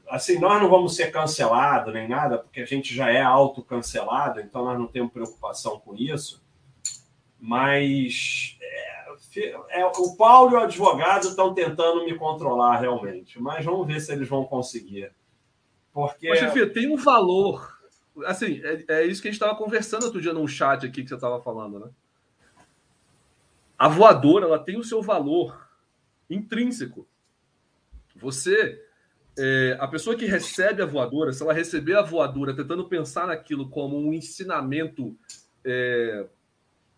Assim, 0.07 0.39
nós 0.39 0.61
não 0.61 0.69
vamos 0.69 0.95
ser 0.95 1.11
cancelados 1.11 1.93
nem 1.93 2.07
nada, 2.07 2.37
porque 2.37 2.61
a 2.61 2.65
gente 2.65 2.93
já 2.93 3.09
é 3.09 3.21
autocancelado, 3.21 4.39
então 4.39 4.65
nós 4.65 4.77
não 4.77 4.87
temos 4.87 5.11
preocupação 5.11 5.79
com 5.79 5.95
isso. 5.95 6.43
Mas 7.39 8.57
é, 8.61 9.81
é, 9.81 9.85
o 9.85 10.15
Paulo 10.15 10.51
e 10.51 10.55
o 10.55 10.59
advogado 10.59 11.27
estão 11.27 11.53
tentando 11.53 12.05
me 12.05 12.17
controlar 12.17 12.77
realmente, 12.77 13.39
mas 13.41 13.65
vamos 13.65 13.85
ver 13.85 13.99
se 13.99 14.11
eles 14.11 14.27
vão 14.27 14.45
conseguir. 14.45 15.11
Porque. 15.93 16.35
Chefe, 16.35 16.65
tem 16.67 16.91
um 16.91 16.97
valor 16.97 17.75
assim, 18.23 18.61
é, 18.63 18.85
é 18.87 19.05
isso 19.05 19.21
que 19.21 19.27
a 19.27 19.31
gente 19.31 19.41
estava 19.41 19.57
conversando 19.57 20.03
outro 20.03 20.21
dia 20.21 20.33
num 20.33 20.47
chat 20.47 20.85
aqui 20.85 21.03
que 21.03 21.09
você 21.09 21.15
estava 21.15 21.41
falando, 21.41 21.79
né? 21.79 21.89
A 23.77 23.89
voadora, 23.89 24.45
ela 24.45 24.59
tem 24.59 24.77
o 24.77 24.83
seu 24.83 25.01
valor 25.01 25.67
intrínseco. 26.29 27.05
Você, 28.15 28.84
é, 29.37 29.77
a 29.79 29.87
pessoa 29.87 30.15
que 30.15 30.25
recebe 30.25 30.81
a 30.81 30.85
voadora, 30.85 31.33
se 31.33 31.43
ela 31.43 31.53
receber 31.53 31.95
a 31.95 32.01
voadora 32.01 32.55
tentando 32.55 32.87
pensar 32.87 33.27
naquilo 33.27 33.69
como 33.69 33.97
um 33.97 34.13
ensinamento 34.13 35.15
é, 35.63 36.25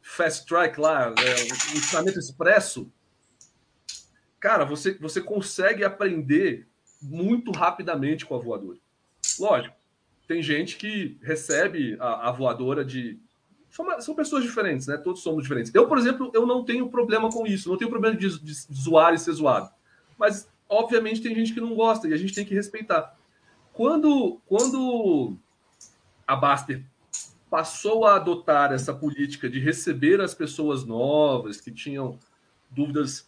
fast 0.01 0.45
track 0.45 0.79
lá, 0.79 1.13
é, 1.17 1.73
um 1.73 1.77
ensinamento 1.77 2.19
expresso, 2.19 2.91
cara, 4.39 4.65
você, 4.65 4.93
você 4.93 5.19
consegue 5.19 5.83
aprender 5.83 6.67
muito 7.01 7.51
rapidamente 7.51 8.25
com 8.25 8.35
a 8.35 8.39
voadora. 8.39 8.77
Lógico, 9.39 9.75
tem 10.27 10.41
gente 10.41 10.77
que 10.77 11.17
recebe 11.21 11.97
a, 11.99 12.29
a 12.29 12.31
voadora 12.31 12.83
de. 12.83 13.19
São, 13.99 14.15
pessoas 14.15 14.43
diferentes, 14.43 14.87
né? 14.87 14.97
Todos 14.97 15.21
somos 15.21 15.43
diferentes. 15.43 15.73
Eu, 15.73 15.87
por 15.87 15.97
exemplo, 15.97 16.31
eu 16.33 16.47
não 16.47 16.63
tenho 16.63 16.89
problema 16.89 17.29
com 17.29 17.45
isso, 17.45 17.69
não 17.69 17.77
tenho 17.77 17.91
problema 17.91 18.15
de, 18.15 18.39
de 18.39 18.53
zoar 18.73 19.13
e 19.13 19.19
ser 19.19 19.33
zoado. 19.33 19.69
Mas, 20.17 20.49
obviamente, 20.69 21.21
tem 21.21 21.35
gente 21.35 21.53
que 21.53 21.61
não 21.61 21.75
gosta 21.75 22.07
e 22.07 22.13
a 22.13 22.17
gente 22.17 22.33
tem 22.33 22.45
que 22.45 22.55
respeitar. 22.55 23.17
Quando, 23.73 24.41
quando 24.47 25.37
a 26.25 26.35
Baster 26.35 26.83
passou 27.49 28.05
a 28.05 28.15
adotar 28.15 28.73
essa 28.73 28.93
política 28.93 29.49
de 29.49 29.59
receber 29.59 30.19
as 30.19 30.33
pessoas 30.33 30.83
novas 30.83 31.61
que 31.61 31.71
tinham 31.71 32.19
dúvidas 32.69 33.27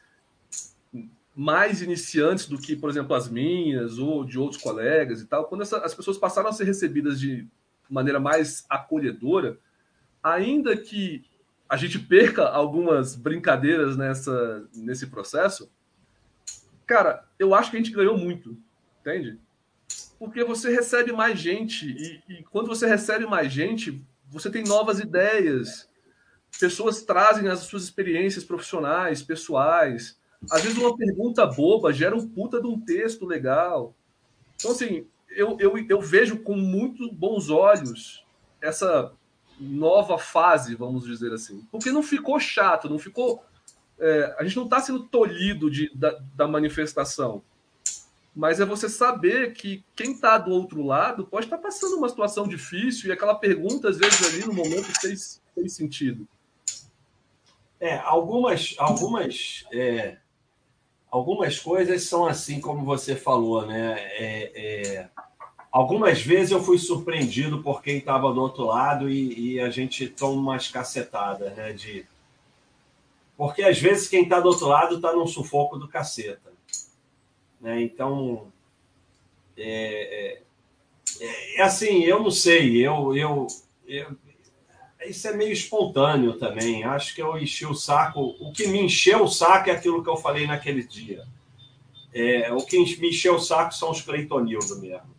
mais 1.36 1.82
iniciantes 1.82 2.48
do 2.48 2.57
que, 2.57 2.76
por 2.76 2.90
exemplo, 2.90 3.16
as 3.16 3.30
minhas 3.30 3.98
ou 3.98 4.26
de 4.26 4.38
outros 4.38 4.61
colegas 4.61 5.22
e 5.22 5.26
tal, 5.26 5.45
quando 5.45 5.61
essa, 5.61 5.78
as 5.78 5.94
pessoas 5.94 6.18
passaram 6.18 6.49
a 6.49 6.53
ser 6.53 6.66
recebidas 6.66 7.20
de 7.20 7.48
maneira 7.90 8.20
mais 8.20 8.66
acolhedora, 8.70 9.57
ainda 10.22 10.76
que 10.76 11.24
a 11.70 11.78
gente 11.78 11.98
perca 11.98 12.44
algumas 12.44 13.16
brincadeiras 13.16 13.95
nessa, 13.95 14.68
nesse 14.74 15.07
processo, 15.07 15.72
cara, 16.90 17.24
eu 17.38 17.53
acho 17.53 17.70
que 17.70 17.78
a 17.78 17.80
gente 17.80 17.91
ganhou 17.91 18.18
muito, 18.18 18.57
entende? 18.99 19.38
Porque 20.18 20.44
você 20.44 20.72
recebe 20.72 21.11
mais 21.11 21.40
gente 21.40 21.88
e, 21.88 22.22
e 22.28 22.44
quando 22.45 22.66
você 22.66 22.88
recebe 22.88 23.28
mais 23.28 23.53
gente, 23.53 24.03
você 24.28 24.49
tem 24.49 24.64
novas 24.64 24.99
ideias, 24.99 25.88
pessoas 26.60 27.03
trazem 27.03 27.48
as 27.48 27.60
suas 27.60 27.84
experiências 27.84 28.44
profissionais, 28.44 29.22
pessoais, 29.22 30.20
às 30.49 30.64
vezes 30.64 30.80
uma 30.80 30.98
pergunta 30.98 31.45
boba 31.45 31.94
gera 31.94 32.16
um 32.16 32.28
puta 32.28 32.60
de 32.60 32.66
um 32.66 32.80
texto 32.80 33.24
legal. 33.24 33.94
Então, 34.56 34.72
assim, 34.72 35.06
eu, 35.30 35.57
eu, 35.60 35.78
eu 35.88 36.02
vejo 36.02 36.40
com 36.40 36.56
muito 36.56 37.11
bons 37.14 37.52
olhos 37.52 38.26
essa 38.60 39.14
nova 39.60 40.18
fase, 40.18 40.74
vamos 40.74 41.06
dizer 41.06 41.32
assim. 41.34 41.68
Porque 41.72 41.91
não 41.91 42.02
ficou 42.02 42.40
chato, 42.40 42.90
não 42.90 42.98
ficou. 42.98 43.44
É, 44.00 44.36
a 44.40 44.44
gente 44.44 44.56
não 44.56 44.64
está 44.64 44.80
sendo 44.80 45.04
tolhido 45.04 45.70
de, 45.70 45.92
da, 45.94 46.18
da, 46.36 46.48
manifestação. 46.48 47.42
Mas 48.36 48.60
é 48.60 48.66
você 48.66 48.88
saber 48.88 49.54
que 49.54 49.84
quem 49.96 50.14
está 50.14 50.38
do 50.38 50.52
outro 50.52 50.82
lado 50.84 51.26
pode 51.26 51.48
estar 51.48 51.58
tá 51.58 51.64
passando 51.64 51.98
uma 51.98 52.08
situação 52.08 52.48
difícil 52.48 53.10
e 53.10 53.12
aquela 53.12 53.36
pergunta, 53.36 53.90
às 53.90 53.98
vezes, 53.98 54.26
ali 54.26 54.46
no 54.46 54.54
momento 54.54 54.86
fez, 55.02 55.42
fez 55.54 55.74
sentido. 55.74 56.28
É, 57.80 57.98
algumas, 57.98 58.76
algumas 58.78 59.66
é, 59.72 60.18
algumas 61.10 61.60
coisas 61.60 62.04
são 62.04 62.26
assim, 62.26 62.60
como 62.60 62.86
você 62.86 63.16
falou, 63.16 63.66
né? 63.66 63.96
É, 64.00 64.52
é... 64.56 65.10
Algumas 65.72 66.22
vezes 66.22 66.52
eu 66.52 66.64
fui 66.64 66.80
surpreendido 66.80 67.62
por 67.62 67.84
quem 67.84 67.98
estava 67.98 68.34
do 68.34 68.42
outro 68.42 68.66
lado 68.66 69.08
e, 69.08 69.54
e, 69.54 69.60
a 69.60 69.70
gente 69.70 70.08
toma 70.08 70.42
umas 70.42 70.68
cacetadas, 70.68 71.56
né? 71.56 71.74
De... 71.74 72.06
Porque 73.40 73.64
às 73.64 73.80
vezes 73.80 74.10
quem 74.10 74.24
está 74.24 74.41
do 74.41 74.49
outro 74.49 74.68
lado 74.68 74.98
está 74.98 75.14
num 75.14 75.26
sufoco 75.26 75.80
do 75.80 75.88
caceta. 75.88 76.52
Né? 77.61 77.82
Então, 77.84 78.52
é, 79.56 80.41
é... 81.22 81.56
é, 81.56 81.61
assim, 81.61 82.03
eu 82.03 82.22
não 82.22 82.32
sei, 82.32 82.86
eu, 82.86 83.16
eu, 83.16 83.48
eu, 83.88 84.14
isso 85.06 85.26
é 85.26 85.38
meio 85.38 85.53
espontâneo 85.53 86.34
também. 86.38 86.84
Acho 86.84 87.16
que 87.16 87.22
eu 87.22 87.38
enchi 87.38 87.66
o 87.66 87.74
saco. 87.74 88.36
O 88.41 88.52
que 88.52 88.68
me 88.68 88.82
encheu 88.82 89.24
o 89.24 89.30
saco 89.30 89.70
é 89.70 89.72
aquilo 89.72 90.03
que 90.03 90.10
eu 90.10 90.18
falei 90.18 90.45
naquele 90.45 90.84
dia. 90.84 91.26
É, 92.14 92.52
o 92.52 92.57
que 92.57 92.78
me 92.99 93.07
encheu 93.07 93.36
o 93.36 93.40
saco 93.40 93.74
são 93.74 93.91
os 93.91 94.02
Cleitonildo 94.02 94.82
mesmo. 94.82 95.16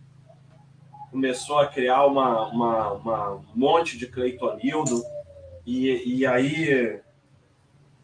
Começou 1.10 1.59
a 1.59 1.66
criar 1.66 2.05
uma, 2.05 2.48
uma, 2.48 2.92
uma 2.92 3.30
um 3.32 3.44
monte 3.55 3.97
de 3.97 4.06
Cleitonildo, 4.06 5.02
e, 5.64 6.18
e 6.18 6.26
aí 6.26 7.01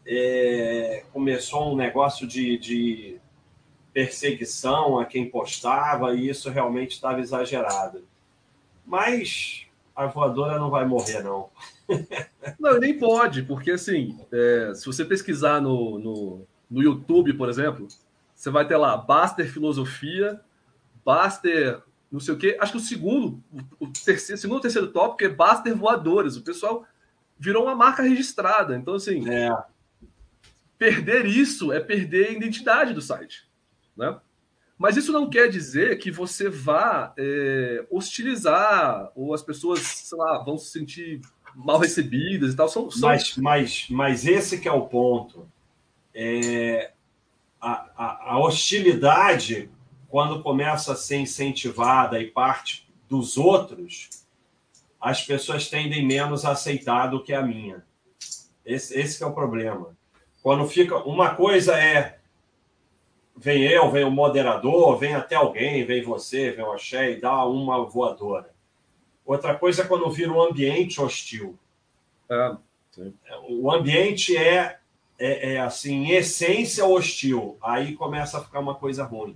é, 0.07 1.03
começou 1.11 1.73
um 1.73 1.75
negócio 1.75 2.25
de, 2.25 2.57
de 2.57 3.19
perseguição 3.91 4.97
a 4.97 5.05
quem 5.05 5.29
postava, 5.29 6.13
e 6.13 6.29
isso 6.29 6.49
realmente 6.49 6.91
estava 6.91 7.19
exagerado. 7.19 8.07
Mas 8.85 9.65
a 9.93 10.05
voadora 10.05 10.57
não 10.57 10.69
vai 10.69 10.85
morrer, 10.85 11.21
não. 11.21 11.49
não, 12.59 12.79
nem 12.79 12.97
pode, 12.97 13.43
porque 13.43 13.71
assim, 13.71 14.17
é, 14.31 14.71
se 14.75 14.85
você 14.85 15.03
pesquisar 15.03 15.59
no, 15.59 15.99
no, 15.99 16.41
no, 16.69 16.81
YouTube, 16.81 17.33
por 17.33 17.49
exemplo, 17.49 17.87
você 18.33 18.49
vai 18.49 18.65
ter 18.65 18.77
lá 18.77 18.95
Baster 18.95 19.51
Filosofia, 19.51 20.39
Baster 21.03 21.81
não 22.09 22.19
sei 22.19 22.33
o 22.33 22.37
quê. 22.37 22.57
Acho 22.61 22.73
que 22.73 22.77
o 22.77 22.81
segundo, 22.81 23.43
o 23.79 23.87
terceiro, 23.87 24.39
segundo 24.39 24.57
ou 24.57 24.61
terceiro 24.61 24.87
tópico 24.87 25.25
é 25.25 25.35
Baster 25.35 25.75
Voadores. 25.75 26.37
O 26.37 26.43
pessoal 26.43 26.85
virou 27.37 27.63
uma 27.63 27.75
marca 27.75 28.03
registrada. 28.03 28.77
Então, 28.77 28.95
assim, 28.95 29.29
é. 29.29 29.51
Perder 30.77 31.25
isso 31.25 31.71
é 31.71 31.79
perder 31.79 32.27
a 32.27 32.31
identidade 32.31 32.93
do 32.93 33.01
site. 33.01 33.47
Né? 33.95 34.19
Mas 34.77 34.95
isso 34.95 35.11
não 35.11 35.29
quer 35.29 35.49
dizer 35.49 35.97
que 35.97 36.11
você 36.11 36.49
vá 36.49 37.13
é, 37.17 37.85
hostilizar 37.89 39.11
ou 39.15 39.33
as 39.33 39.41
pessoas, 39.41 39.79
sei 39.79 40.17
lá, 40.17 40.43
vão 40.43 40.57
se 40.57 40.71
sentir 40.71 41.21
mal 41.55 41.79
recebidas 41.79 42.53
e 42.53 42.55
tal. 42.55 42.69
São, 42.69 42.91
são... 42.91 43.09
Mas, 43.09 43.35
mas, 43.37 43.87
mas 43.89 44.27
esse 44.27 44.59
que 44.59 44.67
é 44.67 44.71
o 44.71 44.87
ponto. 44.87 45.49
É, 46.13 46.91
a, 47.59 47.89
a, 47.97 48.33
a 48.33 48.39
hostilidade, 48.39 49.69
quando 50.07 50.43
começa 50.43 50.93
a 50.93 50.95
ser 50.95 51.17
incentivada 51.17 52.19
e 52.19 52.29
parte 52.29 52.87
dos 53.09 53.35
outros, 53.35 54.09
as 55.01 55.23
pessoas 55.23 55.69
tendem 55.69 56.05
menos 56.05 56.45
a 56.45 56.51
aceitar 56.51 57.07
do 57.07 57.23
que 57.23 57.33
a 57.33 57.41
minha. 57.41 57.83
Esse, 58.63 58.99
esse 58.99 59.23
é 59.23 59.25
o 59.25 59.33
problema. 59.33 59.96
Quando 60.47 60.65
fica. 60.65 60.95
Uma 60.99 61.35
coisa 61.35 61.77
é 61.77 62.19
vem 63.35 63.63
eu, 63.63 63.91
vem 63.91 64.05
o 64.05 64.09
moderador, 64.09 64.97
vem 64.97 65.13
até 65.13 65.35
alguém, 65.35 65.83
vem 65.83 66.01
você, 66.01 66.51
vem 66.51 66.63
o 66.63 66.71
Axé 66.71 67.11
e 67.11 67.19
dá 67.19 67.43
uma 67.43 67.83
voadora. 67.83 68.49
Outra 69.25 69.55
coisa 69.55 69.81
é 69.81 69.85
quando 69.85 70.09
vira 70.09 70.31
um 70.31 70.41
ambiente 70.41 71.01
hostil. 71.01 71.59
É, 73.25 73.37
o 73.49 73.69
ambiente 73.69 74.37
é, 74.37 74.77
é, 75.19 75.55
é, 75.55 75.59
assim, 75.59 76.05
em 76.05 76.11
essência 76.11 76.85
hostil. 76.85 77.57
Aí 77.61 77.93
começa 77.93 78.37
a 78.37 78.41
ficar 78.41 78.61
uma 78.61 78.75
coisa 78.75 79.03
ruim. 79.03 79.35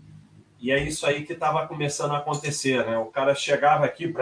E 0.61 0.71
é 0.71 0.81
isso 0.81 1.05
aí 1.05 1.25
que 1.25 1.33
estava 1.33 1.67
começando 1.67 2.11
a 2.11 2.19
acontecer, 2.19 2.85
né? 2.85 2.97
O 2.97 3.07
cara 3.07 3.35
chegava 3.35 3.83
aqui, 3.83 4.13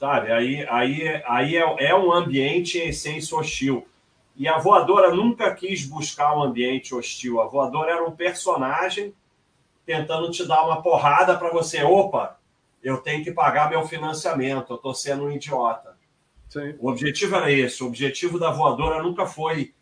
sabe? 0.00 0.32
Aí, 0.32 0.66
aí, 0.68 1.22
aí 1.24 1.56
é, 1.56 1.90
é 1.90 1.94
um 1.94 2.12
ambiente 2.12 2.76
em 2.76 2.88
essência 2.88 3.38
hostil. 3.38 3.86
E 4.38 4.46
a 4.46 4.56
voadora 4.56 5.12
nunca 5.12 5.52
quis 5.52 5.84
buscar 5.84 6.36
um 6.36 6.42
ambiente 6.44 6.94
hostil. 6.94 7.40
A 7.40 7.46
voadora 7.46 7.90
era 7.90 8.04
um 8.04 8.12
personagem 8.12 9.12
tentando 9.84 10.30
te 10.30 10.46
dar 10.46 10.64
uma 10.64 10.80
porrada 10.80 11.36
para 11.36 11.50
você. 11.50 11.82
Opa, 11.82 12.38
eu 12.80 12.98
tenho 12.98 13.24
que 13.24 13.32
pagar 13.32 13.68
meu 13.68 13.84
financiamento, 13.84 14.72
eu 14.72 14.76
estou 14.76 14.94
sendo 14.94 15.24
um 15.24 15.32
idiota. 15.32 15.98
Sim. 16.48 16.76
O 16.78 16.88
objetivo 16.88 17.34
era 17.34 17.50
esse. 17.50 17.82
O 17.82 17.88
objetivo 17.88 18.38
da 18.38 18.52
voadora 18.52 19.02
nunca 19.02 19.26
foi 19.26 19.74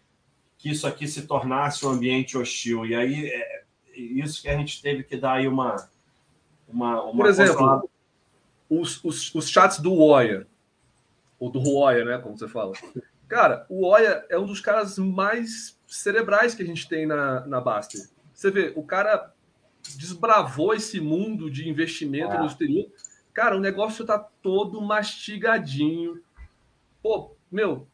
que 0.57 0.71
isso 0.71 0.87
aqui 0.87 1.07
se 1.07 1.27
tornasse 1.27 1.85
um 1.85 1.91
ambiente 1.91 2.39
hostil. 2.39 2.87
E 2.87 2.95
aí, 2.95 3.27
é 3.27 3.65
isso 3.95 4.41
que 4.41 4.49
a 4.49 4.57
gente 4.57 4.81
teve 4.81 5.05
que 5.05 5.19
dar 5.19 5.35
aí 5.35 5.47
uma. 5.47 5.77
uma, 6.67 7.03
uma 7.03 7.17
Por 7.17 7.27
exemplo, 7.27 7.91
os, 8.71 9.05
os, 9.05 9.35
os 9.35 9.51
chats 9.51 9.79
do 9.81 9.95
Oya, 10.01 10.47
ou 11.39 11.51
do 11.51 11.59
Roya, 11.59 12.07
né? 12.07 12.19
Como 12.19 12.39
você 12.39 12.49
fala. 12.49 12.73
Cara, 13.29 13.67
o 13.69 13.87
Oya 13.87 14.25
é 14.29 14.39
um 14.39 14.47
dos 14.47 14.61
caras 14.61 14.99
mais 14.99 15.79
cerebrais 15.87 16.55
que 16.55 16.63
a 16.63 16.67
gente 16.67 16.89
tem 16.89 17.07
na, 17.07 17.47
na 17.47 17.61
Baster. 17.61 18.01
Você 18.33 18.51
vê, 18.51 18.73
o 18.77 18.83
cara 18.83 19.33
desbravou 19.97 20.75
esse 20.75 21.01
mundo 21.01 21.51
de 21.51 21.69
investimento 21.69 22.33
é. 22.33 22.39
no 22.39 22.47
exterior. 22.47 22.87
Cara, 23.33 23.57
o 23.57 23.61
negócio 23.61 24.05
tá 24.05 24.19
todo 24.19 24.81
mastigadinho. 24.81 26.21
Pô, 27.03 27.37
meu, 27.51 27.87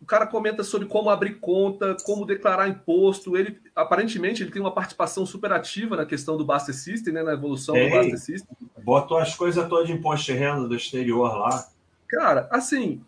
o 0.00 0.06
cara 0.06 0.26
comenta 0.26 0.62
sobre 0.62 0.86
como 0.86 1.10
abrir 1.10 1.40
conta, 1.40 1.96
como 2.04 2.24
declarar 2.24 2.68
imposto. 2.68 3.36
Ele 3.36 3.60
aparentemente 3.74 4.42
ele 4.42 4.50
tem 4.50 4.62
uma 4.62 4.72
participação 4.72 5.26
super 5.26 5.52
ativa 5.52 5.96
na 5.96 6.06
questão 6.06 6.36
do 6.36 6.44
Baster 6.44 6.74
System, 6.74 7.14
né, 7.14 7.22
na 7.22 7.32
evolução 7.32 7.76
Ei, 7.76 7.88
do 7.88 7.96
Baster 7.96 8.18
System. 8.18 8.56
Botou 8.82 9.18
as 9.18 9.34
coisas 9.34 9.68
todas 9.68 9.86
de 9.86 9.92
imposto 9.92 10.26
de 10.26 10.32
renda 10.32 10.66
do 10.66 10.74
exterior 10.74 11.36
lá. 11.36 11.68
Cara, 12.08 12.48
assim, 12.50 13.02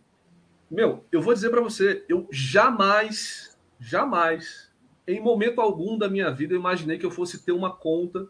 meu, 0.72 1.04
eu 1.12 1.20
vou 1.20 1.34
dizer 1.34 1.50
para 1.50 1.60
você, 1.60 2.02
eu 2.08 2.26
jamais, 2.30 3.54
jamais, 3.78 4.70
em 5.06 5.20
momento 5.20 5.60
algum 5.60 5.98
da 5.98 6.08
minha 6.08 6.30
vida, 6.30 6.54
imaginei 6.54 6.96
que 6.96 7.04
eu 7.04 7.10
fosse 7.10 7.44
ter 7.44 7.52
uma 7.52 7.70
conta 7.70 8.26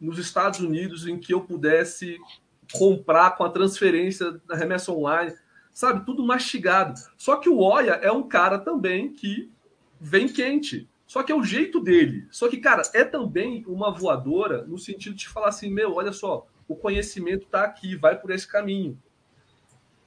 nos 0.00 0.20
Estados 0.20 0.60
Unidos 0.60 1.04
em 1.08 1.18
que 1.18 1.34
eu 1.34 1.40
pudesse 1.40 2.16
comprar 2.72 3.32
com 3.32 3.42
a 3.42 3.50
transferência 3.50 4.40
da 4.46 4.54
remessa 4.54 4.92
online, 4.92 5.34
sabe? 5.74 6.06
Tudo 6.06 6.24
mastigado. 6.24 6.94
Só 7.16 7.36
que 7.36 7.48
o 7.48 7.58
Oya 7.58 7.94
é 7.94 8.12
um 8.12 8.28
cara 8.28 8.58
também 8.58 9.12
que 9.12 9.50
vem 10.00 10.28
quente. 10.28 10.88
Só 11.08 11.24
que 11.24 11.32
é 11.32 11.34
o 11.34 11.42
jeito 11.42 11.80
dele. 11.80 12.28
Só 12.30 12.48
que, 12.48 12.58
cara, 12.58 12.82
é 12.94 13.02
também 13.02 13.64
uma 13.66 13.90
voadora 13.90 14.64
no 14.64 14.78
sentido 14.78 15.16
de 15.16 15.26
falar 15.26 15.48
assim: 15.48 15.72
meu, 15.72 15.94
olha 15.94 16.12
só, 16.12 16.46
o 16.68 16.76
conhecimento 16.76 17.46
está 17.46 17.64
aqui, 17.64 17.96
vai 17.96 18.16
por 18.16 18.30
esse 18.30 18.46
caminho 18.46 18.96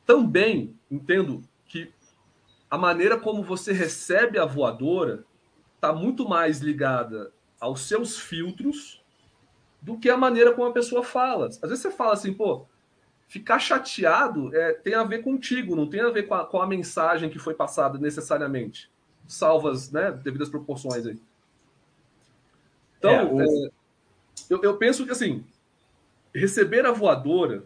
também 0.06 0.76
entendo 0.90 1.44
que 1.66 1.92
a 2.70 2.78
maneira 2.78 3.20
como 3.20 3.44
você 3.44 3.72
recebe 3.74 4.40
a 4.40 4.46
voadora 4.46 5.26
está 5.76 5.92
muito 5.94 6.28
mais 6.28 6.60
ligada 6.60 7.32
aos 7.60 7.82
seus 7.82 8.18
filtros 8.18 9.02
do 9.82 9.98
que 9.98 10.10
a 10.10 10.18
maneira 10.18 10.54
como 10.54 10.68
a 10.68 10.74
pessoa 10.74 11.04
fala. 11.04 11.48
Às 11.48 11.60
vezes 11.62 11.80
você 11.80 11.92
fala 11.92 12.14
assim, 12.14 12.34
pô, 12.34 12.66
ficar 13.28 13.60
chateado 13.60 14.56
é, 14.56 14.74
tem 14.74 14.94
a 14.94 15.04
ver 15.04 15.24
contigo, 15.24 15.76
não 15.76 15.88
tem 15.88 16.02
a 16.02 16.10
ver 16.10 16.24
com 16.24 16.36
a, 16.36 16.46
com 16.46 16.62
a 16.62 16.68
mensagem 16.68 17.30
que 17.30 17.40
foi 17.40 17.54
passada 17.54 17.98
necessariamente. 17.98 18.92
Salvas, 19.28 19.92
né, 19.92 20.12
devidas 20.12 20.50
proporções 20.50 21.06
aí. 21.06 21.20
Então, 22.98 23.12
é, 23.12 23.24
o... 23.24 23.42
é, 23.42 23.70
eu, 24.50 24.62
eu 24.62 24.78
penso 24.78 25.06
que 25.06 25.12
assim, 25.12 25.44
receber 26.34 26.86
a 26.86 26.92
voadora 26.92 27.64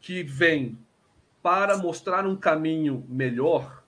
que 0.00 0.22
vem 0.22 0.78
para 1.42 1.76
mostrar 1.76 2.26
um 2.26 2.36
caminho 2.36 3.04
melhor, 3.08 3.82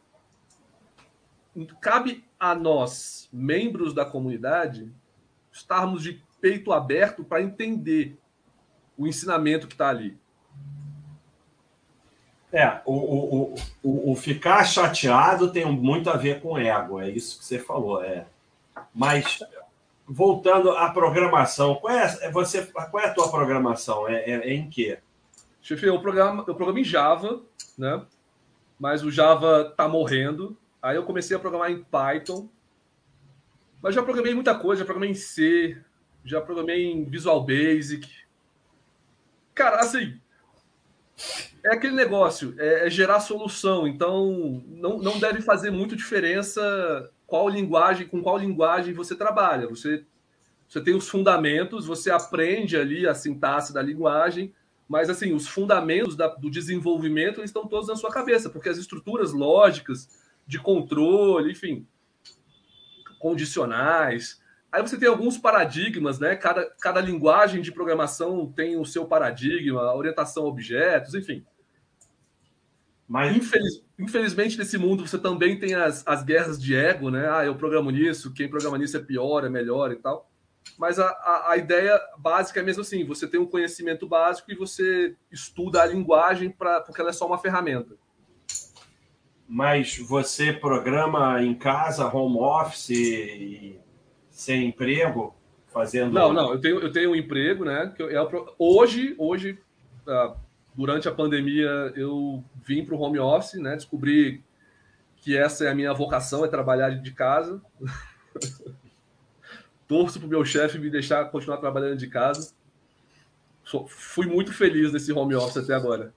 cabe 1.80 2.24
a 2.39 2.55
nós, 2.55 3.28
membros 3.32 3.94
da 3.94 4.05
comunidade, 4.05 4.90
estarmos 5.52 6.02
de 6.02 6.22
peito 6.40 6.72
aberto 6.72 7.22
para 7.22 7.43
entender 7.43 8.18
o 8.97 9.06
ensinamento 9.06 9.66
que 9.66 9.74
está 9.74 9.89
ali. 9.89 10.18
É, 12.52 12.80
o, 12.84 12.93
o, 12.93 13.55
o, 13.82 14.12
o, 14.12 14.16
ficar 14.16 14.64
chateado 14.64 15.51
tem 15.51 15.64
muito 15.64 16.10
a 16.10 16.16
ver 16.18 16.43
com 16.43 16.59
ego, 16.59 17.01
é 17.01 17.09
isso 17.09 17.39
que 17.39 17.44
você 17.47 17.59
falou. 17.59 18.05
É. 18.05 18.26
Mas, 18.94 19.39
voltando 20.06 20.70
à 20.72 20.90
programação, 20.90 21.76
qual 21.76 21.94
é, 21.94 22.30
você, 22.30 22.66
qual 22.66 23.02
é 23.02 23.06
a 23.06 23.14
tua 23.14 23.30
programação? 23.30 24.06
É, 24.06 24.16
é, 24.30 24.51
é 24.51 24.52
em 24.52 24.68
quê? 24.68 24.98
Chefe, 25.62 25.86
eu 25.86 26.01
programa, 26.01 26.44
eu 26.48 26.56
programo 26.56 26.80
em 26.80 26.84
Java, 26.84 27.40
né? 27.78 28.05
Mas 28.78 29.05
o 29.05 29.10
Java 29.12 29.72
tá 29.76 29.86
morrendo. 29.86 30.56
Aí 30.82 30.97
eu 30.97 31.05
comecei 31.05 31.36
a 31.36 31.40
programar 31.40 31.70
em 31.70 31.84
Python. 31.84 32.48
Mas 33.80 33.94
já 33.94 34.02
programei 34.02 34.34
muita 34.34 34.56
coisa, 34.56 34.80
já 34.80 34.84
programei 34.84 35.10
em 35.10 35.14
C, 35.14 35.80
já 36.24 36.40
programei 36.40 36.90
em 36.90 37.05
Visual 37.05 37.44
Basic. 37.44 38.09
Cara, 39.55 39.80
assim, 39.80 40.20
é 41.64 41.72
aquele 41.72 41.94
negócio, 41.94 42.55
é, 42.59 42.86
é, 42.86 42.90
gerar 42.90 43.20
solução. 43.20 43.86
Então, 43.86 44.62
não, 44.66 44.98
não 44.98 45.18
deve 45.20 45.43
fazer 45.43 45.70
muito 45.70 45.94
diferença 45.94 47.10
qual 47.24 47.48
linguagem, 47.48 48.09
com 48.09 48.20
qual 48.20 48.36
linguagem 48.36 48.93
você 48.93 49.14
trabalha. 49.14 49.68
Você, 49.68 50.05
você 50.68 50.80
tem 50.80 50.94
os 50.94 51.09
fundamentos, 51.09 51.86
você 51.86 52.10
aprende 52.10 52.76
ali 52.76 53.06
a 53.06 53.14
sintaxe 53.14 53.72
da 53.72 53.80
linguagem, 53.80 54.52
mas 54.88 55.09
assim, 55.09 55.32
os 55.32 55.48
fundamentos 55.48 56.16
da, 56.16 56.28
do 56.28 56.50
desenvolvimento 56.50 57.42
estão 57.42 57.66
todos 57.66 57.88
na 57.88 57.96
sua 57.96 58.10
cabeça, 58.10 58.50
porque 58.50 58.68
as 58.68 58.78
estruturas 58.78 59.32
lógicas 59.32 60.09
de 60.46 60.59
controle, 60.59 61.52
enfim, 61.52 61.86
condicionais, 63.18 64.42
Aí 64.72 64.80
você 64.80 64.96
tem 64.96 65.06
alguns 65.06 65.36
paradigmas, 65.36 66.18
né? 66.18 66.34
Cada, 66.34 66.64
cada 66.80 66.98
linguagem 66.98 67.60
de 67.60 67.70
programação 67.70 68.50
tem 68.50 68.74
o 68.78 68.86
seu 68.86 69.04
paradigma, 69.04 69.94
orientação 69.94 70.44
a 70.44 70.48
objetos, 70.48 71.14
enfim. 71.14 71.44
Mas 73.06 73.36
Infeliz, 73.36 73.84
infelizmente 73.98 74.56
nesse 74.56 74.78
mundo 74.78 75.06
você 75.06 75.18
também 75.18 75.59
tem 75.59 75.74
as, 75.74 76.02
as 76.06 76.24
guerras 76.24 76.59
de 76.59 76.74
ego, 76.74 77.10
né? 77.10 77.28
Ah, 77.30 77.44
eu 77.44 77.54
programo 77.54 77.90
nisso, 77.90 78.32
quem 78.32 78.48
programa 78.48 78.78
nisso 78.78 78.96
é 78.96 79.00
pior, 79.00 79.44
é 79.44 79.50
melhor 79.50 79.92
e 79.92 79.96
tal. 79.96 80.31
Mas 80.78 80.98
a, 80.98 81.06
a, 81.06 81.52
a 81.52 81.56
ideia 81.56 82.01
básica 82.18 82.60
é 82.60 82.62
mesmo 82.62 82.82
assim: 82.82 83.05
você 83.05 83.26
tem 83.26 83.40
um 83.40 83.47
conhecimento 83.47 84.06
básico 84.06 84.51
e 84.51 84.56
você 84.56 85.14
estuda 85.30 85.82
a 85.82 85.86
linguagem 85.86 86.51
pra, 86.51 86.80
porque 86.80 87.01
ela 87.01 87.10
é 87.10 87.12
só 87.12 87.26
uma 87.26 87.39
ferramenta. 87.39 87.94
Mas 89.47 89.98
você 89.98 90.52
programa 90.52 91.43
em 91.43 91.55
casa, 91.55 92.06
home 92.06 92.39
office, 92.39 93.76
sem 94.30 94.66
emprego, 94.66 95.34
fazendo. 95.68 96.12
Não, 96.12 96.32
não, 96.32 96.52
eu 96.52 96.60
tenho, 96.60 96.80
eu 96.80 96.90
tenho 96.90 97.10
um 97.10 97.16
emprego, 97.16 97.64
né? 97.64 97.93
Que 97.94 98.02
é, 98.02 98.28
hoje, 98.59 99.14
hoje, 99.18 99.59
ah, 100.09 100.34
durante 100.74 101.06
a 101.06 101.12
pandemia, 101.12 101.93
eu 101.94 102.43
vim 102.64 102.84
para 102.84 102.94
o 102.94 103.01
home 103.01 103.18
office, 103.18 103.60
né? 103.60 103.76
Descobri 103.76 104.43
que 105.16 105.36
essa 105.36 105.64
é 105.64 105.70
a 105.70 105.74
minha 105.74 105.93
vocação, 105.93 106.44
é 106.44 106.48
trabalhar 106.48 106.90
de 106.90 107.12
casa. 107.12 107.62
Torço 109.93 110.19
para 110.19 110.27
o 110.27 110.31
meu 110.31 110.43
chefe 110.43 110.78
me 110.78 110.89
deixar 110.89 111.27
continuar 111.27 111.59
trabalhando 111.59 111.98
de 111.98 112.06
casa. 112.06 112.55
Fui 113.89 114.24
muito 114.24 114.51
feliz 114.51 114.90
nesse 114.90 115.12
home 115.12 115.35
office 115.35 115.59
até 115.59 115.74
agora. 115.74 116.14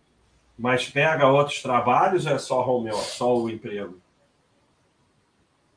Mas 0.57 0.88
pega 0.88 1.27
outros 1.27 1.61
trabalhos 1.61 2.26
ou 2.26 2.31
é 2.31 2.38
só 2.38 2.65
home 2.65 2.89
office, 2.89 3.18
só 3.18 3.38
o 3.38 3.49
emprego? 3.49 3.99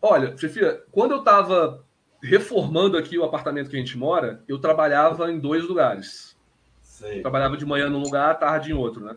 Olha, 0.00 0.36
chefia, 0.38 0.80
quando 0.92 1.10
eu 1.10 1.18
estava 1.18 1.84
reformando 2.22 2.96
aqui 2.96 3.18
o 3.18 3.24
apartamento 3.24 3.68
que 3.68 3.74
a 3.74 3.80
gente 3.80 3.98
mora, 3.98 4.44
eu 4.46 4.60
trabalhava 4.60 5.32
em 5.32 5.40
dois 5.40 5.64
lugares. 5.64 6.36
Sei. 6.80 7.20
Trabalhava 7.20 7.56
de 7.56 7.66
manhã 7.66 7.90
num 7.90 8.00
lugar, 8.00 8.38
tarde 8.38 8.70
em 8.70 8.74
outro, 8.74 9.04
né? 9.04 9.16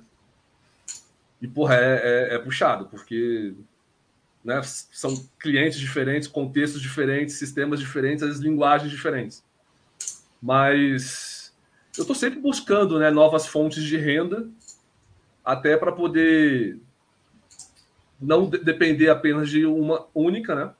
E, 1.40 1.48
porra, 1.48 1.76
é, 1.76 2.32
é, 2.32 2.36
é 2.36 2.40
puxado, 2.40 2.88
porque 2.88 3.53
né, 4.44 4.62
são 4.64 5.16
clientes 5.40 5.80
diferentes, 5.80 6.28
contextos 6.28 6.82
diferentes, 6.82 7.36
sistemas 7.36 7.80
diferentes, 7.80 8.24
as 8.24 8.38
linguagens 8.38 8.92
diferentes. 8.92 9.44
Mas 10.42 11.54
eu 11.98 12.02
estou 12.02 12.16
sempre 12.16 12.40
buscando 12.40 12.98
né, 13.00 13.12
novas 13.12 13.46
fontes 13.46 13.84
de 13.84 13.98
renda, 13.98 14.50
até 15.44 15.76
para 15.78 15.92
poder 15.92 16.80
não 18.20 18.48
depender 18.48 19.10
apenas 19.10 19.50
de 19.50 19.66
uma 19.66 20.06
única, 20.14 20.54
né? 20.54 20.74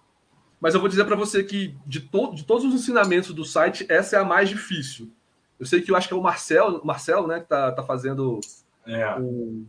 Mas 0.60 0.76
eu 0.76 0.80
vou 0.80 0.88
dizer 0.88 1.06
para 1.06 1.16
você 1.16 1.44
que 1.44 1.76
de, 1.88 2.00
to 2.00 2.36
de 2.36 2.44
todos 2.44 2.64
os 2.64 2.74
ensinamentos 2.76 3.34
do 3.34 3.44
site, 3.44 3.86
essa 3.90 4.16
é 4.16 4.20
a 4.20 4.24
mais 4.24 4.48
difícil. 4.48 5.12
Eu 5.60 5.66
sei 5.66 5.82
que 5.82 5.90
eu 5.90 5.96
acho 5.96 6.08
que 6.08 6.14
é 6.14 6.18
o 6.18 6.22
Marcel, 6.22 6.82
Marcelo, 6.84 7.28
né, 7.28 7.40
que 7.40 7.48
tá, 7.48 7.72
tá 7.72 7.82
fazendo 7.82 8.40
é. 8.86 9.16
um, 9.16 9.66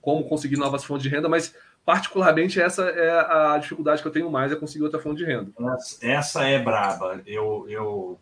como 0.00 0.28
conseguir 0.28 0.56
novas 0.56 0.84
fontes 0.84 1.04
de 1.04 1.08
renda, 1.08 1.28
mas 1.28 1.54
particularmente 1.86 2.60
essa 2.60 2.82
é 2.82 3.10
a 3.54 3.58
dificuldade 3.58 4.02
que 4.02 4.08
eu 4.08 4.12
tenho 4.12 4.28
mais 4.28 4.50
é 4.50 4.56
conseguir 4.56 4.84
outra 4.84 5.00
fonte 5.00 5.18
de 5.18 5.24
renda. 5.24 5.52
Essa 6.02 6.44
é 6.44 6.58
braba. 6.58 7.22
Eu, 7.24 7.64
eu, 7.68 8.18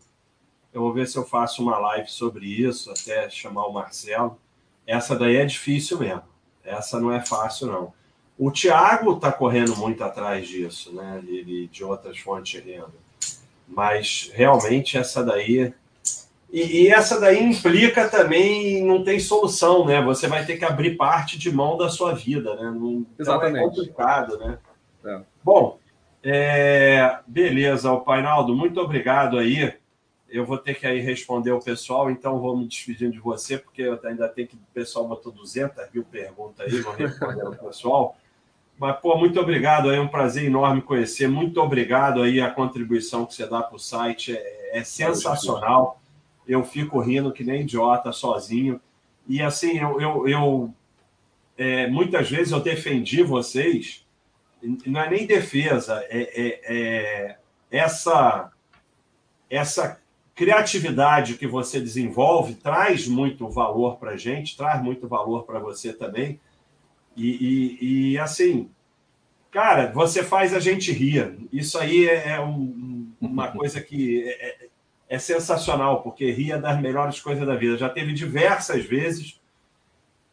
eu 0.71 0.81
vou 0.81 0.93
ver 0.93 1.07
se 1.07 1.17
eu 1.17 1.25
faço 1.25 1.63
uma 1.63 1.79
live 1.79 2.07
sobre 2.07 2.45
isso, 2.45 2.91
até 2.91 3.27
chamar 3.27 3.65
o 3.65 3.73
Marcelo. 3.73 4.39
Essa 4.85 5.17
daí 5.17 5.37
é 5.37 5.45
difícil 5.45 5.97
mesmo. 5.97 6.21
Essa 6.63 6.99
não 6.99 7.11
é 7.11 7.25
fácil, 7.25 7.67
não. 7.67 7.93
O 8.37 8.51
Thiago 8.51 9.13
está 9.13 9.31
correndo 9.31 9.75
muito 9.75 10.03
atrás 10.03 10.47
disso, 10.47 10.93
né? 10.93 11.23
Ele, 11.25 11.67
de 11.67 11.83
outras 11.83 12.19
fontes 12.19 12.61
de 12.61 12.71
renda. 12.71 12.93
Mas 13.67 14.29
realmente 14.33 14.95
essa 14.97 15.23
daí. 15.23 15.73
E, 16.55 16.83
e, 16.83 16.87
essa 16.87 17.19
daí 17.19 17.43
implica 17.43 18.07
também, 18.07 18.81
não 18.81 19.03
tem 19.03 19.19
solução, 19.19 19.83
né? 19.83 20.01
Você 20.01 20.25
vai 20.25 20.45
ter 20.45 20.55
que 20.55 20.63
abrir 20.63 20.95
parte 20.95 21.37
de 21.37 21.51
mão 21.51 21.75
da 21.75 21.89
sua 21.89 22.13
vida, 22.13 22.55
né? 22.55 22.71
Não, 22.71 23.05
Exatamente. 23.19 23.57
Então 23.57 23.67
é 23.67 23.75
complicado, 23.75 24.37
né? 24.37 24.57
É. 25.03 25.21
Bom, 25.43 25.77
é, 26.23 27.19
beleza, 27.27 27.91
o 27.91 27.99
Painaldo, 27.99 28.55
muito 28.55 28.79
obrigado 28.79 29.37
aí. 29.37 29.73
Eu 30.29 30.45
vou 30.45 30.57
ter 30.57 30.75
que 30.75 30.87
aí 30.87 31.01
responder 31.01 31.51
o 31.51 31.59
pessoal, 31.59 32.09
então 32.09 32.39
vou 32.39 32.55
me 32.55 32.65
despedindo 32.65 33.11
de 33.11 33.19
você, 33.19 33.57
porque 33.57 33.81
eu 33.81 33.99
ainda 34.05 34.29
tenho 34.29 34.47
que. 34.47 34.55
O 34.55 34.73
pessoal 34.73 35.05
botou 35.09 35.33
200 35.33 35.91
mil 35.93 36.05
perguntas 36.05 36.71
aí, 36.71 36.79
vou 36.79 36.93
responder 36.93 37.43
o 37.43 37.55
pessoal. 37.57 38.15
Mas, 38.79 38.97
pô, 39.01 39.17
muito 39.17 39.41
obrigado 39.41 39.89
aí, 39.89 39.97
é 39.97 40.01
um 40.01 40.07
prazer 40.07 40.45
enorme 40.45 40.81
conhecer. 40.81 41.27
Muito 41.27 41.61
obrigado 41.61 42.21
aí 42.21 42.39
a 42.39 42.49
contribuição 42.49 43.25
que 43.25 43.33
você 43.33 43.45
dá 43.45 43.61
para 43.61 43.75
o 43.75 43.79
site. 43.79 44.33
É, 44.33 44.79
é, 44.79 44.83
sensacional. 44.85 45.99
Eu 46.47 46.63
fico 46.63 46.99
rindo 46.99 47.31
que 47.31 47.43
nem 47.43 47.61
idiota 47.61 48.11
sozinho. 48.11 48.79
E 49.27 49.41
assim, 49.41 49.79
eu, 49.79 49.99
eu, 49.99 50.27
eu 50.27 50.73
é, 51.57 51.87
muitas 51.87 52.29
vezes 52.29 52.51
eu 52.51 52.59
defendi 52.59 53.23
vocês, 53.23 54.05
não 54.85 55.01
é 55.01 55.09
nem 55.09 55.25
defesa, 55.25 56.05
é, 56.09 56.19
é, 56.19 56.59
é 56.65 57.37
essa, 57.71 58.51
essa 59.49 59.99
criatividade 60.33 61.35
que 61.35 61.47
você 61.47 61.79
desenvolve 61.79 62.55
traz 62.55 63.07
muito 63.07 63.49
valor 63.49 63.97
para 63.97 64.11
a 64.11 64.17
gente, 64.17 64.57
traz 64.57 64.83
muito 64.83 65.07
valor 65.07 65.43
para 65.43 65.59
você 65.59 65.93
também. 65.93 66.39
E, 67.15 67.29
e, 67.79 68.11
e, 68.11 68.17
assim, 68.19 68.69
cara, 69.49 69.91
você 69.93 70.21
faz 70.21 70.53
a 70.53 70.59
gente 70.59 70.91
rir. 70.91 71.37
Isso 71.51 71.79
aí 71.79 72.05
é, 72.09 72.31
é 72.31 72.41
um, 72.41 73.09
uma 73.21 73.49
coisa 73.49 73.79
que 73.79 74.23
é, 75.07 75.19
sensacional, 75.19 76.01
porque 76.01 76.31
rir 76.31 76.53
é 76.53 76.57
das 76.57 76.79
melhores 76.79 77.19
coisas 77.19 77.45
da 77.45 77.55
vida. 77.55 77.77
Já 77.77 77.89
teve 77.89 78.13
diversas 78.13 78.85
vezes 78.85 79.39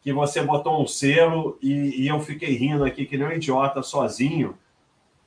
que 0.01 0.11
você 0.11 0.41
botou 0.41 0.81
um 0.81 0.87
selo 0.87 1.57
e, 1.61 2.03
e 2.03 2.07
eu 2.07 2.19
fiquei 2.19 2.55
rindo 2.55 2.83
aqui 2.83 3.05
que 3.05 3.17
nem 3.17 3.27
um 3.27 3.31
idiota 3.31 3.81
sozinho. 3.81 4.57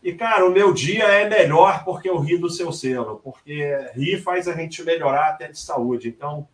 E, 0.02 0.12
cara, 0.12 0.46
o 0.46 0.52
meu 0.52 0.72
dia 0.72 1.04
é 1.04 1.28
melhor 1.28 1.84
porque 1.84 2.08
eu 2.08 2.18
ri 2.18 2.38
do 2.38 2.50
seu 2.50 2.70
selo, 2.70 3.20
porque 3.24 3.74
rir 3.94 4.22
faz 4.22 4.46
a 4.46 4.54
gente 4.54 4.82
melhorar 4.84 5.30
até 5.30 5.48
de 5.48 5.58
saúde. 5.58 6.08
Então, 6.08 6.46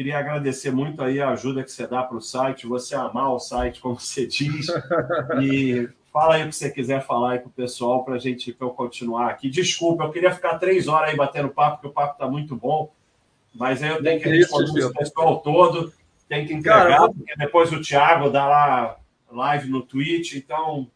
Queria 0.00 0.18
agradecer 0.18 0.70
muito 0.70 1.02
aí 1.02 1.20
a 1.20 1.28
ajuda 1.28 1.62
que 1.62 1.70
você 1.70 1.86
dá 1.86 2.02
para 2.02 2.16
o 2.16 2.22
site, 2.22 2.66
você 2.66 2.94
amar 2.94 3.34
o 3.34 3.38
site, 3.38 3.80
como 3.80 4.00
você 4.00 4.26
diz. 4.26 4.68
E 5.42 5.90
fala 6.12 6.34
aí 6.34 6.44
o 6.44 6.48
que 6.48 6.56
você 6.56 6.70
quiser 6.70 7.04
falar 7.06 7.32
aí 7.32 7.38
para 7.38 7.48
o 7.48 7.52
pessoal 7.52 8.04
para 8.04 8.14
a 8.14 8.18
gente 8.18 8.52
pra 8.52 8.66
eu 8.66 8.70
continuar 8.70 9.30
aqui. 9.30 9.48
Desculpa, 9.48 10.04
eu 10.04 10.12
queria 10.12 10.32
ficar 10.32 10.58
três 10.58 10.88
horas 10.88 11.10
aí 11.10 11.16
batendo 11.16 11.48
papo, 11.48 11.76
porque 11.76 11.88
o 11.88 11.92
papo 11.92 12.14
está 12.14 12.28
muito 12.28 12.56
bom. 12.56 12.92
Mas 13.54 13.82
aí 13.82 13.90
eu 13.90 14.02
tenho 14.02 14.20
que 14.20 14.28
responder 14.28 14.84
o 14.84 14.92
pessoal 14.92 15.40
todo, 15.40 15.92
tem 16.28 16.46
que 16.46 16.54
entregar, 16.54 16.98
Cara, 16.98 17.12
porque 17.12 17.34
depois 17.36 17.72
o 17.72 17.80
Thiago 17.80 18.30
dá 18.30 18.46
lá 18.46 18.96
live 19.30 19.68
no 19.68 19.82
Twitch, 19.82 20.34
então 20.34 20.88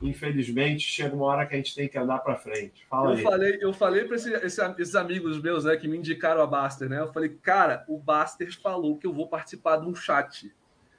infelizmente, 0.00 0.84
chega 0.84 1.14
uma 1.14 1.26
hora 1.26 1.46
que 1.46 1.54
a 1.54 1.56
gente 1.56 1.74
tem 1.74 1.88
que 1.88 1.98
andar 1.98 2.18
para 2.18 2.36
frente. 2.36 2.86
Fala 2.88 3.10
eu 3.10 3.16
aí. 3.16 3.22
Falei, 3.22 3.58
eu 3.60 3.72
falei 3.72 4.04
para 4.04 4.16
esse, 4.16 4.32
esse, 4.32 4.62
esses 4.78 4.94
amigos 4.94 5.40
meus 5.42 5.64
né, 5.64 5.76
que 5.76 5.88
me 5.88 5.96
indicaram 5.96 6.40
a 6.40 6.46
Baster, 6.46 6.88
né? 6.88 7.00
Eu 7.00 7.12
falei, 7.12 7.30
cara, 7.30 7.84
o 7.88 7.98
Baster 7.98 8.56
falou 8.60 8.96
que 8.96 9.06
eu 9.06 9.12
vou 9.12 9.26
participar 9.26 9.78
de 9.78 9.86
um 9.86 9.94
chat. 9.94 10.52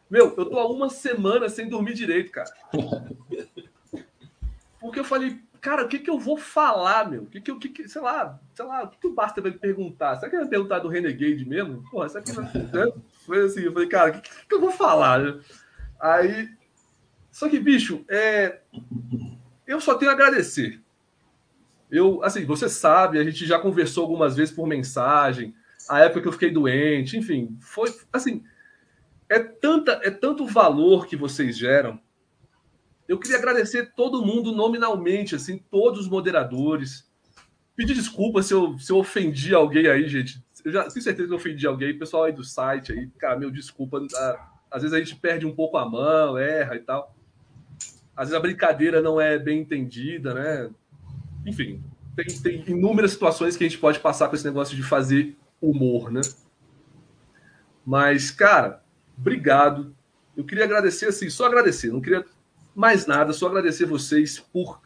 Meu, 0.10 0.34
eu 0.36 0.46
tô 0.46 0.60
há 0.60 0.68
uma 0.68 0.90
semana 0.90 1.48
sem 1.50 1.70
dormir 1.70 1.94
direito, 1.94 2.32
cara. 2.32 2.52
Porque 4.80 5.00
eu 5.00 5.04
falei, 5.04 5.40
cara, 5.60 5.86
o 5.86 5.88
que 5.88 6.00
que 6.00 6.10
eu 6.10 6.18
vou 6.18 6.38
falar, 6.38 7.10
meu? 7.10 7.24
O 7.24 7.26
que 7.28 7.42
que, 7.42 7.52
eu, 7.52 7.60
que, 7.60 7.70
que 7.70 7.88
sei 7.88 8.02
lá, 8.02 8.40
sei 8.54 8.66
lá, 8.66 8.84
o 8.84 8.88
que, 8.88 8.98
que 8.98 9.08
o 9.08 9.14
Baster 9.14 9.44
vai 9.44 9.52
me 9.52 9.60
perguntar? 9.60 10.16
Será 10.16 10.30
que 10.30 10.36
ele 10.36 10.44
vai 10.44 10.50
perguntar 10.50 10.80
do 10.80 10.88
Renegade 10.88 11.46
mesmo? 11.46 11.84
Porra, 11.92 12.08
isso 12.08 12.18
aqui 12.18 12.32
vai... 12.32 12.46
Foi 13.26 13.46
assim, 13.46 13.62
eu 13.62 13.74
falei, 13.74 13.88
cara, 13.88 14.10
o 14.10 14.14
que, 14.14 14.22
que, 14.22 14.48
que 14.48 14.56
eu 14.56 14.62
vou 14.62 14.72
falar? 14.72 15.40
Aí 16.00 16.50
só 17.32 17.48
que, 17.48 17.60
bicho, 17.60 18.04
é... 18.10 18.60
eu 19.66 19.80
só 19.80 19.96
tenho 19.96 20.12
a 20.12 20.14
agradecer. 20.14 20.82
Eu, 21.90 22.24
assim, 22.24 22.46
você 22.46 22.68
sabe, 22.68 23.18
a 23.18 23.24
gente 23.24 23.46
já 23.46 23.58
conversou 23.58 24.04
algumas 24.04 24.36
vezes 24.36 24.54
por 24.54 24.68
mensagem, 24.68 25.56
a 25.88 26.02
época 26.02 26.22
que 26.22 26.28
eu 26.28 26.34
fiquei 26.34 26.52
doente, 26.52 27.18
enfim, 27.18 27.58
foi 27.62 27.94
assim, 28.12 28.44
é 29.30 29.40
tanta, 29.40 30.00
é 30.04 30.10
tanto 30.10 30.46
valor 30.46 31.08
que 31.08 31.16
vocês 31.16 31.58
geram. 31.58 32.00
Eu 33.08 33.20
queria 33.20 33.38
agradecer 33.38 33.94
todo 33.96 34.26
mundo 34.26 34.52
nominalmente, 34.52 35.36
assim, 35.36 35.58
todos 35.72 36.02
os 36.02 36.10
moderadores. 36.10 37.10
Pedir 37.76 37.94
desculpa 37.94 38.44
se 38.44 38.54
eu, 38.54 38.78
se 38.78 38.92
eu 38.92 38.98
ofendi 38.98 39.54
alguém 39.54 39.88
aí, 39.88 40.08
gente. 40.08 40.44
Eu 40.66 40.72
já 40.72 40.82
tenho 40.84 41.02
certeza 41.02 41.28
que 41.28 41.34
eu 41.34 41.38
ofendi 41.38 41.66
alguém, 41.66 41.98
pessoal 41.98 42.26
aí 42.26 42.34
do 42.34 42.44
site 42.44 42.92
aí, 42.92 43.08
cara, 43.18 43.40
meu 43.40 43.50
desculpa. 43.50 44.02
Às 44.70 44.82
vezes 44.82 44.94
a 44.94 45.00
gente 45.00 45.16
perde 45.16 45.46
um 45.46 45.56
pouco 45.56 45.78
a 45.78 45.90
mão, 45.90 46.38
erra 46.38 46.76
e 46.76 46.80
tal 46.80 47.16
às 48.20 48.28
vezes 48.28 48.38
a 48.38 48.42
brincadeira 48.42 49.02
não 49.02 49.20
é 49.20 49.40
bem 49.40 49.62
entendida, 49.62 50.34
né? 50.34 50.70
Enfim, 51.46 51.82
tem, 52.18 52.26
tem 52.42 52.76
inúmeras 52.76 53.12
situações 53.12 53.56
que 53.56 53.64
a 53.64 53.68
gente 53.70 53.80
pode 53.80 53.98
passar 54.02 54.28
com 54.28 54.36
esse 54.36 54.44
negócio 54.44 54.76
de 54.76 54.84
fazer 54.84 55.38
humor, 55.62 56.12
né? 56.12 56.20
Mas, 57.86 58.30
cara, 58.30 58.84
obrigado. 59.20 59.96
Eu 60.36 60.46
queria 60.46 60.64
agradecer, 60.64 61.08
assim, 61.08 61.30
só 61.30 61.46
agradecer, 61.46 61.92
não 61.92 62.02
queria 62.02 62.26
mais 62.76 63.06
nada, 63.06 63.34
só 63.34 63.48
agradecer 63.48 63.86
vocês 63.86 64.40
por 64.40 64.82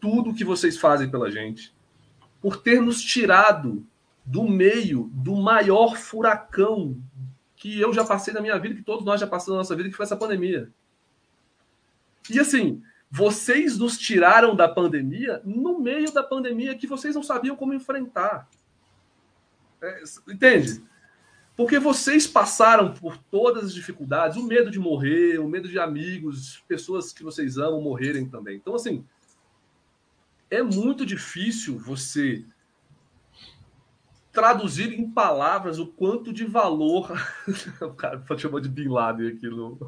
tudo 0.00 0.34
que 0.34 0.44
vocês 0.44 0.76
fazem 0.78 1.10
pela 1.10 1.30
gente. 1.30 1.74
por 2.40 2.56
ter 2.56 2.80
nos 2.80 3.02
tirado 3.02 3.86
do 4.24 4.44
meio 4.44 5.10
do 5.12 5.36
maior 5.36 5.96
furacão 5.96 6.98
que 7.54 7.78
eu 7.78 7.92
já 7.92 8.04
passei 8.04 8.32
na 8.32 8.40
minha 8.40 8.58
vida, 8.58 8.74
que 8.74 8.82
todos 8.82 9.04
nós 9.04 9.20
já 9.20 9.26
passamos 9.26 9.52
na 9.52 9.58
nossa 9.58 9.76
vida, 9.76 9.90
que 9.90 9.96
foi 9.96 10.06
essa 10.06 10.16
pandemia. 10.16 10.70
E 12.30 12.40
assim, 12.40 12.82
vocês 13.10 13.76
nos 13.76 13.98
tiraram 13.98 14.56
da 14.56 14.66
pandemia 14.68 15.42
no 15.44 15.78
meio 15.78 16.10
da 16.12 16.22
pandemia 16.22 16.74
que 16.74 16.86
vocês 16.86 17.14
não 17.14 17.22
sabiam 17.22 17.56
como 17.56 17.74
enfrentar. 17.74 18.48
É, 19.82 20.02
entende? 20.28 20.82
Porque 21.60 21.78
vocês 21.78 22.26
passaram 22.26 22.94
por 22.94 23.18
todas 23.18 23.64
as 23.64 23.74
dificuldades, 23.74 24.38
o 24.38 24.46
medo 24.46 24.70
de 24.70 24.78
morrer, 24.78 25.38
o 25.38 25.46
medo 25.46 25.68
de 25.68 25.78
amigos, 25.78 26.64
pessoas 26.66 27.12
que 27.12 27.22
vocês 27.22 27.58
amam 27.58 27.82
morrerem 27.82 28.26
também. 28.26 28.56
Então, 28.56 28.74
assim, 28.74 29.04
é 30.50 30.62
muito 30.62 31.04
difícil 31.04 31.78
você 31.78 32.46
traduzir 34.32 34.98
em 34.98 35.10
palavras 35.10 35.78
o 35.78 35.86
quanto 35.86 36.32
de 36.32 36.46
valor. 36.46 37.12
o 37.82 37.92
cara 37.92 38.24
chamou 38.38 38.58
de 38.58 38.70
Bin 38.70 38.88
Laden 38.88 39.28
aqui 39.28 39.46
no, 39.46 39.78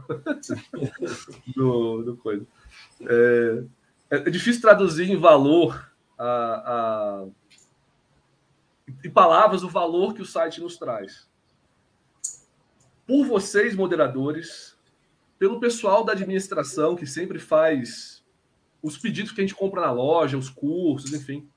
no, 1.57 2.03
no 2.03 2.17
coisa. 2.19 2.47
É, 3.01 3.65
é, 4.11 4.19
difícil 4.29 4.61
traduzir 4.61 5.09
em 5.09 5.17
valor 5.17 5.91
a, 6.19 6.27
a, 6.27 7.27
em 9.03 9.11
palavras 9.11 9.63
o 9.63 9.71
valor 9.71 10.13
que 10.13 10.21
o 10.21 10.27
site 10.27 10.61
nos 10.61 10.77
traz. 10.77 11.32
Por 13.07 13.27
vocês, 13.27 13.75
moderadores, 13.75 14.77
pelo 15.39 15.61
pessoal 15.61 16.05
da 16.05 16.13
administração 16.13 16.97
que 16.97 17.07
sempre 17.07 17.39
faz 17.39 18.25
os 18.83 18.99
pedidos 18.99 19.33
que 19.33 19.41
a 19.41 19.45
gente 19.45 19.55
compra 19.55 19.81
na 19.81 19.93
loja, 19.93 20.39
os 20.39 20.49
cursos, 20.49 21.13
enfim 21.13 21.49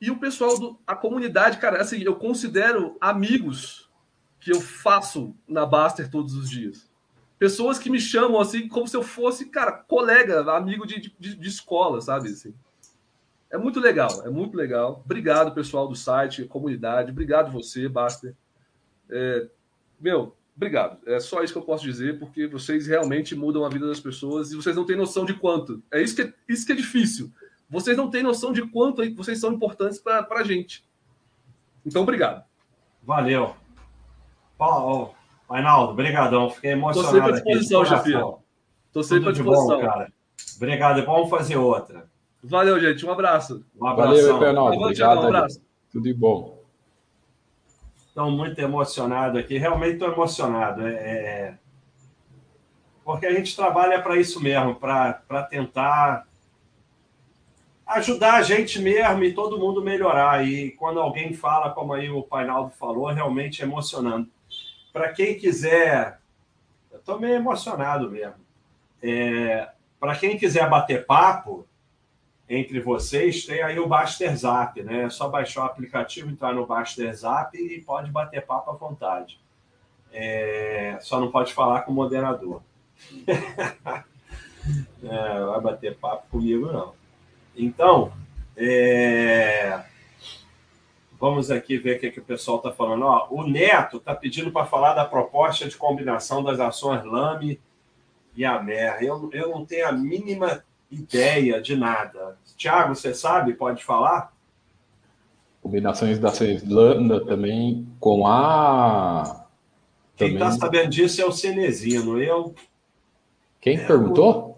e 0.00 0.10
o 0.10 0.18
pessoal 0.18 0.58
do 0.58 0.78
a 0.86 0.94
comunidade, 0.94 1.58
cara, 1.58 1.80
assim, 1.80 2.02
eu 2.02 2.16
considero 2.16 2.96
amigos 3.00 3.90
que 4.38 4.52
eu 4.52 4.60
faço 4.60 5.34
na 5.48 5.64
Baster 5.64 6.10
todos 6.10 6.34
os 6.34 6.48
dias. 6.48 6.88
Pessoas 7.38 7.78
que 7.78 7.90
me 7.90 8.00
chamam 8.00 8.40
assim 8.40 8.68
como 8.68 8.86
se 8.86 8.96
eu 8.96 9.02
fosse, 9.02 9.46
cara, 9.46 9.72
colega, 9.72 10.40
amigo 10.54 10.86
de, 10.86 11.12
de, 11.18 11.34
de 11.34 11.48
escola, 11.48 12.00
sabe? 12.00 12.28
Assim. 12.28 12.54
É 13.50 13.58
muito 13.58 13.80
legal, 13.80 14.22
é 14.24 14.30
muito 14.30 14.56
legal. 14.56 15.02
Obrigado, 15.04 15.54
pessoal 15.54 15.88
do 15.88 15.94
site, 15.94 16.44
comunidade. 16.44 17.10
Obrigado 17.10 17.52
você, 17.52 17.88
Baster. 17.88 18.34
É, 19.10 19.48
meu, 20.00 20.36
obrigado. 20.56 20.98
É 21.06 21.20
só 21.20 21.42
isso 21.42 21.52
que 21.52 21.58
eu 21.58 21.64
posso 21.64 21.84
dizer, 21.84 22.18
porque 22.18 22.46
vocês 22.46 22.86
realmente 22.86 23.34
mudam 23.34 23.64
a 23.64 23.68
vida 23.68 23.86
das 23.86 24.00
pessoas 24.00 24.52
e 24.52 24.56
vocês 24.56 24.74
não 24.74 24.84
têm 24.84 24.96
noção 24.96 25.24
de 25.24 25.34
quanto. 25.34 25.82
É 25.92 26.02
isso 26.02 26.16
que 26.16 26.22
é, 26.22 26.32
isso 26.48 26.66
que 26.66 26.72
é 26.72 26.76
difícil. 26.76 27.30
Vocês 27.68 27.96
não 27.96 28.10
têm 28.10 28.22
noção 28.22 28.52
de 28.52 28.66
quanto 28.66 29.02
vocês 29.14 29.40
são 29.40 29.52
importantes 29.52 29.98
para 29.98 30.26
a 30.30 30.44
gente. 30.44 30.84
Então, 31.84 32.02
obrigado. 32.02 32.44
Valeu. 33.02 33.54
Paulo, 34.58 35.14
Reinaldo, 35.50 35.94
brigadão. 35.94 36.50
Fiquei 36.50 36.72
emocionado. 36.72 37.16
Estou 37.16 37.20
sempre 37.20 37.30
à 37.30 37.34
disposição, 37.34 37.84
Chefia. 37.84 38.24
Estou 38.86 39.02
sempre 39.02 39.28
à 39.28 39.32
disposição. 39.32 39.80
Bom, 39.80 39.86
cara. 39.86 40.12
Obrigado. 40.56 41.04
Vamos 41.04 41.30
fazer 41.30 41.56
outra. 41.56 42.08
Valeu, 42.42 42.80
gente. 42.80 43.04
Um 43.04 43.12
abraço. 43.12 43.64
Um 43.80 43.86
abraço. 43.86 44.10
Valeu, 44.10 44.38
Reinaldo. 44.38 44.76
Obrigado. 44.76 45.18
Um 45.18 45.26
abraço. 45.26 45.60
Tudo 45.92 46.04
de 46.04 46.14
bom. 46.14 46.55
Estou 48.16 48.30
muito 48.30 48.58
emocionado 48.58 49.38
aqui. 49.38 49.58
Realmente 49.58 49.96
estou 49.96 50.10
emocionado. 50.10 50.86
É, 50.86 50.94
é... 50.94 51.54
Porque 53.04 53.26
a 53.26 53.34
gente 53.34 53.54
trabalha 53.54 54.00
para 54.00 54.16
isso 54.16 54.42
mesmo, 54.42 54.74
para 54.74 55.42
tentar 55.50 56.26
ajudar 57.86 58.36
a 58.36 58.42
gente 58.42 58.80
mesmo 58.80 59.22
e 59.22 59.34
todo 59.34 59.58
mundo 59.58 59.84
melhorar. 59.84 60.48
E 60.48 60.70
quando 60.70 60.98
alguém 60.98 61.34
fala, 61.34 61.74
como 61.74 61.92
aí 61.92 62.08
o 62.08 62.22
Painaldo 62.22 62.70
falou, 62.70 63.04
realmente 63.08 63.60
é 63.60 63.66
emocionante. 63.66 64.30
Para 64.94 65.12
quem 65.12 65.38
quiser, 65.38 66.18
eu 66.90 67.00
estou 67.00 67.20
meio 67.20 67.34
emocionado 67.34 68.10
mesmo. 68.10 68.36
É, 69.02 69.68
Para 70.00 70.16
quem 70.16 70.38
quiser 70.38 70.66
bater 70.70 71.04
papo 71.04 71.66
entre 72.48 72.80
vocês, 72.80 73.44
tem 73.44 73.62
aí 73.62 73.78
o 73.78 73.88
Baster 73.88 74.34
Zap, 74.36 74.80
né? 74.82 75.04
É 75.04 75.10
só 75.10 75.28
baixar 75.28 75.62
o 75.62 75.66
aplicativo, 75.66 76.30
entrar 76.30 76.54
no 76.54 76.66
Baster 76.66 77.12
Zap 77.14 77.56
e 77.56 77.80
pode 77.80 78.10
bater 78.10 78.44
papo 78.44 78.70
à 78.70 78.74
vontade. 78.74 79.40
É, 80.12 80.98
só 81.00 81.18
não 81.18 81.30
pode 81.30 81.52
falar 81.52 81.82
com 81.82 81.90
o 81.90 81.94
moderador. 81.94 82.62
é, 83.26 84.04
vai 85.44 85.60
bater 85.60 85.96
papo 85.96 86.28
comigo, 86.30 86.72
não. 86.72 86.94
Então, 87.56 88.12
é... 88.56 89.82
vamos 91.18 91.50
aqui 91.50 91.78
ver 91.78 91.96
o 91.96 92.00
que, 92.00 92.10
que 92.10 92.20
o 92.20 92.24
pessoal 92.24 92.58
está 92.58 92.70
falando. 92.70 93.06
Ó, 93.06 93.28
o 93.30 93.46
Neto 93.46 93.96
está 93.96 94.14
pedindo 94.14 94.52
para 94.52 94.66
falar 94.66 94.94
da 94.94 95.04
proposta 95.04 95.68
de 95.68 95.76
combinação 95.76 96.44
das 96.44 96.60
ações 96.60 97.04
Lame 97.04 97.60
e 98.36 98.44
Amer. 98.44 99.02
Eu, 99.02 99.30
eu 99.32 99.50
não 99.50 99.64
tenho 99.64 99.88
a 99.88 99.92
mínima 99.92 100.62
ideia 100.90 101.60
de 101.60 101.76
nada. 101.76 102.38
Tiago, 102.56 102.94
você 102.94 103.14
sabe? 103.14 103.54
Pode 103.54 103.84
falar? 103.84 104.32
Combinações 105.62 106.22
ações 106.22 106.62
Lame 106.62 107.24
também 107.26 107.86
com 107.98 108.26
a. 108.26 109.46
Quem 110.16 110.34
está 110.34 110.52
sabendo 110.52 110.90
disso 110.90 111.20
é 111.20 111.26
o 111.26 111.32
Cenezino. 111.32 112.20
Eu. 112.22 112.54
Quem 113.60 113.76
é, 113.76 113.86
perguntou? 113.86 114.56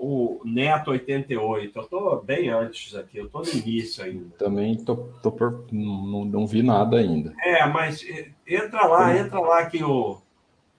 o 0.00 0.40
Neto 0.44 0.90
88. 0.92 1.78
Eu 1.78 1.82
estou 1.82 2.22
bem 2.22 2.48
antes 2.48 2.94
aqui, 2.94 3.18
eu 3.18 3.26
estou 3.26 3.42
no 3.42 3.50
início 3.50 4.02
ainda. 4.02 4.34
Também 4.38 4.74
tô, 4.76 4.96
tô 5.22 5.30
por, 5.30 5.66
não, 5.70 6.24
não 6.24 6.46
vi 6.46 6.62
nada 6.62 6.96
ainda. 6.96 7.34
É, 7.42 7.66
mas 7.66 8.02
entra 8.46 8.86
lá, 8.86 9.16
entra 9.16 9.38
lá 9.38 9.66
que 9.66 9.84
o 9.84 10.18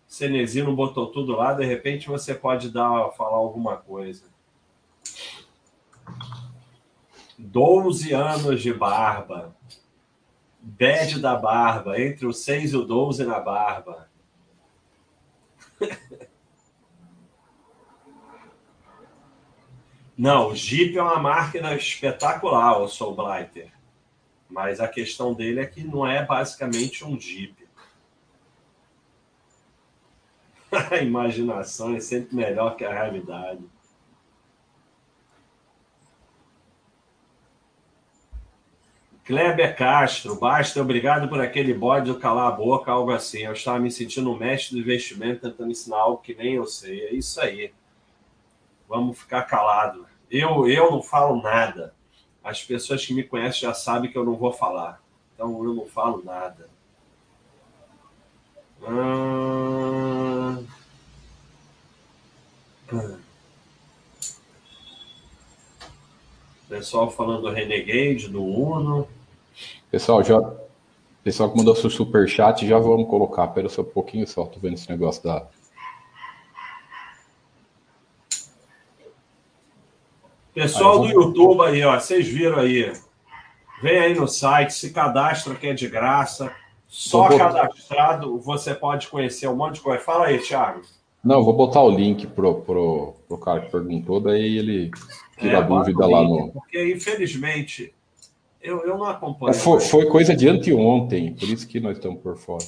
Cenezino 0.08 0.76
botou 0.76 1.08
tudo 1.08 1.34
lá, 1.34 1.54
de 1.54 1.64
repente 1.64 2.10
você 2.10 2.34
pode 2.34 2.72
dar 2.72 3.12
falar 3.12 3.38
alguma 3.38 3.78
coisa. 3.78 4.31
12 7.38 8.14
anos 8.14 8.62
de 8.62 8.74
barba. 8.74 9.56
Bad 10.60 11.20
da 11.20 11.36
barba, 11.36 12.00
entre 12.00 12.28
os 12.28 12.44
6 12.44 12.74
e 12.74 12.78
o 12.78 12.86
12 12.86 13.26
na 13.26 13.40
barba. 13.40 14.10
Não, 20.18 20.50
o 20.50 20.56
Jeep 20.56 20.96
é 20.96 21.02
uma 21.02 21.20
máquina 21.20 21.74
espetacular, 21.74 22.80
o 22.80 22.88
Soul 22.88 23.16
Blighter. 23.16 23.72
Mas 24.48 24.80
a 24.80 24.88
questão 24.88 25.34
dele 25.34 25.62
é 25.62 25.66
que 25.66 25.84
não 25.84 26.06
é 26.06 26.24
basicamente 26.24 27.04
um 27.04 27.20
Jeep. 27.20 27.68
a 30.92 30.98
imaginação 30.98 31.96
é 31.96 32.00
sempre 32.00 32.36
melhor 32.36 32.76
que 32.76 32.86
a 32.86 32.94
realidade. 32.94 33.64
Kleber 39.24 39.76
Castro, 39.76 40.36
basta, 40.36 40.82
obrigado 40.82 41.30
por 41.30 41.40
aquele 41.40 41.74
bode 41.74 42.12
do 42.12 42.20
calar 42.20 42.48
a 42.48 42.56
boca, 42.56 42.92
algo 42.92 43.12
assim. 43.12 43.40
Eu 43.40 43.54
estava 43.54 43.80
me 43.80 43.92
sentindo 43.92 44.32
um 44.32 44.38
mestre 44.38 44.76
do 44.76 44.82
investimento 44.82 45.42
tentando 45.42 45.72
ensinar 45.72 45.98
algo 45.98 46.22
que 46.22 46.34
nem 46.34 46.56
eu 46.56 46.66
sei. 46.66 47.02
É 47.06 47.14
isso 47.14 47.40
aí. 47.40 47.72
Vamos 48.90 49.20
ficar 49.20 49.44
calado. 49.44 50.08
Eu, 50.30 50.68
eu 50.68 50.92
não 50.92 51.04
falo 51.04 51.42
nada. 51.42 51.94
As 52.44 52.64
pessoas 52.64 53.06
que 53.06 53.14
me 53.14 53.24
conhecem 53.24 53.62
já 53.62 53.74
sabem 53.74 54.12
que 54.12 54.18
eu 54.18 54.26
não 54.26 54.36
vou 54.36 54.52
falar. 54.52 55.02
Então 55.36 55.64
eu 55.64 55.74
não 55.74 55.86
falo 55.86 56.24
nada. 56.24 56.70
Hum... 58.82 59.22
Pessoal 66.72 67.12
falando 67.12 67.42
do 67.42 67.50
Renegade, 67.50 68.30
do 68.30 68.42
Uno. 68.42 69.06
Pessoal, 69.92 70.24
já. 70.24 70.40
Pessoal 71.22 71.52
que 71.52 71.58
mandou 71.58 71.76
seu 71.76 71.90
superchat, 71.90 72.66
já 72.66 72.80
vamos 72.80 73.10
colocar. 73.10 73.46
Pera 73.50 73.68
só 73.68 73.82
um 73.82 73.86
pouquinho 73.86 74.26
só, 74.26 74.46
tô 74.46 74.58
vendo 74.58 74.76
esse 74.76 74.90
negócio 74.90 75.22
da, 75.22 75.46
Pessoal 80.54 81.00
do 81.00 81.08
YouTube 81.08 81.62
aí, 81.64 81.84
ó, 81.84 82.00
vocês 82.00 82.26
viram 82.26 82.60
aí. 82.60 82.94
Vem 83.82 84.00
aí 84.00 84.14
no 84.14 84.26
site, 84.26 84.74
se 84.74 84.92
cadastra 84.92 85.56
que 85.56 85.68
é 85.68 85.74
de 85.74 85.90
graça. 85.90 86.56
Só 86.88 87.38
cadastrado 87.38 88.40
você 88.40 88.74
pode 88.74 89.10
conhecer 89.10 89.50
um 89.50 89.58
monte 89.58 89.76
de 89.76 89.82
coisa. 89.82 90.02
Fala 90.02 90.28
aí, 90.28 90.40
Thiago. 90.40 90.84
Não, 91.22 91.44
vou 91.44 91.54
botar 91.54 91.82
o 91.82 91.90
link 91.90 92.28
pro, 92.28 92.62
pro, 92.62 93.14
pro 93.28 93.38
cara 93.38 93.60
que 93.60 93.72
perguntou, 93.72 94.22
daí 94.22 94.58
ele 94.58 94.90
é, 95.48 95.62
dúvida 95.62 96.08
lá 96.08 96.24
no. 96.24 96.52
Porque, 96.52 96.94
infelizmente, 96.94 97.94
eu, 98.62 98.82
eu 98.86 98.98
não 98.98 99.06
acompanho. 99.06 99.52
É, 99.52 99.54
foi, 99.54 99.80
foi, 99.80 100.06
coisa 100.08 100.36
de 100.36 100.48
anteontem, 100.48 101.34
por 101.34 101.50
isso 101.50 101.68
que 101.68 101.80
nós 101.80 101.98
estamos 101.98 102.22
por 102.22 102.38
fora. 102.38 102.66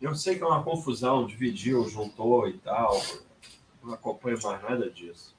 Eu 0.00 0.14
sei 0.14 0.36
que 0.36 0.42
é 0.42 0.46
uma 0.46 0.62
confusão, 0.62 1.26
dividiu, 1.26 1.88
juntou 1.88 2.48
e 2.48 2.54
tal. 2.58 3.00
Não 3.82 3.94
acompanho 3.94 4.38
mais 4.42 4.62
nada 4.62 4.90
disso. 4.90 5.34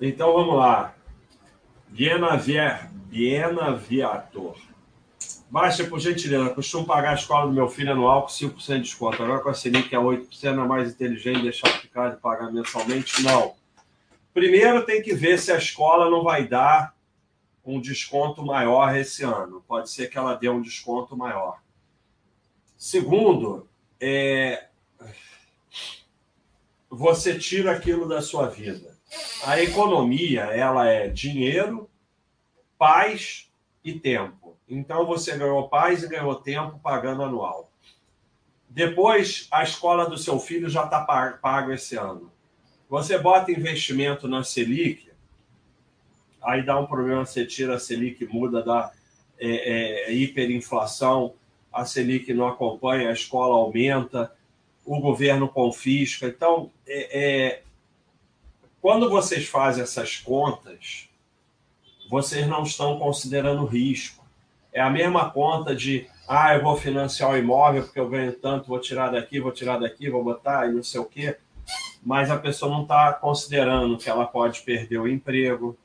Então 0.00 0.32
vamos 0.32 0.56
lá. 0.56 0.94
Bienavier, 1.88 2.90
Bienaviator. 3.06 4.56
Baixa, 5.50 5.84
por 5.84 6.00
gentileza. 6.00 6.50
Costumo 6.50 6.86
pagar 6.86 7.12
a 7.12 7.14
escola 7.14 7.46
do 7.46 7.52
meu 7.52 7.68
filho 7.68 7.92
anual 7.92 8.22
com 8.22 8.28
5% 8.28 8.76
de 8.76 8.80
desconto. 8.82 9.22
Agora 9.22 9.40
com 9.40 9.50
a 9.50 9.54
Selic 9.54 9.94
é 9.94 9.98
8%, 9.98 10.44
é 10.44 10.52
mais 10.52 10.92
inteligente 10.92 11.42
deixar 11.42 11.68
ficar 11.80 12.10
de 12.10 12.20
pagar 12.20 12.52
mensalmente? 12.52 13.22
Não. 13.22 13.54
Primeiro 14.32 14.84
tem 14.84 15.00
que 15.00 15.14
ver 15.14 15.38
se 15.38 15.52
a 15.52 15.58
escola 15.58 16.10
não 16.10 16.24
vai 16.24 16.46
dar 16.46 16.94
um 17.64 17.80
desconto 17.80 18.44
maior 18.44 18.96
esse 18.96 19.22
ano. 19.22 19.64
Pode 19.66 19.90
ser 19.90 20.08
que 20.08 20.18
ela 20.18 20.34
dê 20.34 20.48
um 20.48 20.60
desconto 20.60 21.16
maior. 21.16 21.62
Segundo, 22.76 23.68
é... 24.00 24.66
você 26.90 27.38
tira 27.38 27.72
aquilo 27.72 28.08
da 28.08 28.20
sua 28.20 28.48
vida. 28.48 28.98
A 29.44 29.62
economia, 29.62 30.42
ela 30.42 30.88
é 30.88 31.08
dinheiro, 31.08 31.88
paz 32.76 33.48
e 33.84 33.92
tempo. 33.92 34.43
Então 34.68 35.06
você 35.06 35.36
ganhou 35.36 35.68
paz 35.68 36.02
e 36.02 36.08
ganhou 36.08 36.34
tempo 36.36 36.78
pagando 36.82 37.22
anual. 37.22 37.70
Depois, 38.68 39.46
a 39.50 39.62
escola 39.62 40.08
do 40.08 40.18
seu 40.18 40.38
filho 40.40 40.68
já 40.68 40.84
está 40.84 41.00
pago 41.00 41.72
esse 41.72 41.96
ano. 41.96 42.32
Você 42.88 43.16
bota 43.18 43.52
investimento 43.52 44.26
na 44.26 44.42
Selic, 44.42 45.10
aí 46.42 46.64
dá 46.64 46.78
um 46.78 46.86
problema, 46.86 47.24
você 47.24 47.46
tira 47.46 47.76
a 47.76 47.78
Selic, 47.78 48.26
muda, 48.26 48.62
dá 48.62 48.92
é, 49.38 50.08
é, 50.08 50.12
hiperinflação, 50.12 51.34
a 51.72 51.84
Selic 51.84 52.32
não 52.32 52.48
acompanha, 52.48 53.10
a 53.10 53.12
escola 53.12 53.54
aumenta, 53.54 54.32
o 54.84 55.00
governo 55.00 55.48
confisca. 55.48 56.26
Então, 56.26 56.70
é, 56.86 57.22
é 57.22 57.62
quando 58.80 59.08
vocês 59.08 59.46
fazem 59.46 59.82
essas 59.82 60.16
contas, 60.16 61.08
vocês 62.10 62.46
não 62.46 62.64
estão 62.64 62.98
considerando 62.98 63.64
risco. 63.64 64.23
É 64.74 64.80
a 64.80 64.90
mesma 64.90 65.30
conta 65.30 65.72
de, 65.74 66.08
ah, 66.28 66.52
eu 66.56 66.62
vou 66.62 66.76
financiar 66.76 67.30
o 67.30 67.36
imóvel 67.36 67.84
porque 67.84 68.00
eu 68.00 68.08
ganho 68.08 68.32
tanto, 68.32 68.66
vou 68.66 68.80
tirar 68.80 69.12
daqui, 69.12 69.38
vou 69.38 69.52
tirar 69.52 69.78
daqui, 69.78 70.10
vou 70.10 70.24
botar 70.24 70.68
e 70.68 70.72
não 70.72 70.82
sei 70.82 71.00
o 71.00 71.04
quê. 71.04 71.36
Mas 72.02 72.28
a 72.28 72.36
pessoa 72.36 72.70
não 72.72 72.82
está 72.82 73.12
considerando 73.12 73.96
que 73.96 74.10
ela 74.10 74.26
pode 74.26 74.62
perder 74.62 74.98
o 74.98 75.06
emprego, 75.06 75.78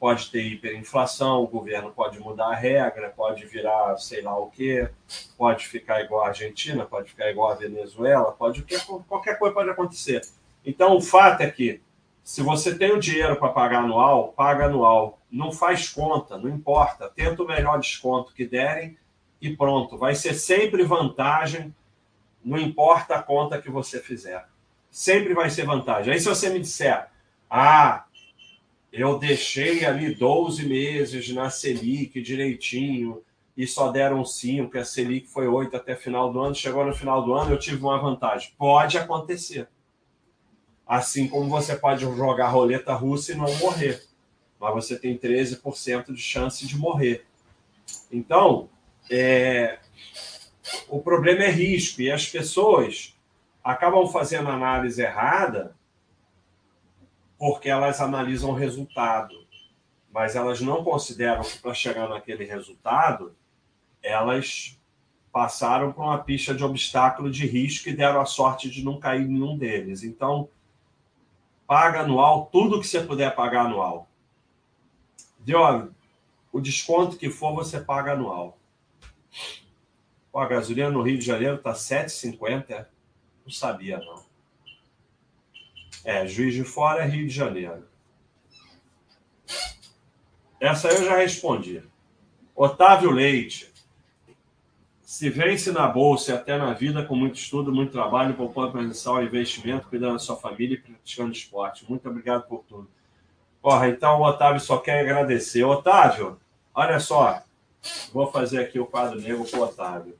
pode 0.00 0.30
ter 0.30 0.42
hiperinflação, 0.42 1.42
o 1.42 1.46
governo 1.46 1.92
pode 1.92 2.18
mudar 2.18 2.48
a 2.48 2.54
regra, 2.56 3.08
pode 3.08 3.46
virar 3.46 3.96
sei 3.98 4.20
lá 4.20 4.36
o 4.36 4.50
quê, 4.50 4.90
pode 5.36 5.68
ficar 5.68 6.00
igual 6.00 6.24
a 6.24 6.28
Argentina, 6.28 6.84
pode 6.84 7.10
ficar 7.10 7.30
igual 7.30 7.52
a 7.52 7.54
Venezuela, 7.54 8.32
pode 8.32 8.64
qualquer 9.06 9.38
coisa 9.38 9.54
pode 9.54 9.70
acontecer. 9.70 10.22
Então 10.66 10.96
o 10.96 11.00
fato 11.00 11.40
é 11.42 11.50
que 11.50 11.80
se 12.22 12.42
você 12.42 12.76
tem 12.76 12.92
o 12.92 13.00
dinheiro 13.00 13.36
para 13.36 13.48
pagar 13.48 13.84
anual, 13.84 14.34
paga 14.36 14.66
anual. 14.66 15.17
Não 15.30 15.52
faz 15.52 15.88
conta, 15.88 16.38
não 16.38 16.48
importa. 16.48 17.08
Tenta 17.08 17.42
o 17.42 17.46
melhor 17.46 17.78
desconto 17.78 18.32
que 18.32 18.46
derem 18.46 18.96
e 19.40 19.56
pronto. 19.56 19.96
Vai 19.96 20.14
ser 20.14 20.34
sempre 20.34 20.82
vantagem, 20.82 21.74
não 22.44 22.58
importa 22.58 23.16
a 23.16 23.22
conta 23.22 23.60
que 23.60 23.70
você 23.70 24.00
fizer. 24.00 24.46
Sempre 24.90 25.34
vai 25.34 25.50
ser 25.50 25.66
vantagem. 25.66 26.12
Aí 26.12 26.20
se 26.20 26.28
você 26.28 26.48
me 26.48 26.60
disser, 26.60 27.08
ah, 27.50 28.04
eu 28.92 29.18
deixei 29.18 29.84
ali 29.84 30.14
12 30.14 30.66
meses 30.66 31.32
na 31.34 31.50
Selic 31.50 32.20
direitinho 32.22 33.22
e 33.56 33.66
só 33.66 33.90
deram 33.90 34.24
5, 34.24 34.78
a 34.78 34.84
Selic 34.84 35.26
foi 35.26 35.46
8 35.46 35.76
até 35.76 35.94
final 35.94 36.32
do 36.32 36.40
ano, 36.40 36.54
chegou 36.54 36.84
no 36.86 36.94
final 36.94 37.24
do 37.24 37.34
ano 37.34 37.50
eu 37.50 37.58
tive 37.58 37.82
uma 37.82 37.98
vantagem. 37.98 38.52
Pode 38.56 38.96
acontecer. 38.96 39.68
Assim 40.86 41.28
como 41.28 41.50
você 41.50 41.76
pode 41.76 42.00
jogar 42.00 42.48
roleta 42.48 42.94
russa 42.94 43.32
e 43.32 43.34
não 43.34 43.52
morrer. 43.56 44.07
Mas 44.60 44.74
você 44.74 44.98
tem 44.98 45.16
13% 45.16 46.12
de 46.12 46.20
chance 46.20 46.66
de 46.66 46.76
morrer. 46.76 47.26
Então, 48.10 48.68
é... 49.10 49.78
o 50.88 51.00
problema 51.00 51.44
é 51.44 51.50
risco. 51.50 52.02
E 52.02 52.10
as 52.10 52.26
pessoas 52.26 53.16
acabam 53.62 54.06
fazendo 54.08 54.48
análise 54.48 55.00
errada 55.00 55.76
porque 57.38 57.68
elas 57.68 58.00
analisam 58.00 58.50
o 58.50 58.54
resultado. 58.54 59.46
Mas 60.12 60.34
elas 60.34 60.60
não 60.60 60.82
consideram 60.82 61.42
que 61.42 61.58
para 61.58 61.74
chegar 61.74 62.08
naquele 62.08 62.44
resultado, 62.44 63.36
elas 64.02 64.78
passaram 65.30 65.92
por 65.92 66.02
uma 66.02 66.18
pista 66.18 66.54
de 66.54 66.64
obstáculo 66.64 67.30
de 67.30 67.46
risco 67.46 67.88
e 67.88 67.94
deram 67.94 68.20
a 68.20 68.26
sorte 68.26 68.68
de 68.68 68.84
não 68.84 68.98
cair 68.98 69.28
nenhum 69.28 69.56
deles. 69.56 70.02
Então, 70.02 70.48
paga 71.66 72.00
anual, 72.00 72.46
tudo 72.50 72.80
que 72.80 72.86
você 72.86 73.00
puder 73.00 73.34
pagar 73.36 73.66
anual. 73.66 74.07
Deu 75.48 75.90
o 76.52 76.60
desconto 76.60 77.16
que 77.16 77.30
for, 77.30 77.54
você 77.54 77.80
paga 77.80 78.12
anual. 78.12 78.58
Pô, 80.30 80.40
a 80.40 80.46
gasolina 80.46 80.90
no 80.90 81.00
Rio 81.00 81.16
de 81.16 81.24
Janeiro 81.24 81.54
está 81.54 81.72
7,50. 81.72 82.70
É? 82.70 82.86
Não 83.46 83.50
sabia, 83.50 83.96
não. 83.96 84.22
É, 86.04 86.26
Juiz 86.26 86.52
de 86.52 86.64
Fora 86.64 87.02
é 87.02 87.08
Rio 87.08 87.26
de 87.26 87.32
Janeiro. 87.32 87.88
Essa 90.60 90.88
eu 90.88 91.06
já 91.06 91.16
respondi. 91.16 91.82
Otávio 92.54 93.10
Leite. 93.10 93.72
Se 95.00 95.30
vence 95.30 95.72
na 95.72 95.88
bolsa 95.88 96.32
e 96.32 96.34
até 96.34 96.58
na 96.58 96.74
vida 96.74 97.06
com 97.06 97.16
muito 97.16 97.36
estudo, 97.36 97.74
muito 97.74 97.92
trabalho, 97.92 98.34
poupando 98.34 98.76
mensal, 98.76 99.24
investimento, 99.24 99.88
cuidando 99.88 100.12
da 100.12 100.18
sua 100.18 100.36
família 100.36 100.74
e 100.74 100.78
praticando 100.78 101.32
esporte. 101.32 101.88
Muito 101.88 102.06
obrigado 102.06 102.46
por 102.46 102.64
tudo. 102.64 102.97
Porra, 103.60 103.88
então 103.88 104.20
o 104.20 104.24
Otávio 104.24 104.60
só 104.60 104.78
quer 104.78 105.00
agradecer. 105.00 105.64
Otávio, 105.64 106.38
olha 106.74 107.00
só. 107.00 107.42
Vou 108.12 108.30
fazer 108.30 108.60
aqui 108.60 108.78
o 108.78 108.86
quadro 108.86 109.20
negro 109.20 109.44
com 109.48 109.58
o 109.58 109.62
Otávio. 109.62 110.18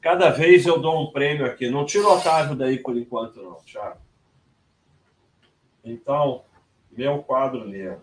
Cada 0.00 0.30
vez 0.30 0.66
eu 0.66 0.78
dou 0.78 1.02
um 1.02 1.10
prêmio 1.10 1.46
aqui. 1.46 1.70
Não 1.70 1.86
tira 1.86 2.06
o 2.06 2.16
Otávio 2.16 2.54
daí 2.54 2.78
por 2.78 2.96
enquanto, 2.96 3.42
não, 3.42 3.54
Thiago. 3.62 3.98
Então, 5.84 6.44
meu 6.90 7.22
quadro 7.22 7.66
negro. 7.66 8.02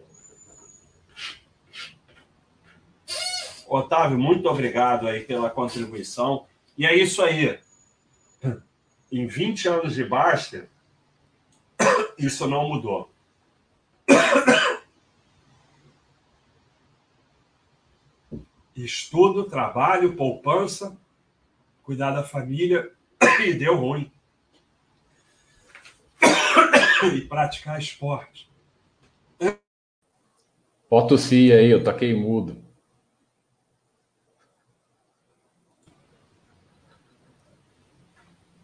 Otávio, 3.67 4.19
muito 4.19 4.49
obrigado 4.49 5.07
aí 5.07 5.21
pela 5.21 5.49
contribuição. 5.49 6.45
E 6.77 6.85
é 6.85 6.95
isso 6.95 7.21
aí. 7.21 7.59
Em 9.11 9.27
20 9.27 9.67
anos 9.67 9.95
de 9.95 10.03
Baster, 10.03 10.69
isso 12.17 12.47
não 12.47 12.67
mudou. 12.67 13.09
Estudo, 18.83 19.43
trabalho, 19.43 20.15
poupança, 20.15 20.97
cuidar 21.83 22.11
da 22.11 22.23
família 22.23 22.91
e 23.45 23.53
deu 23.53 23.75
ruim. 23.75 24.11
E 27.15 27.21
praticar 27.21 27.79
esporte. 27.79 28.47
Pode 30.87 31.07
tossir 31.07 31.51
aí, 31.51 31.71
eu 31.71 31.83
taquei 31.83 32.13
mudo. 32.13 32.63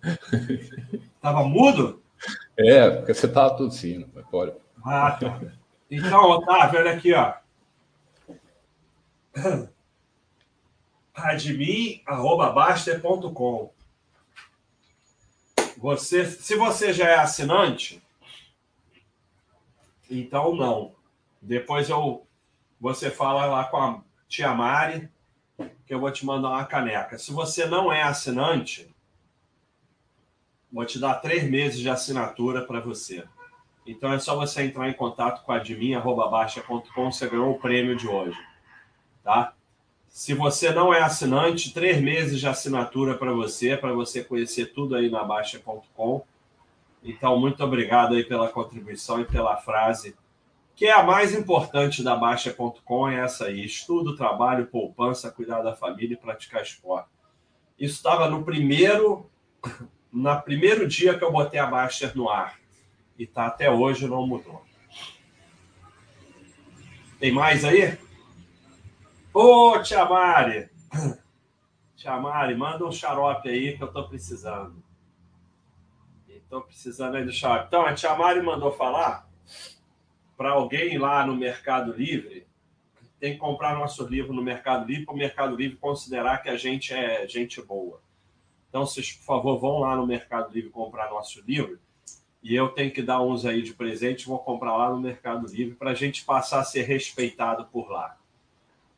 Tava 1.20 1.44
mudo? 1.44 2.04
É, 2.58 2.90
porque 2.90 3.14
você 3.14 3.28
tava 3.28 3.58
tossindo, 3.58 4.10
mas 4.14 4.26
pode. 4.28 4.54
Ah, 4.84 5.12
tá. 5.20 5.42
Então, 5.90 6.30
Otávio, 6.30 6.80
olha 6.80 6.92
aqui, 6.94 7.14
ó. 7.14 7.34
admin@baster.com. 11.18 13.74
Você, 15.78 16.26
se 16.26 16.56
você 16.56 16.94
já 16.94 17.10
é 17.10 17.16
assinante, 17.16 18.02
então 20.10 20.56
não. 20.56 20.96
Depois 21.42 21.90
eu 21.90 22.26
você 22.80 23.12
fala 23.12 23.46
lá 23.48 23.66
com 23.66 23.78
a 23.78 24.02
tia 24.28 24.54
Mari 24.54 25.10
que 25.86 25.94
eu 25.94 26.00
vou 26.00 26.12
te 26.12 26.26
mandar 26.26 26.50
uma 26.50 26.66
caneca. 26.66 27.18
Se 27.18 27.32
você 27.32 27.66
não 27.66 27.92
é 27.92 28.04
assinante, 28.04 28.96
Vou 30.72 30.86
te 30.86 31.00
dar 31.00 31.16
três 31.16 31.50
meses 31.50 31.80
de 31.80 31.90
assinatura 31.90 32.66
para 32.66 32.80
você. 32.80 33.24
Então 33.86 34.12
é 34.12 34.20
só 34.20 34.36
você 34.36 34.64
entrar 34.64 34.90
em 34.90 34.94
contato 34.94 35.44
com 35.44 35.52
a 35.52 35.56
admin.baixa.com, 35.56 37.12
você 37.12 37.30
ganhou 37.30 37.52
o 37.52 37.60
prêmio 37.60 37.96
de 37.96 38.08
hoje. 38.08 38.38
Tá? 39.24 39.54
Se 40.18 40.34
você 40.34 40.72
não 40.72 40.92
é 40.92 41.00
assinante, 41.00 41.72
três 41.72 42.02
meses 42.02 42.40
de 42.40 42.48
assinatura 42.48 43.14
para 43.14 43.32
você, 43.32 43.78
para 43.78 43.94
você 43.94 44.24
conhecer 44.24 44.74
tudo 44.74 44.96
aí 44.96 45.12
na 45.12 45.24
Baixa.com. 45.24 46.26
Então, 47.04 47.40
muito 47.40 47.64
obrigado 47.64 48.16
aí 48.16 48.24
pela 48.24 48.50
contribuição 48.50 49.22
e 49.22 49.26
pela 49.26 49.58
frase, 49.58 50.16
que 50.76 50.88
é 50.88 50.92
a 50.92 51.04
mais 51.04 51.36
importante 51.36 52.04
da 52.04 52.16
Baixa.com, 52.16 53.08
é 53.08 53.20
essa 53.20 53.46
aí: 53.46 53.64
estudo, 53.64 54.16
trabalho, 54.16 54.66
poupança, 54.66 55.30
cuidar 55.30 55.62
da 55.62 55.76
família 55.76 56.16
e 56.16 56.18
praticar 56.18 56.64
esporte. 56.64 57.10
Isso 57.80 57.98
estava 57.98 58.28
no 58.28 58.44
primeiro 58.44 59.30
no 60.12 60.42
primeiro 60.42 60.88
dia 60.88 61.16
que 61.16 61.24
eu 61.24 61.32
botei 61.32 61.60
a 61.60 61.68
Baster 61.68 62.18
no 62.18 62.28
ar. 62.28 62.60
E 63.20 63.28
tá 63.28 63.46
até 63.46 63.70
hoje 63.70 64.08
não 64.08 64.26
mudou. 64.26 64.66
Tem 67.20 67.32
mais 67.32 67.64
aí? 67.64 68.07
Ô, 69.40 69.80
Tia 69.84 70.04
Mari! 70.04 70.68
Tia 71.96 72.18
Mari, 72.20 72.56
manda 72.56 72.84
um 72.84 72.92
xarope 72.92 73.48
aí 73.48 73.78
que 73.78 73.84
eu 73.84 73.94
tô 73.94 74.08
precisando. 74.08 74.84
Estou 76.28 76.62
precisando 76.62 77.18
aí 77.18 77.24
do 77.24 77.32
xarope. 77.32 77.68
Então, 77.68 77.84
a 77.84 77.94
Tia 77.94 78.16
Mari 78.16 78.42
mandou 78.42 78.72
falar 78.72 79.30
para 80.36 80.50
alguém 80.50 80.98
lá 80.98 81.24
no 81.24 81.36
Mercado 81.36 81.94
Livre 81.94 82.48
tem 83.20 83.34
que 83.34 83.38
comprar 83.38 83.78
nosso 83.78 84.08
livro 84.08 84.34
no 84.34 84.42
Mercado 84.42 84.88
Livre 84.88 85.06
para 85.06 85.14
o 85.14 85.18
Mercado 85.18 85.56
Livre 85.56 85.78
considerar 85.78 86.42
que 86.42 86.50
a 86.50 86.58
gente 86.58 86.92
é 86.92 87.28
gente 87.28 87.62
boa. 87.62 88.02
Então, 88.70 88.88
vocês, 88.88 89.12
por 89.12 89.26
favor, 89.26 89.60
vão 89.60 89.78
lá 89.82 89.96
no 89.96 90.08
Mercado 90.08 90.52
Livre 90.52 90.72
comprar 90.72 91.12
nosso 91.12 91.44
livro. 91.46 91.78
E 92.42 92.56
eu 92.56 92.70
tenho 92.70 92.92
que 92.92 93.04
dar 93.04 93.22
uns 93.22 93.46
aí 93.46 93.62
de 93.62 93.76
presente, 93.76 94.26
vou 94.26 94.40
comprar 94.40 94.76
lá 94.76 94.90
no 94.90 95.00
Mercado 95.00 95.46
Livre 95.46 95.76
para 95.76 95.92
a 95.92 95.96
gente 95.96 96.26
passar 96.26 96.62
a 96.62 96.64
ser 96.64 96.82
respeitado 96.82 97.66
por 97.66 97.92
lá. 97.92 98.18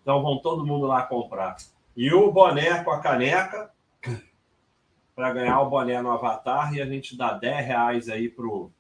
Então, 0.09 0.23
vão 0.23 0.39
todo 0.39 0.65
mundo 0.65 0.87
lá 0.87 1.03
comprar. 1.03 1.55
E 1.95 2.11
o 2.11 2.31
boné 2.31 2.83
com 2.83 2.89
a 2.89 2.99
caneca, 2.99 3.71
para 5.13 5.31
ganhar 5.31 5.61
o 5.61 5.69
boné 5.69 6.01
no 6.01 6.09
Avatar, 6.09 6.73
e 6.73 6.81
a 6.81 6.85
gente 6.87 7.15
dá 7.15 7.33
10 7.33 7.67
reais 7.67 8.09
aí 8.09 8.27
pro. 8.27 8.71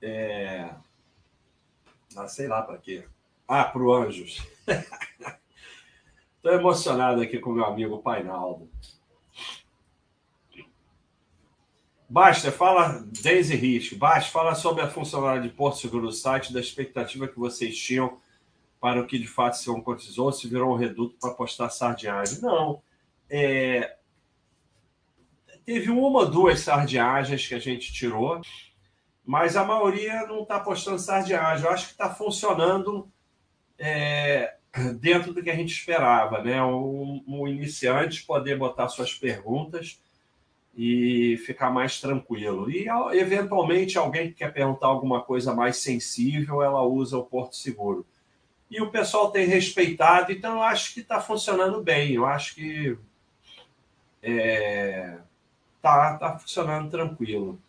É... 0.00 0.70
Ah, 2.16 2.26
sei 2.26 2.48
lá 2.48 2.62
para 2.62 2.78
quê. 2.78 3.04
Ah, 3.46 3.64
pro 3.64 3.92
Anjos. 3.92 4.42
Estou 6.36 6.52
emocionado 6.54 7.20
aqui 7.20 7.38
com 7.38 7.52
meu 7.52 7.66
amigo 7.66 7.98
Painaldo. 7.98 8.70
Basta, 12.08 12.50
fala, 12.50 13.04
Daisy 13.22 13.54
Rich, 13.54 13.94
Basta, 13.96 14.30
fala 14.30 14.54
sobre 14.54 14.82
a 14.82 14.88
funcionalidade 14.88 15.50
de 15.50 15.54
Porto 15.54 15.76
Seguro 15.76 16.06
do 16.06 16.12
site, 16.14 16.50
da 16.50 16.60
expectativa 16.60 17.28
que 17.28 17.38
vocês 17.38 17.76
tinham 17.76 18.24
para 18.86 19.00
o 19.00 19.04
que 19.04 19.18
de 19.18 19.26
fato 19.26 19.56
se 19.56 19.66
concretizou, 19.66 20.30
se 20.30 20.46
virou 20.46 20.72
um 20.72 20.76
reduto 20.76 21.16
para 21.20 21.34
postar 21.34 21.70
sardinhagem. 21.70 22.40
Não. 22.40 22.80
É... 23.28 23.96
Teve 25.64 25.90
uma 25.90 26.20
ou 26.20 26.30
duas 26.30 26.60
sardinhagens 26.60 27.48
que 27.48 27.56
a 27.56 27.58
gente 27.58 27.92
tirou, 27.92 28.40
mas 29.24 29.56
a 29.56 29.64
maioria 29.64 30.24
não 30.28 30.42
está 30.42 30.60
postando 30.60 31.00
sardinhagem. 31.00 31.66
Eu 31.66 31.72
acho 31.72 31.86
que 31.86 31.92
está 31.94 32.14
funcionando 32.14 33.10
é... 33.76 34.54
dentro 35.00 35.34
do 35.34 35.42
que 35.42 35.50
a 35.50 35.56
gente 35.56 35.72
esperava, 35.72 36.40
né? 36.40 36.62
Um, 36.62 37.24
um 37.26 37.48
iniciante 37.48 38.24
poder 38.24 38.56
botar 38.56 38.86
suas 38.86 39.12
perguntas 39.12 40.00
e 40.76 41.36
ficar 41.38 41.70
mais 41.70 42.00
tranquilo. 42.00 42.70
E, 42.70 42.86
eventualmente, 43.18 43.98
alguém 43.98 44.28
que 44.28 44.34
quer 44.34 44.52
perguntar 44.52 44.86
alguma 44.86 45.24
coisa 45.24 45.52
mais 45.52 45.78
sensível, 45.78 46.62
ela 46.62 46.84
usa 46.84 47.18
o 47.18 47.24
Porto 47.24 47.56
Seguro. 47.56 48.06
E 48.70 48.80
o 48.80 48.90
pessoal 48.90 49.30
tem 49.30 49.46
respeitado, 49.46 50.32
então 50.32 50.54
eu 50.54 50.62
acho 50.62 50.92
que 50.94 51.00
está 51.00 51.20
funcionando 51.20 51.82
bem. 51.82 52.14
Eu 52.14 52.26
acho 52.26 52.54
que 52.54 52.98
é, 54.22 55.18
tá, 55.80 56.18
tá 56.18 56.38
funcionando 56.38 56.90
tranquilo. 56.90 57.60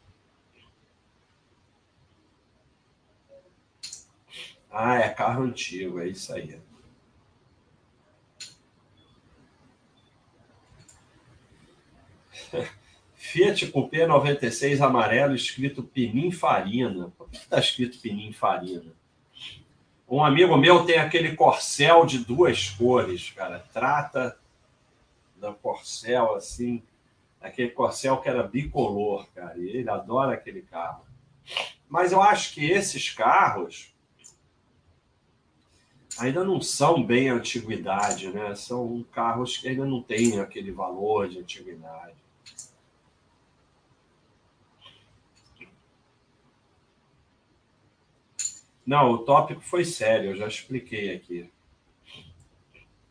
Ah, 4.72 4.96
é 4.96 5.10
carro 5.10 5.44
antigo, 5.44 6.00
é 6.00 6.08
isso 6.08 6.34
aí. 6.34 6.60
Fiat 13.16 13.68
Coupé 13.72 14.08
96 14.08 14.82
amarelo 14.82 15.36
escrito 15.36 15.84
Pininfarina. 15.84 17.12
Por 17.18 17.30
que 17.30 17.38
está 17.38 17.60
escrito 17.60 18.00
Pininfarina? 18.00 18.97
Um 20.10 20.24
amigo 20.24 20.56
meu 20.56 20.86
tem 20.86 20.98
aquele 20.98 21.36
corcel 21.36 22.06
de 22.06 22.20
duas 22.20 22.70
cores, 22.70 23.32
cara. 23.32 23.60
Trata 23.74 24.38
da 25.36 25.52
corcel 25.52 26.36
assim, 26.36 26.82
aquele 27.42 27.72
corcel 27.72 28.18
que 28.18 28.30
era 28.30 28.42
bicolor, 28.42 29.28
cara. 29.36 29.58
E 29.58 29.68
ele 29.68 29.90
adora 29.90 30.34
aquele 30.34 30.62
carro. 30.62 31.06
Mas 31.90 32.12
eu 32.12 32.22
acho 32.22 32.54
que 32.54 32.66
esses 32.66 33.10
carros 33.12 33.94
ainda 36.18 36.44
não 36.44 36.62
são 36.62 37.04
bem 37.04 37.30
antiguidade, 37.30 38.30
né? 38.30 38.56
São 38.56 39.06
carros 39.12 39.58
que 39.58 39.68
ainda 39.68 39.86
não 39.86 40.02
têm 40.02 40.40
aquele 40.40 40.72
valor 40.72 41.28
de 41.28 41.40
antiguidade. 41.40 42.16
Não, 48.88 49.12
o 49.12 49.18
tópico 49.18 49.60
foi 49.60 49.84
sério, 49.84 50.30
eu 50.30 50.36
já 50.38 50.48
expliquei 50.48 51.14
aqui. 51.14 51.52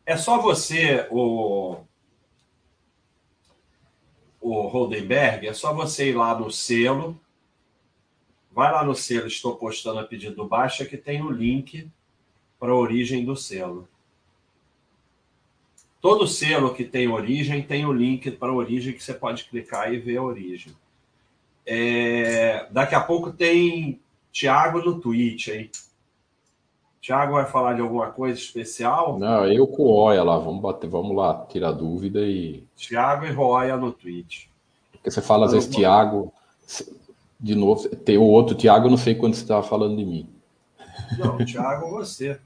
É 0.03 0.17
só 0.17 0.41
você, 0.41 1.07
o, 1.11 1.77
o 4.41 4.61
Holdenberg, 4.61 5.45
é 5.45 5.53
só 5.53 5.75
você 5.75 6.09
ir 6.09 6.15
lá 6.15 6.35
no 6.35 6.49
selo, 6.49 7.21
vai 8.51 8.71
lá 8.71 8.83
no 8.83 8.95
selo, 8.95 9.27
estou 9.27 9.55
postando 9.55 9.99
a 9.99 10.03
pedido 10.03 10.37
do 10.37 10.47
Baixa, 10.47 10.83
que 10.83 10.97
tem 10.97 11.21
o 11.21 11.29
link 11.29 11.87
para 12.59 12.71
a 12.71 12.75
origem 12.75 13.23
do 13.23 13.35
selo. 13.35 13.87
Todo 16.01 16.27
selo 16.27 16.73
que 16.73 16.85
tem 16.85 17.07
origem 17.07 17.61
tem 17.61 17.85
o 17.85 17.93
link 17.93 18.31
para 18.31 18.49
a 18.49 18.55
origem 18.55 18.93
que 18.93 19.03
você 19.03 19.13
pode 19.13 19.43
clicar 19.43 19.93
e 19.93 19.99
ver 19.99 20.17
a 20.17 20.23
origem. 20.23 20.73
É, 21.63 22.67
daqui 22.71 22.95
a 22.95 23.01
pouco 23.01 23.31
tem 23.31 24.01
Tiago 24.31 24.79
no 24.79 24.99
Twitch 24.99 25.49
aí. 25.49 25.69
Tiago 27.01 27.33
vai 27.33 27.45
falar 27.45 27.73
de 27.73 27.81
alguma 27.81 28.07
coisa 28.07 28.37
especial? 28.37 29.17
Não, 29.17 29.45
eu 29.45 29.65
com 29.65 29.83
o 29.83 29.93
Oia 29.93 30.23
lá, 30.23 30.37
vamos 30.37 30.61
bater, 30.61 30.89
vamos 30.89 31.15
lá, 31.15 31.45
tirar 31.47 31.71
dúvida 31.71 32.19
e. 32.21 32.63
Tiago 32.75 33.25
e 33.25 33.31
Roya 33.31 33.77
no 33.77 33.91
Twitch. 33.91 34.47
Porque 34.91 35.09
você 35.09 35.21
fala 35.21 35.45
às 35.45 35.53
vezes 35.53 35.73
Tiago, 35.73 36.33
de 37.39 37.55
novo, 37.55 37.87
tem 37.95 38.17
o 38.17 38.23
outro 38.23 38.55
Tiago, 38.55 38.89
não 38.89 38.97
sei 38.97 39.15
quando 39.15 39.35
você 39.35 39.43
estava 39.43 39.63
falando 39.63 39.95
de 39.95 40.03
mim. 40.03 40.29
Não, 41.17 41.37
Tiago, 41.45 41.89
você. 41.91 42.39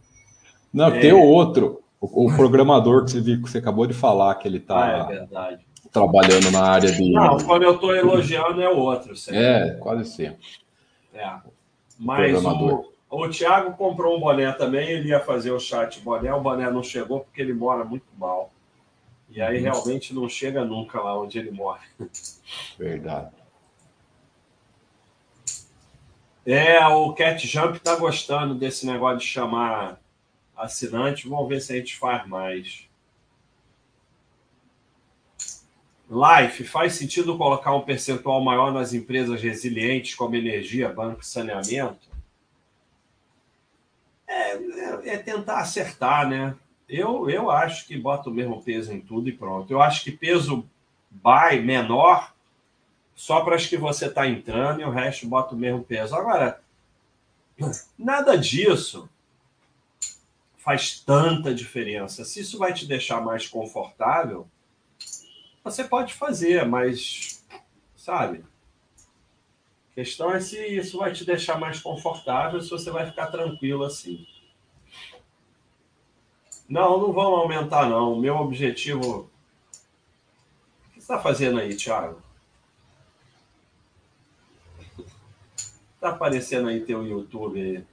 Não, 0.71 0.87
é... 0.87 0.99
tem 0.99 1.11
o 1.11 1.23
outro, 1.23 1.81
o, 1.99 2.27
o, 2.27 2.35
programador 2.35 3.03
que 3.05 3.11
você 3.11 3.21
viu, 3.21 3.41
que 3.41 3.49
você 3.49 3.57
acabou 3.57 3.87
de 3.87 3.93
falar, 3.93 4.35
que 4.35 4.47
ele 4.47 4.57
está 4.57 5.07
ah, 5.09 5.51
é 5.51 5.57
trabalhando 5.91 6.51
na 6.51 6.61
área 6.61 6.91
de. 6.91 7.11
Não, 7.11 7.37
quando 7.39 7.63
eu 7.63 7.75
estou 7.75 7.95
elogiando 7.95 8.61
é 8.61 8.69
o 8.69 8.77
outro. 8.77 9.15
Sempre. 9.15 9.41
É, 9.41 9.71
quase 9.79 10.09
sempre. 10.09 10.45
É. 11.13 11.33
Mas 12.03 12.43
o, 12.43 12.91
o 13.11 13.29
Thiago 13.29 13.73
comprou 13.77 14.17
um 14.17 14.19
boné 14.19 14.51
também, 14.53 14.89
ele 14.89 15.09
ia 15.09 15.19
fazer 15.19 15.51
o 15.51 15.59
chat 15.59 15.99
boné, 15.99 16.33
o 16.33 16.41
boné 16.41 16.67
não 16.71 16.81
chegou 16.81 17.19
porque 17.19 17.39
ele 17.39 17.53
mora 17.53 17.85
muito 17.85 18.07
mal. 18.17 18.51
E 19.29 19.39
aí 19.39 19.57
uhum. 19.57 19.63
realmente 19.63 20.11
não 20.11 20.27
chega 20.27 20.65
nunca 20.65 20.99
lá 20.99 21.17
onde 21.19 21.37
ele 21.37 21.51
mora. 21.51 21.81
Verdade. 22.77 23.29
É, 26.43 26.83
o 26.87 27.13
Cat 27.13 27.45
Jump 27.47 27.79
tá 27.79 27.95
gostando 27.95 28.55
desse 28.55 28.85
negócio 28.87 29.19
de 29.19 29.25
chamar 29.25 30.01
assinante. 30.57 31.29
Vamos 31.29 31.47
ver 31.47 31.61
se 31.61 31.71
a 31.71 31.75
gente 31.75 31.95
faz 31.95 32.27
mais. 32.27 32.89
Life, 36.11 36.65
faz 36.65 36.95
sentido 36.95 37.37
colocar 37.37 37.73
um 37.73 37.81
percentual 37.81 38.43
maior 38.43 38.73
nas 38.73 38.93
empresas 38.93 39.41
resilientes 39.41 40.13
como 40.13 40.35
energia, 40.35 40.91
banco 40.91 41.21
e 41.21 41.25
saneamento? 41.25 42.09
É, 44.27 44.51
é, 44.51 45.13
é, 45.13 45.17
tentar 45.17 45.59
acertar, 45.59 46.27
né? 46.27 46.53
Eu, 46.87 47.29
eu 47.29 47.49
acho 47.49 47.87
que 47.87 47.97
bota 47.97 48.29
o 48.29 48.33
mesmo 48.33 48.61
peso 48.61 48.91
em 48.91 48.99
tudo 48.99 49.29
e 49.29 49.31
pronto. 49.31 49.71
Eu 49.71 49.81
acho 49.81 50.03
que 50.03 50.11
peso 50.11 50.67
buy 51.09 51.61
menor 51.61 52.33
só 53.15 53.39
para 53.39 53.55
as 53.55 53.65
que 53.65 53.77
você 53.77 54.07
está 54.07 54.27
entrando 54.27 54.81
e 54.81 54.83
o 54.83 54.91
resto 54.91 55.25
bota 55.25 55.55
o 55.55 55.57
mesmo 55.57 55.81
peso. 55.81 56.13
Agora, 56.13 56.61
nada 57.97 58.37
disso 58.37 59.09
faz 60.57 60.99
tanta 60.99 61.55
diferença. 61.55 62.25
Se 62.25 62.41
isso 62.41 62.57
vai 62.57 62.73
te 62.73 62.85
deixar 62.85 63.21
mais 63.21 63.47
confortável, 63.47 64.45
você 65.63 65.83
pode 65.83 66.13
fazer, 66.13 66.65
mas, 66.65 67.45
sabe? 67.95 68.43
A 69.91 69.95
questão 69.95 70.31
é 70.31 70.39
se 70.39 70.57
isso 70.57 70.97
vai 70.97 71.11
te 71.11 71.25
deixar 71.25 71.59
mais 71.59 71.79
confortável, 71.79 72.61
se 72.61 72.69
você 72.69 72.89
vai 72.89 73.05
ficar 73.05 73.27
tranquilo 73.27 73.83
assim. 73.83 74.25
Não, 76.67 76.97
não 76.97 77.11
vamos 77.11 77.39
aumentar, 77.39 77.89
não. 77.89 78.17
Meu 78.17 78.37
objetivo. 78.37 79.29
O 80.87 80.93
que 80.93 80.95
você 80.95 80.99
está 80.99 81.19
fazendo 81.19 81.59
aí, 81.59 81.75
Thiago? 81.75 82.21
Está 85.95 86.09
aparecendo 86.09 86.69
aí 86.69 86.79
teu 86.79 87.05
YouTube 87.05 87.61
aí. 87.61 87.85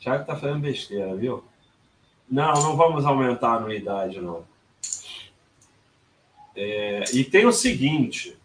Thiago 0.00 0.22
está 0.22 0.36
fazendo 0.36 0.58
besteira, 0.58 1.14
viu? 1.14 1.44
Não, 2.28 2.52
não 2.54 2.76
vamos 2.76 3.06
aumentar 3.06 3.52
a 3.52 3.56
anuidade, 3.58 4.20
não. 4.20 4.44
É, 6.56 7.04
e 7.12 7.24
tem 7.24 7.46
o 7.46 7.52
seguinte: 7.52 8.36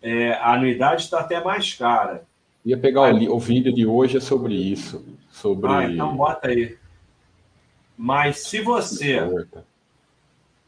é, 0.00 0.32
a 0.32 0.54
anuidade 0.54 1.02
está 1.02 1.20
até 1.20 1.42
mais 1.42 1.74
cara. 1.74 2.26
Ia 2.64 2.78
pegar 2.78 3.14
o, 3.14 3.34
o 3.34 3.38
vídeo 3.38 3.72
de 3.72 3.86
hoje 3.86 4.16
é 4.16 4.20
sobre 4.20 4.54
isso. 4.54 5.04
Sobre... 5.30 5.70
Ah, 5.70 5.84
então 5.84 6.16
bota 6.16 6.48
aí. 6.48 6.76
Mas 7.96 8.46
se 8.46 8.60
você 8.60 9.18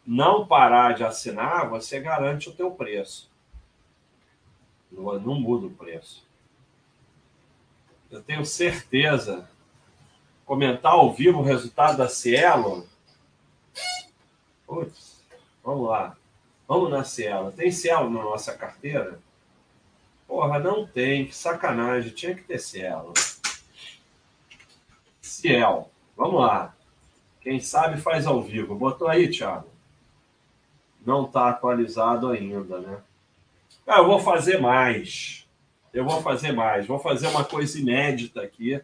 não 0.06 0.46
parar 0.46 0.94
de 0.94 1.04
assinar, 1.04 1.68
você 1.68 2.00
garante 2.00 2.48
o 2.48 2.52
teu 2.52 2.70
preço. 2.70 3.30
Não, 4.90 5.18
não 5.20 5.34
muda 5.34 5.66
o 5.66 5.70
preço. 5.70 6.26
Eu 8.10 8.20
tenho 8.20 8.44
certeza. 8.44 9.48
Comentar 10.44 10.94
ao 10.94 11.12
vivo 11.12 11.38
o 11.38 11.44
resultado 11.44 11.98
da 11.98 12.08
Cielo. 12.08 12.84
Putz, 14.66 15.09
vamos 15.70 15.88
lá. 15.88 16.16
Vamos 16.66 16.90
na 16.90 17.04
Cielo. 17.04 17.52
Tem 17.52 17.70
Cielo 17.70 18.10
na 18.10 18.22
nossa 18.22 18.52
carteira? 18.54 19.20
Porra, 20.26 20.58
não 20.58 20.86
tem. 20.86 21.26
Que 21.26 21.34
sacanagem. 21.34 22.12
Tinha 22.12 22.34
que 22.34 22.42
ter 22.42 22.58
Cielo. 22.58 23.12
Ciel. 25.20 25.90
Vamos 26.16 26.40
lá. 26.40 26.74
Quem 27.40 27.60
sabe 27.60 28.00
faz 28.00 28.26
ao 28.26 28.42
vivo. 28.42 28.74
Botou 28.74 29.08
aí, 29.08 29.30
Thiago? 29.30 29.68
Não 31.06 31.24
está 31.24 31.48
atualizado 31.48 32.28
ainda, 32.28 32.80
né? 32.80 32.98
Ah, 33.86 33.98
eu 33.98 34.06
vou 34.06 34.18
fazer 34.18 34.60
mais. 34.60 35.48
Eu 35.92 36.04
vou 36.04 36.20
fazer 36.20 36.52
mais. 36.52 36.86
Vou 36.86 36.98
fazer 36.98 37.28
uma 37.28 37.44
coisa 37.44 37.78
inédita 37.78 38.42
aqui. 38.42 38.80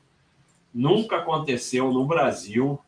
Nunca 0.72 1.16
aconteceu 1.16 1.92
no 1.92 2.06
Brasil. 2.06 2.78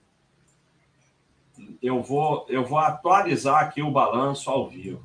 Eu 1.81 2.03
vou, 2.03 2.45
eu 2.49 2.65
vou 2.65 2.79
atualizar 2.79 3.63
aqui 3.63 3.83
o 3.83 3.91
balanço 3.91 4.51
ao 4.51 4.69
vivo. 4.69 5.05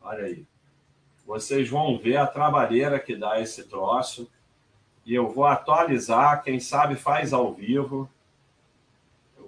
Olha 0.00 0.24
aí. 0.24 0.46
Vocês 1.26 1.68
vão 1.68 1.98
ver 1.98 2.16
a 2.16 2.26
trabalheira 2.26 3.00
que 3.00 3.16
dá 3.16 3.40
esse 3.40 3.64
troço. 3.64 4.30
E 5.04 5.14
eu 5.14 5.28
vou 5.28 5.44
atualizar. 5.44 6.42
Quem 6.42 6.58
sabe 6.60 6.94
faz 6.94 7.32
ao 7.32 7.52
vivo. 7.52 8.08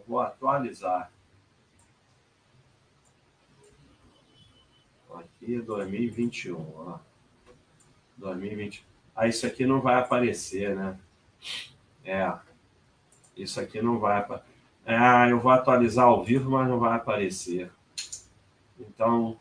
Vou 0.06 0.20
atualizar. 0.20 1.10
Aqui, 5.14 5.60
2021. 5.60 6.56
Ó. 6.56 6.98
2020. 8.16 8.84
Ah, 9.14 9.26
isso 9.26 9.46
aqui 9.46 9.66
não 9.66 9.80
vai 9.80 9.94
aparecer, 9.96 10.74
né? 10.74 10.98
É. 12.04 12.32
Isso 13.36 13.60
aqui 13.60 13.80
não 13.80 13.98
vai 13.98 14.18
aparecer. 14.18 14.47
É, 14.88 15.30
eu 15.30 15.38
vou 15.38 15.52
atualizar 15.52 16.06
ao 16.06 16.24
vivo, 16.24 16.52
mas 16.52 16.66
não 16.66 16.78
vai 16.78 16.96
aparecer. 16.96 17.70
Então, 18.80 19.36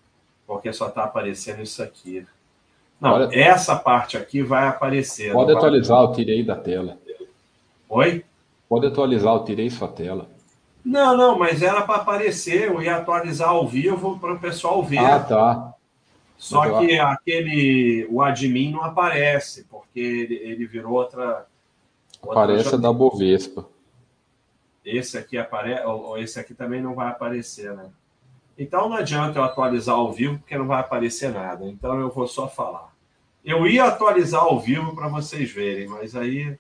porque 0.46 0.74
só 0.74 0.90
está 0.90 1.06
aparecendo 1.06 1.62
isso 1.64 1.82
aqui. 1.82 2.28
Não, 3.00 3.14
Olha, 3.14 3.30
essa 3.32 3.74
parte 3.78 4.18
aqui 4.18 4.44
vai 4.44 4.68
aparecer. 4.68 5.32
Pode 5.32 5.54
atualizar, 5.54 6.00
vai... 6.00 6.08
eu 6.08 6.12
tirei 6.12 6.44
da 6.44 6.58
tela. 6.58 6.98
Oi? 7.88 8.26
Pode 8.68 8.88
atualizar, 8.88 9.36
eu 9.36 9.46
tirei 9.46 9.70
sua 9.70 9.88
tela. 9.88 10.28
Não, 10.84 11.16
não, 11.16 11.40
mas 11.40 11.62
era 11.62 11.82
para 11.84 11.96
aparecer, 11.96 12.68
eu 12.68 12.82
ia 12.82 12.98
atualizar 12.98 13.50
ao 13.50 13.66
vivo 13.66 14.20
para 14.20 14.34
o 14.34 14.40
pessoal 14.40 14.84
ver. 14.84 15.00
Ah, 15.00 15.20
tá. 15.20 15.74
Só 16.38 16.64
Muito 16.64 16.88
que 16.88 17.00
aquele, 17.00 18.06
o 18.12 18.22
admin 18.22 18.72
não 18.72 18.84
aparece, 18.84 19.66
porque 19.70 20.00
ele, 20.00 20.36
ele 20.36 20.68
virou 20.68 20.92
outra. 20.92 21.48
outra 22.22 22.44
aparece 22.44 22.76
a 22.76 22.78
da 22.78 22.92
Bovespa. 22.92 23.66
Esse 24.88 25.18
aqui 25.18 25.38
aparece, 25.38 25.86
ou 25.86 26.18
esse 26.18 26.40
aqui 26.40 26.54
também 26.54 26.82
não 26.82 26.96
vai 26.96 27.10
aparecer, 27.10 27.74
né? 27.76 27.90
Então 28.58 28.88
não 28.88 28.96
adianta 28.96 29.38
eu 29.38 29.44
atualizar 29.44 29.96
ao 29.96 30.14
vivo, 30.14 30.40
porque 30.40 30.58
não 30.58 30.66
vai 30.66 30.80
aparecer 30.80 31.30
nada. 31.32 31.66
Então 31.66 32.00
eu 32.00 32.10
vou 32.10 32.26
só 32.26 32.48
falar. 32.48 32.96
Eu 33.44 33.68
ia 33.68 33.84
atualizar 33.84 34.42
ao 34.42 34.60
vivo 34.60 34.96
para 34.96 35.10
vocês 35.10 35.52
verem, 35.52 35.88
mas 35.88 36.16
aí 36.16 36.58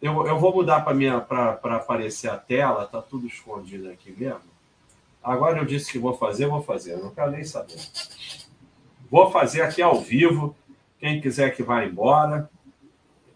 eu, 0.00 0.24
eu 0.24 0.38
vou 0.38 0.54
mudar 0.54 0.82
para 0.82 1.76
aparecer 1.76 2.30
a 2.30 2.36
tela, 2.36 2.86
tá 2.86 3.02
tudo 3.02 3.26
escondido 3.26 3.90
aqui 3.90 4.14
mesmo. 4.16 4.40
Agora 5.22 5.58
eu 5.58 5.64
disse 5.64 5.90
que 5.90 5.98
vou 5.98 6.16
fazer, 6.16 6.46
vou 6.46 6.62
fazer, 6.62 6.96
não 6.96 7.10
quero 7.10 7.32
nem 7.32 7.42
saber. 7.42 7.76
Vou 9.10 9.32
fazer 9.32 9.62
aqui 9.62 9.82
ao 9.82 10.00
vivo. 10.00 10.54
Quem 11.00 11.20
quiser 11.20 11.50
que 11.56 11.62
vá 11.62 11.84
embora, 11.84 12.48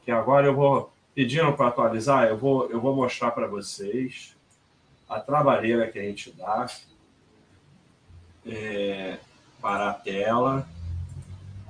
que 0.05 0.13
agora 0.13 0.47
eu 0.47 0.55
vou 0.55 0.93
pedindo 1.21 1.53
para 1.53 1.69
atualizar, 1.69 2.29
eu 2.29 2.39
vou, 2.39 2.71
eu 2.71 2.81
vou 2.81 2.97
mostrar 2.97 3.31
para 3.33 3.47
vocês 3.47 4.35
a 5.07 5.21
trabalheira 5.21 5.87
que 5.87 5.99
a 5.99 6.03
gente 6.03 6.33
dá 6.33 6.67
é, 8.47 9.19
para 9.61 9.91
a 9.91 9.93
tela. 9.93 10.67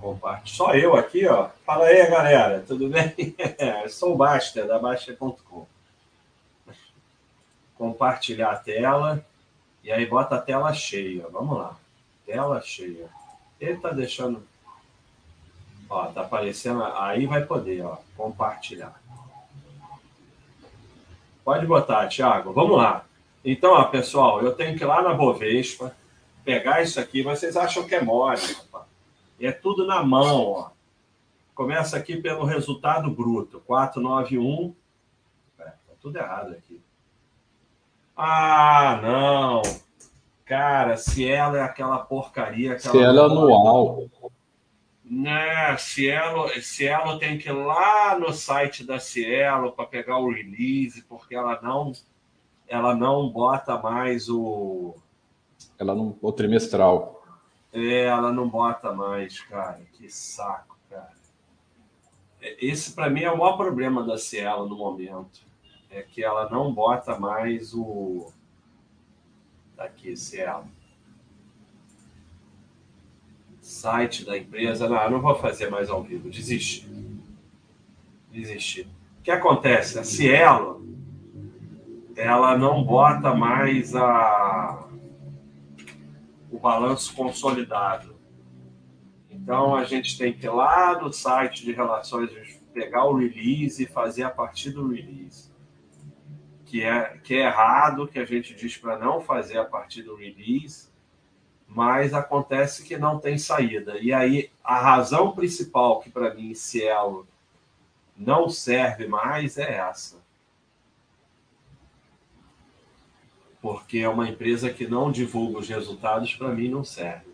Compartilhe. 0.01 0.57
Só 0.57 0.73
eu 0.77 0.95
aqui, 0.95 1.27
ó. 1.27 1.49
Fala 1.67 1.87
aí, 1.87 2.09
galera, 2.09 2.65
tudo 2.65 2.89
bem? 2.89 3.13
Sou 3.91 4.15
o 4.15 4.17
Basta, 4.17 4.65
da 4.65 4.79
Basta.com. 4.79 5.67
Compartilhar 7.75 8.53
a 8.53 8.57
tela. 8.57 9.27
E 9.83 9.91
aí 9.91 10.07
bota 10.07 10.37
a 10.37 10.41
tela 10.41 10.73
cheia. 10.73 11.27
Vamos 11.29 11.59
lá. 11.59 11.77
Tela 12.25 12.61
cheia. 12.61 13.09
Ele 13.61 13.79
tá 13.79 13.91
deixando. 13.91 14.47
Ó, 15.89 16.07
tá 16.07 16.21
aparecendo. 16.21 16.85
Aí 16.85 17.27
vai 17.27 17.45
poder, 17.45 17.85
ó. 17.85 17.99
Compartilhar. 18.17 19.00
Pode 21.51 21.67
botar, 21.67 22.07
Thiago. 22.07 22.53
Vamos 22.53 22.77
lá. 22.77 23.05
Então, 23.45 23.73
ó, 23.73 23.83
pessoal, 23.83 24.41
eu 24.41 24.53
tenho 24.55 24.79
que 24.79 24.85
ir 24.85 24.87
lá 24.87 25.03
na 25.03 25.13
Bovespa, 25.13 25.93
pegar 26.45 26.81
isso 26.81 27.01
aqui. 27.01 27.25
Vocês 27.25 27.57
acham 27.57 27.83
que 27.83 27.93
é 27.93 28.01
mole, 28.01 28.41
rapaz. 28.41 28.85
É 29.41 29.51
tudo 29.51 29.85
na 29.85 30.01
mão, 30.01 30.47
ó. 30.47 30.71
Começa 31.53 31.97
aqui 31.97 32.17
pelo 32.17 32.45
resultado 32.45 33.11
bruto, 33.11 33.61
491. 33.67 34.73
É, 35.59 35.65
tá 35.65 35.95
tudo 36.01 36.17
errado 36.17 36.53
aqui. 36.53 36.81
Ah, 38.17 39.01
não. 39.03 39.63
Cara, 40.45 40.97
Cielo 40.97 41.57
é 41.57 41.63
aquela 41.63 41.99
porcaria. 41.99 42.75
Aquela 42.75 42.93
Cielo 42.93 43.23
anual. 43.23 44.05
Né, 45.11 45.77
Cielo, 45.77 46.49
Cielo 46.63 47.19
tem 47.19 47.37
que 47.37 47.49
ir 47.49 47.53
lá 47.53 48.17
no 48.17 48.33
site 48.33 48.85
da 48.85 49.01
Cielo 49.01 49.73
para 49.73 49.85
pegar 49.85 50.19
o 50.19 50.31
release, 50.31 51.03
porque 51.03 51.35
ela 51.35 51.61
não 51.61 51.93
ela 52.69 52.95
não 52.95 53.29
bota 53.29 53.77
mais 53.77 54.29
o 54.29 54.95
ela 55.77 55.97
não 55.97 56.17
o 56.23 56.31
trimestral. 56.31 57.25
É, 57.73 58.05
ela 58.05 58.33
não 58.33 58.49
bota 58.49 58.93
mais, 58.93 59.41
cara. 59.41 59.81
Que 59.93 60.09
saco, 60.09 60.77
cara. 60.89 61.13
É, 62.41 62.65
esse, 62.65 62.93
para 62.93 63.11
mim, 63.11 63.23
é 63.23 63.31
o 63.31 63.39
maior 63.39 63.57
problema 63.57 64.05
da 64.05 64.17
Cielo 64.17 64.69
no 64.69 64.77
momento. 64.77 65.41
É 65.91 66.03
que 66.03 66.23
ela 66.23 66.49
não 66.49 66.73
bota 66.73 67.19
mais 67.19 67.75
o. 67.75 68.33
Daqui, 69.77 70.17
Cielo. 70.17 70.69
Site 73.81 74.27
da 74.27 74.37
empresa. 74.37 74.87
Não, 74.87 75.11
não 75.11 75.21
vou 75.23 75.35
fazer 75.35 75.71
mais 75.71 75.89
ao 75.89 76.03
vivo. 76.03 76.29
Desisti. 76.29 76.87
Desisti. 78.31 78.83
O 79.19 79.23
que 79.23 79.31
acontece? 79.31 79.99
A 79.99 80.05
Cielo, 80.05 80.87
ela 82.15 82.59
não 82.59 82.85
bota 82.85 83.35
mais 83.35 83.97
a 83.97 84.87
o 86.51 86.59
balanço 86.59 87.15
consolidado. 87.15 88.17
Então 89.31 89.75
a 89.75 89.85
gente 89.85 90.19
tem 90.19 90.33
que 90.33 90.45
ir 90.45 90.51
lá 90.51 91.01
no 91.01 91.11
site 91.11 91.65
de 91.65 91.73
relações, 91.73 92.31
pegar 92.75 93.07
o 93.07 93.17
release 93.17 93.83
e 93.83 93.87
fazer 93.87 94.25
a 94.25 94.31
partir 94.31 94.73
do 94.73 94.89
release. 94.89 95.51
Que 96.67 96.83
é, 96.83 97.19
que 97.25 97.35
é 97.35 97.47
errado, 97.47 98.07
que 98.07 98.19
a 98.19 98.27
gente 98.27 98.55
diz 98.55 98.77
para 98.77 98.99
não 98.99 99.23
fazer 99.23 99.57
a 99.57 99.65
partir 99.65 100.03
do 100.03 100.15
release, 100.17 100.90
mas 101.71 102.13
acontece 102.13 102.83
que 102.83 102.99
não 102.99 103.19
tem 103.19 103.39
saída. 103.39 103.99
E 103.99 104.13
aí 104.13 104.51
a 104.63 104.79
razão 104.79 105.33
principal 105.33 106.01
que 106.01 106.11
para 106.11 106.35
mim 106.35 106.55
Cielo 106.55 107.27
não 108.17 108.51
serve 108.51 109.07
mais 109.07 109.57
é 109.57 109.77
essa. 109.77 110.21
porque 113.61 113.99
é 113.99 114.09
uma 114.09 114.29
empresa 114.29 114.73
que 114.73 114.87
não 114.87 115.13
divulga 115.13 115.59
os 115.59 115.69
resultados, 115.69 116.35
para 116.35 116.49
mim 116.49 116.69
não 116.69 116.85
serve. 116.85 117.31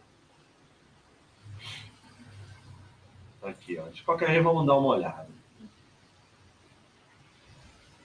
Aqui, 3.43 3.79
ó. 3.79 3.89
De 3.89 4.03
qualquer 4.03 4.29
jeito, 4.31 4.43
vamos 4.43 4.67
dar 4.67 4.77
uma 4.77 4.89
olhada. 4.89 5.29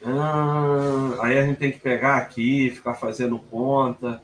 Ah, 0.05 1.17
aí 1.23 1.37
a 1.37 1.45
gente 1.45 1.57
tem 1.57 1.71
que 1.71 1.79
pegar 1.79 2.17
aqui, 2.17 2.69
ficar 2.69 2.93
fazendo 2.93 3.39
conta. 3.39 4.21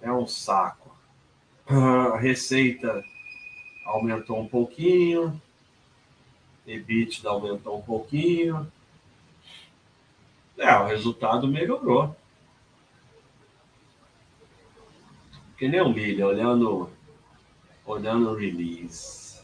É 0.00 0.12
um 0.12 0.26
saco. 0.26 0.83
A 1.66 2.18
receita 2.18 3.02
aumentou 3.86 4.40
um 4.40 4.48
pouquinho. 4.48 5.40
EBITDA 6.66 7.28
aumentou 7.28 7.78
um 7.78 7.82
pouquinho. 7.82 8.70
É, 10.58 10.76
o 10.76 10.86
resultado 10.86 11.48
melhorou. 11.48 12.14
Que 15.56 15.68
nem 15.68 15.80
o 15.80 15.88
olhando, 16.26 16.90
olhando 17.86 18.30
o 18.30 18.36
release. 18.36 19.42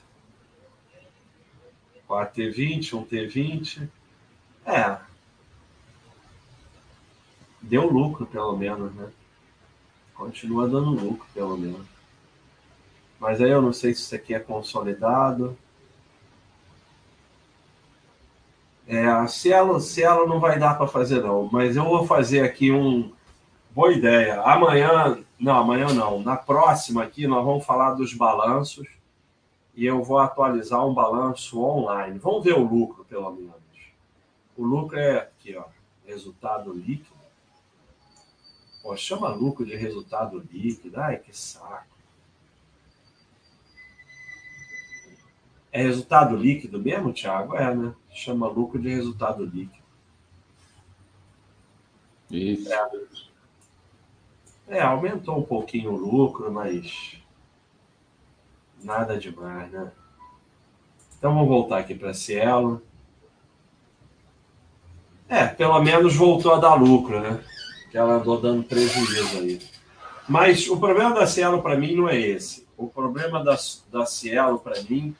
4T20, 2.08 2.94
um 2.94 3.06
T20. 3.06 3.88
É. 4.66 4.98
Deu 7.62 7.86
lucro, 7.86 8.26
pelo 8.26 8.56
menos, 8.56 8.92
né? 8.94 9.10
Continua 10.14 10.68
dando 10.68 10.90
lucro, 10.90 11.26
pelo 11.32 11.56
menos. 11.56 11.89
Mas 13.20 13.40
aí 13.42 13.50
eu 13.50 13.60
não 13.60 13.72
sei 13.72 13.94
se 13.94 14.00
isso 14.00 14.14
aqui 14.14 14.34
é 14.34 14.40
consolidado. 14.40 15.56
É, 18.88 19.06
a 19.06 19.28
Cielo, 19.28 19.78
Cielo 19.78 20.26
não 20.26 20.40
vai 20.40 20.58
dar 20.58 20.76
para 20.76 20.88
fazer, 20.88 21.22
não. 21.22 21.48
Mas 21.52 21.76
eu 21.76 21.84
vou 21.84 22.06
fazer 22.06 22.40
aqui 22.40 22.72
um. 22.72 23.12
Boa 23.72 23.92
ideia. 23.92 24.40
Amanhã, 24.40 25.22
não, 25.38 25.58
amanhã 25.58 25.92
não. 25.92 26.20
Na 26.22 26.34
próxima 26.34 27.04
aqui, 27.04 27.26
nós 27.26 27.44
vamos 27.44 27.64
falar 27.64 27.92
dos 27.92 28.14
balanços 28.14 28.88
e 29.76 29.84
eu 29.86 30.02
vou 30.02 30.18
atualizar 30.18 30.84
um 30.84 30.94
balanço 30.94 31.60
online. 31.60 32.18
Vamos 32.18 32.42
ver 32.42 32.54
o 32.54 32.64
lucro, 32.64 33.04
pelo 33.04 33.30
menos. 33.30 33.54
O 34.56 34.64
lucro 34.64 34.98
é 34.98 35.18
aqui, 35.18 35.56
ó. 35.56 35.64
Resultado 36.04 36.72
líquido. 36.72 37.20
Pô, 38.82 38.96
chama 38.96 39.28
lucro 39.28 39.64
de 39.64 39.76
resultado 39.76 40.42
líquido. 40.50 40.98
Ai, 40.98 41.18
que 41.18 41.36
saco. 41.36 41.99
É 45.72 45.82
resultado 45.82 46.36
líquido 46.36 46.80
mesmo, 46.80 47.12
Thiago? 47.12 47.54
É, 47.54 47.74
né? 47.74 47.94
Chama 48.10 48.48
lucro 48.48 48.80
de 48.80 48.88
resultado 48.88 49.44
líquido. 49.44 49.80
Isso. 52.30 52.72
É. 52.72 54.78
é, 54.78 54.80
aumentou 54.80 55.38
um 55.38 55.42
pouquinho 55.42 55.92
o 55.92 55.96
lucro, 55.96 56.50
mas 56.52 57.20
nada 58.82 59.18
demais, 59.18 59.70
né? 59.70 59.90
Então 61.18 61.34
vamos 61.34 61.48
voltar 61.48 61.78
aqui 61.78 61.94
para 61.94 62.10
a 62.10 62.14
Cielo. 62.14 62.82
É, 65.28 65.46
pelo 65.46 65.80
menos 65.80 66.16
voltou 66.16 66.54
a 66.54 66.58
dar 66.58 66.74
lucro, 66.74 67.20
né? 67.20 67.44
Que 67.90 67.98
ela 67.98 68.14
andou 68.14 68.40
dando 68.40 68.64
prejuízo 68.64 69.38
aí. 69.38 69.60
Mas 70.28 70.68
o 70.68 70.78
problema 70.78 71.14
da 71.14 71.26
Cielo 71.26 71.62
para 71.62 71.76
mim 71.76 71.94
não 71.94 72.08
é 72.08 72.18
esse. 72.18 72.66
O 72.76 72.88
problema 72.88 73.42
da, 73.42 73.56
da 73.90 74.06
Cielo 74.06 74.58
para 74.58 74.80
mim 74.82 75.14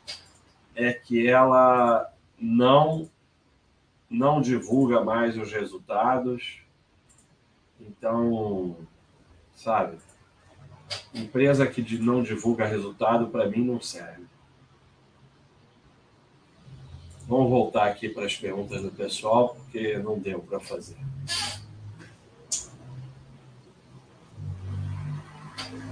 é 0.85 0.93
que 0.93 1.29
ela 1.29 2.13
não 2.39 3.09
não 4.09 4.41
divulga 4.41 5.05
mais 5.05 5.39
os 5.39 5.53
resultados. 5.53 6.61
Então, 7.81 8.77
sabe? 9.55 9.99
Empresa 11.15 11.67
que 11.67 11.99
não 11.99 12.23
divulga 12.23 12.67
resultado, 12.67 13.29
para 13.29 13.49
mim, 13.49 13.65
não 13.65 13.81
serve. 13.81 14.27
Vamos 17.29 17.49
voltar 17.49 17.87
aqui 17.87 18.09
para 18.09 18.27
as 18.27 18.37
perguntas 18.37 18.83
do 18.83 18.91
pessoal, 18.91 19.55
porque 19.55 19.97
não 19.99 20.19
deu 20.19 20.41
para 20.41 20.59
fazer. 20.59 20.99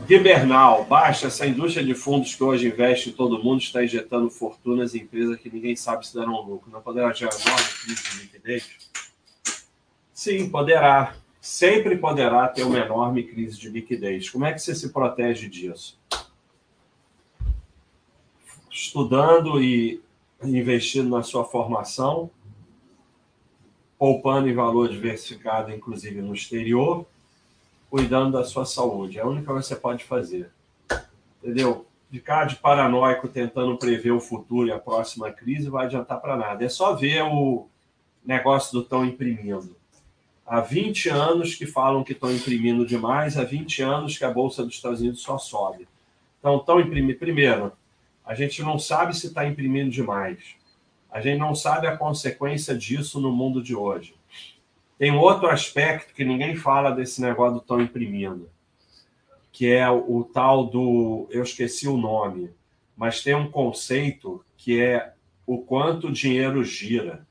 Gibernal, 0.09 0.87
baixa 0.87 1.27
essa 1.27 1.47
indústria 1.47 1.85
de 1.85 1.93
fundos 1.93 2.35
que 2.35 2.43
hoje 2.43 2.69
investe 2.69 3.11
em 3.11 3.13
todo 3.13 3.45
mundo 3.45 3.61
está 3.61 3.85
injetando 3.85 4.31
fortunas 4.31 4.95
em 4.95 5.01
empresas 5.01 5.39
que 5.39 5.51
ninguém 5.51 5.77
sabe 5.77 6.07
se 6.07 6.15
darão 6.15 6.41
lucro. 6.41 6.71
Não 6.71 6.81
poderá 6.81 7.13
gerar 7.13 7.35
enorme 7.39 7.69
crise 7.83 8.03
de 8.11 8.21
liquidez? 8.23 8.91
Sim, 10.11 10.49
poderá. 10.49 11.15
Sempre 11.43 11.99
poderá 11.99 12.49
ter 12.49 12.63
uma 12.63 12.79
enorme 12.79 13.23
crise 13.23 13.59
de 13.59 13.69
liquidez. 13.69 14.31
Como 14.31 14.47
é 14.47 14.55
que 14.55 14.61
você 14.61 14.75
se 14.75 14.91
protege 14.95 15.47
disso? 15.47 16.01
Estudando 18.71 19.63
e 19.63 20.01
investindo 20.43 21.11
na 21.11 21.23
sua 21.23 21.45
formação, 21.45 22.31
poupando 23.99 24.49
em 24.49 24.55
valor 24.55 24.89
diversificado, 24.89 25.71
inclusive 25.71 26.23
no 26.23 26.33
exterior 26.33 27.07
cuidando 27.91 28.33
da 28.39 28.45
sua 28.45 28.65
saúde. 28.65 29.19
É 29.19 29.23
a 29.23 29.27
única 29.27 29.53
que 29.53 29.63
você 29.63 29.77
pode 29.77 30.05
fazer. 30.05 30.51
Entendeu? 31.43 31.87
Ficar 32.11 32.47
de 32.47 32.57
paranoico 32.57 33.29
tentando 33.29 33.77
prever 33.77 34.13
o 34.13 34.21
futuro 34.21 34.69
e 34.69 34.73
a 34.73 34.79
próxima 34.79 35.31
crise 35.31 35.69
vai 35.69 35.87
adiantar 35.87 36.21
para 36.21 36.37
nada. 36.37 36.65
É 36.65 36.69
só 36.69 36.95
ver 36.95 37.23
o 37.23 37.67
negócio 38.25 38.73
do 38.73 38.83
estão 38.83 39.05
imprimindo. 39.05 39.77
Há 40.47 40.61
20 40.61 41.11
anos 41.11 41.55
que 41.55 41.67
falam 41.67 42.03
que 42.03 42.13
estão 42.13 42.33
imprimindo 42.33 42.87
demais, 42.87 43.37
há 43.37 43.45
20 43.45 43.83
anos 43.83 44.17
que 44.17 44.25
a 44.25 44.31
Bolsa 44.31 44.65
dos 44.65 44.75
Estados 44.75 45.01
Unidos 45.01 45.21
só 45.21 45.37
sobe. 45.37 45.87
Então, 46.39 46.57
estão 46.57 46.81
imprimindo. 46.81 47.19
Primeiro, 47.19 47.73
a 48.25 48.35
gente 48.35 48.63
não 48.63 48.79
sabe 48.79 49.15
se 49.15 49.27
está 49.27 49.47
imprimindo 49.47 49.91
demais. 49.91 50.57
A 51.11 51.21
gente 51.21 51.39
não 51.39 51.55
sabe 51.55 51.87
a 51.87 51.97
consequência 51.97 52.75
disso 52.75 53.21
no 53.21 53.33
mundo 53.33 53.63
de 53.63 53.75
hoje. 53.75 54.15
Tem 54.99 55.13
outro 55.13 55.49
aspecto 55.49 56.13
que 56.13 56.25
ninguém 56.25 56.57
fala 56.57 56.91
desse 56.91 57.21
negócio 57.21 57.55
do 57.55 57.61
estão 57.61 57.81
imprimindo, 57.81 58.51
que 59.53 59.73
é 59.73 59.89
o, 59.89 60.19
o 60.19 60.25
tal 60.25 60.67
do. 60.67 61.29
Eu 61.31 61.45
esqueci 61.45 61.87
o 61.87 61.97
nome, 61.97 62.51
mas 62.97 63.23
tem 63.23 63.35
um 63.35 63.51
conceito 63.51 64.45
que 64.57 64.81
é 64.81 65.15
o 65.47 65.59
quanto 65.59 66.09
o 66.09 66.13
dinheiro 66.13 66.65
gira. 66.65 67.27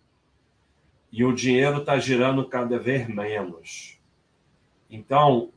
E 1.12 1.26
o 1.26 1.34
dinheiro 1.34 1.80
está 1.80 2.00
girando 2.00 2.48
cada 2.48 2.80
vez 2.80 3.08
menos. 3.08 4.00
Então, 4.90 5.52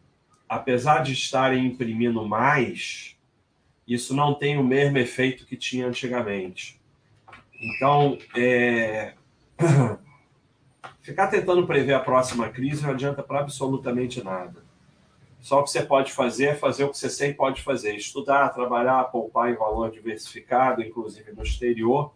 apesar 0.49 1.03
de 1.03 1.13
estarem 1.13 1.67
imprimindo 1.67 2.27
mais, 2.27 3.17
isso 3.87 4.15
não 4.15 4.35
tem 4.35 4.59
o 4.59 4.65
mesmo 4.65 4.99
efeito 4.99 5.47
que 5.47 5.57
tinha 5.57 5.87
antigamente. 5.87 6.81
Então, 7.61 8.19
é... 8.37 9.15
Ficar 11.03 11.29
tentando 11.29 11.67
prever 11.67 11.95
a 11.95 12.01
próxima 12.01 12.49
crise 12.49 12.83
não 12.83 12.91
adianta 12.91 13.23
para 13.23 13.41
absolutamente 13.41 14.23
nada. 14.23 14.63
Só 15.41 15.61
o 15.61 15.65
que 15.65 15.71
você 15.71 15.83
pode 15.83 16.13
fazer 16.13 16.47
é 16.47 16.55
fazer 16.55 16.85
o 16.85 16.91
que 16.91 16.99
você 16.99 17.09
sempre 17.09 17.37
pode 17.37 17.63
fazer: 17.63 17.95
estudar, 17.95 18.51
trabalhar, 18.51 19.05
poupar 19.05 19.51
em 19.51 19.57
valor 19.57 19.91
diversificado, 19.91 20.83
inclusive 20.83 21.33
no 21.33 21.43
exterior, 21.43 22.13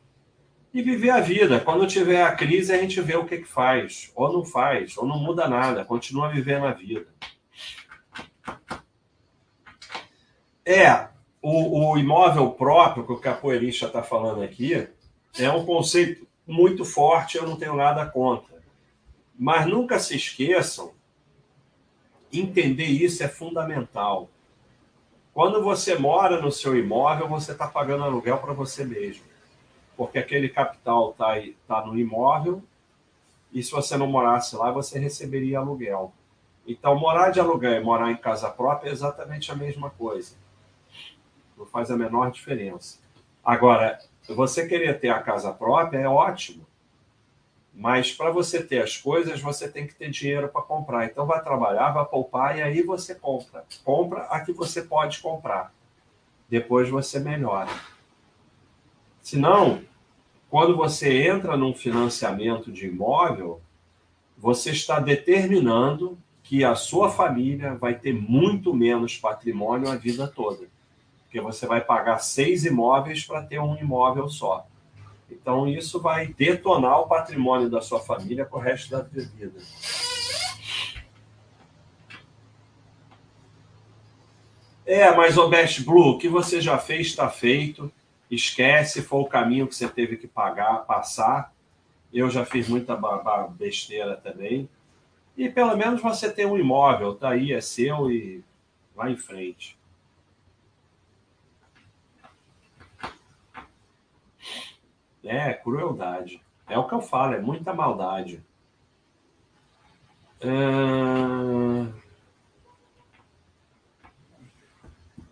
e 0.72 0.82
viver 0.82 1.10
a 1.10 1.20
vida. 1.20 1.60
Quando 1.60 1.86
tiver 1.86 2.22
a 2.22 2.32
crise, 2.32 2.72
a 2.72 2.78
gente 2.78 3.00
vê 3.00 3.16
o 3.16 3.24
que, 3.24 3.38
que 3.38 3.48
faz, 3.48 4.12
ou 4.14 4.32
não 4.32 4.44
faz, 4.44 4.96
ou 4.98 5.06
não 5.06 5.18
muda 5.18 5.48
nada, 5.48 5.84
continua 5.84 6.28
vivendo 6.28 6.66
a 6.66 6.72
vida. 6.72 7.06
É, 10.66 11.08
o, 11.40 11.92
o 11.92 11.98
imóvel 11.98 12.50
próprio, 12.50 13.04
que 13.06 13.12
o 13.12 13.20
capoeirista 13.20 13.86
está 13.86 14.02
falando 14.02 14.42
aqui, 14.42 14.88
é 15.38 15.50
um 15.50 15.64
conceito 15.64 16.26
muito 16.46 16.84
forte, 16.84 17.36
eu 17.36 17.46
não 17.46 17.56
tenho 17.56 17.74
nada 17.74 18.06
contra. 18.06 18.53
Mas 19.38 19.66
nunca 19.66 19.98
se 19.98 20.16
esqueçam, 20.16 20.92
entender 22.32 22.86
isso 22.86 23.22
é 23.22 23.28
fundamental. 23.28 24.28
Quando 25.32 25.62
você 25.62 25.96
mora 25.98 26.40
no 26.40 26.52
seu 26.52 26.76
imóvel, 26.76 27.28
você 27.28 27.52
está 27.52 27.66
pagando 27.66 28.04
aluguel 28.04 28.38
para 28.38 28.52
você 28.52 28.84
mesmo. 28.84 29.24
Porque 29.96 30.18
aquele 30.18 30.48
capital 30.48 31.10
está 31.10 31.34
tá 31.66 31.84
no 31.84 31.98
imóvel 31.98 32.62
e 33.52 33.62
se 33.62 33.70
você 33.70 33.96
não 33.96 34.08
morasse 34.08 34.56
lá, 34.56 34.70
você 34.72 34.98
receberia 34.98 35.58
aluguel. 35.58 36.12
Então, 36.66 36.98
morar 36.98 37.30
de 37.30 37.38
aluguel 37.38 37.80
e 37.80 37.84
morar 37.84 38.10
em 38.10 38.16
casa 38.16 38.50
própria 38.50 38.90
é 38.90 38.92
exatamente 38.92 39.52
a 39.52 39.54
mesma 39.54 39.90
coisa. 39.90 40.34
Não 41.56 41.64
faz 41.64 41.90
a 41.90 41.96
menor 41.96 42.32
diferença. 42.32 42.98
Agora, 43.44 43.98
você 44.28 44.66
querer 44.66 44.98
ter 44.98 45.10
a 45.10 45.22
casa 45.22 45.52
própria 45.52 45.98
é 45.98 46.08
ótimo. 46.08 46.66
Mas 47.74 48.12
para 48.12 48.30
você 48.30 48.62
ter 48.62 48.82
as 48.82 48.96
coisas, 48.96 49.40
você 49.40 49.68
tem 49.68 49.86
que 49.86 49.94
ter 49.94 50.08
dinheiro 50.08 50.48
para 50.48 50.62
comprar. 50.62 51.06
Então 51.06 51.26
vai 51.26 51.42
trabalhar, 51.42 51.90
vai 51.90 52.04
poupar 52.04 52.56
e 52.56 52.62
aí 52.62 52.82
você 52.82 53.14
compra. 53.14 53.64
Compra 53.82 54.22
a 54.24 54.40
que 54.40 54.52
você 54.52 54.82
pode 54.82 55.20
comprar. 55.20 55.74
Depois 56.48 56.88
você 56.88 57.18
melhora. 57.18 57.70
Senão, 59.20 59.82
quando 60.48 60.76
você 60.76 61.26
entra 61.26 61.56
num 61.56 61.74
financiamento 61.74 62.70
de 62.70 62.86
imóvel, 62.86 63.60
você 64.38 64.70
está 64.70 65.00
determinando 65.00 66.16
que 66.44 66.62
a 66.62 66.74
sua 66.76 67.10
família 67.10 67.74
vai 67.74 67.94
ter 67.94 68.12
muito 68.12 68.72
menos 68.72 69.16
patrimônio 69.16 69.90
a 69.90 69.96
vida 69.96 70.28
toda. 70.28 70.68
Porque 71.24 71.40
você 71.40 71.66
vai 71.66 71.80
pagar 71.80 72.18
seis 72.18 72.64
imóveis 72.64 73.24
para 73.24 73.42
ter 73.42 73.58
um 73.58 73.76
imóvel 73.76 74.28
só. 74.28 74.66
Então, 75.30 75.66
isso 75.68 76.00
vai 76.00 76.26
detonar 76.26 77.00
o 77.00 77.08
patrimônio 77.08 77.70
da 77.70 77.80
sua 77.80 78.00
família 78.00 78.44
para 78.44 78.58
o 78.58 78.60
resto 78.60 78.90
da 78.90 79.00
vida. 79.00 79.60
É, 84.86 85.10
mas 85.16 85.38
o 85.38 85.48
Best 85.48 85.82
Blue, 85.82 86.10
o 86.10 86.18
que 86.18 86.28
você 86.28 86.60
já 86.60 86.78
fez 86.78 87.06
está 87.06 87.28
feito. 87.28 87.90
Esquece, 88.30 89.02
foi 89.02 89.20
o 89.20 89.26
caminho 89.26 89.66
que 89.66 89.74
você 89.74 89.88
teve 89.88 90.16
que 90.16 90.26
pagar, 90.26 90.84
passar. 90.84 91.52
Eu 92.12 92.30
já 92.30 92.44
fiz 92.44 92.68
muita 92.68 92.98
besteira 93.50 94.16
também. 94.16 94.68
E 95.36 95.48
pelo 95.48 95.76
menos 95.76 96.00
você 96.00 96.30
tem 96.30 96.46
um 96.46 96.58
imóvel, 96.58 97.14
tá 97.14 97.30
aí, 97.30 97.52
é 97.52 97.60
seu 97.60 98.10
e 98.10 98.44
vai 98.94 99.12
em 99.12 99.16
frente. 99.16 99.76
É, 105.24 105.52
crueldade. 105.54 106.40
É 106.68 106.78
o 106.78 106.86
que 106.86 106.94
eu 106.94 107.00
falo, 107.00 107.34
é 107.34 107.40
muita 107.40 107.72
maldade. 107.72 108.42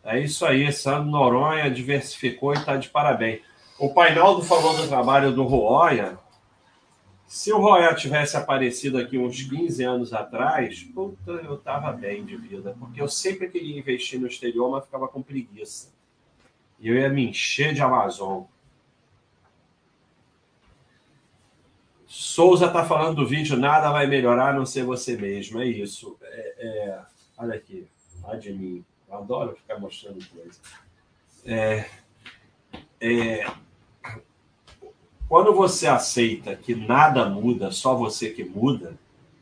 É 0.04 0.18
isso 0.18 0.44
aí, 0.44 0.72
Sandro 0.72 1.10
Noronha 1.10 1.70
diversificou 1.70 2.52
e 2.52 2.58
está 2.58 2.76
de 2.76 2.88
parabéns. 2.88 3.42
O 3.78 3.92
Painaldo 3.92 4.42
falou 4.42 4.76
do 4.76 4.88
trabalho 4.88 5.32
do 5.32 5.42
Roya. 5.44 6.18
Se 7.26 7.52
o 7.52 7.58
Roya 7.58 7.94
tivesse 7.94 8.36
aparecido 8.36 8.98
aqui 8.98 9.16
uns 9.16 9.42
15 9.42 9.82
anos 9.84 10.12
atrás, 10.12 10.82
puta, 10.82 11.30
eu 11.30 11.54
estava 11.54 11.90
bem 11.92 12.24
de 12.24 12.36
vida, 12.36 12.76
porque 12.78 13.00
eu 13.00 13.08
sempre 13.08 13.48
queria 13.48 13.78
investir 13.78 14.20
no 14.20 14.26
exterior, 14.26 14.70
mas 14.70 14.84
ficava 14.84 15.08
com 15.08 15.22
preguiça. 15.22 15.92
E 16.78 16.88
eu 16.88 16.96
ia 16.96 17.08
me 17.08 17.28
encher 17.28 17.72
de 17.72 17.80
Amazon. 17.80 18.42
Souza 22.14 22.66
está 22.66 22.84
falando 22.84 23.16
do 23.16 23.26
vídeo, 23.26 23.56
nada 23.56 23.90
vai 23.90 24.06
melhorar 24.06 24.50
a 24.50 24.52
não 24.52 24.66
ser 24.66 24.84
você 24.84 25.16
mesmo. 25.16 25.62
É 25.62 25.66
isso. 25.66 26.14
É, 26.20 26.54
é, 26.58 27.00
olha 27.38 27.54
aqui, 27.54 27.88
lá 28.22 28.36
de 28.36 28.52
mim. 28.52 28.84
Eu 29.08 29.16
adoro 29.16 29.56
ficar 29.56 29.80
mostrando 29.80 30.22
coisa. 30.28 30.60
É, 31.46 31.86
é, 33.00 33.50
quando 35.26 35.54
você 35.54 35.86
aceita 35.86 36.54
que 36.54 36.74
nada 36.74 37.24
muda, 37.30 37.70
só 37.70 37.94
você 37.94 38.28
que 38.28 38.44
muda, 38.44 38.94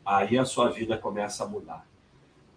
aí 0.06 0.38
a 0.38 0.44
sua 0.44 0.70
vida 0.70 0.97
começa 0.97 1.42
a 1.42 1.48
mudar. 1.48 1.84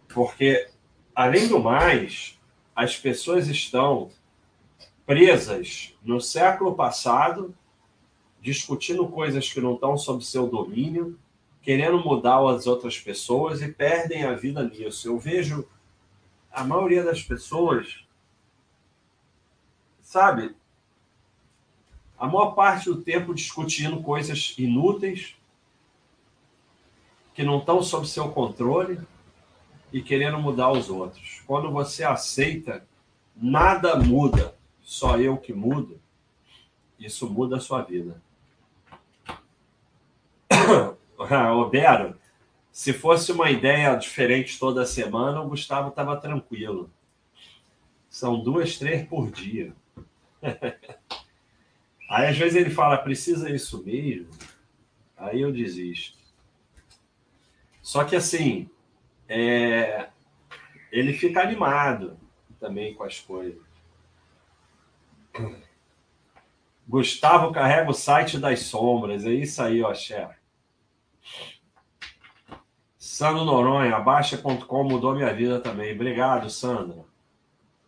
Porque, 0.10 0.70
além 1.16 1.48
do 1.48 1.58
mais, 1.60 2.40
as 2.76 2.96
pessoas 2.96 3.48
estão 3.48 4.12
presas 5.08 5.92
no 6.04 6.22
século 6.22 6.76
passado, 6.76 7.52
discutindo 8.44 9.08
coisas 9.08 9.52
que 9.52 9.62
não 9.62 9.76
estão 9.76 9.98
sob 9.98 10.24
seu 10.24 10.48
domínio, 10.48 11.18
querendo 11.62 11.98
mudar 12.04 12.46
as 12.50 12.68
outras 12.68 13.00
pessoas 13.00 13.62
e 13.62 13.72
perdem 13.72 14.26
a 14.26 14.34
vida 14.34 14.62
nisso. 14.62 15.08
Eu 15.08 15.18
vejo 15.18 15.66
a 16.52 16.62
maioria 16.62 17.06
das 17.06 17.24
pessoas, 17.24 18.04
sabe, 20.02 20.54
a 22.20 22.28
maior 22.28 22.52
parte 22.52 22.90
do 22.90 23.02
tempo 23.02 23.34
discutindo 23.34 24.04
coisas 24.04 24.54
inúteis, 24.58 25.36
que 27.34 27.44
não 27.44 27.60
estão 27.60 27.82
sob 27.82 28.06
seu 28.06 28.30
controle 28.30 29.00
e 29.92 30.02
querendo 30.02 30.38
mudar 30.38 30.70
os 30.70 30.90
outros. 30.90 31.42
Quando 31.48 31.72
você 31.72 32.04
aceita, 32.04 32.86
nada 33.34 33.96
muda, 33.96 34.54
só 34.82 35.18
eu 35.18 35.38
que 35.38 35.54
mudo, 35.54 35.98
isso 37.00 37.30
muda 37.30 37.56
a 37.56 37.62
sua 37.62 37.82
vida. 37.82 38.22
Obero, 41.56 42.18
se 42.72 42.92
fosse 42.92 43.32
uma 43.32 43.52
ideia 43.52 43.96
diferente 43.96 44.58
toda 44.58 44.86
semana, 44.86 45.42
o 45.42 45.48
Gustavo 45.48 45.90
estava 45.90 46.18
tranquilo. 46.18 46.92
São 48.10 48.42
duas, 48.42 48.78
três 48.78 49.08
por 49.08 49.32
dia. 49.32 49.74
Aí 52.10 52.28
às 52.28 52.38
vezes 52.38 52.56
ele 52.56 52.70
fala, 52.70 52.98
precisa 52.98 53.50
isso 53.50 53.84
mesmo? 53.84 54.30
Aí 55.16 55.42
eu 55.42 55.52
desisto. 55.52 56.18
Só 57.82 58.04
que 58.04 58.16
assim, 58.16 58.70
é... 59.28 60.10
ele 60.92 61.14
fica 61.14 61.42
animado 61.42 62.18
também 62.60 62.94
com 62.94 63.04
as 63.04 63.20
coisas. 63.20 63.62
Gustavo 66.88 67.52
carrega 67.52 67.90
o 67.90 67.94
site 67.94 68.38
das 68.38 68.62
sombras. 68.62 69.26
É 69.26 69.32
isso 69.32 69.62
aí, 69.62 69.82
ó, 69.82 69.94
chefe. 69.94 70.43
Sandro 72.98 73.46
Noronha, 73.46 74.00
Baixa.com 74.00 74.84
mudou 74.84 75.14
minha 75.14 75.34
vida 75.34 75.60
também. 75.60 75.94
Obrigado, 75.94 76.50
Sandra. 76.50 77.06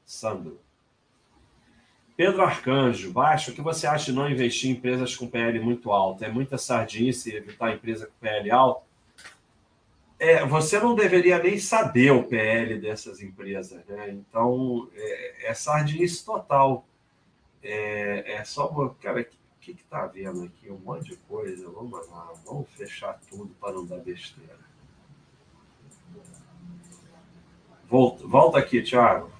Sandro. 0.05 0.59
Pedro 2.15 2.43
Arcanjo, 2.43 3.11
Baixa, 3.11 3.51
o 3.51 3.53
que 3.53 3.61
você 3.61 3.87
acha 3.87 4.05
de 4.05 4.13
não 4.13 4.29
investir 4.29 4.69
em 4.69 4.73
empresas 4.73 5.15
com 5.15 5.27
PL 5.27 5.59
muito 5.59 5.91
alto? 5.91 6.23
É 6.23 6.29
muita 6.29 6.57
sardinice 6.57 7.35
evitar 7.35 7.73
empresa 7.73 8.07
com 8.07 8.13
PL 8.19 8.51
alto? 8.51 8.85
É, 10.17 10.45
você 10.45 10.79
não 10.79 10.95
deveria 10.95 11.39
nem 11.39 11.59
saber 11.59 12.11
o 12.11 12.23
PL 12.23 12.79
dessas 12.79 13.21
empresas, 13.21 13.85
né? 13.85 14.11
Então, 14.11 14.89
é, 14.95 15.49
é 15.49 15.53
sardinice 15.53 16.23
total. 16.23 16.87
É, 17.61 18.35
é 18.35 18.43
só, 18.45 18.95
cara, 19.01 19.27
que 19.73 19.81
está 19.81 20.05
vendo 20.05 20.43
aqui? 20.43 20.69
Um 20.69 20.77
monte 20.77 21.09
de 21.09 21.17
coisa. 21.17 21.69
Vamos 21.69 22.07
lá, 22.09 22.33
vamos 22.45 22.69
fechar 22.71 23.19
tudo 23.29 23.53
para 23.55 23.73
não 23.73 23.85
dar 23.85 23.99
besteira. 23.99 24.59
Volta, 27.87 28.27
volta 28.27 28.57
aqui, 28.57 28.81
Thiago. 28.81 29.31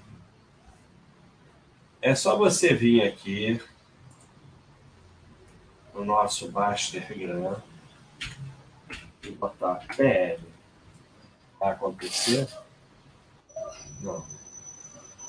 É 2.00 2.14
só 2.14 2.36
você 2.36 2.72
vir 2.72 3.02
aqui 3.02 3.60
no 5.92 6.04
nosso 6.04 6.50
Bastergram 6.50 7.60
e 9.22 9.30
botar 9.32 9.86
PL. 9.96 10.42
Vai 11.58 11.72
acontecer? 11.72 12.48
Não. 14.00 14.24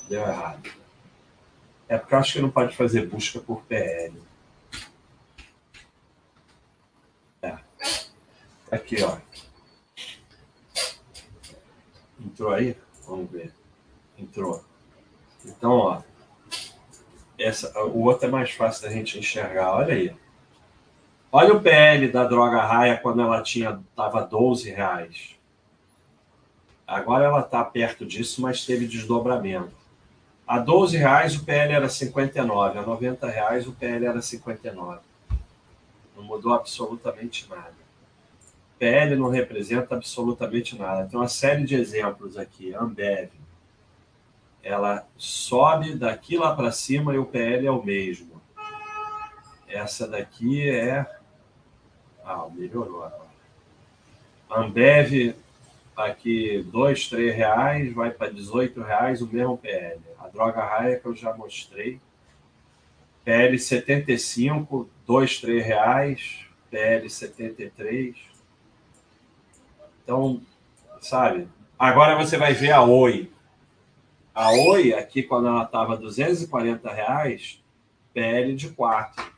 Deu 0.08 0.20
errado. 0.20 0.70
É 1.88 1.96
porque 1.96 2.14
eu 2.14 2.18
acho 2.18 2.32
que 2.34 2.40
não 2.40 2.50
pode 2.50 2.76
fazer 2.76 3.06
busca 3.06 3.40
por 3.40 3.62
PL. 3.62 4.22
É. 7.42 7.58
Aqui, 8.70 8.96
ó. 9.02 9.18
Entrou 12.20 12.52
aí? 12.52 12.76
Vamos 13.06 13.30
ver. 13.30 13.52
Entrou. 14.18 14.64
Então, 15.44 15.72
ó. 15.72 16.02
Essa, 17.38 17.72
o 17.84 18.04
outro 18.04 18.26
é 18.26 18.30
mais 18.30 18.50
fácil 18.50 18.82
da 18.82 18.90
gente 18.90 19.18
enxergar. 19.18 19.74
Olha 19.74 19.94
aí. 19.94 20.14
Olha 21.30 21.54
o 21.54 21.60
PL 21.60 22.08
da 22.10 22.24
droga 22.24 22.60
raia 22.62 22.98
quando 22.98 23.20
ela 23.20 23.42
tinha 23.42 23.80
tava 23.94 24.22
12 24.22 24.70
reais. 24.70 25.36
Agora 26.86 27.26
ela 27.26 27.40
está 27.40 27.62
perto 27.62 28.06
disso, 28.06 28.40
mas 28.40 28.64
teve 28.64 28.86
desdobramento. 28.86 29.76
A 30.46 30.58
12 30.58 30.96
reais 30.96 31.36
o 31.36 31.44
PL 31.44 31.74
era 31.74 31.88
59, 31.88 32.78
a 32.78 32.82
90 32.82 33.28
reais 33.28 33.66
o 33.66 33.72
PL 33.72 34.06
era 34.06 34.22
59. 34.22 35.00
Não 36.16 36.24
mudou 36.24 36.54
absolutamente 36.54 37.46
nada. 37.50 37.77
PL 38.78 39.16
não 39.16 39.28
representa 39.28 39.96
absolutamente 39.96 40.78
nada. 40.78 41.08
Tem 41.08 41.18
uma 41.18 41.28
série 41.28 41.64
de 41.64 41.74
exemplos 41.74 42.36
aqui. 42.36 42.72
Ambev. 42.74 43.30
Ela 44.62 45.06
sobe 45.16 45.94
daqui 45.94 46.36
lá 46.36 46.54
para 46.54 46.70
cima 46.70 47.14
e 47.14 47.18
o 47.18 47.26
PL 47.26 47.66
é 47.66 47.70
o 47.70 47.82
mesmo. 47.82 48.40
Essa 49.66 50.06
daqui 50.06 50.68
é. 50.68 51.06
Ah, 52.24 52.46
melhorou 52.54 53.04
agora. 53.04 53.28
Ambev, 54.50 55.34
aqui, 55.96 56.62
dois, 56.70 57.08
três 57.08 57.34
reais, 57.34 57.92
vai 57.92 58.10
para 58.10 58.32
18 58.32 58.80
reais, 58.80 59.20
o 59.20 59.26
mesmo 59.26 59.58
PL. 59.58 60.00
A 60.18 60.28
droga 60.28 60.64
raia 60.64 60.98
que 60.98 61.06
eu 61.06 61.14
já 61.14 61.34
mostrei. 61.34 62.00
PL 63.24 63.58
75, 63.58 64.88
dois, 65.06 65.40
três 65.40 65.64
reais. 65.64 66.44
PL 66.70 67.08
73 67.08 68.37
então, 70.08 70.40
sabe? 71.02 71.46
Agora 71.78 72.16
você 72.16 72.38
vai 72.38 72.54
ver 72.54 72.72
a 72.72 72.80
Oi. 72.80 73.30
A 74.34 74.50
Oi, 74.52 74.94
aqui, 74.94 75.22
quando 75.22 75.48
ela 75.48 75.64
estava 75.64 75.98
240 75.98 76.90
reais, 76.90 77.62
PL 78.14 78.54
de 78.56 78.70
4. 78.70 79.30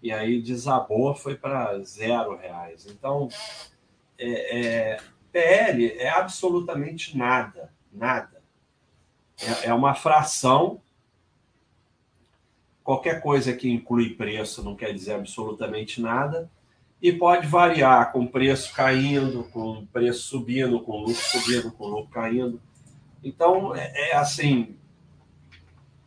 E 0.00 0.12
aí 0.12 0.40
desabou, 0.40 1.12
foi 1.16 1.34
para 1.34 1.76
zero 1.80 2.36
reais. 2.36 2.86
Então, 2.86 3.28
é, 4.16 4.60
é, 4.60 4.96
PL 5.32 5.90
é 5.98 6.10
absolutamente 6.10 7.18
nada, 7.18 7.72
nada. 7.92 8.40
É, 9.40 9.70
é 9.70 9.74
uma 9.74 9.92
fração. 9.92 10.80
Qualquer 12.84 13.20
coisa 13.20 13.52
que 13.52 13.68
inclui 13.68 14.14
preço 14.14 14.62
não 14.62 14.76
quer 14.76 14.92
dizer 14.94 15.14
absolutamente 15.14 16.00
nada 16.00 16.48
e 17.02 17.12
pode 17.12 17.48
variar 17.48 18.12
com 18.12 18.24
preço 18.24 18.72
caindo, 18.72 19.42
com 19.52 19.84
preço 19.86 20.20
subindo, 20.28 20.80
com 20.80 20.98
lucro 20.98 21.14
subindo, 21.14 21.72
com 21.72 21.86
lucro 21.88 22.12
caindo. 22.12 22.62
Então, 23.24 23.74
é, 23.74 24.10
é 24.10 24.16
assim, 24.16 24.76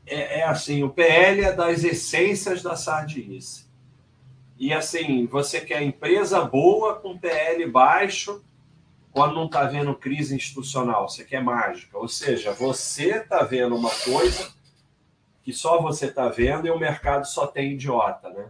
é, 0.07 0.39
é, 0.39 0.43
assim, 0.43 0.83
o 0.83 0.89
PL 0.89 1.41
é 1.41 1.51
das 1.51 1.83
essências 1.83 2.63
da 2.63 2.77
sardinice. 2.77 3.65
E 4.57 4.71
assim, 4.71 5.25
você 5.25 5.59
quer 5.59 5.81
empresa 5.81 6.39
boa 6.45 6.95
com 6.95 7.17
PL 7.17 7.69
baixo 7.69 8.41
quando 9.11 9.35
não 9.35 9.47
está 9.47 9.65
vendo 9.65 9.95
crise 9.95 10.33
institucional, 10.33 11.09
você 11.09 11.25
quer 11.25 11.43
mágica. 11.43 11.97
Ou 11.97 12.07
seja, 12.07 12.53
você 12.53 13.17
está 13.17 13.43
vendo 13.43 13.75
uma 13.75 13.89
coisa 13.89 14.53
que 15.43 15.51
só 15.51 15.81
você 15.81 16.05
está 16.05 16.29
vendo 16.29 16.67
e 16.67 16.71
o 16.71 16.79
mercado 16.79 17.25
só 17.25 17.45
tem 17.47 17.73
idiota, 17.73 18.29
né? 18.29 18.49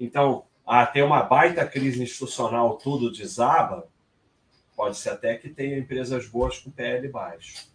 Então, 0.00 0.45
ah, 0.66 0.84
tem 0.84 1.02
uma 1.02 1.22
baita 1.22 1.64
crise 1.64 2.02
institucional, 2.02 2.76
tudo 2.76 3.12
desaba, 3.12 3.86
pode 4.74 4.96
ser 4.96 5.10
até 5.10 5.36
que 5.36 5.48
tenha 5.48 5.78
empresas 5.78 6.26
boas 6.26 6.58
com 6.58 6.72
PL 6.72 7.08
baixo. 7.08 7.68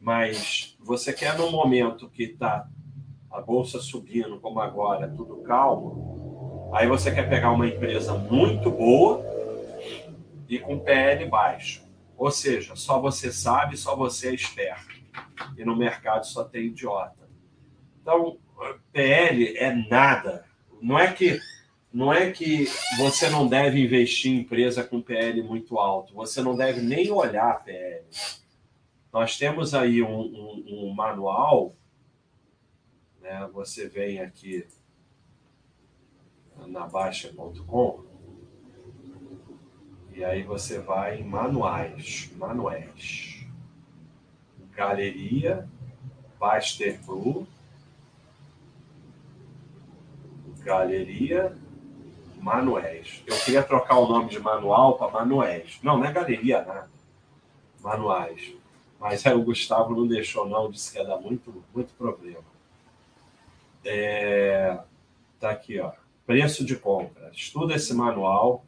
Mas 0.00 0.76
você 0.80 1.12
quer 1.12 1.38
num 1.38 1.52
momento 1.52 2.10
que 2.10 2.24
está 2.24 2.68
a 3.30 3.40
bolsa 3.40 3.78
subindo, 3.78 4.40
como 4.40 4.58
agora, 4.58 5.08
tudo 5.08 5.36
calmo, 5.42 6.70
aí 6.74 6.88
você 6.88 7.14
quer 7.14 7.28
pegar 7.28 7.52
uma 7.52 7.68
empresa 7.68 8.14
muito 8.14 8.72
boa 8.72 9.24
e 10.48 10.58
com 10.58 10.80
PL 10.80 11.26
baixo. 11.26 11.86
Ou 12.18 12.30
seja, 12.32 12.74
só 12.74 13.00
você 13.00 13.30
sabe, 13.30 13.76
só 13.76 13.94
você 13.94 14.30
é 14.30 14.34
esperto. 14.34 14.96
E 15.56 15.64
no 15.64 15.76
mercado 15.76 16.26
só 16.26 16.42
tem 16.42 16.66
idiota. 16.66 17.28
Então, 18.00 18.38
PL 18.92 19.56
é 19.56 19.72
nada. 19.88 20.44
Não 20.80 20.98
é 20.98 21.12
que 21.12 21.38
não 21.96 22.12
é 22.12 22.30
que 22.30 22.66
você 22.98 23.30
não 23.30 23.48
deve 23.48 23.82
investir 23.82 24.30
em 24.30 24.40
empresa 24.40 24.84
com 24.84 25.00
PL 25.00 25.42
muito 25.42 25.78
alto, 25.78 26.12
você 26.12 26.42
não 26.42 26.54
deve 26.54 26.82
nem 26.82 27.10
olhar 27.10 27.64
PL. 27.64 28.04
Nós 29.10 29.38
temos 29.38 29.74
aí 29.74 30.02
um, 30.02 30.20
um, 30.20 30.64
um 30.68 30.94
manual, 30.94 31.72
né? 33.22 33.48
você 33.50 33.88
vem 33.88 34.20
aqui 34.20 34.66
na 36.66 36.86
Baixa.com 36.86 38.04
e 40.12 40.22
aí 40.22 40.42
você 40.42 40.78
vai 40.78 41.22
em 41.22 41.24
manuais, 41.24 42.30
manuais, 42.36 43.42
galeria, 44.74 45.66
Baster 46.38 47.00
Blue, 47.06 47.48
galeria, 50.62 51.56
Manuéis. 52.46 53.24
Eu 53.26 53.36
queria 53.40 53.60
trocar 53.60 53.98
o 53.98 54.06
nome 54.06 54.30
de 54.30 54.38
manual 54.38 54.96
para 54.96 55.10
Manuéis. 55.10 55.80
Não, 55.82 55.98
não 55.98 56.04
é 56.04 56.12
galeria 56.12 56.64
nada. 56.64 56.88
Manuais. 57.80 58.54
Mas 59.00 59.26
aí 59.26 59.34
o 59.34 59.42
Gustavo 59.42 59.96
não 59.96 60.06
deixou, 60.06 60.48
não, 60.48 60.70
disse 60.70 60.92
que 60.92 60.98
ia 60.98 61.04
dar 61.04 61.18
muito, 61.18 61.64
muito 61.74 61.92
problema. 61.94 62.44
É... 63.84 64.78
Tá 65.40 65.50
aqui, 65.50 65.80
ó. 65.80 65.90
Preço 66.24 66.64
de 66.64 66.76
compra. 66.76 67.32
Estuda 67.34 67.74
esse 67.74 67.92
manual. 67.92 68.64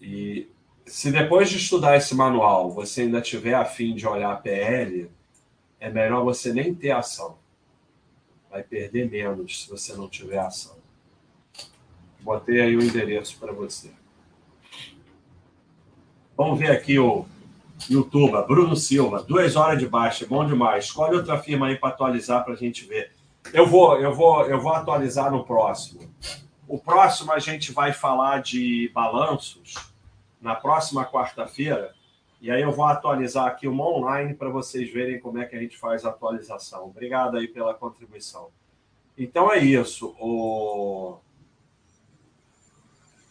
E 0.00 0.48
se 0.86 1.10
depois 1.10 1.50
de 1.50 1.56
estudar 1.56 1.96
esse 1.96 2.14
manual 2.14 2.70
você 2.70 3.02
ainda 3.02 3.20
tiver 3.20 3.54
afim 3.54 3.96
de 3.96 4.06
olhar 4.06 4.32
a 4.32 4.36
PL, 4.36 5.10
é 5.80 5.90
melhor 5.90 6.22
você 6.22 6.52
nem 6.52 6.72
ter 6.72 6.92
ação. 6.92 7.36
Vai 8.48 8.62
perder 8.62 9.10
menos 9.10 9.64
se 9.64 9.68
você 9.68 9.92
não 9.94 10.08
tiver 10.08 10.38
ação. 10.38 10.79
Botei 12.22 12.60
aí 12.60 12.76
o 12.76 12.82
endereço 12.82 13.38
para 13.38 13.52
você. 13.52 13.90
Vamos 16.36 16.58
ver 16.58 16.70
aqui 16.70 16.98
o 16.98 17.26
YouTube, 17.88 18.46
Bruno 18.46 18.76
Silva, 18.76 19.22
duas 19.22 19.56
horas 19.56 19.78
de 19.78 19.86
baixa, 19.86 20.26
bom 20.26 20.46
demais. 20.46 20.86
Escolhe 20.86 21.16
outra 21.16 21.38
firma 21.38 21.66
aí 21.66 21.76
para 21.76 21.90
atualizar 21.90 22.44
para 22.44 22.54
a 22.54 22.56
gente 22.56 22.84
ver. 22.84 23.12
Eu 23.52 23.66
vou, 23.66 23.98
eu 23.98 24.14
vou, 24.14 24.44
eu 24.46 24.60
vou 24.60 24.72
atualizar 24.72 25.30
no 25.30 25.44
próximo. 25.44 26.00
O 26.68 26.78
próximo 26.78 27.32
a 27.32 27.38
gente 27.38 27.72
vai 27.72 27.92
falar 27.92 28.42
de 28.42 28.90
balanços 28.94 29.74
na 30.40 30.54
próxima 30.54 31.04
quarta-feira. 31.04 31.94
E 32.40 32.50
aí 32.50 32.62
eu 32.62 32.72
vou 32.72 32.84
atualizar 32.84 33.46
aqui 33.46 33.68
uma 33.68 33.86
online 33.86 34.34
para 34.34 34.48
vocês 34.48 34.90
verem 34.90 35.20
como 35.20 35.38
é 35.38 35.44
que 35.44 35.56
a 35.56 35.60
gente 35.60 35.76
faz 35.76 36.04
a 36.04 36.10
atualização. 36.10 36.86
Obrigado 36.86 37.36
aí 37.36 37.48
pela 37.48 37.74
contribuição. 37.74 38.48
Então 39.16 39.52
é 39.52 39.58
isso. 39.58 40.14
O... 40.18 41.18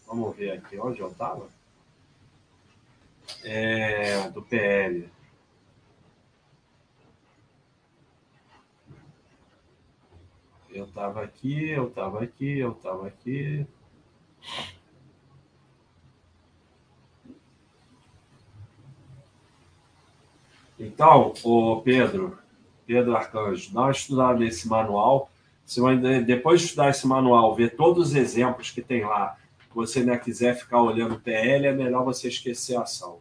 Vamos 0.10 0.36
ver 0.36 0.54
aqui 0.54 0.76
onde 0.80 1.00
eu 1.00 1.08
estava. 1.08 1.48
É, 3.44 4.28
do 4.32 4.42
PL. 4.42 5.08
Eu 10.72 10.86
estava 10.86 11.22
aqui, 11.22 11.70
eu 11.70 11.88
estava 11.90 12.24
aqui, 12.24 12.58
eu 12.58 12.72
estava 12.72 13.06
aqui. 13.06 13.68
Então, 20.80 21.36
o 21.44 21.82
Pedro, 21.84 22.40
Pedro 22.88 23.16
Arcanjo, 23.16 23.72
dá 23.72 23.82
uma 23.82 23.92
estudada 23.92 24.40
nesse 24.40 24.68
manual. 24.68 25.30
Se 25.64 25.80
depois 26.26 26.62
de 26.62 26.66
estudar 26.66 26.90
esse 26.90 27.06
manual, 27.06 27.54
ver 27.54 27.76
todos 27.76 28.10
os 28.10 28.16
exemplos 28.16 28.72
que 28.72 28.82
tem 28.82 29.06
lá 29.06 29.39
você 29.76 30.00
ainda 30.00 30.18
quiser 30.18 30.56
ficar 30.56 30.82
olhando 30.82 31.20
PL, 31.20 31.68
é 31.68 31.74
melhor 31.74 32.04
você 32.04 32.28
esquecer 32.28 32.76
a 32.76 32.82
ação. 32.82 33.20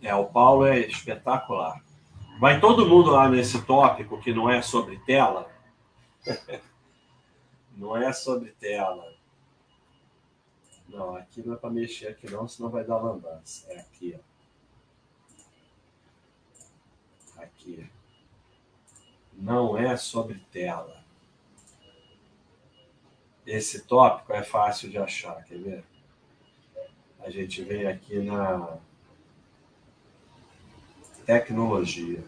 É, 0.00 0.14
o 0.14 0.26
Paulo 0.26 0.66
é 0.66 0.80
espetacular. 0.80 1.84
Vai 2.38 2.60
todo 2.60 2.86
mundo 2.86 3.10
lá 3.10 3.28
nesse 3.28 3.62
tópico 3.62 4.20
que 4.20 4.32
não 4.32 4.48
é 4.48 4.62
sobre 4.62 4.98
tela? 5.00 5.50
não 7.76 7.96
é 7.96 8.12
sobre 8.12 8.52
tela. 8.52 9.14
Não, 10.88 11.16
aqui 11.16 11.42
não 11.44 11.54
é 11.54 11.56
para 11.56 11.70
mexer 11.70 12.08
aqui 12.08 12.30
não, 12.30 12.46
senão 12.46 12.70
vai 12.70 12.84
dar 12.84 12.98
lambança. 12.98 13.70
É 13.72 13.80
aqui, 13.80 14.18
ó. 17.36 17.42
Aqui. 17.42 17.90
Não 19.34 19.76
é 19.76 19.96
sobre 19.96 20.38
tela. 20.52 21.04
Esse 23.46 23.82
tópico 23.82 24.32
é 24.32 24.42
fácil 24.42 24.90
de 24.90 24.98
achar, 24.98 25.44
quer 25.44 25.58
ver? 25.58 25.84
A 27.20 27.30
gente 27.30 27.62
vem 27.62 27.86
aqui 27.86 28.18
na 28.18 28.76
tecnologia. 31.24 32.24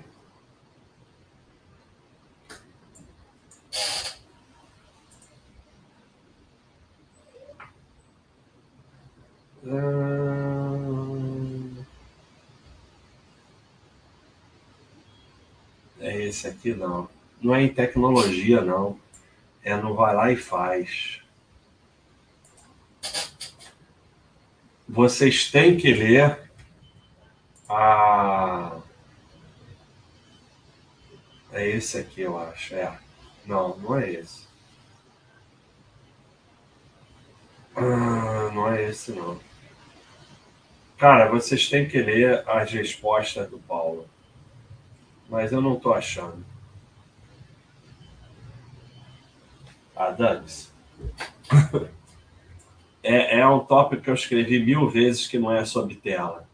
É 16.00 16.24
esse 16.24 16.46
aqui 16.46 16.72
não. 16.74 17.08
Não 17.42 17.54
é 17.54 17.62
em 17.62 17.74
tecnologia, 17.74 18.60
não. 18.62 18.98
É 19.62 19.76
no 19.76 19.94
vai 19.94 20.14
lá 20.14 20.32
e 20.32 20.36
faz. 20.36 21.20
Vocês 24.88 25.50
têm 25.50 25.76
que 25.76 25.92
ler 25.92 26.50
a. 27.68 28.80
É 31.52 31.66
esse 31.66 31.98
aqui, 31.98 32.22
eu 32.22 32.38
acho. 32.38 32.74
É. 32.74 32.98
Não, 33.44 33.76
não 33.78 33.98
é 33.98 34.10
esse. 34.10 34.48
Ah, 37.76 38.50
não 38.52 38.72
é 38.72 38.88
esse, 38.88 39.12
não. 39.12 39.38
Cara, 40.96 41.30
vocês 41.30 41.68
têm 41.68 41.86
que 41.86 42.00
ler 42.02 42.42
as 42.48 42.72
respostas 42.72 43.48
do 43.48 43.58
Paulo. 43.58 44.08
Mas 45.28 45.52
eu 45.52 45.60
não 45.60 45.74
estou 45.74 45.94
achando. 45.94 46.44
Ah, 49.98 50.12
dane-se. 50.12 50.68
é, 53.02 53.40
é 53.40 53.48
um 53.48 53.58
tópico 53.58 54.00
que 54.00 54.08
eu 54.10 54.14
escrevi 54.14 54.64
mil 54.64 54.88
vezes 54.88 55.26
que 55.26 55.40
não 55.40 55.52
é 55.52 55.64
sobre 55.64 55.96
tela. 55.96 56.48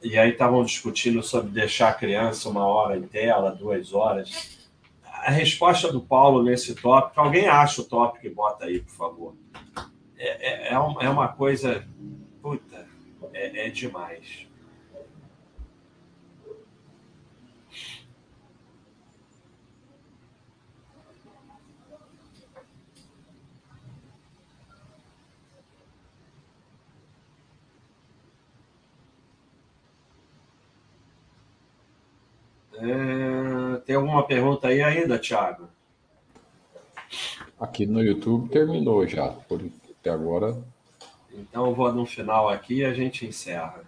E 0.00 0.16
aí 0.16 0.30
estavam 0.30 0.64
discutindo 0.64 1.24
sobre 1.24 1.50
deixar 1.50 1.88
a 1.88 1.94
criança 1.94 2.48
uma 2.48 2.64
hora 2.64 2.96
em 2.96 3.02
tela, 3.02 3.50
duas 3.50 3.92
horas. 3.92 4.68
A 5.02 5.32
resposta 5.32 5.90
do 5.90 6.00
Paulo 6.00 6.44
nesse 6.44 6.76
tópico, 6.76 7.20
alguém 7.20 7.48
acha 7.48 7.80
o 7.80 7.84
tópico 7.84 8.24
e 8.24 8.30
bota 8.30 8.66
aí, 8.66 8.80
por 8.80 8.94
favor. 8.94 9.34
É, 10.16 10.68
é, 10.68 10.72
é 10.72 10.78
uma 10.78 11.24
é 11.24 11.36
coisa. 11.36 11.84
Puta, 12.40 12.86
é, 13.34 13.66
é 13.66 13.70
demais. 13.70 14.46
É, 32.78 33.78
tem 33.86 33.96
alguma 33.96 34.26
pergunta 34.26 34.68
aí 34.68 34.82
ainda, 34.82 35.18
Thiago? 35.18 35.68
Aqui 37.58 37.86
no 37.86 38.02
YouTube 38.02 38.50
terminou 38.50 39.06
já, 39.06 39.28
por 39.28 39.62
até 39.98 40.10
agora. 40.10 40.62
Então 41.32 41.66
eu 41.66 41.74
vou 41.74 41.92
no 41.92 42.04
final 42.06 42.48
aqui 42.48 42.76
e 42.76 42.84
a 42.84 42.92
gente 42.92 43.26
encerra. 43.26 43.84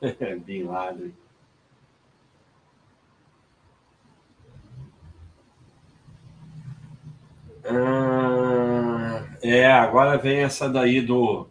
Bin 0.46 0.64
Laden. 0.64 1.12
Ah, 7.64 9.26
é, 9.42 9.70
agora 9.70 10.16
vem 10.16 10.38
essa 10.40 10.68
daí 10.68 11.00
do 11.00 11.48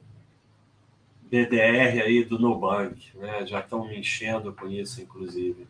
BDR 1.23 2.02
aí 2.02 2.23
do 2.23 2.40
Nubank, 2.40 3.15
né? 3.15 3.45
Já 3.45 3.60
estão 3.60 3.88
me 3.88 3.99
enchendo 3.99 4.52
com 4.53 4.68
isso, 4.68 5.02
inclusive. 5.02 5.68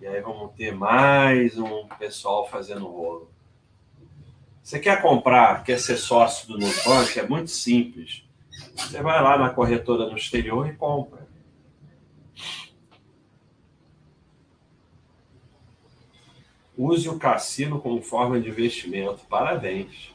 E 0.00 0.06
aí 0.06 0.20
vamos 0.20 0.52
ter 0.54 0.74
mais 0.74 1.58
um 1.58 1.86
pessoal 1.98 2.48
fazendo 2.48 2.86
rolo. 2.86 3.30
Você 4.62 4.78
quer 4.78 5.00
comprar, 5.00 5.62
quer 5.62 5.78
ser 5.78 5.96
sócio 5.96 6.48
do 6.48 6.58
Nubank, 6.58 7.18
é 7.18 7.26
muito 7.26 7.50
simples. 7.50 8.24
Você 8.74 9.00
vai 9.02 9.22
lá 9.22 9.38
na 9.38 9.50
corretora 9.50 10.06
no 10.06 10.16
exterior 10.16 10.66
e 10.68 10.74
compra. 10.74 11.29
Use 16.82 17.10
o 17.10 17.18
cassino 17.18 17.78
como 17.78 18.00
forma 18.00 18.40
de 18.40 18.48
investimento. 18.48 19.20
Parabéns. 19.28 20.14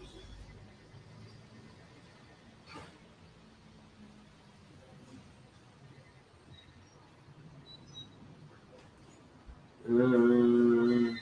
Hum... 9.87 11.15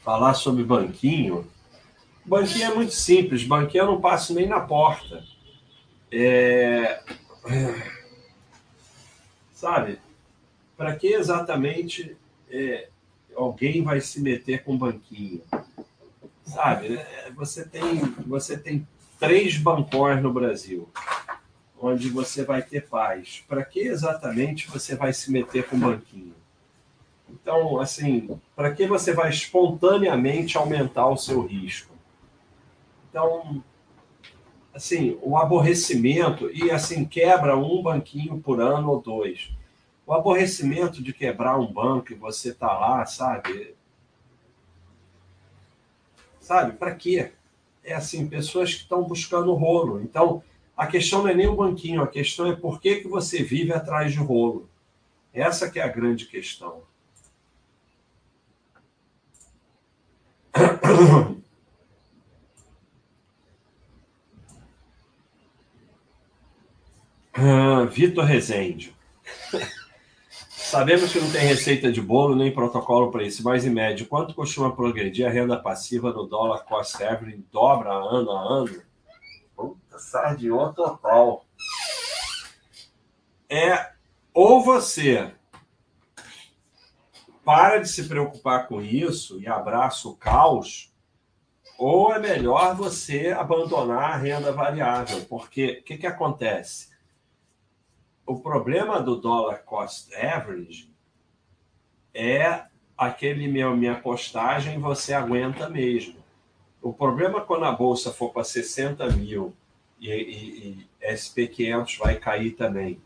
Falar 0.00 0.34
sobre 0.34 0.64
banquinho. 0.64 1.48
Banquinho 2.24 2.64
é 2.64 2.74
muito 2.74 2.92
simples. 2.94 3.44
Banquinho 3.44 3.82
eu 3.82 3.86
não 3.92 4.00
passo 4.00 4.34
nem 4.34 4.48
na 4.48 4.58
porta. 4.58 5.24
É... 6.10 7.00
Sabe? 9.54 10.00
Para 10.78 10.94
que 10.94 11.08
exatamente 11.08 12.16
é, 12.48 12.88
alguém 13.36 13.82
vai 13.82 14.00
se 14.00 14.22
meter 14.22 14.62
com 14.62 14.78
banquinho? 14.78 15.42
Sabe? 16.44 16.96
É, 16.96 17.30
você 17.34 17.68
tem, 17.68 18.00
você 18.26 18.56
tem 18.56 18.86
três 19.18 19.58
bancões 19.58 20.22
no 20.22 20.32
Brasil 20.32 20.88
onde 21.80 22.08
você 22.08 22.44
vai 22.44 22.62
ter 22.62 22.86
paz. 22.86 23.44
Para 23.48 23.64
que 23.64 23.80
exatamente 23.80 24.68
você 24.68 24.94
vai 24.94 25.12
se 25.12 25.32
meter 25.32 25.66
com 25.66 25.78
banquinho? 25.78 26.34
Então, 27.28 27.80
assim, 27.80 28.38
para 28.54 28.72
que 28.72 28.86
você 28.86 29.12
vai 29.12 29.30
espontaneamente 29.30 30.56
aumentar 30.56 31.08
o 31.08 31.16
seu 31.16 31.44
risco? 31.44 31.92
Então, 33.10 33.64
assim, 34.72 35.18
o 35.22 35.36
aborrecimento 35.36 36.48
e 36.52 36.70
assim 36.70 37.04
quebra 37.04 37.56
um 37.56 37.82
banquinho 37.82 38.38
por 38.38 38.60
ano 38.60 38.90
ou 38.90 39.02
dois. 39.02 39.50
O 40.08 40.14
aborrecimento 40.14 41.02
de 41.02 41.12
quebrar 41.12 41.58
um 41.58 41.70
banco 41.70 42.10
e 42.12 42.16
você 42.16 42.54
tá 42.54 42.72
lá, 42.72 43.04
sabe? 43.04 43.74
Sabe, 46.40 46.78
para 46.78 46.94
quê? 46.94 47.32
É 47.84 47.92
assim, 47.92 48.26
pessoas 48.26 48.72
que 48.72 48.80
estão 48.80 49.02
buscando 49.02 49.52
rolo. 49.52 50.00
Então, 50.00 50.42
a 50.74 50.86
questão 50.86 51.20
não 51.20 51.28
é 51.28 51.34
nem 51.34 51.46
o 51.46 51.56
banquinho, 51.56 52.00
a 52.00 52.08
questão 52.08 52.46
é 52.46 52.56
por 52.56 52.80
que, 52.80 53.02
que 53.02 53.06
você 53.06 53.42
vive 53.42 53.70
atrás 53.70 54.10
de 54.10 54.18
rolo. 54.18 54.66
Essa 55.30 55.70
que 55.70 55.78
é 55.78 55.82
a 55.82 55.88
grande 55.88 56.24
questão. 56.24 56.82
Ah, 67.40 67.84
Vitor 67.84 68.24
Rezende. 68.24 68.92
Sabemos 70.70 71.10
que 71.10 71.18
não 71.18 71.32
tem 71.32 71.46
receita 71.46 71.90
de 71.90 72.02
bolo 72.02 72.36
nem 72.36 72.52
protocolo 72.52 73.10
para 73.10 73.22
isso, 73.22 73.42
mas 73.42 73.64
em 73.64 73.70
média, 73.70 74.04
quanto 74.06 74.34
costuma 74.34 74.70
progredir 74.70 75.26
a 75.26 75.30
renda 75.30 75.56
passiva 75.56 76.12
no 76.12 76.26
dólar 76.26 76.62
cost 76.66 77.02
average? 77.02 77.42
Dobra 77.50 77.90
ano 77.90 78.30
a 78.30 78.42
ano? 78.42 78.82
Puta, 79.56 79.98
sardinha 79.98 80.68
total. 80.76 81.46
É, 83.48 83.92
ou 84.34 84.62
você 84.62 85.32
para 87.42 87.78
de 87.78 87.88
se 87.88 88.06
preocupar 88.06 88.68
com 88.68 88.82
isso 88.82 89.40
e 89.40 89.48
abraça 89.48 90.06
o 90.06 90.16
caos, 90.16 90.92
ou 91.78 92.12
é 92.12 92.18
melhor 92.18 92.76
você 92.76 93.28
abandonar 93.28 94.10
a 94.10 94.16
renda 94.16 94.52
variável, 94.52 95.24
porque 95.30 95.78
o 95.80 95.84
que, 95.84 95.96
que 95.96 96.06
acontece? 96.06 96.90
O 98.28 98.38
problema 98.38 99.00
do 99.00 99.16
dólar 99.16 99.62
cost 99.64 100.14
average 100.14 100.88
é 102.12 102.64
aquele 102.96 103.48
meu 103.48 103.74
minha 103.74 103.94
postagem 103.94 104.78
você 104.78 105.14
aguenta 105.14 105.70
mesmo. 105.70 106.16
O 106.82 106.92
problema 106.92 107.40
quando 107.40 107.64
a 107.64 107.72
bolsa 107.72 108.12
for 108.12 108.30
para 108.30 108.44
60 108.44 109.08
mil 109.12 109.54
e, 109.98 110.10
e, 110.10 110.68
e 110.68 110.86
SP500 111.14 111.96
vai 111.96 112.16
cair 112.16 112.50
também 112.50 113.00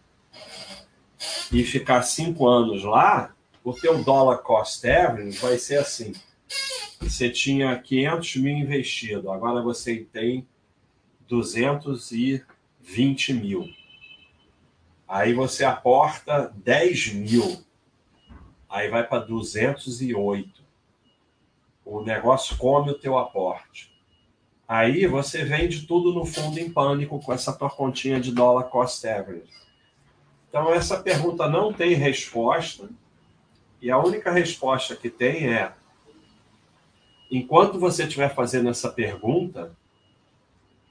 e 1.53 1.62
ficar 1.62 2.03
cinco 2.03 2.49
anos 2.49 2.82
lá, 2.82 3.32
o 3.62 3.73
teu 3.73 4.03
dólar 4.03 4.39
cost 4.39 4.85
average 4.90 5.39
vai 5.39 5.57
ser 5.57 5.77
assim. 5.77 6.12
Você 7.01 7.31
tinha 7.31 7.78
500 7.78 8.36
mil 8.36 8.59
investido, 8.59 9.31
agora 9.31 9.62
você 9.62 10.05
tem 10.12 10.49
220 11.28 13.35
mil 13.35 13.81
Aí 15.12 15.34
você 15.34 15.62
aporta 15.62 16.51
10 16.56 17.12
mil. 17.12 17.62
Aí 18.66 18.89
vai 18.89 19.06
para 19.06 19.18
208. 19.18 20.64
O 21.84 22.01
negócio 22.01 22.56
come 22.56 22.93
o 22.93 22.98
teu 22.98 23.18
aporte. 23.18 23.94
Aí 24.66 25.06
você 25.06 25.44
vende 25.44 25.86
tudo 25.86 26.14
no 26.14 26.24
fundo 26.24 26.59
em 26.59 26.72
pânico 26.72 27.20
com 27.20 27.30
essa 27.30 27.52
tua 27.52 27.68
continha 27.68 28.18
de 28.18 28.32
dólar 28.32 28.70
cost 28.70 29.06
average. 29.06 29.52
Então 30.48 30.72
essa 30.72 30.98
pergunta 31.02 31.47
não 31.47 31.74
tem 31.74 31.93
resposta. 31.93 32.89
E 33.82 33.90
a 33.90 33.98
única 33.98 34.32
resposta 34.32 34.97
que 34.97 35.10
tem 35.10 35.52
é: 35.52 35.74
enquanto 37.30 37.78
você 37.78 38.05
estiver 38.05 38.34
fazendo 38.34 38.70
essa 38.70 38.90
pergunta, 38.90 39.76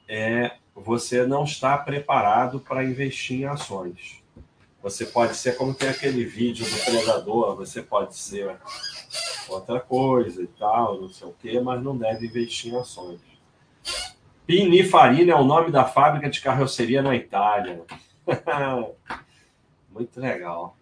é 0.08 0.61
você 0.76 1.26
não 1.26 1.44
está 1.44 1.78
preparado 1.78 2.60
para 2.60 2.84
investir 2.84 3.42
em 3.42 3.46
ações. 3.46 4.22
Você 4.82 5.06
pode 5.06 5.36
ser 5.36 5.58
como 5.58 5.74
tem 5.74 5.90
aquele 5.90 6.26
vídeo 6.26 6.66
do 6.66 6.84
predador, 6.84 7.56
você 7.56 7.82
pode 7.82 8.16
ser 8.16 8.58
outra 9.48 9.80
coisa 9.80 10.42
e 10.42 10.48
tal, 10.48 11.02
não 11.02 11.10
sei 11.10 11.28
o 11.28 11.36
quê, 11.40 11.60
mas 11.60 11.84
não 11.84 11.96
deve 11.96 12.26
investir 12.26 12.74
em 12.74 12.78
ações. 12.78 13.20
Pininfarina 14.48 15.32
é 15.34 15.36
o 15.36 15.44
nome 15.44 15.72
da 15.72 15.86
fábrica 15.86 16.30
de 16.30 16.42
carroceria 16.42 17.02
na 17.02 17.16
Itália. 17.16 17.84
Muito 19.92 20.20
legal. 20.20 20.76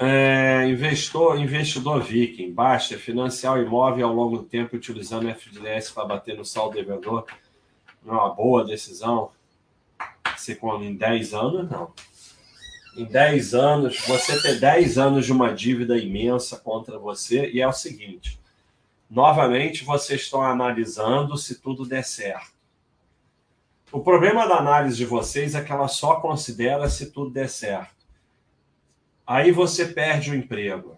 É, 0.00 0.68
investidor 0.68 2.02
viking, 2.02 2.52
baixa, 2.52 2.96
financiar 2.96 3.58
o 3.58 3.62
imóvel 3.62 4.06
ao 4.06 4.14
longo 4.14 4.38
do 4.38 4.44
tempo 4.44 4.76
utilizando 4.76 5.28
FDS 5.28 5.90
para 5.90 6.04
bater 6.04 6.36
no 6.36 6.44
saldo 6.44 6.76
devedor. 6.76 7.26
Não 8.04 8.14
é 8.14 8.18
uma 8.18 8.34
boa 8.34 8.64
decisão. 8.64 9.30
Se 10.36 10.54
quando 10.54 10.84
em 10.84 10.94
10 10.94 11.34
anos, 11.34 11.68
não. 11.68 11.92
Em 12.96 13.04
10 13.04 13.54
anos, 13.54 13.98
você 14.06 14.40
ter 14.40 14.60
10 14.60 14.98
anos 14.98 15.26
de 15.26 15.32
uma 15.32 15.52
dívida 15.52 15.98
imensa 15.98 16.56
contra 16.56 16.96
você, 16.96 17.50
e 17.50 17.60
é 17.60 17.66
o 17.66 17.72
seguinte: 17.72 18.40
novamente, 19.10 19.84
vocês 19.84 20.22
estão 20.22 20.42
analisando 20.42 21.36
se 21.36 21.60
tudo 21.60 21.84
der 21.84 22.04
certo. 22.04 22.56
O 23.90 24.00
problema 24.00 24.46
da 24.46 24.58
análise 24.58 24.96
de 24.96 25.06
vocês 25.06 25.54
é 25.54 25.64
que 25.64 25.72
ela 25.72 25.88
só 25.88 26.20
considera 26.20 26.88
se 26.88 27.10
tudo 27.10 27.30
der 27.30 27.48
certo. 27.48 27.97
Aí 29.28 29.52
você 29.52 29.84
perde 29.84 30.30
o 30.30 30.34
emprego. 30.34 30.96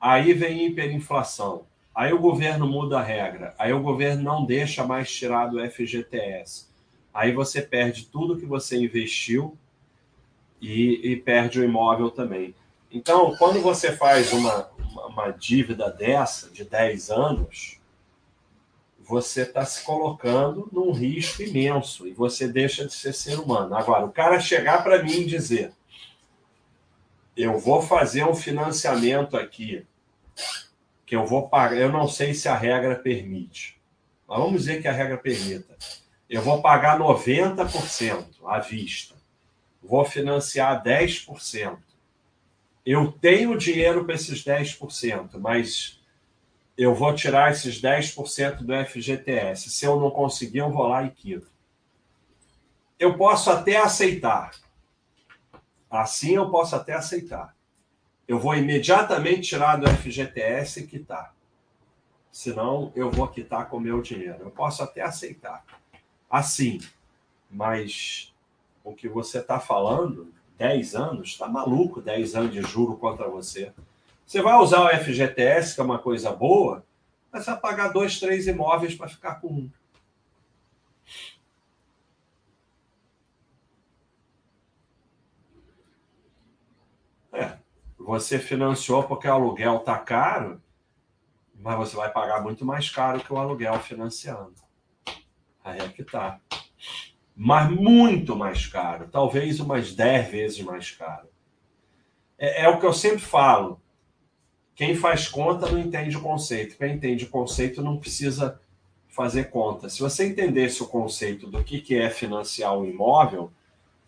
Aí 0.00 0.32
vem 0.32 0.64
hiperinflação. 0.64 1.66
Aí 1.92 2.12
o 2.12 2.20
governo 2.20 2.68
muda 2.68 3.00
a 3.00 3.02
regra. 3.02 3.52
Aí 3.58 3.72
o 3.72 3.82
governo 3.82 4.22
não 4.22 4.46
deixa 4.46 4.86
mais 4.86 5.12
tirar 5.12 5.48
do 5.48 5.58
FGTS. 5.58 6.68
Aí 7.12 7.32
você 7.32 7.60
perde 7.60 8.06
tudo 8.06 8.36
que 8.36 8.46
você 8.46 8.76
investiu 8.76 9.58
e, 10.60 11.00
e 11.02 11.16
perde 11.16 11.58
o 11.58 11.64
imóvel 11.64 12.12
também. 12.12 12.54
Então, 12.92 13.34
quando 13.36 13.60
você 13.60 13.90
faz 13.90 14.32
uma, 14.32 14.70
uma, 14.78 15.06
uma 15.06 15.30
dívida 15.32 15.90
dessa, 15.90 16.50
de 16.50 16.64
10 16.64 17.10
anos, 17.10 17.80
você 19.00 19.42
está 19.42 19.64
se 19.64 19.82
colocando 19.82 20.68
num 20.70 20.92
risco 20.92 21.42
imenso 21.42 22.06
e 22.06 22.12
você 22.12 22.46
deixa 22.46 22.86
de 22.86 22.94
ser 22.94 23.12
ser 23.12 23.40
humano. 23.40 23.74
Agora, 23.74 24.06
o 24.06 24.12
cara 24.12 24.38
chegar 24.38 24.84
para 24.84 25.02
mim 25.02 25.22
e 25.22 25.26
dizer: 25.26 25.72
eu 27.36 27.58
vou 27.58 27.82
fazer 27.82 28.24
um 28.24 28.34
financiamento 28.34 29.36
aqui, 29.36 29.86
que 31.04 31.16
eu 31.16 31.26
vou 31.26 31.48
pagar, 31.48 31.76
eu 31.76 31.90
não 31.90 32.08
sei 32.08 32.34
se 32.34 32.48
a 32.48 32.56
regra 32.56 32.96
permite, 32.96 33.80
mas 34.26 34.38
vamos 34.38 34.62
dizer 34.62 34.80
que 34.80 34.88
a 34.88 34.92
regra 34.92 35.18
permita. 35.18 35.76
Eu 36.28 36.42
vou 36.42 36.62
pagar 36.62 36.98
90% 36.98 38.26
à 38.46 38.58
vista, 38.58 39.14
vou 39.82 40.04
financiar 40.04 40.82
10%. 40.82 41.78
Eu 42.86 43.12
tenho 43.12 43.56
dinheiro 43.56 44.04
para 44.04 44.14
esses 44.14 44.44
10%, 44.44 45.38
mas 45.38 46.00
eu 46.76 46.94
vou 46.94 47.14
tirar 47.14 47.52
esses 47.52 47.80
10% 47.80 48.58
do 48.58 48.74
FGTS. 48.86 49.70
Se 49.70 49.84
eu 49.84 49.98
não 49.98 50.10
conseguir, 50.10 50.58
eu 50.58 50.70
vou 50.70 50.86
lá 50.86 51.04
e 51.04 51.10
quito. 51.10 51.46
Eu 52.98 53.16
posso 53.16 53.50
até 53.50 53.76
aceitar. 53.76 54.52
Assim 56.00 56.34
eu 56.34 56.50
posso 56.50 56.74
até 56.74 56.92
aceitar. 56.92 57.54
Eu 58.26 58.38
vou 58.38 58.54
imediatamente 58.54 59.42
tirar 59.42 59.76
do 59.76 59.88
FGTS 59.88 60.80
e 60.80 60.86
quitar. 60.86 61.34
Senão 62.32 62.92
eu 62.96 63.10
vou 63.10 63.28
quitar 63.28 63.68
com 63.68 63.76
o 63.76 63.80
meu 63.80 64.02
dinheiro. 64.02 64.38
Eu 64.40 64.50
posso 64.50 64.82
até 64.82 65.02
aceitar. 65.02 65.64
Assim. 66.28 66.80
Mas 67.48 68.34
o 68.82 68.92
que 68.92 69.08
você 69.08 69.38
está 69.38 69.60
falando, 69.60 70.32
10 70.58 70.96
anos, 70.96 71.28
está 71.28 71.46
maluco 71.46 72.00
10 72.00 72.34
anos 72.34 72.52
de 72.52 72.62
juro 72.62 72.96
contra 72.96 73.28
você. 73.28 73.72
Você 74.26 74.42
vai 74.42 74.56
usar 74.56 74.80
o 74.80 74.88
FGTS, 74.88 75.74
que 75.74 75.80
é 75.80 75.84
uma 75.84 75.98
coisa 75.98 76.32
boa, 76.32 76.84
mas 77.30 77.46
vai 77.46 77.56
pagar 77.56 77.88
dois, 77.92 78.18
três 78.18 78.48
imóveis 78.48 78.96
para 78.96 79.08
ficar 79.08 79.36
com 79.36 79.48
um. 79.48 79.70
É, 87.34 87.58
você 88.04 88.38
financiou 88.38 89.02
porque 89.04 89.26
o 89.26 89.32
aluguel 89.32 89.78
está 89.78 89.98
caro, 89.98 90.60
mas 91.58 91.76
você 91.76 91.96
vai 91.96 92.10
pagar 92.12 92.42
muito 92.42 92.64
mais 92.64 92.90
caro 92.90 93.20
que 93.20 93.32
o 93.32 93.38
aluguel 93.38 93.80
financiando. 93.80 94.54
Aí 95.64 95.80
é 95.80 95.88
que 95.88 96.02
está. 96.02 96.38
Mas 97.34 97.70
muito 97.70 98.36
mais 98.36 98.66
caro, 98.66 99.08
talvez 99.08 99.58
umas 99.58 99.94
10 99.94 100.30
vezes 100.30 100.60
mais 100.60 100.90
caro. 100.90 101.28
É, 102.38 102.64
é 102.64 102.68
o 102.68 102.78
que 102.78 102.86
eu 102.86 102.92
sempre 102.92 103.20
falo. 103.20 103.80
Quem 104.74 104.94
faz 104.94 105.26
conta 105.26 105.70
não 105.70 105.78
entende 105.78 106.16
o 106.16 106.20
conceito. 106.20 106.76
Quem 106.76 106.94
entende 106.94 107.24
o 107.24 107.30
conceito 107.30 107.82
não 107.82 107.96
precisa 107.96 108.60
fazer 109.08 109.44
conta. 109.44 109.88
Se 109.88 110.00
você 110.00 110.26
entendesse 110.26 110.82
o 110.82 110.88
conceito 110.88 111.46
do 111.46 111.64
que 111.64 111.96
é 111.96 112.10
financiar 112.10 112.76
um 112.76 112.84
imóvel, 112.84 113.50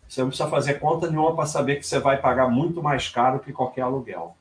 você 0.07 0.21
não 0.21 0.29
precisa 0.29 0.49
fazer 0.49 0.79
conta 0.79 1.09
nenhuma 1.09 1.35
para 1.35 1.45
saber 1.45 1.77
que 1.77 1.85
você 1.85 1.99
vai 1.99 2.17
pagar 2.19 2.49
muito 2.49 2.81
mais 2.81 3.09
caro 3.09 3.39
que 3.39 3.51
qualquer 3.51 3.81
aluguel. 3.81 4.35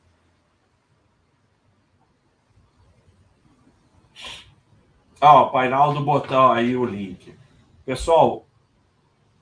Ah, 5.21 5.43
o 5.43 5.51
Painaldo 5.51 6.01
botou 6.05 6.53
aí 6.53 6.77
o 6.77 6.85
link. 6.85 7.37
Pessoal, 7.85 8.45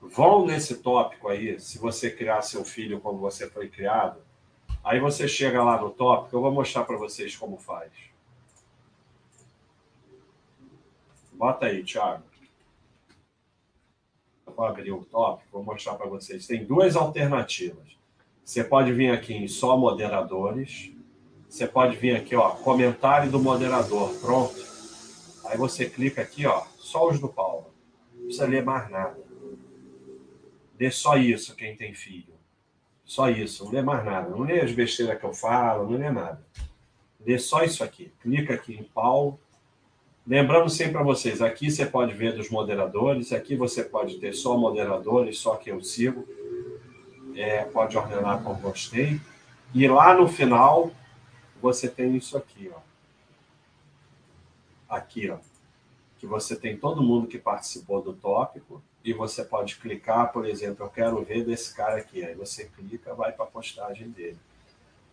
vão 0.01 0.45
nesse 0.45 0.77
tópico 0.77 1.27
aí, 1.27 1.59
se 1.59 1.77
você 1.77 2.09
criar 2.09 2.41
seu 2.41 2.63
filho 2.63 2.99
como 3.01 3.19
você 3.19 3.49
foi 3.49 3.67
criado, 3.67 4.25
Aí 4.85 4.99
você 4.99 5.27
chega 5.27 5.63
lá 5.63 5.81
no 5.81 5.89
tópico, 5.89 6.35
eu 6.35 6.41
vou 6.41 6.51
mostrar 6.51 6.83
para 6.83 6.95
vocês 6.95 7.35
como 7.35 7.57
faz. 7.57 7.91
Bota 11.33 11.65
aí, 11.65 11.83
Thiago. 11.83 12.23
Vou 14.55 14.65
abrir 14.65 14.91
o 14.91 15.03
tópico, 15.03 15.49
vou 15.51 15.63
mostrar 15.63 15.95
para 15.95 16.07
vocês. 16.07 16.47
Tem 16.47 16.63
duas 16.63 16.95
alternativas. 16.95 17.97
Você 18.43 18.63
pode 18.63 18.93
vir 18.93 19.11
aqui 19.11 19.33
em 19.33 19.47
só 19.47 19.75
moderadores. 19.77 20.91
Você 21.49 21.67
pode 21.67 21.97
vir 21.97 22.15
aqui, 22.15 22.35
ó, 22.35 22.51
comentário 22.51 23.29
do 23.29 23.39
moderador. 23.39 24.13
Pronto. 24.19 24.55
Aí 25.45 25.57
você 25.57 25.89
clica 25.89 26.21
aqui, 26.21 26.45
ó, 26.45 26.63
só 26.77 27.09
os 27.09 27.19
do 27.19 27.27
Paulo. 27.27 27.73
Não 28.13 28.25
precisa 28.25 28.47
ler 28.47 28.63
mais 28.63 28.89
nada. 28.89 29.17
Dê 30.77 30.91
só 30.91 31.17
isso 31.17 31.55
quem 31.55 31.75
tem 31.75 31.93
filho. 31.93 32.33
Só 33.03 33.29
isso, 33.29 33.65
não 33.65 33.71
lê 33.71 33.81
mais 33.81 34.03
nada. 34.03 34.29
Não 34.29 34.41
lê 34.41 34.61
as 34.61 34.71
besteiras 34.71 35.19
que 35.19 35.25
eu 35.25 35.33
falo, 35.33 35.89
não 35.89 35.97
lê 35.97 36.09
nada. 36.09 36.45
Lê 37.25 37.37
só 37.37 37.63
isso 37.63 37.83
aqui. 37.83 38.11
Clica 38.21 38.53
aqui 38.53 38.73
em 38.73 38.83
Paulo. 38.83 39.39
Lembrando 40.27 40.69
sempre 40.69 40.93
para 40.93 41.03
vocês, 41.03 41.39
aqui 41.39 41.69
você 41.69 41.85
pode 41.85 42.13
ver 42.15 42.33
dos 42.33 42.49
moderadores, 42.49 43.31
aqui 43.31 43.55
você 43.55 43.83
pode 43.83 44.17
ter 44.17 44.33
só 44.33 44.57
moderadores, 44.57 45.37
só 45.37 45.55
que 45.55 45.69
eu 45.69 45.83
sigo. 45.83 46.27
É, 47.35 47.63
pode 47.65 47.95
ordenar 47.95 48.41
como 48.41 48.59
gostei. 48.59 49.21
E 49.73 49.87
lá 49.87 50.15
no 50.15 50.27
final, 50.27 50.91
você 51.61 51.87
tem 51.87 52.15
isso 52.15 52.35
aqui, 52.37 52.71
ó. 52.73 52.79
Aqui, 54.89 55.29
ó. 55.29 55.37
Que 56.17 56.25
você 56.25 56.55
tem 56.55 56.75
todo 56.75 57.03
mundo 57.03 57.27
que 57.27 57.37
participou 57.37 58.01
do 58.01 58.13
tópico 58.13 58.81
e 59.03 59.13
você 59.13 59.43
pode 59.43 59.75
clicar, 59.75 60.31
por 60.31 60.47
exemplo, 60.47 60.85
eu 60.85 60.89
quero 60.89 61.23
ver 61.23 61.45
desse 61.45 61.75
cara 61.75 61.97
aqui. 61.97 62.23
Aí 62.25 62.33
você 62.33 62.65
clica, 62.65 63.13
vai 63.13 63.31
para 63.31 63.45
a 63.45 63.47
postagem 63.47 64.09
dele. 64.09 64.39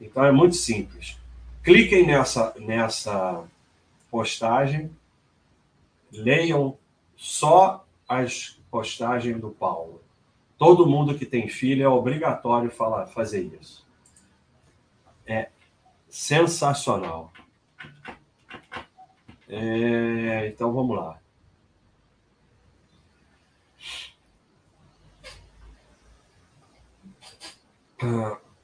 Então 0.00 0.24
é 0.24 0.32
muito 0.32 0.56
simples. 0.56 1.18
Cliquem 1.62 2.06
nessa, 2.06 2.54
nessa 2.58 3.44
postagem, 4.10 4.90
leiam 6.12 6.78
só 7.16 7.86
as 8.08 8.60
postagens 8.70 9.40
do 9.40 9.50
Paulo. 9.50 10.02
Todo 10.58 10.86
mundo 10.86 11.16
que 11.16 11.26
tem 11.26 11.48
filho 11.48 11.82
é 11.82 11.88
obrigatório 11.88 12.70
falar, 12.70 13.06
fazer 13.06 13.42
isso. 13.60 13.86
É 15.26 15.48
sensacional. 16.08 17.32
É, 19.48 20.48
então 20.48 20.72
vamos 20.72 20.96
lá. 20.96 21.18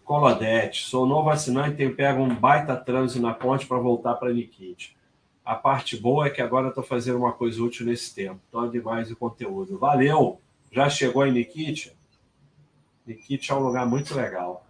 Colodete, 0.04 0.84
sou 0.84 1.06
novo 1.06 1.30
assinante 1.30 1.82
e 1.82 1.90
pego 1.90 2.22
um 2.22 2.34
baita 2.34 2.74
trânsito 2.76 3.20
na 3.20 3.34
ponte 3.34 3.66
para 3.66 3.78
voltar 3.78 4.14
para 4.14 4.32
Nikit. 4.32 4.97
A 5.48 5.54
parte 5.54 5.96
boa 5.96 6.26
é 6.26 6.30
que 6.30 6.42
agora 6.42 6.68
estou 6.68 6.84
fazendo 6.84 7.20
uma 7.20 7.32
coisa 7.32 7.62
útil 7.62 7.86
nesse 7.86 8.14
tempo. 8.14 8.38
Então 8.50 8.70
demais 8.70 9.10
o 9.10 9.16
conteúdo. 9.16 9.78
Valeu! 9.78 10.38
Já 10.70 10.90
chegou 10.90 11.26
em 11.26 11.32
Nikit? 11.32 11.96
Nikit 13.06 13.50
é 13.50 13.54
um 13.54 13.60
lugar 13.60 13.86
muito 13.86 14.14
legal. 14.14 14.66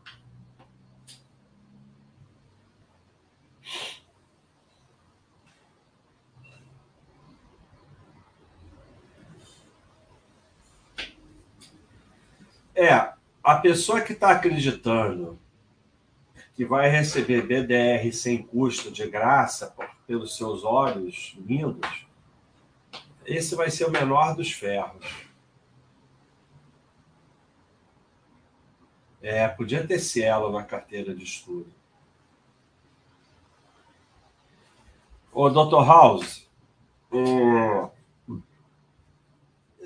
É, 12.73 12.93
a 13.43 13.57
pessoa 13.57 14.01
que 14.01 14.13
está 14.13 14.31
acreditando 14.31 15.37
que 16.55 16.65
vai 16.65 16.89
receber 16.89 17.43
BDR 17.43 18.13
sem 18.13 18.41
custo, 18.41 18.93
de 18.93 19.09
graça, 19.09 19.75
pelos 20.09 20.39
seus 20.39 20.65
olhos 20.65 21.37
lindos, 21.39 22.07
esse 23.27 23.55
vai 23.55 23.71
ser 23.71 23.85
o 23.85 23.91
menor 23.91 24.35
dos 24.35 24.51
ferros. 24.51 25.05
É, 29.21 29.47
podia 29.47 29.87
ter 29.87 29.99
Cielo 29.99 30.51
na 30.51 30.65
carteira 30.65 31.15
de 31.15 31.25
estudo. 31.25 31.71
Ô, 35.31 35.51
Dr. 35.51 35.87
House, 35.87 36.49
é, 37.13 37.91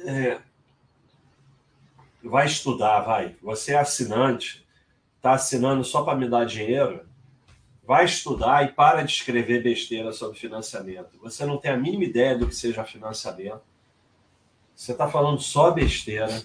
é 0.06 0.42
vai 2.22 2.46
estudar, 2.46 3.00
vai. 3.00 3.34
Você 3.42 3.72
é 3.72 3.78
assinante, 3.78 4.64
está 5.16 5.32
assinando 5.32 5.82
só 5.82 6.04
para 6.04 6.16
me 6.16 6.28
dar 6.28 6.46
dinheiro, 6.46 7.04
vai 7.84 8.04
estudar 8.04 8.64
e 8.64 8.72
para 8.72 9.02
de 9.02 9.12
escrever 9.12 9.62
besteira 9.62 10.12
sobre 10.12 10.38
financiamento. 10.38 11.18
Você 11.20 11.44
não 11.44 11.58
tem 11.58 11.70
a 11.70 11.76
mínima 11.76 12.04
ideia 12.04 12.36
do 12.36 12.46
que 12.46 12.54
seja 12.54 12.84
financiamento. 12.84 13.62
Você 14.74 14.92
está 14.92 15.08
falando 15.08 15.40
só 15.40 15.70
besteira. 15.70 16.42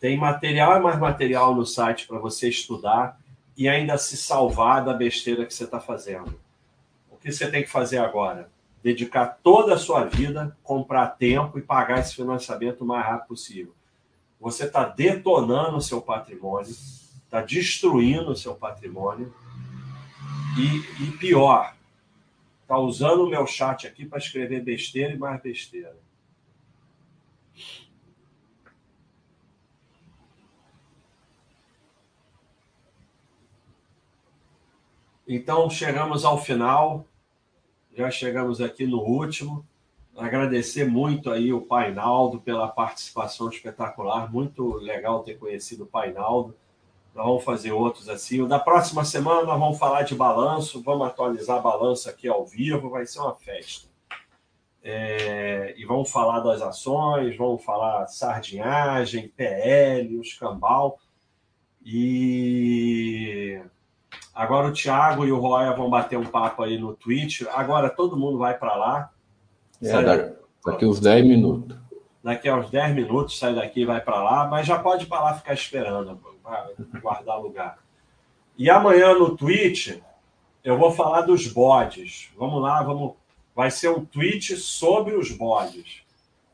Tem 0.00 0.16
material 0.16 0.78
e 0.78 0.80
mais 0.80 0.98
material 0.98 1.54
no 1.54 1.66
site 1.66 2.06
para 2.06 2.18
você 2.18 2.48
estudar 2.48 3.20
e 3.56 3.68
ainda 3.68 3.98
se 3.98 4.16
salvar 4.16 4.84
da 4.84 4.94
besteira 4.94 5.44
que 5.44 5.54
você 5.54 5.64
está 5.64 5.80
fazendo. 5.80 6.38
O 7.10 7.16
que 7.16 7.32
você 7.32 7.50
tem 7.50 7.62
que 7.62 7.70
fazer 7.70 7.98
agora? 7.98 8.50
Dedicar 8.82 9.38
toda 9.42 9.74
a 9.74 9.78
sua 9.78 10.04
vida, 10.04 10.56
comprar 10.62 11.08
tempo 11.08 11.58
e 11.58 11.62
pagar 11.62 11.98
esse 11.98 12.14
financiamento 12.14 12.82
o 12.82 12.86
mais 12.86 13.04
rápido 13.04 13.28
possível 13.28 13.74
você 14.40 14.64
está 14.64 14.84
detonando 14.84 15.76
o 15.76 15.82
seu 15.82 16.00
patrimônio, 16.00 16.70
está 16.70 17.40
destruindo 17.40 18.30
o 18.30 18.36
seu 18.36 18.54
patrimônio. 18.54 19.34
E, 20.58 21.04
e 21.04 21.10
pior, 21.18 21.78
Está 22.68 22.76
usando 22.76 23.24
o 23.24 23.30
meu 23.30 23.46
chat 23.46 23.86
aqui 23.86 24.04
para 24.04 24.18
escrever 24.18 24.62
besteira 24.62 25.14
e 25.14 25.16
mais 25.16 25.40
besteira. 25.40 25.96
Então, 35.26 35.70
chegamos 35.70 36.26
ao 36.26 36.36
final, 36.36 37.06
já 37.96 38.10
chegamos 38.10 38.60
aqui 38.60 38.86
no 38.86 39.00
último. 39.00 39.66
Agradecer 40.14 40.84
muito 40.86 41.30
aí 41.30 41.50
o 41.50 41.62
Painaldo 41.62 42.38
pela 42.38 42.68
participação 42.68 43.48
espetacular, 43.48 44.30
muito 44.30 44.74
legal 44.74 45.24
ter 45.24 45.38
conhecido 45.38 45.84
o 45.84 45.86
Painaldo. 45.86 46.54
Nós 47.18 47.26
vamos 47.26 47.42
fazer 47.42 47.72
outros 47.72 48.08
assim. 48.08 48.46
Da 48.46 48.60
próxima 48.60 49.04
semana 49.04 49.42
nós 49.42 49.58
vamos 49.58 49.76
falar 49.76 50.02
de 50.02 50.14
balanço, 50.14 50.80
vamos 50.80 51.04
atualizar 51.04 51.60
balanço 51.60 52.08
aqui 52.08 52.28
ao 52.28 52.46
vivo, 52.46 52.90
vai 52.90 53.04
ser 53.06 53.18
uma 53.18 53.34
festa. 53.34 53.88
É, 54.80 55.74
e 55.76 55.84
vamos 55.84 56.12
falar 56.12 56.38
das 56.38 56.62
ações, 56.62 57.36
vamos 57.36 57.64
falar 57.64 58.06
sardinhagem, 58.06 59.26
PL, 59.36 60.16
os 60.16 60.32
cambal. 60.34 61.00
E 61.84 63.60
Agora 64.32 64.68
o 64.68 64.72
Thiago 64.72 65.26
e 65.26 65.32
o 65.32 65.40
Roya 65.40 65.72
vão 65.72 65.90
bater 65.90 66.16
um 66.16 66.24
papo 66.24 66.62
aí 66.62 66.78
no 66.78 66.94
Twitch. 66.94 67.42
Agora 67.52 67.90
todo 67.90 68.16
mundo 68.16 68.38
vai 68.38 68.56
para 68.56 68.76
lá. 68.76 69.10
É, 69.82 70.02
daqui, 70.04 70.36
daqui 70.64 70.86
uns 70.86 71.00
10 71.00 71.26
minutos. 71.26 71.76
Daqui 72.22 72.48
a 72.48 72.54
uns 72.54 72.70
10 72.70 72.94
minutos 72.94 73.36
sai 73.36 73.56
daqui 73.56 73.80
e 73.80 73.84
vai 73.84 74.00
para 74.00 74.22
lá, 74.22 74.46
mas 74.46 74.64
já 74.64 74.78
pode 74.78 75.02
ir 75.02 75.08
para 75.08 75.24
lá 75.24 75.34
ficar 75.34 75.54
esperando, 75.54 76.20
guardar 77.00 77.40
lugar. 77.40 77.78
E 78.56 78.68
amanhã 78.68 79.14
no 79.14 79.36
Twitch 79.36 79.98
eu 80.64 80.76
vou 80.76 80.90
falar 80.90 81.22
dos 81.22 81.46
bodes. 81.46 82.30
Vamos 82.36 82.60
lá, 82.60 82.82
vamos. 82.82 83.14
Vai 83.54 83.70
ser 83.70 83.88
um 83.88 84.04
tweet 84.04 84.56
sobre 84.56 85.14
os 85.14 85.30
bodes. 85.30 86.02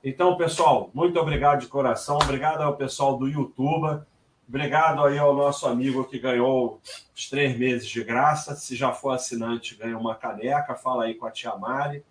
Então, 0.03 0.37
pessoal, 0.37 0.91
muito 0.95 1.19
obrigado 1.19 1.61
de 1.61 1.67
coração. 1.67 2.19
Obrigado 2.23 2.61
ao 2.61 2.77
pessoal 2.77 3.17
do 3.17 3.27
YouTube. 3.27 4.03
Obrigado 4.47 5.03
aí 5.03 5.19
ao 5.19 5.35
nosso 5.35 5.67
amigo 5.67 6.05
que 6.05 6.19
ganhou 6.19 6.81
os 7.15 7.29
três 7.29 7.59
meses 7.59 7.89
de 7.89 8.05
graça. 8.05 8.55
Se 8.55 8.77
já 8.77 8.93
for 8.93 9.11
assinante, 9.11 9.75
ganha 9.75 9.99
uma 9.99 10.15
caneca. 10.15 10.75
Fala 10.75 11.05
aí 11.05 11.15
com 11.15 11.27
a 11.27 11.31
tia 11.31 11.57
Mari. 11.57 12.05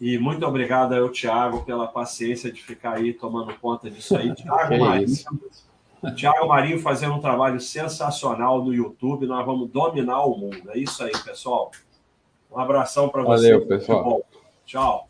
E 0.00 0.18
muito 0.18 0.46
obrigado 0.46 0.94
ao 0.94 1.10
Tiago 1.10 1.62
pela 1.64 1.86
paciência 1.86 2.50
de 2.50 2.62
ficar 2.62 2.96
aí 2.96 3.12
tomando 3.12 3.54
conta 3.58 3.90
disso 3.90 4.16
aí. 4.16 4.32
Tiago 4.34 4.78
Marinho, 4.78 5.14
Tiago 6.14 6.48
Marinho 6.48 6.80
fazendo 6.80 7.14
um 7.14 7.20
trabalho 7.20 7.60
sensacional 7.60 8.64
no 8.64 8.72
YouTube. 8.72 9.26
Nós 9.26 9.44
vamos 9.44 9.70
dominar 9.70 10.24
o 10.24 10.36
mundo. 10.36 10.70
É 10.70 10.78
isso 10.78 11.02
aí, 11.04 11.12
pessoal. 11.24 11.70
Um 12.50 12.58
abração 12.58 13.08
para 13.08 13.22
vocês. 13.22 13.52
Valeu, 13.52 13.66
pessoal. 13.66 14.22
Tchau. 14.64 15.09